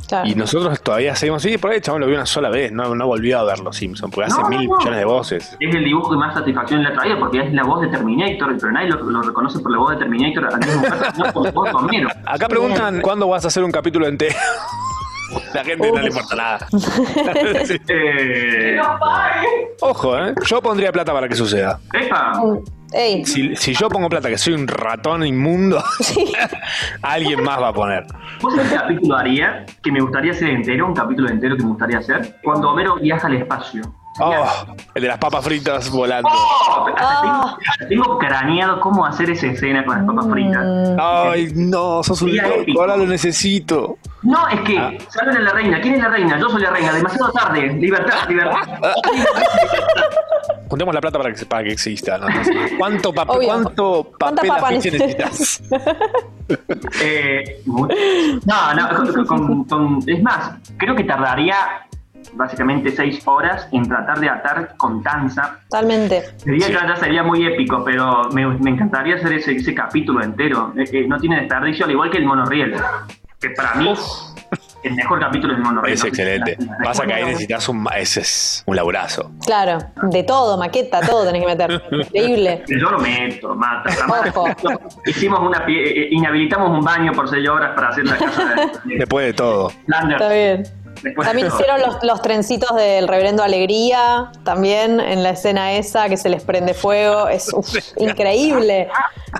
Claro. 0.08 0.28
Y 0.28 0.34
nosotros 0.34 0.80
todavía 0.82 1.14
seguimos 1.14 1.44
así, 1.44 1.56
por 1.58 1.70
ahí 1.70 1.76
el 1.76 1.82
chabón 1.82 2.00
lo 2.02 2.06
vio 2.06 2.16
una 2.16 2.26
sola 2.26 2.50
vez, 2.50 2.70
no, 2.72 2.94
no 2.94 3.06
volvió 3.06 3.38
a 3.38 3.44
ver 3.44 3.58
Los 3.60 3.76
Simpsons, 3.76 4.12
porque 4.14 4.30
hace 4.30 4.40
No, 4.42 4.48
no, 4.50 4.56
mil 4.58 4.68
no. 4.68 4.76
millones 4.76 4.98
de 4.98 5.04
voces. 5.04 5.56
Es 5.60 5.74
el 5.74 5.84
dibujo 5.84 6.10
que 6.10 6.16
más 6.16 6.34
satisfacción 6.34 6.82
le 6.82 6.88
ha 6.88 6.92
traído 6.92 7.18
porque 7.18 7.40
es 7.40 7.52
la 7.52 7.62
voz 7.64 7.80
de 7.82 7.88
Terminator, 7.88 8.56
pero 8.58 8.72
nadie 8.72 8.88
lo, 8.90 8.96
lo 9.02 9.22
reconoce 9.22 9.58
por 9.60 9.72
la 9.72 9.78
voz 9.78 9.90
de 9.92 9.96
Terminator 9.98 10.46
al 10.46 10.58
mismo 10.58 10.82
tiempo, 10.82 11.24
no 11.24 11.32
por 11.32 11.52
voz 11.52 11.74
Homero. 11.74 12.08
Acá 12.26 12.48
preguntan 12.48 13.00
cuándo 13.00 13.28
vas 13.28 13.44
a 13.44 13.48
hacer 13.48 13.62
un 13.64 13.72
capítulo 13.72 14.06
entero. 14.06 14.34
La 15.52 15.64
gente 15.64 15.90
no 15.90 15.98
le 16.00 16.08
importa 16.08 16.36
nada. 16.36 16.68
Sí. 17.64 17.76
Eh, 17.88 18.78
Ojo, 19.80 20.18
¿eh? 20.18 20.34
Yo 20.46 20.60
pondría 20.62 20.92
plata 20.92 21.12
para 21.12 21.28
que 21.28 21.34
suceda. 21.34 21.80
Epa, 21.92 22.40
Ey, 22.96 23.24
Si, 23.24 23.56
si 23.56 23.74
yo 23.74 23.88
pongo 23.88 24.08
plata 24.08 24.28
que 24.28 24.38
soy 24.38 24.54
un 24.54 24.68
ratón 24.68 25.26
inmundo, 25.26 25.82
alguien 27.02 27.42
más 27.42 27.60
va 27.60 27.68
a 27.68 27.72
poner. 27.72 28.04
¿Vos 28.40 28.54
sabés 28.54 28.70
qué 28.70 28.76
capítulo 28.76 29.16
haría? 29.16 29.66
Que 29.82 29.90
me 29.90 30.00
gustaría 30.00 30.30
hacer 30.30 30.50
entero, 30.50 30.86
un 30.86 30.94
capítulo 30.94 31.28
entero 31.28 31.56
que 31.56 31.62
me 31.64 31.70
gustaría 31.70 31.98
hacer. 31.98 32.36
Cuando 32.42 32.70
Homero 32.70 32.96
viaja 32.96 33.26
al 33.26 33.34
espacio. 33.34 33.82
Oh, 34.20 34.46
el 34.94 35.02
de 35.02 35.08
las 35.08 35.18
papas 35.18 35.44
fritas 35.44 35.90
volando. 35.90 36.28
Oh, 36.30 37.56
tengo, 37.88 38.18
craneado 38.18 38.80
cómo 38.80 39.04
hacer 39.04 39.30
esa 39.30 39.48
escena 39.48 39.84
con 39.84 39.96
las 39.96 40.06
papas 40.06 40.26
fritas. 40.30 40.64
Ay, 41.00 41.52
no, 41.56 42.02
sos 42.04 42.22
un 42.22 42.36
loco, 42.36 42.80
ahora 42.80 42.96
lo 42.96 43.06
necesito. 43.06 43.98
No, 44.22 44.46
es 44.48 44.60
que 44.60 44.78
Ah. 44.78 44.92
salen 45.08 45.36
a 45.36 45.40
la 45.40 45.50
reina. 45.52 45.80
¿Quién 45.80 45.94
es 45.94 46.00
la 46.02 46.08
reina? 46.08 46.38
Yo 46.38 46.48
soy 46.48 46.62
la 46.62 46.70
reina. 46.70 46.92
Demasiado 46.92 47.32
tarde. 47.32 47.72
Libertad, 47.74 48.28
libertad. 48.28 48.58
Juntemos 50.68 50.94
la 50.94 51.00
plata 51.00 51.18
para 51.18 51.32
que, 51.34 51.44
para 51.46 51.64
que 51.64 51.72
exista. 51.72 52.18
¿no? 52.18 52.26
¿Cuánto, 52.78 53.12
pap- 53.12 53.26
Obvio. 53.28 53.48
¿Cuánto 53.48 54.12
¿Cuánta 54.18 54.42
papel 54.42 54.74
necesitas? 54.76 55.08
necesitas? 55.10 55.62
Eh, 57.02 57.62
no, 57.64 58.74
no, 58.74 59.14
con- 59.14 59.24
con- 59.24 59.64
con- 59.64 59.98
es 60.06 60.22
más, 60.22 60.50
creo 60.76 60.94
que 60.94 61.04
tardaría 61.04 61.56
básicamente 62.34 62.90
seis 62.90 63.20
horas 63.26 63.68
en 63.72 63.88
tratar 63.88 64.18
de 64.20 64.28
atar 64.28 64.74
con 64.76 65.02
danza. 65.02 65.58
Totalmente. 65.68 66.22
Sería, 66.38 66.68
ya 66.70 66.96
sería 66.96 67.22
muy 67.22 67.46
épico, 67.46 67.82
pero 67.84 68.28
me, 68.32 68.46
me 68.46 68.70
encantaría 68.70 69.16
hacer 69.16 69.32
ese, 69.34 69.52
ese 69.56 69.74
capítulo 69.74 70.22
entero. 70.22 70.72
Eh, 70.76 70.84
eh, 70.92 71.06
no 71.08 71.18
tiene 71.18 71.40
desperdicio, 71.40 71.84
al 71.84 71.90
igual 71.92 72.10
que 72.10 72.18
el 72.18 72.26
monorriel. 72.26 72.74
Que 73.40 73.50
para 73.50 73.74
mí, 73.74 73.92
el 74.84 74.94
mejor 74.94 75.20
capítulo 75.20 75.52
es 75.52 75.58
el 75.58 75.64
monorriel. 75.64 75.94
Es 75.94 76.02
¿no? 76.02 76.08
excelente. 76.08 76.58
Pasa 76.82 77.04
que 77.06 77.12
ahí 77.14 77.24
necesitas 77.24 77.68
un, 77.68 77.86
ese 77.96 78.20
es 78.20 78.62
un 78.66 78.76
laburazo. 78.76 79.30
Claro, 79.44 79.78
de 80.10 80.22
todo, 80.22 80.56
maqueta, 80.56 81.00
todo 81.00 81.26
tenés 81.26 81.42
que 81.42 81.46
meter. 81.48 81.82
Increíble. 81.90 82.64
Yo 82.68 82.90
lo 82.90 82.98
meto, 82.98 83.48
lo 83.48 83.54
mata. 83.56 83.90
la 83.98 84.06
mata. 84.06 84.32
Ojo. 84.40 84.48
Hicimos 85.06 85.40
una 85.40 85.64
pie- 85.66 85.82
eh, 85.84 86.08
inhabilitamos 86.10 86.70
un 86.70 86.82
baño 86.84 87.12
por 87.12 87.28
seis 87.28 87.46
horas 87.48 87.72
para 87.74 87.88
hacer 87.88 88.04
la 88.06 88.16
casa 88.16 88.54
de, 88.84 88.96
Después 88.98 89.26
de 89.26 89.32
todo. 89.34 89.72
Lander. 89.86 90.16
Está 90.16 90.32
bien. 90.32 90.62
Después 91.08 91.28
También 91.28 91.48
todo. 91.48 91.58
hicieron 91.60 91.80
los, 91.80 92.02
los 92.02 92.22
trencitos 92.22 92.74
del 92.76 93.06
reverendo 93.06 93.42
Alegría, 93.42 94.32
también 94.42 95.00
en 95.00 95.22
la 95.22 95.30
escena 95.30 95.72
esa 95.74 96.08
que 96.08 96.16
se 96.16 96.28
les 96.28 96.42
prende 96.42 96.74
fuego. 96.74 97.28
Es 97.28 97.52
uf, 97.52 97.68
increíble. 97.98 98.88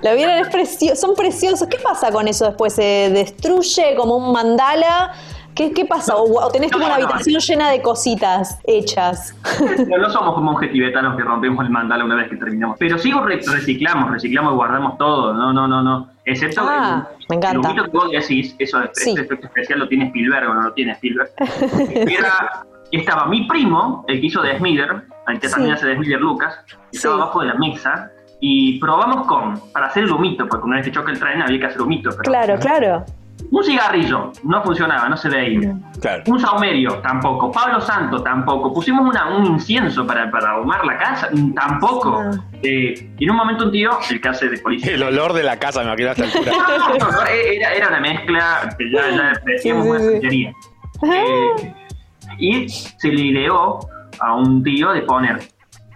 ¿La 0.01 0.13
vieron? 0.13 0.35
Es 0.35 0.47
precio- 0.49 0.95
son 0.95 1.15
preciosos. 1.15 1.67
¿Qué 1.67 1.77
pasa 1.79 2.11
con 2.11 2.27
eso 2.27 2.45
después? 2.45 2.73
¿Se 2.73 3.09
destruye 3.09 3.95
como 3.95 4.15
un 4.17 4.31
mandala? 4.31 5.13
¿Qué, 5.55 5.71
qué 5.71 5.85
pasa? 5.85 6.15
¿O, 6.15 6.43
o 6.45 6.51
tenés 6.51 6.71
como 6.71 6.85
una 6.85 6.95
habitación 6.95 7.39
llena 7.39 7.69
de 7.69 7.81
cositas 7.81 8.59
hechas? 8.65 9.33
No, 9.87 9.97
no 9.97 10.09
somos 10.09 10.33
como 10.35 10.51
monjes 10.51 10.71
tibetanos 10.71 11.15
que 11.15 11.23
rompemos 11.23 11.63
el 11.65 11.71
mandala 11.71 12.03
una 12.03 12.15
vez 12.15 12.29
que 12.29 12.35
terminamos. 12.35 12.75
Pero 12.79 12.97
sí 12.97 13.11
re- 13.11 13.39
reciclamos, 13.39 14.11
reciclamos 14.11 14.51
y 14.53 14.55
guardamos 14.55 14.97
todo. 14.97 15.33
No, 15.33 15.53
no, 15.53 15.67
no, 15.67 15.81
no. 15.81 16.09
Excepto 16.25 16.61
Ah, 16.67 17.07
el, 17.19 17.25
me 17.29 17.35
encanta. 17.37 17.69
el 17.71 17.83
que 17.83 17.89
vos 17.91 18.11
decís, 18.11 18.55
eso, 18.59 18.79
Sí. 18.93 19.09
este 19.11 19.21
efecto 19.21 19.47
especial 19.47 19.79
lo 19.79 19.87
tiene 19.87 20.05
Spielberg 20.07 20.49
o 20.49 20.53
no 20.53 20.61
lo 20.63 20.73
tiene 20.73 20.91
Spielberg. 20.93 21.29
Era, 21.95 22.65
estaba 22.91 23.25
mi 23.27 23.47
primo, 23.47 24.03
el 24.07 24.19
que 24.19 24.25
hizo 24.27 24.41
de 24.41 24.57
Smither, 24.57 25.03
el 25.27 25.39
que 25.39 25.47
Sí. 25.47 25.53
también 25.53 25.75
hace 25.75 25.87
de 25.87 25.95
Smither 25.95 26.19
Lucas, 26.19 26.59
estaba 26.91 27.15
Sí. 27.15 27.21
abajo 27.21 27.39
de 27.41 27.47
la 27.47 27.55
mesa 27.55 28.11
y 28.41 28.79
probamos 28.79 29.25
con, 29.27 29.59
para 29.71 29.87
hacer 29.87 30.03
el 30.03 30.11
humito, 30.11 30.47
porque 30.47 30.65
una 30.65 30.77
vez 30.77 30.85
que 30.85 30.91
choca 30.91 31.11
el 31.11 31.19
tren 31.19 31.41
había 31.41 31.59
que 31.59 31.65
hacer 31.67 31.81
humito. 31.81 32.09
Pero 32.09 32.21
Claro, 32.23 32.59
claro. 32.59 33.05
Un 33.55 33.63
cigarrillo, 33.63 34.33
no 34.43 34.61
funcionaba, 34.63 35.07
no 35.07 35.15
se 35.15 35.29
veía. 35.29 35.73
Claro. 36.01 36.23
Un 36.27 36.37
saumerio, 36.41 36.95
tampoco. 36.99 37.49
Pablo 37.53 37.79
Santo, 37.79 38.21
tampoco. 38.21 38.73
Pusimos 38.73 39.07
una- 39.07 39.29
un 39.33 39.45
incienso 39.45 40.05
para, 40.05 40.29
para 40.29 40.51
ahumar 40.51 40.83
la 40.85 40.97
casa, 40.97 41.29
mm, 41.31 41.53
tampoco. 41.53 42.21
Eh, 42.61 43.11
y 43.17 43.23
en 43.23 43.31
un 43.31 43.37
momento 43.37 43.65
un 43.65 43.71
tío, 43.71 43.91
el 44.09 44.19
que 44.19 44.27
hace 44.27 44.49
de 44.49 44.57
policía. 44.57 44.93
El 44.95 45.03
olor 45.03 45.31
de 45.31 45.43
la 45.43 45.57
casa 45.57 45.79
me 45.79 45.85
imagino 45.85 46.09
a 46.09 46.11
esta 46.11 46.23
altura. 46.25 46.51
No, 46.51 46.97
no, 46.97 47.11
no, 47.11 47.25
era, 47.27 47.73
era 47.73 47.87
una 47.87 47.99
mezcla 48.01 48.75
que 48.77 48.91
ya, 48.91 49.09
ya 49.09 49.33
decíamos 49.45 49.87
una 49.87 49.99
santería. 49.99 50.51
Eh, 51.03 51.73
y 52.39 52.67
se 52.67 53.07
le 53.07 53.21
ideó 53.21 53.79
a 54.19 54.35
un 54.35 54.63
tío 54.63 54.91
de 54.91 55.01
poner 55.03 55.39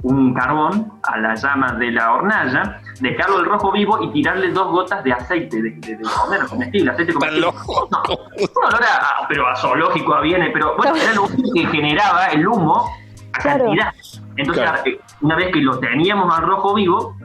un 0.03 0.33
carbón 0.33 0.93
a 1.03 1.17
la 1.17 1.35
llama 1.35 1.73
de 1.73 1.91
la 1.91 2.13
hornalla, 2.13 2.79
dejarlo 3.01 3.39
el 3.39 3.45
rojo 3.45 3.71
vivo 3.71 4.01
y 4.01 4.11
tirarle 4.11 4.51
dos 4.51 4.71
gotas 4.71 5.03
de 5.03 5.11
aceite 5.13 5.61
de, 5.61 5.71
de, 5.71 5.97
de 5.97 6.03
comer, 6.03 6.41
comestible, 6.47 6.91
aceite 6.91 7.13
comestible. 7.13 7.47
No, 7.47 7.53
un 7.67 8.65
olor 8.65 8.83
a, 8.83 9.23
a- 9.23 9.27
pero 9.27 9.47
a 9.47 9.55
zoológico 9.55 10.13
a 10.15 10.21
viene, 10.21 10.51
pero 10.51 10.75
bueno, 10.77 10.95
era 10.95 11.13
lo 11.13 11.23
único 11.23 11.49
que 11.53 11.65
generaba 11.67 12.27
el 12.27 12.47
humo 12.47 12.89
a 13.33 13.39
cantidad. 13.39 13.93
Entonces, 14.37 14.63
Claro. 14.63 14.81
eh, 14.85 14.99
una 15.21 15.35
vez 15.35 15.51
que 15.51 15.59
lo 15.59 15.79
teníamos 15.79 16.33
al 16.37 16.45
rojo 16.45 16.73
vivo, 16.73 17.15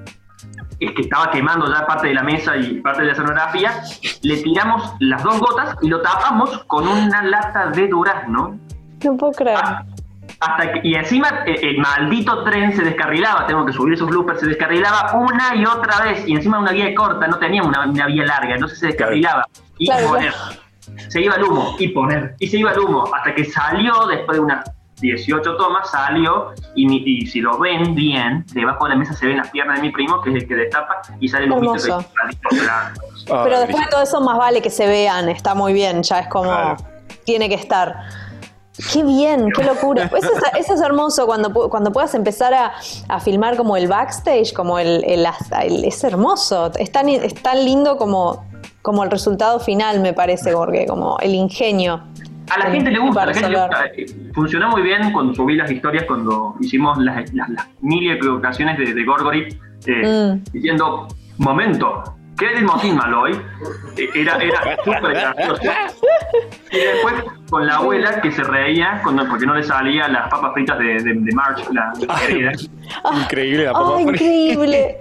es 0.80 0.90
que 0.92 1.02
estaba 1.02 1.30
quemando 1.30 1.72
ya 1.72 1.86
parte 1.86 2.08
de 2.08 2.14
la 2.14 2.24
mesa 2.24 2.56
y 2.56 2.80
parte 2.80 3.02
de 3.02 3.06
la 3.06 3.12
escenografía, 3.12 3.72
le 4.22 4.36
tiramos 4.42 4.94
las 4.98 5.22
dos 5.22 5.38
gotas 5.38 5.76
y 5.80 5.88
lo 5.88 6.00
tapamos 6.02 6.64
con 6.66 6.88
una 6.88 7.22
lata 7.22 7.66
de 7.68 7.86
durazno. 7.86 8.58
No 9.04 9.16
puedo 9.16 9.32
creer. 9.32 9.60
Hasta 10.46 10.72
que, 10.72 10.80
y 10.82 10.94
encima 10.94 11.28
eh, 11.46 11.58
el 11.62 11.78
maldito 11.78 12.42
tren 12.44 12.74
se 12.76 12.82
descarrilaba, 12.82 13.46
tengo 13.46 13.64
que 13.64 13.72
subir 13.72 13.94
esos 13.94 14.08
bloopers, 14.08 14.40
se 14.40 14.46
descarrilaba 14.46 15.12
una 15.14 15.54
y 15.54 15.64
otra 15.64 16.00
vez, 16.00 16.26
y 16.26 16.34
encima 16.34 16.58
una 16.58 16.72
vía 16.72 16.94
corta, 16.94 17.26
no 17.26 17.38
teníamos 17.38 17.68
una, 17.68 17.86
una 17.88 18.06
vía 18.06 18.24
larga, 18.24 18.54
entonces 18.54 18.78
se 18.78 18.86
descarrilaba. 18.88 19.46
Y 19.78 19.86
Claro, 19.86 20.08
poner. 20.08 20.34
Se 21.08 21.20
iba 21.22 21.34
el 21.36 21.44
humo, 21.44 21.76
y 21.78 21.88
poner, 21.88 22.34
y 22.38 22.46
se 22.48 22.58
iba 22.58 22.72
el 22.72 22.78
humo, 22.78 23.04
hasta 23.14 23.34
que 23.34 23.44
salió 23.44 24.06
después 24.06 24.36
de 24.36 24.44
unas 24.44 24.70
18 25.00 25.56
tomas, 25.56 25.90
salió, 25.90 26.52
y, 26.74 26.86
mi- 26.86 27.02
y 27.04 27.26
si 27.26 27.40
lo 27.40 27.58
ven 27.58 27.94
bien, 27.94 28.44
debajo 28.52 28.84
de 28.84 28.90
la 28.90 28.96
mesa 28.96 29.12
se 29.14 29.26
ven 29.26 29.38
las 29.38 29.50
piernas 29.50 29.76
de 29.76 29.82
mi 29.82 29.90
primo, 29.92 30.20
que 30.20 30.30
es 30.30 30.36
el 30.36 30.48
que 30.48 30.54
destapa, 30.54 31.00
y 31.20 31.28
sale 31.28 31.46
el 31.46 31.52
humito 31.52 31.74
Hermoso. 31.74 32.08
claro. 32.48 32.94
Pero 33.44 33.58
después 33.60 33.84
de 33.84 33.90
todo 33.90 34.02
eso, 34.02 34.20
más 34.20 34.36
vale 34.38 34.60
que 34.62 34.70
se 34.70 34.86
vean. 34.86 35.28
Está 35.28 35.54
muy 35.54 35.72
bien, 35.72 36.02
ya 36.02 36.20
es 36.20 36.28
como. 36.28 36.76
Tiene 37.24 37.48
que 37.48 37.54
estar. 37.54 37.94
Qué 38.92 39.04
bien, 39.04 39.50
qué 39.56 39.62
locura. 39.62 40.04
Eso 40.16 40.16
es, 40.32 40.60
eso 40.66 40.74
es 40.74 40.80
hermoso 40.80 41.26
cuando, 41.26 41.52
cuando 41.70 41.92
puedas 41.92 42.14
empezar 42.14 42.52
a, 42.54 42.72
a 43.08 43.20
filmar 43.20 43.56
como 43.56 43.76
el 43.76 43.86
backstage, 43.86 44.52
como 44.52 44.78
el, 44.80 45.04
el- 45.04 45.26
el- 45.62 45.84
es 45.84 46.02
hermoso. 46.02 46.72
Es 46.76 46.90
tan, 46.90 47.08
es 47.08 47.34
tan 47.34 47.64
lindo 47.64 47.96
como, 47.96 48.44
como 48.82 49.04
el 49.04 49.10
resultado 49.12 49.60
final, 49.60 50.00
me 50.00 50.12
parece, 50.12 50.52
porque 50.52 50.86
como 50.86 51.18
el 51.20 51.34
ingenio. 51.34 52.02
A 52.50 52.58
la 52.58 52.66
gente 52.70 52.90
le 52.90 52.98
gusta, 52.98 53.22
a 53.22 53.26
para 53.26 53.26
la 53.26 53.34
gente 53.34 53.48
le 53.50 53.56
resolver. 53.68 53.96
gusta. 54.06 54.26
Eh, 54.26 54.32
Funcionó 54.34 54.68
muy 54.70 54.82
bien 54.82 55.12
cuando 55.12 55.32
subí 55.34 55.54
las 55.54 55.70
historias, 55.70 56.04
cuando 56.06 56.56
hicimos 56.60 56.98
las, 56.98 57.32
las, 57.32 57.48
las 57.50 57.66
mil 57.80 58.02
y 58.02 58.10
equivocaciones 58.10 58.76
de, 58.76 58.92
de 58.92 59.04
Gorgory, 59.04 59.56
eh, 59.86 60.34
Mm. 60.34 60.44
diciendo, 60.52 61.06
momento, 61.38 62.02
¿qué 62.38 62.52
es 62.52 62.58
el 62.58 62.64
motín 62.64 62.96
Maloy? 62.96 63.32
Eh, 63.96 64.08
Era, 64.14 64.36
era 64.36 64.76
súper 64.84 65.12
gracioso. 65.12 65.62
Y 66.72 66.76
después 66.78 67.14
con 67.50 67.66
la 67.66 67.76
abuela 67.76 68.20
que 68.20 68.32
se 68.32 68.42
reía 68.42 69.00
cuando, 69.02 69.28
porque 69.28 69.46
no 69.46 69.54
le 69.54 69.62
salía 69.62 70.08
las 70.08 70.28
papas 70.30 70.52
fritas 70.54 70.78
de, 70.78 70.84
de, 71.02 71.14
de 71.14 71.32
March, 71.34 71.62
la. 71.72 71.92
Increíble 73.22 73.64
la 73.64 73.72
papa 73.72 73.94
¡Ay, 73.96 74.04
frita. 74.06 74.24
increíble! 74.24 74.98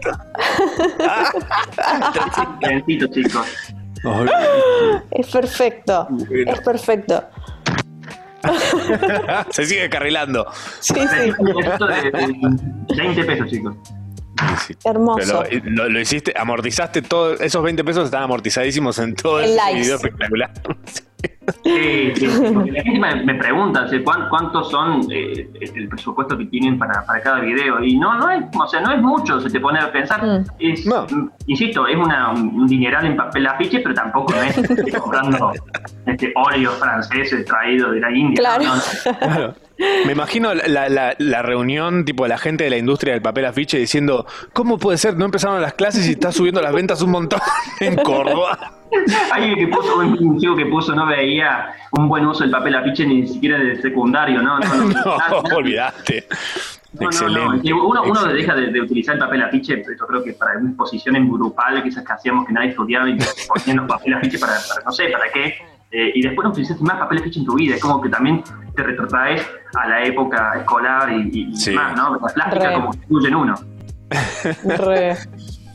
Biencito, 2.59 3.07
chicos. 3.07 3.73
Es 5.11 5.31
perfecto. 5.31 6.07
Es 6.45 6.59
perfecto. 6.61 7.23
Se 9.49 9.65
sigue 9.65 9.89
carrilando. 9.89 10.45
Sí, 10.81 10.95
sí. 10.95 11.33
Esto 11.65 11.87
de, 11.87 12.11
de 12.11 12.95
20 12.97 13.23
pesos, 13.23 13.47
chicos. 13.49 13.75
Hermoso. 14.83 15.43
Pero 15.49 15.63
lo, 15.65 15.83
lo- 15.83 15.89
lo 15.89 15.99
hiciste, 15.99 16.33
amortizaste 16.37 17.01
todo, 17.01 17.33
esos 17.33 17.61
20 17.63 17.83
pesos 17.83 18.05
están 18.05 18.23
amortizadísimos 18.23 18.97
en 18.99 19.15
todo 19.15 19.39
el 19.39 19.55
likes. 19.55 19.79
video 19.81 19.95
espectacular. 19.95 20.51
Sí, 21.63 22.11
sí, 22.15 22.27
porque 22.53 22.71
la 22.71 22.83
gente 22.83 22.99
me, 22.99 23.23
me 23.23 23.35
pregunta 23.35 23.87
¿sí, 23.89 23.99
¿cuán- 23.99 24.27
cuántos 24.29 24.69
son 24.69 25.01
eh, 25.09 25.49
el 25.73 25.87
presupuesto 25.87 26.37
que 26.37 26.45
tienen 26.45 26.77
para, 26.77 27.05
para 27.05 27.21
cada 27.21 27.39
video 27.39 27.81
y 27.83 27.97
no 27.97 28.17
no 28.17 28.29
es 28.29 28.43
o 28.57 28.67
sea 28.67 28.81
no 28.81 28.91
es 28.93 29.01
mucho 29.01 29.39
se 29.39 29.49
te 29.49 29.59
pone 29.59 29.79
a 29.79 29.89
pensar 29.91 30.43
es 30.59 30.85
mm, 30.85 31.29
insisto 31.47 31.87
es 31.87 31.95
una, 31.97 32.31
un 32.31 32.67
dineral 32.67 33.05
en 33.05 33.15
papel 33.15 33.47
afiche 33.47 33.79
pero 33.79 33.93
tampoco 33.95 34.33
no 34.33 34.41
es 34.43 34.57
este, 34.57 34.91
comprando 34.99 35.53
este 36.05 36.33
óleo 36.35 36.71
francés 36.71 37.33
traído 37.45 37.91
de 37.91 37.99
la 38.01 38.11
India 38.11 38.35
Claro. 38.37 38.63
¿no? 38.65 38.75
No, 38.75 38.81
Claro. 39.19 39.55
Me 39.77 40.11
imagino 40.11 40.53
la, 40.53 40.87
la- 40.89 41.15
la 41.17 41.41
reunión, 41.41 42.05
tipo 42.05 42.27
la 42.27 42.37
gente 42.37 42.63
de 42.65 42.69
la 42.69 42.77
industria 42.77 43.13
del 43.13 43.21
papel 43.23 43.45
afiche 43.45 43.77
diciendo, 43.77 44.25
¿cómo 44.53 44.77
puede 44.77 44.97
ser? 44.97 45.17
No 45.17 45.25
empezaron 45.25 45.59
las 45.61 45.73
clases 45.73 46.07
y 46.07 46.11
está 46.11 46.31
subiendo 46.31 46.61
las 46.61 46.71
ventas 46.73 47.01
un 47.01 47.11
montón 47.11 47.39
en 47.79 47.95
Córdoba. 47.95 48.73
Alguien 49.31 49.55
que 49.55 49.67
puso, 49.67 49.97
un 49.97 50.39
chico 50.39 50.55
que 50.55 50.67
puso 50.67 50.93
no 50.93 51.07
veía 51.07 51.73
un 51.93 52.07
buen 52.07 52.25
uso 52.27 52.43
del 52.43 52.51
papel 52.51 52.75
afiche 52.75 53.05
ni 53.07 53.27
siquiera 53.27 53.57
de 53.57 53.81
secundario, 53.81 54.41
¿no? 54.43 54.59
No, 54.59 54.75
no, 54.85 54.93
No, 55.49 55.55
olvidaste. 55.57 56.27
No, 56.93 56.99
no, 57.01 57.07
Excelente. 57.07 57.39
no. 57.47 57.59
Y 57.63 57.71
Uno, 57.71 58.03
uno 58.03 58.05
Excelente. 58.11 58.33
deja 58.35 58.55
de, 58.55 58.67
de 58.71 58.81
utilizar 58.81 59.15
el 59.15 59.19
papel 59.19 59.41
afiche, 59.41 59.77
pero 59.77 59.97
yo 59.99 60.05
creo 60.05 60.23
que 60.23 60.33
para 60.33 60.59
una 60.59 60.69
exposición 60.69 61.15
en 61.15 61.27
grupal, 61.31 61.81
que 61.81 61.89
esas 61.89 62.05
que 62.05 62.13
hacíamos 62.13 62.45
que 62.45 62.53
nadie 62.53 62.69
estudiaba 62.69 63.09
y 63.09 63.17
ponían 63.47 63.77
los 63.77 63.87
papel 63.87 64.13
afiche 64.13 64.37
para, 64.37 64.53
para 64.69 64.85
no 64.85 64.91
sé, 64.91 65.05
para 65.09 65.31
qué. 65.33 65.55
Eh, 65.93 66.11
y 66.15 66.21
después 66.23 66.43
no 66.43 66.49
utilizaste 66.51 66.83
más 66.83 66.97
papel 66.97 67.19
afiche 67.19 67.39
en 67.39 67.45
tu 67.45 67.53
vida. 67.55 67.75
Es 67.75 67.81
como 67.81 68.01
que 68.01 68.09
también 68.09 68.43
te 68.75 68.81
retrotraes 68.83 69.47
a 69.79 69.87
la 69.87 70.03
época 70.03 70.53
escolar 70.57 71.11
y, 71.13 71.29
y 71.31 71.65
demás, 71.65 71.95
¿no? 71.95 72.15
La 72.15 72.33
plástica 72.33 72.69
Re. 72.69 72.73
como 72.73 72.91
que 72.91 73.27
en 73.27 73.35
uno. 73.35 73.55
Re. 74.65 75.15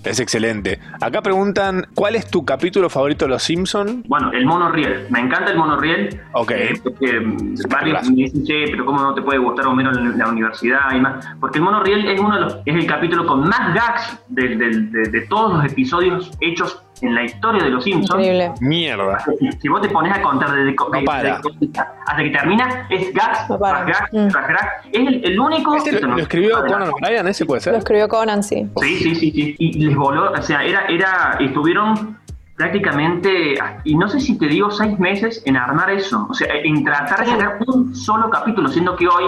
Es 0.05 0.21
excelente. 0.21 0.79
Acá 1.03 1.21
preguntan, 1.21 1.87
¿cuál 1.95 2.15
es 2.15 2.31
tu 2.31 2.43
capítulo 2.45 2.89
favorito 2.89 3.25
de 3.27 3.31
Los 3.33 3.43
Simpson? 3.43 4.05
Bueno, 4.07 4.31
el 4.33 4.47
monorriel. 4.47 5.07
Me 5.11 5.19
encanta 5.19 5.51
el 5.51 5.59
monorriel. 5.59 6.21
Ok. 6.33 6.53
Eh, 6.53 6.81
porque 6.83 7.21
mm, 7.21 7.55
varios 7.69 8.09
me 8.09 8.15
dicen, 8.15 8.45
che, 8.45 8.69
pero 8.71 8.87
¿cómo 8.87 9.03
no 9.03 9.13
te 9.13 9.21
puede 9.21 9.39
gustar 9.41 9.67
Homero 9.67 9.91
en 9.91 10.17
la 10.17 10.29
universidad 10.29 10.93
y 10.95 11.01
más? 11.01 11.27
Porque 11.41 11.59
el 11.59 11.65
monorriel 11.65 12.09
es 12.09 12.19
uno 12.21 12.33
de 12.37 12.41
los, 12.41 12.55
es 12.65 12.75
el 12.77 12.87
capítulo 12.87 13.27
con 13.27 13.41
más 13.49 13.75
gags 13.75 14.19
de, 14.29 14.57
de- 14.57 14.81
de- 14.83 15.11
de 15.11 15.21
todos 15.27 15.55
los 15.55 15.65
episodios 15.71 16.31
hechos 16.41 16.81
en 17.03 17.15
la 17.15 17.25
historia 17.25 17.63
de 17.65 17.71
los 17.71 17.85
Simpsons. 17.85 18.11
Increíble. 18.21 18.53
Mierda. 18.61 19.19
Si, 19.39 19.53
si 19.53 19.69
vos 19.69 19.81
te 19.81 19.89
pones 19.89 20.13
a 20.17 20.23
contar 20.23 20.51
desde, 20.53 20.73
No 20.75 21.13
hasta 21.13 22.23
que 22.23 22.31
termina, 22.31 22.87
es 22.91 23.13
gags, 23.13 23.49
No 23.49 23.59
para. 23.59 23.85
tras 23.85 24.11
gags, 24.13 24.33
tras 24.33 24.49
gags. 24.49 24.87
Es 24.93 25.07
el, 25.07 25.25
el 25.25 25.41
único. 25.41 25.75
¿Este 25.77 26.01
lo, 26.01 26.09
lo 26.09 26.19
escribió 26.19 26.65
Conan 26.67 26.89
O'Brien? 26.91 27.29
¿Ese 27.29 27.45
puede 27.47 27.59
Lo 27.61 27.65
ser? 27.65 27.75
escribió 27.75 28.09
Conan, 28.09 28.43
sí. 28.43 28.69
Sí, 28.81 28.97
sí, 28.99 29.15
sí, 29.15 29.31
sí. 29.33 29.55
Y 29.59 29.85
les 29.87 29.97
voló, 29.97 30.33
o 30.33 30.43
sea, 30.43 30.63
era, 30.65 30.87
era, 30.87 31.37
estuvieron 31.41 32.19
prácticamente, 32.57 33.55
y 33.85 33.95
no 33.97 34.09
sé 34.09 34.19
si 34.21 34.37
te 34.37 34.47
digo 34.47 34.71
seis 34.71 34.99
meses 34.99 35.43
en 35.47 35.57
armar 35.57 35.91
eso, 35.91 36.27
o 36.29 36.35
sea, 36.35 36.49
en 36.65 36.85
tratar 36.85 37.21
de 37.21 37.27
sacar 37.27 37.59
un 37.67 37.95
solo 37.95 38.29
capítulo, 38.31 38.69
siendo 38.69 38.97
que 38.97 39.07
hoy, 39.07 39.25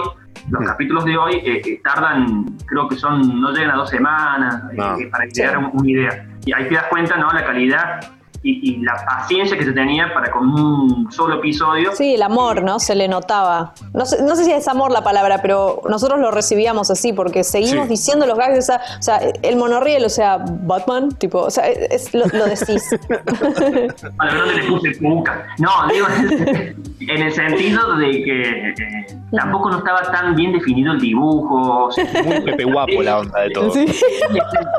los 0.51 0.61
capítulos 0.67 1.05
de 1.05 1.17
hoy 1.17 1.35
eh, 1.45 1.61
eh, 1.65 1.81
tardan, 1.83 2.45
creo 2.65 2.87
que 2.87 2.95
son, 2.95 3.39
no 3.41 3.51
llegan 3.51 3.71
a 3.71 3.75
dos 3.75 3.89
semanas 3.89 4.63
eh, 4.99 5.07
para 5.09 5.25
crear 5.27 5.57
un- 5.57 5.71
una 5.73 5.89
idea. 5.89 6.27
Y 6.45 6.53
ahí 6.53 6.67
te 6.67 6.75
das 6.75 6.85
cuenta, 6.85 7.17
¿no? 7.17 7.31
La 7.31 7.43
calidad 7.45 7.99
y, 8.43 8.71
y 8.71 8.77
la 8.83 8.95
paciencia 9.05 9.57
que 9.57 9.63
se 9.63 9.71
tenía 9.71 10.11
para 10.13 10.31
con 10.31 10.49
un 10.49 11.11
solo 11.11 11.35
episodio. 11.35 11.91
Sí, 11.93 12.15
el 12.15 12.23
amor, 12.23 12.63
¿no? 12.63 12.79
Se 12.79 12.95
le 12.95 13.07
notaba. 13.07 13.73
No 13.93 14.05
sé, 14.05 14.23
no 14.23 14.35
sé 14.35 14.45
si 14.45 14.51
es 14.51 14.67
amor 14.67 14.91
la 14.91 15.03
palabra, 15.03 15.41
pero 15.41 15.81
nosotros 15.89 16.19
lo 16.19 16.31
recibíamos 16.31 16.89
así 16.89 17.13
porque 17.13 17.43
seguimos 17.43 17.85
Sí. 17.85 17.89
diciendo 17.91 18.25
los 18.25 18.37
gags. 18.37 18.57
O 18.57 18.61
sea, 18.63 18.81
o 18.99 19.01
sea, 19.01 19.19
el 19.43 19.55
monorriel, 19.57 20.03
o 20.05 20.09
sea, 20.09 20.39
Batman, 20.43 21.09
tipo, 21.17 21.39
o 21.41 21.51
sea, 21.51 21.67
es, 21.69 22.13
lo, 22.15 22.25
lo 22.27 22.45
decís. 22.45 22.83
A 24.17 24.25
la 24.25 24.33
verdad 24.33 24.53
le 24.55 24.63
puse 24.63 24.97
cuca. 24.97 25.45
No, 25.59 25.69
digo, 25.91 26.07
en 26.99 27.21
el 27.21 27.31
sentido 27.33 27.95
de 27.97 28.11
que 28.23 28.41
eh, 28.69 29.05
tampoco 29.35 29.69
no 29.69 29.77
estaba 29.77 30.01
tan 30.11 30.35
bien 30.35 30.51
definido 30.53 30.93
el 30.93 30.99
dibujo. 30.99 31.85
o 31.85 31.91
sea, 31.91 32.05
Muy 32.23 32.41
Pepe 32.41 32.63
Guapo 32.63 33.01
la 33.03 33.19
onda 33.19 33.39
de 33.41 33.49
todo. 33.51 33.71
Sí. 33.71 33.85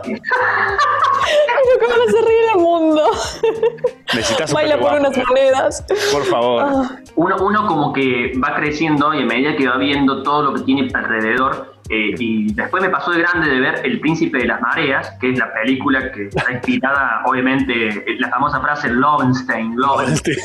Pero 0.04 1.78
cómo 1.80 1.96
no 1.96 2.12
se 2.12 2.20
ríe 2.26 2.50
el 2.54 2.60
mundo. 2.60 3.02
Necesitas 4.14 4.50
un 4.50 4.54
Baila 4.54 4.78
por 4.78 4.92
unas 4.94 5.16
monedas. 5.16 5.84
Por 6.12 6.24
favor. 6.24 6.64
Ah. 6.66 6.98
Uno, 7.16 7.36
uno 7.40 7.66
como 7.66 7.92
que 7.92 8.32
va 8.42 8.54
creciendo 8.56 9.12
y 9.14 9.22
a 9.22 9.26
medida 9.26 9.56
que 9.56 9.68
va 9.68 9.76
viendo 9.76 10.22
todo 10.22 10.42
lo 10.42 10.54
que 10.54 10.62
tiene 10.62 10.88
alrededor, 10.94 11.72
eh, 11.88 12.14
y 12.18 12.52
después 12.54 12.82
me 12.82 12.88
pasó 12.88 13.10
de 13.10 13.20
grande 13.20 13.50
de 13.50 13.60
ver 13.60 13.80
El 13.84 14.00
Príncipe 14.00 14.38
de 14.38 14.46
las 14.46 14.60
Mareas, 14.60 15.10
que 15.20 15.30
es 15.30 15.38
la 15.38 15.52
película 15.52 16.12
que 16.12 16.28
está 16.28 16.52
inspirada, 16.52 17.22
obviamente, 17.26 17.88
en 18.10 18.20
la 18.20 18.30
famosa 18.30 18.60
frase 18.60 18.88
Lovenstein, 18.88 19.76
Lovenstein. 19.76 20.38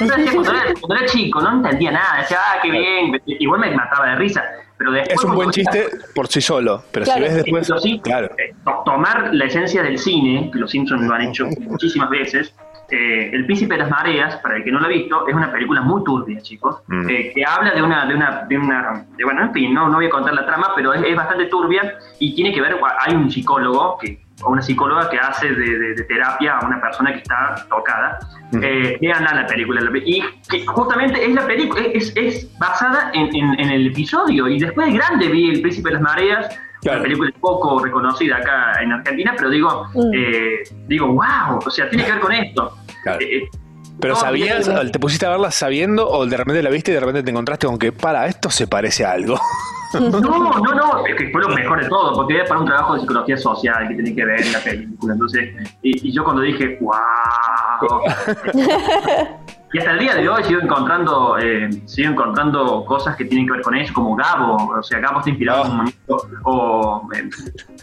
Entonces, 0.00 0.30
cuando, 0.32 0.52
era, 0.52 0.74
cuando 0.80 0.96
era 0.96 1.06
chico 1.06 1.40
no 1.40 1.52
entendía 1.52 1.90
nada, 1.90 2.18
decía, 2.20 2.38
ah, 2.40 2.58
qué 2.62 2.70
bien, 2.70 3.20
igual 3.26 3.60
me 3.60 3.74
mataba 3.74 4.10
de 4.10 4.16
risa. 4.16 4.44
Pero 4.84 4.92
después, 4.92 5.18
Es 5.18 5.24
un 5.24 5.34
buen 5.34 5.50
chiste 5.50 5.86
por 6.14 6.26
sí 6.28 6.40
solo, 6.40 6.82
pero 6.92 7.04
Claro, 7.06 7.20
si 7.20 7.24
ves 7.34 7.34
después... 7.44 7.72
sí. 7.82 8.00
Claro. 8.04 8.28
to- 8.64 8.82
tomar 8.84 9.30
la 9.32 9.44
esencia 9.46 9.82
del 9.82 9.96
cine, 9.98 10.50
que 10.52 10.58
los 10.58 10.70
Simpsons 10.70 11.02
lo 11.06 11.14
han 11.14 11.22
hecho 11.22 11.46
muchísimas 11.60 12.10
veces. 12.10 12.54
eh, 12.90 13.30
el 13.32 13.46
Príncipe 13.46 13.74
de 13.74 13.80
las 13.80 13.90
Mareas, 13.90 14.36
para 14.42 14.56
el 14.56 14.62
que 14.62 14.70
no 14.70 14.78
lo 14.78 14.84
ha 14.84 14.88
visto, 14.90 15.26
es 15.26 15.34
una 15.34 15.50
película 15.50 15.80
muy 15.80 16.04
turbia, 16.04 16.38
chicos, 16.42 16.82
Mm. 16.86 17.08
eh, 17.08 17.32
que 17.34 17.42
habla 17.42 17.70
de 17.72 17.82
una, 17.82 18.04
de 18.04 18.14
una, 18.14 18.42
de 18.46 18.58
una, 18.58 19.06
de- 19.16 19.24
bueno, 19.24 19.40
en 19.42 19.52
fin, 19.54 19.72
no, 19.72 19.88
no 19.88 19.94
voy 19.96 20.06
a 20.06 20.10
contar 20.10 20.34
la 20.34 20.44
trama, 20.44 20.68
pero 20.76 20.92
es, 20.92 21.02
es 21.02 21.16
bastante 21.16 21.46
turbia 21.46 21.94
y 22.18 22.34
tiene 22.34 22.52
que 22.52 22.60
ver, 22.60 22.76
hay 23.00 23.14
un 23.14 23.30
psicólogo 23.30 23.96
que 23.98 24.18
o 24.42 24.50
una 24.50 24.60
psicóloga 24.62 25.08
que 25.10 25.18
hace 25.18 25.48
de, 25.48 25.78
de- 25.78 25.94
de 25.94 26.02
terapia 26.04 26.58
a 26.58 26.66
una 26.66 26.80
persona 26.80 27.12
que 27.12 27.18
está 27.18 27.54
tocada. 27.68 28.18
Eh, 28.62 28.98
veanla 29.00 29.34
la 29.42 29.46
película. 29.46 29.80
la 29.80 29.90
pe- 29.90 30.02
Y 30.04 30.22
que 30.50 30.66
justamente 30.66 31.24
es 31.24 31.34
la 31.34 31.46
película, 31.46 31.82
es, 31.92 32.12
es 32.16 32.48
basada 32.58 33.10
en, 33.14 33.34
en- 33.34 33.60
en 33.60 33.70
el 33.70 33.86
episodio. 33.88 34.48
Y 34.48 34.58
después 34.58 34.86
de 34.88 34.92
grande 34.94 35.28
vi 35.28 35.50
El 35.50 35.60
Príncipe 35.62 35.88
de 35.90 35.94
las 35.94 36.02
Mareas, 36.02 36.58
una 36.84 37.00
película 37.00 37.30
poco 37.40 37.82
reconocida 37.82 38.36
acá 38.36 38.82
en 38.82 38.92
Argentina, 38.92 39.32
pero 39.36 39.48
digo, 39.50 39.86
eh, 40.14 40.62
digo, 40.86 41.06
wow, 41.06 41.58
o 41.64 41.70
sea, 41.70 41.88
tiene 41.88 42.04
que 42.04 42.12
ver 42.12 42.20
con 42.20 42.32
esto. 42.32 42.76
Claro. 43.04 43.18
Eh, 43.22 43.48
Pero 44.00 44.16
sabías, 44.16 44.68
te 44.92 44.98
pusiste 44.98 45.24
a 45.24 45.30
verla 45.30 45.50
sabiendo 45.50 46.06
o 46.06 46.26
de 46.26 46.36
repente 46.36 46.62
la 46.62 46.68
viste 46.68 46.90
y 46.90 46.94
de 46.94 47.00
repente 47.00 47.22
te 47.22 47.30
encontraste 47.30 47.66
con 47.66 47.78
que, 47.78 47.92
para, 47.92 48.26
esto 48.26 48.50
se 48.50 48.66
parece 48.66 49.04
a 49.06 49.12
algo. 49.12 49.38
No, 50.24 50.58
no, 50.60 50.74
no, 50.74 51.06
es 51.06 51.14
que 51.16 51.30
fue 51.30 51.40
lo 51.42 51.48
mejor 51.50 51.82
de 51.82 51.88
todo, 51.88 52.14
porque 52.14 52.34
era 52.36 52.44
para 52.44 52.60
un 52.60 52.66
trabajo 52.66 52.94
de 52.94 53.00
psicología 53.00 53.36
social 53.36 53.88
que 53.88 53.94
tiene 53.94 54.14
que 54.14 54.24
ver 54.24 54.40
en 54.40 54.52
la 54.52 54.58
película. 54.60 55.12
Entonces, 55.14 55.54
y, 55.82 56.08
y 56.08 56.12
yo 56.12 56.24
cuando 56.24 56.42
dije, 56.42 56.78
wow. 56.80 58.00
y 59.72 59.78
hasta 59.78 59.90
el 59.92 59.98
día 59.98 60.14
de 60.14 60.28
hoy 60.28 60.44
sigo 60.44 60.60
encontrando, 60.60 61.36
eh, 61.38 61.68
sigo 61.86 62.12
encontrando 62.12 62.84
cosas 62.84 63.16
que 63.16 63.24
tienen 63.24 63.46
que 63.46 63.52
ver 63.54 63.62
con 63.62 63.74
eso, 63.74 63.92
como 63.92 64.14
Gabo, 64.14 64.56
o 64.78 64.82
sea, 64.82 65.00
Gabo 65.00 65.18
está 65.18 65.30
inspirado 65.30 65.64
en 65.64 65.70
un 65.72 65.76
momento, 65.78 66.28
o 66.44 67.08
eh, 67.14 67.28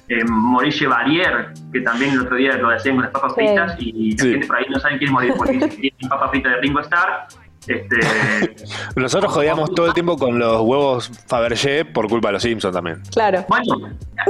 eh, 0.07 0.23
Maurice 0.25 0.79
Chevalier, 0.79 1.53
que 1.73 1.81
también 1.81 2.11
el 2.13 2.21
otro 2.21 2.37
día 2.37 2.55
lo 2.57 2.69
decían 2.69 2.95
con 2.95 3.03
las 3.03 3.11
papas 3.11 3.33
Sí. 3.35 3.41
fritas, 3.45 3.75
y 3.79 4.17
la 4.17 4.23
gente 4.23 4.47
por 4.47 4.55
ahí 4.57 4.65
no 4.69 4.79
sabe 4.79 4.97
quién 4.97 5.09
es 5.09 5.13
Maurice 5.13 5.33
Chevalier, 5.59 5.93
papas 6.09 6.29
fritas 6.31 6.51
de 6.53 6.61
Ringo 6.61 6.79
Starr. 6.81 7.27
Este, 7.67 7.95
Nosotros 8.95 9.31
jodíamos 9.33 9.73
todo 9.75 9.85
el 9.85 9.93
tiempo 9.93 10.17
con 10.17 10.39
los 10.39 10.61
huevos 10.61 11.11
Fabergé 11.27 11.85
por 11.85 12.07
culpa 12.07 12.29
de 12.29 12.33
los 12.33 12.43
Simpsons 12.43 12.73
también. 12.73 13.01
Claro. 13.11 13.45
Bueno, 13.47 13.89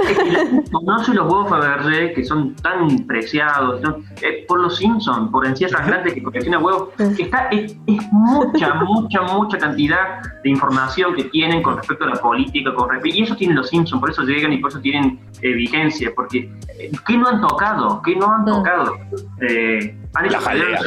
es 0.09 0.17
que 0.17 0.71
conoce 0.71 1.13
los 1.13 1.31
huevos 1.31 1.49
Fabergé 1.49 2.13
que 2.13 2.25
son 2.25 2.55
tan 2.57 3.05
preciados, 3.07 3.81
¿no? 3.81 3.97
Eh, 4.21 4.45
por 4.47 4.59
los 4.59 4.75
Simpsons, 4.77 5.31
por 5.31 5.45
encías 5.45 5.71
sangrantes 5.71 6.13
que 6.13 6.23
colecciona 6.23 6.59
huevos, 6.59 6.89
que 6.97 7.23
está, 7.23 7.47
es, 7.51 7.71
es 7.87 8.11
mucha, 8.11 8.73
mucha, 8.85 9.21
mucha 9.21 9.57
cantidad 9.57 10.21
de 10.43 10.49
información 10.49 11.15
que 11.15 11.25
tienen 11.25 11.61
con 11.61 11.77
respecto 11.77 12.05
a 12.05 12.09
la 12.09 12.15
política, 12.15 12.73
con 12.73 12.89
y 13.03 13.23
eso 13.23 13.35
tienen 13.35 13.55
los 13.55 13.69
Simpsons, 13.69 13.99
por 13.99 14.09
eso 14.09 14.23
llegan 14.23 14.53
y 14.53 14.57
por 14.57 14.71
eso 14.71 14.79
tienen 14.79 15.19
eh, 15.41 15.53
vigencia, 15.53 16.11
porque 16.15 16.51
eh, 16.77 16.91
¿qué 17.07 17.17
no 17.17 17.27
han 17.27 17.41
tocado? 17.41 18.01
¿Qué 18.03 18.15
no 18.15 18.31
han 18.31 18.45
tocado? 18.45 18.97
Eh, 19.41 19.95
han 20.15 20.25
hecho 20.25 20.33
La 20.33 20.41
jalea. 20.41 20.79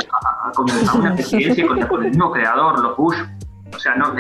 con- 0.55 0.67
una 1.01 1.17
con, 1.17 1.87
con 1.89 2.05
el 2.05 2.11
mismo 2.11 2.31
creador, 2.33 2.79
los 2.81 2.97
Bush, 2.97 3.17
O 3.75 3.79
sea, 3.79 3.95
no, 3.97 4.15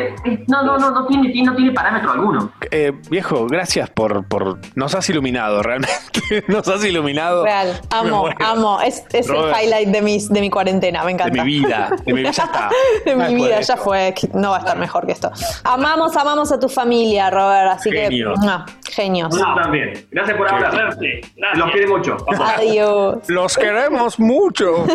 no, 0.48 0.62
no, 0.62 0.78
no, 0.78 0.90
no 0.90 1.06
tiene, 1.06 1.30
no 1.44 1.54
tiene 1.54 1.72
parámetro 1.72 2.12
alguno. 2.12 2.52
Eh, 2.70 2.92
viejo, 3.10 3.46
gracias 3.46 3.90
por, 3.90 4.26
por. 4.26 4.58
Nos 4.74 4.94
has 4.94 5.08
iluminado, 5.10 5.62
realmente. 5.62 5.94
Nos 6.48 6.66
has 6.68 6.84
iluminado. 6.84 7.44
Real, 7.44 7.80
amo, 7.90 8.28
amo. 8.40 8.80
Es, 8.80 9.04
es 9.12 9.28
el 9.28 9.36
highlight 9.36 9.88
de, 9.88 10.02
mis, 10.02 10.28
de 10.28 10.40
mi 10.40 10.50
cuarentena, 10.50 11.00
me 11.00 11.06
De 11.06 11.12
encanta. 11.12 11.44
mi 11.44 11.58
vida. 11.60 11.90
De 12.04 12.12
mi, 12.12 12.22
ya 12.22 12.30
está. 12.44 12.70
de 13.04 13.16
mi 13.16 13.34
vida, 13.34 13.56
de 13.58 13.62
ya 13.62 13.76
fue. 13.76 14.14
No 14.32 14.50
va 14.50 14.56
a 14.56 14.60
estar 14.60 14.78
mejor 14.78 15.06
que 15.06 15.12
esto. 15.12 15.30
Amamos, 15.64 16.16
amamos 16.16 16.50
a 16.52 16.58
tu 16.58 16.68
familia, 16.68 17.30
Robert. 17.30 17.72
Así 17.72 17.90
Genios. 17.90 18.38
que, 18.40 18.46
no, 18.46 18.64
genios. 18.90 19.36
Yo 19.36 19.54
también. 19.62 20.06
Gracias 20.10 20.36
por 20.36 20.52
hablar. 20.52 20.96
Los 21.54 21.70
quiere 21.70 21.86
mucho. 21.86 22.16
Adiós. 22.56 23.18
Los 23.28 23.56
queremos 23.56 24.18
mucho. 24.18 24.86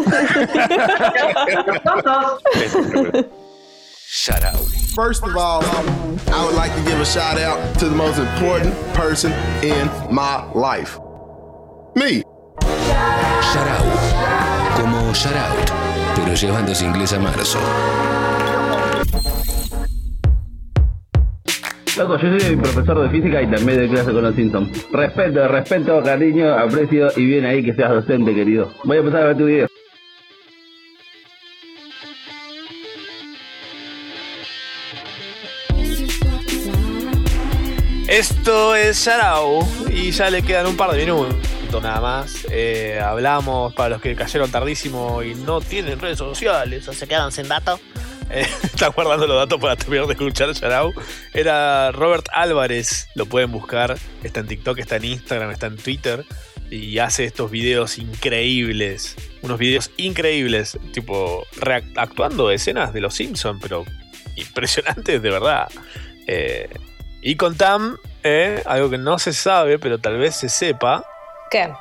Sharau. 4.09 4.57
First 4.95 5.21
of 5.21 5.37
all, 5.37 5.61
I 6.33 6.43
would 6.43 6.55
like 6.55 6.73
to 6.73 6.81
give 6.81 6.99
a 6.99 7.05
shout 7.05 7.37
out 7.37 7.77
to 7.77 7.85
the 7.85 7.95
most 7.95 8.17
important 8.17 8.73
person 8.95 9.31
in 9.61 9.85
my 10.09 10.51
life. 10.53 10.97
Me. 11.95 12.23
Sharau. 13.53 13.85
Como 14.81 15.13
Shoutout, 15.13 15.69
pero 16.15 16.33
llevándose 16.33 16.85
inglés 16.85 17.13
a 17.13 17.19
marzo. 17.19 17.59
Loco, 21.95 22.17
yo 22.17 22.39
soy 22.39 22.55
profesor 22.55 23.03
de 23.03 23.09
física 23.11 23.43
y 23.43 23.51
también 23.51 23.77
de 23.77 23.89
clase 23.89 24.11
con 24.11 24.23
los 24.23 24.33
Simpsons. 24.33 24.87
Respeto, 24.91 25.47
respeto, 25.47 26.01
cariño, 26.01 26.57
aprecio 26.57 27.09
y 27.15 27.25
bien 27.25 27.45
ahí 27.45 27.63
que 27.63 27.75
seas 27.75 27.91
docente, 27.91 28.33
querido. 28.33 28.73
Voy 28.85 28.97
a 28.97 28.99
empezar 29.01 29.21
a 29.21 29.25
ver 29.27 29.37
tu 29.37 29.45
video. 29.45 29.67
Esto 38.09 38.75
es 38.75 39.05
Sharau 39.05 39.59
y 39.87 40.09
ya 40.09 40.31
le 40.31 40.41
quedan 40.41 40.65
un 40.65 40.75
par 40.75 40.91
de 40.91 41.05
minutos 41.05 41.37
nada 41.79 42.01
más. 42.01 42.47
Eh, 42.49 42.99
hablamos 42.99 43.71
para 43.75 43.89
los 43.89 44.01
que 44.01 44.15
cayeron 44.15 44.49
tardísimo 44.49 45.21
y 45.21 45.35
no 45.35 45.61
tienen 45.61 45.99
redes 45.99 46.17
sociales 46.17 46.87
o 46.87 46.93
se 46.93 47.07
quedan 47.07 47.31
sin 47.31 47.47
datos. 47.47 47.79
Eh, 48.31 48.47
está 48.63 48.87
guardando 48.87 49.27
los 49.27 49.37
datos 49.37 49.61
para 49.61 49.75
terminar 49.75 50.07
de 50.07 50.13
escuchar 50.13 50.51
Sharau. 50.53 50.91
Era 51.35 51.91
Robert 51.91 52.25
Álvarez, 52.33 53.09
lo 53.13 53.27
pueden 53.27 53.51
buscar. 53.51 53.95
Está 54.23 54.39
en 54.39 54.47
TikTok, 54.47 54.79
está 54.79 54.95
en 54.95 55.05
Instagram, 55.05 55.51
está 55.51 55.67
en 55.67 55.77
Twitter 55.77 56.25
y 56.71 56.97
hace 56.97 57.25
estos 57.25 57.51
videos 57.51 57.99
increíbles. 57.99 59.17
Unos 59.43 59.59
videos 59.59 59.91
increíbles, 59.97 60.79
tipo 60.93 61.45
actuando 61.95 62.49
escenas 62.49 62.91
de 62.91 63.01
los 63.01 63.13
Simpsons, 63.13 63.59
pero 63.61 63.85
impresionantes 64.35 65.21
de 65.21 65.29
verdad. 65.29 65.67
Eh, 66.25 66.69
y 67.21 67.35
con 67.35 67.55
Tam, 67.57 67.97
eh, 68.23 68.61
algo 68.65 68.89
que 68.89 68.97
no 68.97 69.19
se 69.19 69.33
sabe, 69.33 69.79
pero 69.79 69.99
tal 69.99 70.17
vez 70.17 70.35
se 70.35 70.49
sepa, 70.49 71.03
¿Qué? 71.51 71.71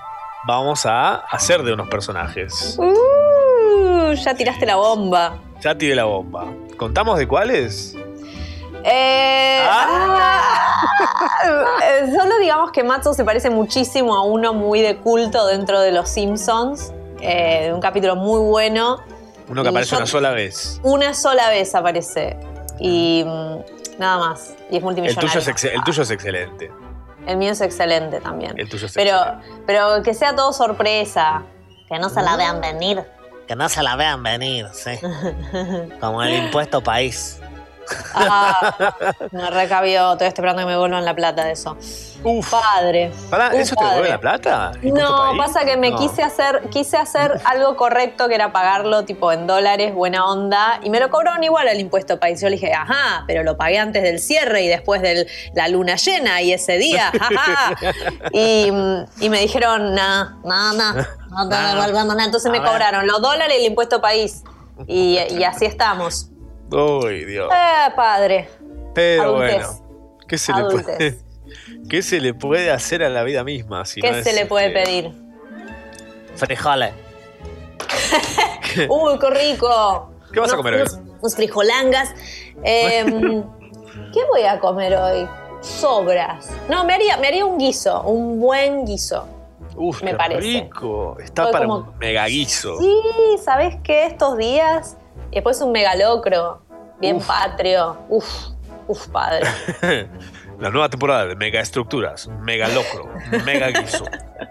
vamos 0.47 0.87
a 0.87 1.15
hacer 1.17 1.63
de 1.63 1.73
unos 1.73 1.89
personajes. 1.89 2.77
Uh, 2.79 4.13
ya 4.15 4.35
tiraste 4.35 4.67
la 4.67 4.77
bomba. 4.77 5.39
Ya 5.61 5.77
tiré 5.77 5.95
la 5.95 6.05
bomba. 6.05 6.47
¿Contamos 6.77 7.19
de 7.19 7.27
cuáles? 7.29 7.95
Eh, 8.85 9.67
ah, 9.69 10.83
eh, 11.83 12.13
solo 12.17 12.39
digamos 12.39 12.71
que 12.71 12.85
Matzo 12.85 13.13
se 13.13 13.25
parece 13.25 13.51
muchísimo 13.51 14.15
a 14.15 14.23
uno 14.25 14.55
muy 14.55 14.81
de 14.81 14.97
culto 14.99 15.47
dentro 15.49 15.81
de 15.81 15.91
los 15.93 16.09
Simpsons. 16.09 16.93
eh, 17.21 17.65
de 17.67 17.75
un 17.75 17.81
capítulo 17.81 18.15
muy 18.15 18.41
bueno. 18.41 19.03
Uno 19.49 19.63
que 19.63 19.69
aparece 19.71 19.91
yo- 19.93 19.97
una 19.97 20.07
sola 20.07 20.31
vez. 20.31 20.81
Una 20.85 21.13
sola 21.15 21.51
vez 21.51 21.75
aparece. 21.75 22.37
Y 22.79 23.25
mm, 23.27 23.78
nada 23.99 24.19
más. 24.19 24.55
Y 24.71 24.77
es 24.77 24.79
El 24.79 24.83
multimillonario. 24.83 25.29
tuyo, 25.29 25.41
es 25.53 25.65
el 25.65 25.85
tuyo 25.85 26.03
es 26.03 26.11
excelente. 26.11 26.71
El 27.27 27.37
mío 27.37 27.53
es 27.53 27.61
excelente 27.61 28.21
también. 28.21 28.59
El 28.59 28.69
tuyo 28.69 28.87
es 28.87 28.95
Pero, 28.95 29.19
pero 29.67 30.03
que 30.03 30.15
sea 30.15 30.35
todo 30.35 30.53
sorpresa. 30.53 31.43
Que 31.89 31.99
no 31.99 32.09
se 32.09 32.23
la 32.23 32.37
vean 32.37 32.61
venir. 32.61 33.05
Que 33.47 33.57
no 33.57 33.69
se 33.69 33.83
la 33.83 33.97
vean 33.97 34.23
venir, 34.23 34.67
sí. 34.73 34.93
Como 36.01 36.23
el 36.23 36.35
impuesto 36.45 36.83
país. 36.83 37.41
Ah, 38.15 38.95
me 39.31 39.51
recabió. 39.51 40.13
Estoy 40.13 40.29
esperando 40.29 40.63
que 40.63 40.67
me 40.67 40.77
vuelvan 40.79 41.05
la 41.05 41.15
plata 41.15 41.45
de 41.45 41.53
eso. 41.53 41.77
Padre. 42.51 43.13
¿eso 43.55 43.77
te 43.77 43.85
devuelve 43.85 44.09
la 44.09 44.19
plata? 44.19 44.73
¿Impuesto 44.83 45.27
No, 45.27 45.37
pasa 45.37 45.65
que 45.65 45.77
me 45.77 45.91
No. 45.91 45.99
quise 45.99 46.23
hacer, 46.23 46.63
quise 46.71 46.97
hacer 46.97 47.41
algo 47.45 47.77
correcto 47.77 48.27
que 48.29 48.35
era 48.35 48.51
pagarlo 48.53 49.05
tipo 49.05 49.31
en 49.31 49.47
dólares, 49.47 49.95
buena 49.95 50.27
onda, 50.27 50.81
y 50.83 50.91
me 50.91 50.99
lo 50.99 51.11
cobraron 51.11 51.45
igual 51.45 51.69
el 51.69 51.79
impuesto 51.79 52.19
país. 52.19 52.41
Yo 52.41 52.49
le 52.49 52.57
dije, 52.57 52.73
ajá, 52.75 53.25
pero 53.27 53.45
lo 53.45 53.57
pagué 53.57 53.79
antes 53.79 54.03
del 54.03 54.19
cierre 54.19 54.63
y 54.63 54.69
después 54.69 55.01
de 55.01 55.29
la 55.55 55.69
luna 55.69 55.95
llena 55.95 56.43
y 56.43 56.53
ese 56.53 56.77
día, 56.79 57.13
y, 58.33 58.69
y 59.21 59.31
me 59.31 59.41
dijeron, 59.41 59.95
nah, 59.95 60.31
No, 60.45 60.73
no, 60.73 60.95
no 60.95 61.49
te 61.49 61.55
Ah. 61.55 62.25
Entonces 62.25 62.51
me 62.51 62.63
cobraron 62.63 63.07
los 63.07 63.23
dólares 63.23 63.57
y 63.57 63.61
el 63.61 63.67
impuesto 63.67 64.01
país. 64.01 64.43
Y, 64.87 65.19
y 65.31 65.45
así 65.45 65.65
estamos. 65.67 66.31
Uy, 66.71 67.25
Dios. 67.25 67.51
Eh, 67.53 67.91
padre. 67.97 68.49
Pero 68.95 69.23
adultez. 69.23 69.55
bueno, 69.67 70.19
¿qué 70.29 70.39
se, 70.39 70.53
le 70.53 70.65
puede, 70.65 71.19
¿qué 71.89 72.03
se 72.03 72.21
le 72.21 72.35
puede 72.35 72.71
hacer 72.71 73.03
a 73.03 73.09
la 73.09 73.23
vida 73.23 73.45
misma? 73.45 73.85
Si 73.85 74.01
¿Qué 74.01 74.11
no 74.13 74.23
se 74.23 74.31
es, 74.31 74.35
le 74.37 74.47
puede 74.47 74.67
este, 74.69 74.85
pedir? 74.85 75.13
Frijoles. 76.37 76.93
Uy, 78.89 79.19
qué 79.19 79.31
rico. 79.31 80.11
¿Qué 80.33 80.41
vas 80.41 80.53
a 80.53 80.57
comer 80.57 80.75
hoy? 80.75 80.81
unos- 80.83 80.99
Unos 81.21 81.35
frijolangas. 81.37 82.15
Em, 82.63 83.43
¿Qué 84.13 84.21
voy 84.31 84.43
a 84.43 84.59
comer 84.61 84.95
hoy? 84.97 85.29
Sobras. 85.61 86.51
No, 86.69 86.85
me 86.85 86.95
haría, 86.95 87.17
me 87.17 87.27
haría 87.29 87.45
un 87.45 87.59
guiso, 87.59 88.03
un 88.03 88.39
buen 88.39 88.85
guiso. 88.85 89.27
Uf, 89.77 90.03
me 90.03 90.13
qué 90.13 90.17
parece. 90.17 90.41
rico. 90.41 91.17
Está 91.21 91.51
para 91.51 91.65
como- 91.67 91.79
un 91.79 91.99
mega 91.99 92.27
guiso. 92.27 92.79
Sí, 92.79 92.95
¿sabes 93.43 93.77
qué? 93.83 94.07
Estos 94.07 94.37
días. 94.37 94.97
Después 95.39 95.61
un 95.61 95.71
megalocro. 95.71 96.63
Bien 97.01 97.21
patrio. 97.21 97.97
Uf, 98.09 98.27
uf, 98.89 99.07
padre. 99.07 99.47
La 100.59 100.69
nueva 100.71 100.89
temporada 100.89 101.27
de 101.27 101.37
Mega 101.37 101.61
Estructuras, 101.61 102.27
Mega 102.43 102.67
Locro, 102.67 103.09
Mega 103.47 103.69
Guiso. 103.69 104.05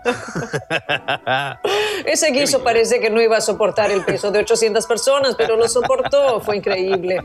Ese 2.06 2.32
guiso 2.32 2.64
parece 2.64 3.02
que 3.02 3.10
no 3.10 3.20
iba 3.22 3.36
a 3.36 3.42
soportar 3.42 3.92
el 3.92 4.06
peso 4.06 4.32
de 4.32 4.40
800 4.40 4.88
personas, 4.88 5.36
pero 5.36 5.58
lo 5.58 5.68
soportó. 5.68 6.40
Fue 6.40 6.56
increíble. 6.56 7.22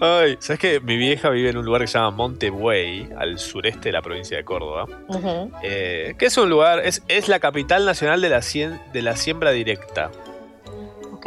Ay, 0.00 0.36
¿sabes 0.40 0.58
que 0.58 0.80
Mi 0.80 0.96
vieja 0.96 1.30
vive 1.30 1.50
en 1.50 1.58
un 1.58 1.64
lugar 1.64 1.82
que 1.82 1.86
se 1.86 1.98
llama 1.98 2.10
Montebuey, 2.10 3.10
al 3.16 3.38
sureste 3.38 3.90
de 3.90 3.92
la 3.92 4.02
provincia 4.02 4.36
de 4.36 4.44
Córdoba. 4.44 4.86
Eh, 5.62 6.16
que 6.18 6.26
es 6.26 6.36
un 6.36 6.50
lugar, 6.50 6.80
es, 6.80 7.04
es 7.06 7.28
la 7.28 7.38
capital 7.38 7.86
nacional 7.86 8.20
de 8.20 8.28
la, 8.30 8.38
cien- 8.38 8.80
de 8.92 9.02
la 9.02 9.14
siembra 9.14 9.52
directa. 9.52 10.10
Ok. 11.14 11.26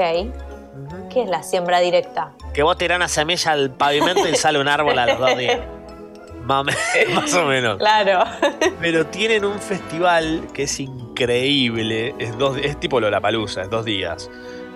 ¿Qué 1.11 1.23
es 1.23 1.29
la 1.29 1.43
siembra 1.43 1.79
directa? 1.79 2.31
Que 2.53 2.63
vos 2.63 2.77
tirás 2.77 2.97
una 2.97 3.07
semilla 3.07 3.51
al 3.53 3.71
pavimento 3.71 4.27
y 4.27 4.35
sale 4.35 4.59
un 4.59 4.67
árbol 4.67 4.97
a 4.99 5.05
los 5.07 5.19
dos 5.19 5.37
días. 5.37 5.59
Más, 6.45 6.61
o 6.61 6.63
me- 6.63 7.15
más 7.15 7.33
o 7.33 7.45
menos. 7.45 7.77
Claro. 7.79 8.23
Pero 8.79 9.07
tienen 9.07 9.43
un 9.45 9.57
festival 9.59 10.43
que 10.53 10.63
es 10.63 10.79
increíble. 10.79 12.13
Es, 12.19 12.37
dos, 12.37 12.55
es 12.61 12.79
tipo 12.79 12.99
Lollapalooza, 12.99 13.63
es 13.63 13.69
dos 13.71 13.83
días. 13.83 14.29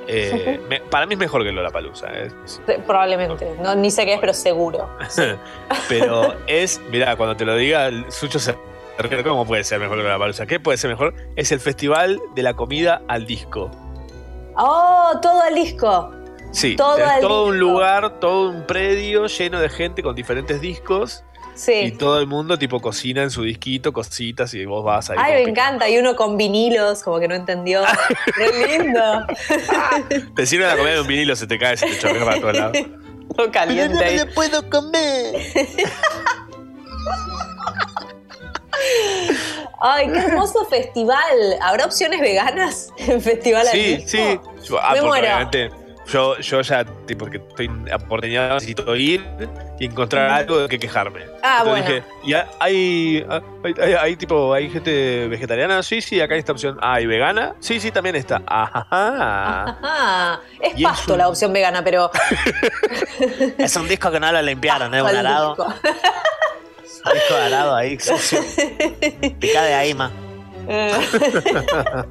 Eh, 0.08 0.60
me- 0.68 0.80
para 0.80 1.06
mí 1.06 1.14
es 1.14 1.20
mejor 1.20 1.44
que 1.44 1.52
Lollapalooza. 1.52 2.08
Es, 2.08 2.60
Probablemente. 2.88 3.54
No, 3.62 3.76
ni 3.76 3.92
sé 3.92 4.06
qué 4.08 4.16
es, 4.16 4.20
pero 4.20 4.34
seguro. 4.34 4.90
Pero 5.88 6.34
es, 6.48 6.82
mirá, 6.90 7.16
cuando 7.16 7.38
te 7.38 7.46
lo 7.46 7.56
diga, 7.56 7.86
el 7.88 8.12
Sucho 8.12 8.40
se 8.40 8.56
¿Cómo 9.24 9.46
puede 9.46 9.64
ser 9.64 9.80
mejor 9.80 9.98
que 9.98 10.04
Lollapalooza? 10.04 10.48
¿Qué 10.48 10.60
puede 10.60 10.80
ser 10.80 10.90
mejor? 10.90 11.14
Es 11.36 11.52
el 11.52 11.60
festival 11.60 12.20
de 12.34 12.42
la 12.42 12.56
comida 12.56 13.04
al 13.08 13.28
disco. 13.28 13.70
¡Oh! 14.60 15.20
Todo 15.22 15.44
el 15.48 15.56
disco. 15.56 16.12
Sí, 16.52 16.76
Todo 16.76 16.98
el 16.98 17.22
todo 17.22 17.46
un 17.46 17.60
lugar, 17.60 18.20
todo 18.20 18.50
un 18.50 18.66
predio 18.66 19.28
lleno 19.28 19.60
de 19.60 19.70
gente 19.70 20.02
con 20.04 20.16
diferentes 20.16 20.60
discos. 20.62 21.24
Y 21.56 21.60
Sí. 21.60 21.92
todo 21.92 22.20
el 22.20 22.26
mundo 22.28 22.58
tipo 22.58 22.80
cocina 22.80 23.22
en 23.22 23.30
su 23.32 23.44
disquito, 23.44 23.92
cositas, 23.92 24.54
y 24.54 24.64
vos 24.66 24.84
vas 24.84 25.10
ahí. 25.10 25.18
Ay, 25.20 25.44
me 25.44 25.50
encanta. 25.52 25.90
Y 25.90 25.98
uno 25.98 26.16
con 26.16 26.38
vinilos, 26.38 27.04
como 27.04 27.20
que 27.20 27.28
no 27.28 27.36
entendió. 27.36 27.82
¡Qué 28.38 28.78
lindo! 28.80 29.02
Te 30.36 30.46
sirve 30.46 30.66
la 30.66 30.76
comida 30.78 30.94
de 30.94 31.02
un 31.02 31.08
vinilo, 31.08 31.36
se 31.36 31.48
te 31.48 31.60
cae, 31.60 31.76
se 31.78 31.86
te 31.88 31.98
chorrea 32.00 32.24
para 32.26 32.40
todos 32.42 32.58
lados. 32.58 32.78
Todo 33.36 33.52
caliente. 33.52 34.04
ahí. 34.04 34.20
puedo 34.34 34.68
comer. 34.70 35.36
Ay, 39.82 40.12
qué 40.12 40.20
hermoso 40.20 40.66
festival. 40.66 41.58
¿Habrá 41.62 41.86
opciones 41.86 42.20
veganas 42.22 42.90
en 42.98 43.22
festival 43.22 43.68
al 43.68 43.74
Sí, 43.74 44.04
sí. 44.08 44.20
Ah, 44.22 44.94
Me 44.94 45.00
porque 45.00 45.02
muero. 45.02 45.28
obviamente 45.28 45.70
Yo, 46.12 46.38
yo 46.40 46.62
ya, 46.62 46.84
tipo, 47.06 47.28
que 47.28 47.38
estoy 47.38 47.70
aporteñado, 47.94 48.56
necesito 48.56 48.96
ir 48.96 49.24
y 49.80 49.86
encontrar 49.86 50.28
algo 50.32 50.58
de 50.58 50.68
que 50.68 50.80
quejarme. 50.80 51.22
Ah, 51.44 51.60
Entonces 51.62 51.86
bueno. 51.86 51.86
dije, 51.86 52.04
¿y 52.24 52.34
ha- 52.34 52.48
hay, 52.60 53.26
hay, 53.64 53.74
hay- 53.80 53.94
hay, 53.94 54.16
tipo, 54.16 54.52
hay 54.54 54.70
gente 54.72 55.28
vegetariana? 55.28 55.84
Sí, 55.84 56.02
sí, 56.02 56.20
acá 56.20 56.34
hay 56.34 56.40
esta 56.40 56.52
opción. 56.52 56.80
Ah, 56.82 57.00
¿y 57.00 57.06
vegana? 57.06 57.54
Sí, 57.60 57.80
sí, 57.80 57.92
también 57.92 58.16
está. 58.16 58.42
Ajá. 58.48 58.88
Ah, 58.92 60.40
es 60.60 60.74
Y 60.80 60.84
es 60.84 60.90
pasto 60.90 61.14
un- 61.14 61.20
la 61.20 61.30
opción 61.30 61.54
vegana, 61.54 61.84
pero. 61.84 62.10
Es 63.60 63.76
un 63.76 63.88
disco 63.88 64.10
que 64.12 64.20
no 64.20 64.32
lo 64.32 64.42
limpiaron, 64.42 64.94
es 64.96 65.02
un 65.02 65.08
Al 65.10 65.18
arado. 65.18 65.56
disco 67.14 67.34
de 67.36 67.42
arado 67.42 67.76
ahí, 67.76 68.00
sucio. 68.00 68.40
Pica 69.40 69.64
de 69.64 69.74
ahí, 69.74 69.94
más. 69.94 70.12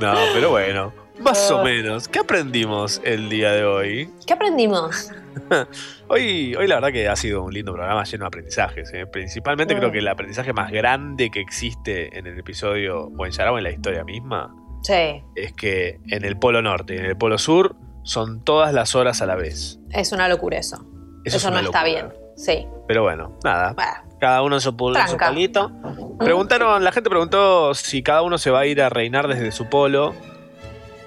No, 0.00 0.14
pero 0.34 0.50
bueno, 0.50 0.92
más 1.20 1.50
o 1.50 1.62
menos. 1.62 2.08
¿Qué 2.08 2.18
aprendimos 2.18 3.00
el 3.04 3.28
día 3.28 3.52
de 3.52 3.64
hoy? 3.64 4.10
¿Qué 4.26 4.32
aprendimos? 4.34 5.10
Hoy, 6.08 6.54
hoy 6.54 6.66
la 6.66 6.76
verdad 6.76 6.92
que 6.92 7.08
ha 7.08 7.16
sido 7.16 7.42
un 7.42 7.52
lindo 7.52 7.72
programa 7.74 8.04
lleno 8.04 8.24
de 8.24 8.28
aprendizajes. 8.28 8.90
¿eh? 8.94 9.06
Principalmente 9.06 9.74
Mm. 9.74 9.78
creo 9.78 9.92
que 9.92 9.98
el 9.98 10.08
aprendizaje 10.08 10.52
más 10.52 10.70
grande 10.70 11.30
que 11.30 11.40
existe 11.40 12.16
en 12.16 12.26
el 12.26 12.38
episodio 12.38 13.10
o 13.16 13.26
en 13.26 13.32
Yarao 13.32 13.58
en 13.58 13.64
la 13.64 13.70
historia 13.70 14.02
misma 14.04 14.54
Sí, 14.82 15.22
es 15.34 15.52
que 15.52 15.98
en 16.10 16.24
el 16.24 16.38
Polo 16.38 16.62
Norte 16.62 16.94
y 16.94 16.98
en 16.98 17.04
el 17.06 17.16
Polo 17.18 17.38
Sur 17.38 17.74
son 18.04 18.44
todas 18.44 18.72
las 18.72 18.94
horas 18.94 19.20
a 19.20 19.26
la 19.26 19.34
vez. 19.34 19.78
es 19.90 20.12
una 20.12 20.28
locura 20.28 20.58
eso. 20.58 20.76
Eso 21.24 21.36
Eso, 21.36 21.48
es 21.48 21.54
no 21.54 21.60
está 21.60 21.82
bien. 21.84 22.06
Sí. 22.36 22.66
Pero 22.86 23.02
bueno, 23.02 23.32
nada. 23.42 23.72
Bah, 23.72 24.04
Cada 24.20 24.42
uno 24.42 24.54
en 24.56 24.60
su, 24.60 24.72
pul- 24.76 25.04
su 25.08 25.16
polito. 25.16 25.70
Preguntaron, 26.18 26.84
la 26.84 26.92
gente 26.92 27.10
preguntó 27.10 27.74
si 27.74 28.02
cada 28.02 28.22
uno 28.22 28.38
se 28.38 28.50
va 28.50 28.60
a 28.60 28.66
ir 28.66 28.80
a 28.82 28.88
reinar 28.88 29.26
desde 29.28 29.50
su 29.52 29.68
polo. 29.68 30.14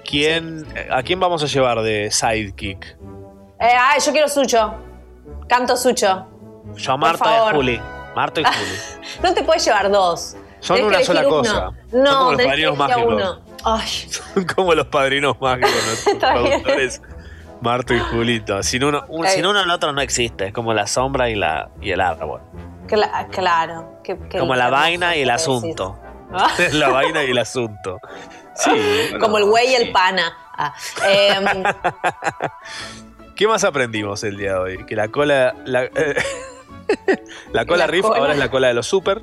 ¿Quién, 0.06 0.65
¿A 0.91 1.03
quién 1.03 1.19
vamos 1.19 1.43
a 1.43 1.45
llevar 1.45 1.81
de 1.81 2.10
sidekick? 2.11 2.97
Eh, 3.60 3.73
ay, 3.80 3.99
yo 4.03 4.11
quiero 4.11 4.27
Sucho. 4.27 4.73
Canto 5.47 5.76
Sucho. 5.77 6.26
Yo, 6.76 6.97
Marto 6.97 7.23
y 7.26 7.27
favor. 7.27 7.56
Juli. 7.56 7.81
Marto 8.15 8.41
y 8.41 8.43
Juli. 8.45 9.06
No 9.23 9.34
te 9.34 9.43
puedes 9.43 9.64
llevar 9.65 9.91
dos. 9.91 10.35
Son 10.61 10.77
Tenés 10.77 10.89
una 10.91 11.03
sola 11.06 11.22
uno. 11.22 11.30
cosa. 11.30 11.72
No, 11.91 12.11
Son 12.31 12.38
como 12.38 12.38
los 12.38 12.45
padrinos 12.45 12.73
a 12.73 12.77
mágicos. 12.88 13.39
Ay, 13.64 13.88
Son 14.34 14.45
como 14.45 14.73
los 14.73 14.88
padrinos 14.88 15.41
mágicos, 15.41 15.72
nuestros 15.85 16.43
bien. 16.43 16.91
Marto 17.61 17.94
y 17.94 17.99
Julito. 17.99 18.61
Sin 18.64 18.84
uno, 18.84 19.03
un-. 19.10 19.27
Sin 19.27 19.45
uno 19.45 19.61
el 19.61 19.69
otro 19.69 19.91
no 19.94 20.02
existe. 20.02 20.48
Es 20.48 20.53
como 20.53 20.73
la 20.73 20.88
sombra 20.88 21.30
y, 21.30 21.36
la, 21.36 21.69
y 21.81 21.91
el 21.91 22.02
árbol. 22.02 22.41
cla- 22.88 23.27
claro. 23.30 24.02
Como 24.31 24.56
la 24.56 24.69
vaina 24.69 25.15
y 25.15 25.22
el 25.22 25.30
asunto. 25.30 25.99
Ah, 26.31 26.52
la 26.73 26.90
vaina 26.90 27.23
y 27.23 27.31
el 27.31 27.38
asunto. 27.38 27.99
Sí. 28.56 28.69
bueno. 29.11 29.19
Como 29.19 29.38
el 29.38 29.45
güey 29.45 29.72
y 29.72 29.76
el 29.76 29.91
pana. 29.91 30.31
Ah, 30.57 30.73
em, 31.07 31.45
¿Qué 33.36 33.48
más 33.48 33.64
aprendimos 33.64 34.23
el 34.23 34.38
día 34.38 34.53
de 34.53 34.60
hoy? 34.60 34.86
Que 34.86 34.95
la 34.95 35.07
cola. 35.07 35.56
La, 35.65 35.86
eh, 35.86 36.15
la 37.53 37.65
cola 37.65 37.80
La 37.86 37.88
riff 37.88 38.02
cola. 38.06 38.19
ahora 38.19 38.34
es 38.34 38.40
la 38.40 38.49
cola 38.49 38.68
de 38.68 38.73
los 38.73 38.88
super. 38.88 39.22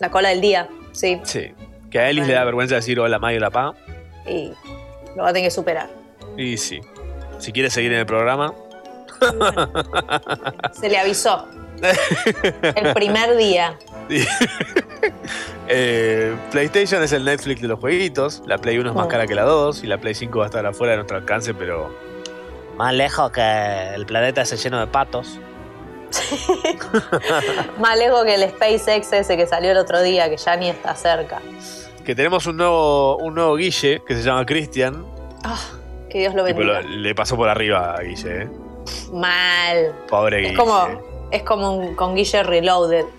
La 0.00 0.10
cola 0.10 0.28
del 0.30 0.40
día, 0.40 0.68
sí. 0.92 1.20
Sí. 1.24 1.52
Que 1.90 1.98
a 2.00 2.08
Elis 2.10 2.26
le 2.26 2.34
da 2.34 2.44
vergüenza 2.44 2.76
decir 2.76 3.00
hola 3.00 3.18
Mayo 3.18 3.40
la 3.40 3.50
pa. 3.50 3.74
Y 4.26 4.52
lo 5.16 5.22
va 5.24 5.30
a 5.30 5.32
tener 5.32 5.48
que 5.48 5.50
superar. 5.50 5.88
Y 6.36 6.56
sí. 6.56 6.80
Si 7.38 7.52
quiere 7.52 7.70
seguir 7.70 7.92
en 7.92 8.00
el 8.00 8.06
programa. 8.06 8.52
Se 10.72 10.88
le 10.88 10.98
avisó. 10.98 11.46
El 11.82 12.92
primer 12.94 13.36
día. 13.36 13.76
Eh, 15.70 16.34
PlayStation 16.50 17.02
es 17.02 17.12
el 17.12 17.24
Netflix 17.24 17.60
de 17.60 17.68
los 17.68 17.78
jueguitos. 17.78 18.42
La 18.46 18.56
Play 18.56 18.78
1 18.78 18.88
es 18.88 18.96
más 18.96 19.06
Mm. 19.06 19.10
cara 19.10 19.26
que 19.26 19.34
la 19.34 19.42
2. 19.42 19.84
Y 19.84 19.86
la 19.86 19.98
Play 19.98 20.14
5 20.14 20.38
va 20.38 20.44
a 20.44 20.48
estar 20.48 20.64
afuera 20.64 20.92
de 20.92 20.96
nuestro 20.96 21.18
alcance, 21.18 21.52
pero. 21.52 21.94
Más 22.78 22.94
lejos 22.94 23.30
que 23.30 23.90
el 23.94 24.06
planeta 24.06 24.40
ese 24.42 24.56
lleno 24.56 24.80
de 24.80 24.86
patos. 24.86 25.38
Más 27.78 27.98
lejos 27.98 28.24
que 28.24 28.34
el 28.36 28.48
SpaceX 28.50 29.12
ese 29.12 29.36
que 29.36 29.46
salió 29.46 29.72
el 29.72 29.76
otro 29.76 30.00
día, 30.02 30.30
que 30.30 30.38
ya 30.38 30.56
ni 30.56 30.70
está 30.70 30.94
cerca. 30.94 31.40
Que 32.02 32.14
tenemos 32.14 32.46
un 32.46 32.56
nuevo, 32.56 33.18
un 33.18 33.34
nuevo 33.34 33.54
Guille 33.56 34.02
que 34.06 34.14
se 34.16 34.22
llama 34.22 34.46
Christian. 34.46 35.04
Ah, 35.44 35.60
que 36.08 36.18
Dios 36.20 36.34
lo 36.34 36.44
bendiga. 36.44 36.80
lo- 36.82 36.88
le 36.88 37.14
pasó 37.14 37.36
por 37.36 37.48
arriba 37.48 37.94
a 37.94 38.00
Guille, 38.02 38.42
¿eh? 38.42 38.48
Mal. 39.12 39.92
Pobre 40.08 40.38
Guille. 40.38 40.50
Es 40.52 40.58
como, 40.58 41.28
es 41.30 41.42
como 41.42 41.76
un, 41.76 41.94
con 41.94 42.14
Guille 42.14 42.42
Reloaded. 42.42 43.04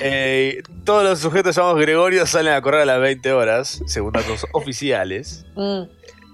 Eh, 0.00 0.62
todos 0.84 1.04
los 1.04 1.18
sujetos 1.20 1.56
llamados 1.56 1.80
Gregorio 1.80 2.26
salen 2.26 2.52
a 2.52 2.60
correr 2.60 2.82
a 2.82 2.84
las 2.84 3.00
20 3.00 3.32
horas, 3.32 3.82
según 3.86 4.12
datos 4.12 4.46
oficiales. 4.52 5.46
Mm, 5.54 5.82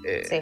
Eh, 0.04 0.22
sí. 0.28 0.40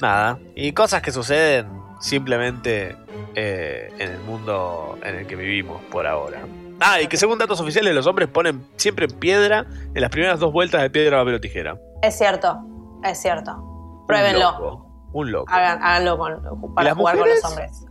Nada. 0.00 0.38
Y 0.54 0.72
cosas 0.72 1.00
que 1.02 1.12
suceden 1.12 1.68
simplemente 2.00 2.96
eh, 3.36 3.90
en 3.98 4.10
el 4.10 4.18
mundo 4.20 4.98
en 5.04 5.16
el 5.16 5.26
que 5.26 5.36
vivimos 5.36 5.80
por 5.90 6.06
ahora. 6.06 6.40
Ah, 6.80 7.00
y 7.00 7.06
que 7.06 7.16
según 7.16 7.38
datos 7.38 7.60
oficiales 7.60 7.94
los 7.94 8.06
hombres 8.06 8.28
ponen 8.28 8.66
siempre 8.76 9.06
piedra 9.06 9.64
en 9.94 10.00
las 10.00 10.10
primeras 10.10 10.40
dos 10.40 10.52
vueltas 10.52 10.82
de 10.82 10.90
piedra, 10.90 11.18
papel 11.18 11.34
o 11.36 11.40
tijera. 11.40 11.78
Es 12.02 12.18
cierto, 12.18 12.58
es 13.04 13.20
cierto. 13.20 13.52
Un 13.56 14.06
Pruébenlo. 14.06 14.52
loco. 14.52 14.86
Un 15.12 15.30
loco. 15.32 15.52
Hagan- 15.52 15.82
háganlo 15.82 16.18
con- 16.18 16.74
para 16.74 16.94
jugar 16.94 17.16
mujeres? 17.16 17.40
con 17.42 17.50
los 17.50 17.58
hombres. 17.58 17.84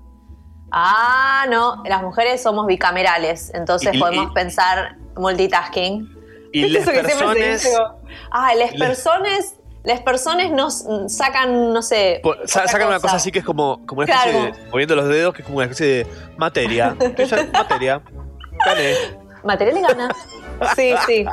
Ah, 0.72 1.46
no, 1.50 1.84
las 1.86 2.02
mujeres 2.02 2.42
somos 2.42 2.66
bicamerales, 2.66 3.52
entonces 3.54 3.94
Y- 3.94 3.98
y- 3.98 4.00
podemos 4.00 4.32
pensar 4.34 4.96
multitasking. 5.18 6.10
Y 6.54 6.64
¿Viste 6.64 6.80
las 6.80 6.84
eso 6.84 6.92
que 6.92 6.98
siempre 7.10 7.12
se 7.12 7.18
personas 7.18 7.64
dice? 7.64 7.78
Ah, 8.32 8.56
las 8.56 8.72
personas, 8.74 9.56
las 9.84 10.02
personas 10.02 10.52
nos 10.52 10.86
sacan, 11.08 11.74
no 11.74 11.82
sé. 11.82 12.22
sa- 12.46 12.68
sacan 12.68 12.88
una 12.88 13.00
cosa 13.00 13.16
así 13.18 13.32
que 13.32 13.40
es 13.40 13.46
como, 13.46 13.86
como 13.86 14.02
una 14.02 14.12
especie 14.14 14.32
Claro. 14.40 14.56
de. 14.58 14.70
moviendo 14.70 14.96
los 14.96 15.08
dedos, 15.08 15.34
que 15.34 15.42
es 15.42 15.46
como 15.46 15.58
una 15.58 15.66
especie 15.66 15.88
de 15.88 16.08
materia. 16.38 16.96
Materia. 17.54 18.02
Gané. 18.66 18.94
Material 19.44 19.78
y 19.78 19.82
gana. 19.82 20.10
Sí, 20.76 20.94
sí. 21.08 21.26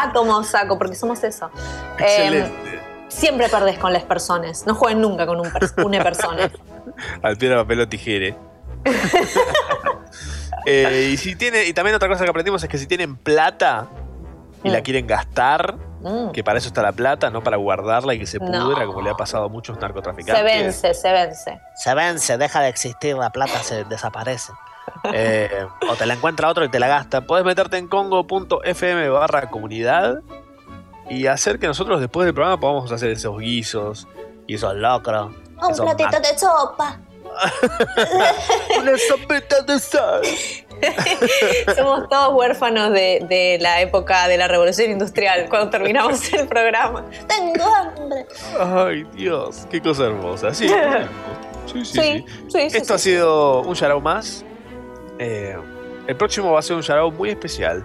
Átomo 0.00 0.44
saco, 0.44 0.78
porque 0.78 0.94
somos 0.94 1.24
eso. 1.24 1.50
Excelente. 1.98 2.46
Eh, 2.76 2.79
siempre 3.10 3.48
perdés 3.50 3.78
con 3.78 3.92
las 3.92 4.04
personas. 4.04 4.66
No 4.66 4.74
jueguen 4.74 5.00
nunca 5.02 5.26
con 5.26 5.38
un 5.38 5.46
pers- 5.52 5.74
una 5.84 6.02
persona. 6.02 6.50
Al 7.22 7.36
piedra, 7.36 7.58
papel 7.58 7.80
o 7.82 7.88
tijere. 7.88 8.34
Eh, 10.66 11.10
y 11.12 11.16
si 11.16 11.36
tiene, 11.36 11.64
y 11.64 11.72
también 11.72 11.96
otra 11.96 12.08
cosa 12.08 12.24
que 12.24 12.30
aprendimos 12.30 12.62
es 12.62 12.68
que 12.68 12.76
si 12.76 12.86
tienen 12.86 13.16
plata 13.16 13.86
y 14.62 14.68
la 14.68 14.82
quieren 14.82 15.06
gastar, 15.06 15.76
Mm. 16.02 16.30
que 16.32 16.42
para 16.42 16.58
eso 16.58 16.68
está 16.68 16.80
la 16.82 16.92
plata, 16.92 17.28
no 17.30 17.42
para 17.42 17.56
guardarla 17.58 18.14
y 18.14 18.18
que 18.18 18.26
se 18.26 18.38
No. 18.38 18.46
pudra, 18.68 18.86
como 18.86 19.02
le 19.02 19.10
ha 19.10 19.14
pasado 19.14 19.44
a 19.44 19.48
muchos 19.48 19.76
Se 19.76 19.80
narcotraficantes. 19.82 20.44
vence, 20.44 20.94
se 20.94 21.12
vence. 21.12 21.60
Se 21.76 21.94
vence, 21.94 22.38
deja 22.38 22.60
de 22.60 22.68
existir, 22.68 23.16
la 23.16 23.30
plata 23.30 23.62
se 23.62 23.84
desaparece. 23.84 24.52
Eh, 25.14 25.48
o 25.88 25.94
te 25.94 26.04
la 26.04 26.14
encuentra 26.14 26.48
otro 26.48 26.64
y 26.64 26.68
te 26.68 26.78
la 26.80 26.88
gasta. 26.88 27.20
Puedes 27.22 27.44
meterte 27.46 27.78
en 27.78 27.86
congo.fm 27.86 29.08
barra 29.08 29.48
comunidad 29.48 30.20
y 31.10 31.26
hacer 31.26 31.58
que 31.58 31.66
nosotros 31.66 32.00
después 32.00 32.24
del 32.24 32.34
programa 32.34 32.58
podamos 32.58 32.90
hacer 32.90 33.10
esos 33.10 33.38
guisos 33.38 34.06
y 34.46 34.54
esos 34.54 34.74
locros. 34.76 35.32
Un 35.60 35.72
esos 35.72 35.84
platito 35.84 36.20
de 36.20 36.38
sopa. 36.38 37.00
Una 38.80 38.96
sopita 38.96 39.62
de 39.62 39.78
sal. 39.78 40.22
Somos 41.76 42.08
todos 42.08 42.34
huérfanos 42.34 42.92
de, 42.92 43.24
de 43.28 43.58
la 43.60 43.80
época 43.80 44.28
de 44.28 44.36
la 44.36 44.48
revolución 44.48 44.90
industrial 44.90 45.48
cuando 45.48 45.70
terminamos 45.70 46.32
el 46.32 46.46
programa. 46.46 47.04
Tengo 47.26 47.64
hambre. 47.64 48.26
Ay, 48.58 49.04
Dios, 49.14 49.66
qué 49.70 49.80
cosa 49.80 50.06
hermosa. 50.06 50.54
Sí, 50.54 50.68
sí, 51.66 51.84
sí. 51.84 51.84
Sí, 51.84 51.84
sí. 51.84 52.24
sí, 52.48 52.70
sí, 52.70 52.76
Esto 52.76 52.94
ha 52.94 52.98
sí. 52.98 53.10
sido 53.10 53.62
un 53.62 53.74
Yarao 53.74 54.00
más. 54.00 54.44
Eh, 55.18 55.56
el 56.06 56.16
próximo 56.16 56.52
va 56.52 56.60
a 56.60 56.62
ser 56.62 56.76
un 56.76 56.82
Yarao 56.82 57.10
muy 57.10 57.30
especial. 57.30 57.84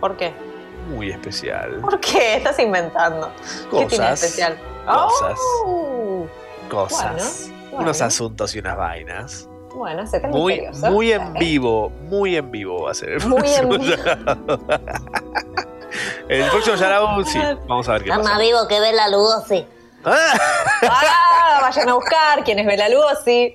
¿Por 0.00 0.16
qué? 0.16 0.45
Muy 0.88 1.10
especial. 1.10 1.76
¿Por 1.80 1.98
qué? 2.00 2.36
Estás 2.36 2.58
inventando. 2.58 3.30
¿Qué 3.70 3.86
tiene 3.86 4.04
Cosas. 4.04 4.22
especial? 4.22 4.58
Cosas. 4.86 5.38
Oh, 5.64 6.26
Cosas. 6.70 7.50
bueno. 7.70 7.78
Unos 7.84 8.00
asuntos 8.02 8.54
y 8.54 8.58
unas 8.60 8.76
vainas. 8.76 9.48
bueno, 9.74 10.06
se 10.06 10.20
tan 10.20 10.30
Muy, 10.30 10.54
misterioso. 10.60 10.90
muy 10.92 11.12
en 11.12 11.32
vivo, 11.34 11.90
muy 12.08 12.36
en 12.36 12.50
vivo 12.50 12.82
va 12.84 12.92
a 12.92 12.94
ser. 12.94 13.10
el 13.10 13.26
Muy 13.26 13.48
en 13.48 13.68
próximo 13.68 13.96
Yarao. 13.96 14.58
El 16.28 16.50
próximo 16.50 16.76
Yarao, 16.76 17.24
sí, 17.24 17.38
vamos 17.68 17.88
a 17.88 17.92
ver 17.92 18.02
qué 18.02 18.10
Está 18.10 18.18
más 18.22 18.28
pasa. 18.32 18.40
vivo 18.42 18.68
que 18.68 18.80
Bela 18.80 19.08
Lugosi. 19.08 19.66
Ah, 20.04 21.58
vayan 21.62 21.88
a 21.88 21.94
buscar 21.94 22.44
quién 22.44 22.58
es 22.58 22.66
Bela 22.66 22.88
Lugosi 22.88 23.54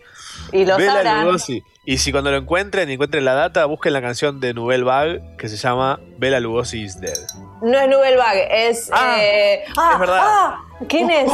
y 0.51 0.65
lo 0.65 0.77
Bela 0.77 0.93
sabrán. 0.95 1.25
Lugosi. 1.25 1.63
Y 1.83 1.97
si 1.97 2.11
cuando 2.11 2.29
lo 2.29 2.37
encuentren 2.37 2.89
y 2.89 2.93
encuentren 2.93 3.25
la 3.25 3.33
data, 3.33 3.65
busquen 3.65 3.93
la 3.93 4.01
canción 4.01 4.39
de 4.39 4.53
Nouvelle 4.53 4.83
Vague 4.83 5.21
que 5.37 5.49
se 5.49 5.57
llama 5.57 5.99
Bela 6.17 6.39
Lugosi 6.39 6.83
is 6.83 6.99
Dead. 7.01 7.17
No 7.63 7.75
es 7.79 7.89
Nouvelle 7.89 8.17
Vague, 8.17 8.69
es. 8.69 8.89
Ah, 8.93 9.15
eh, 9.19 9.63
ah, 9.77 9.89
es 9.93 9.99
verdad. 9.99 10.19
ah, 10.23 10.63
¿Quién 10.87 11.09
es? 11.09 11.31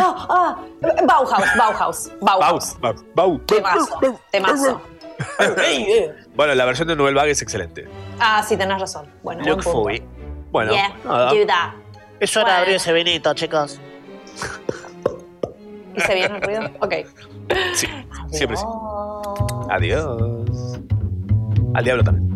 Ah, 0.00 0.26
ah, 0.30 0.58
Bauhaus, 1.06 1.44
Bauhaus, 1.58 2.10
Bauhaus. 2.20 2.80
Bau, 2.80 2.94
Bau, 2.94 3.04
Bau. 3.14 3.38
Temazo, 3.40 4.20
temazo. 4.30 4.80
Bueno, 6.34 6.54
la 6.54 6.64
versión 6.64 6.88
de 6.88 6.96
Nouvelle 6.96 7.16
Vague 7.16 7.32
es 7.32 7.42
excelente. 7.42 7.86
Ah, 8.18 8.42
sí, 8.46 8.56
tenés 8.56 8.80
razón. 8.80 9.06
Bueno, 9.22 9.42
Look 9.44 9.92
it. 9.92 10.02
Bueno, 10.50 10.72
Yeah, 10.72 10.94
nada. 11.04 11.30
do 11.34 11.46
that. 11.46 11.72
Es 12.20 12.34
hora 12.36 12.46
de 12.46 12.50
Bueno. 12.52 12.58
abrir 12.62 12.76
ese 12.76 12.92
vinito, 12.94 13.34
chicos. 13.34 13.78
¿Hice 15.94 16.14
bien 16.14 16.34
el 16.36 16.40
ruido? 16.42 16.70
Ok. 16.80 16.94
Sí, 17.74 17.86
siempre 18.30 18.56
sí. 18.56 18.64
Adiós. 19.70 20.78
Al 21.74 21.84
diablo 21.84 22.04
también. 22.04 22.30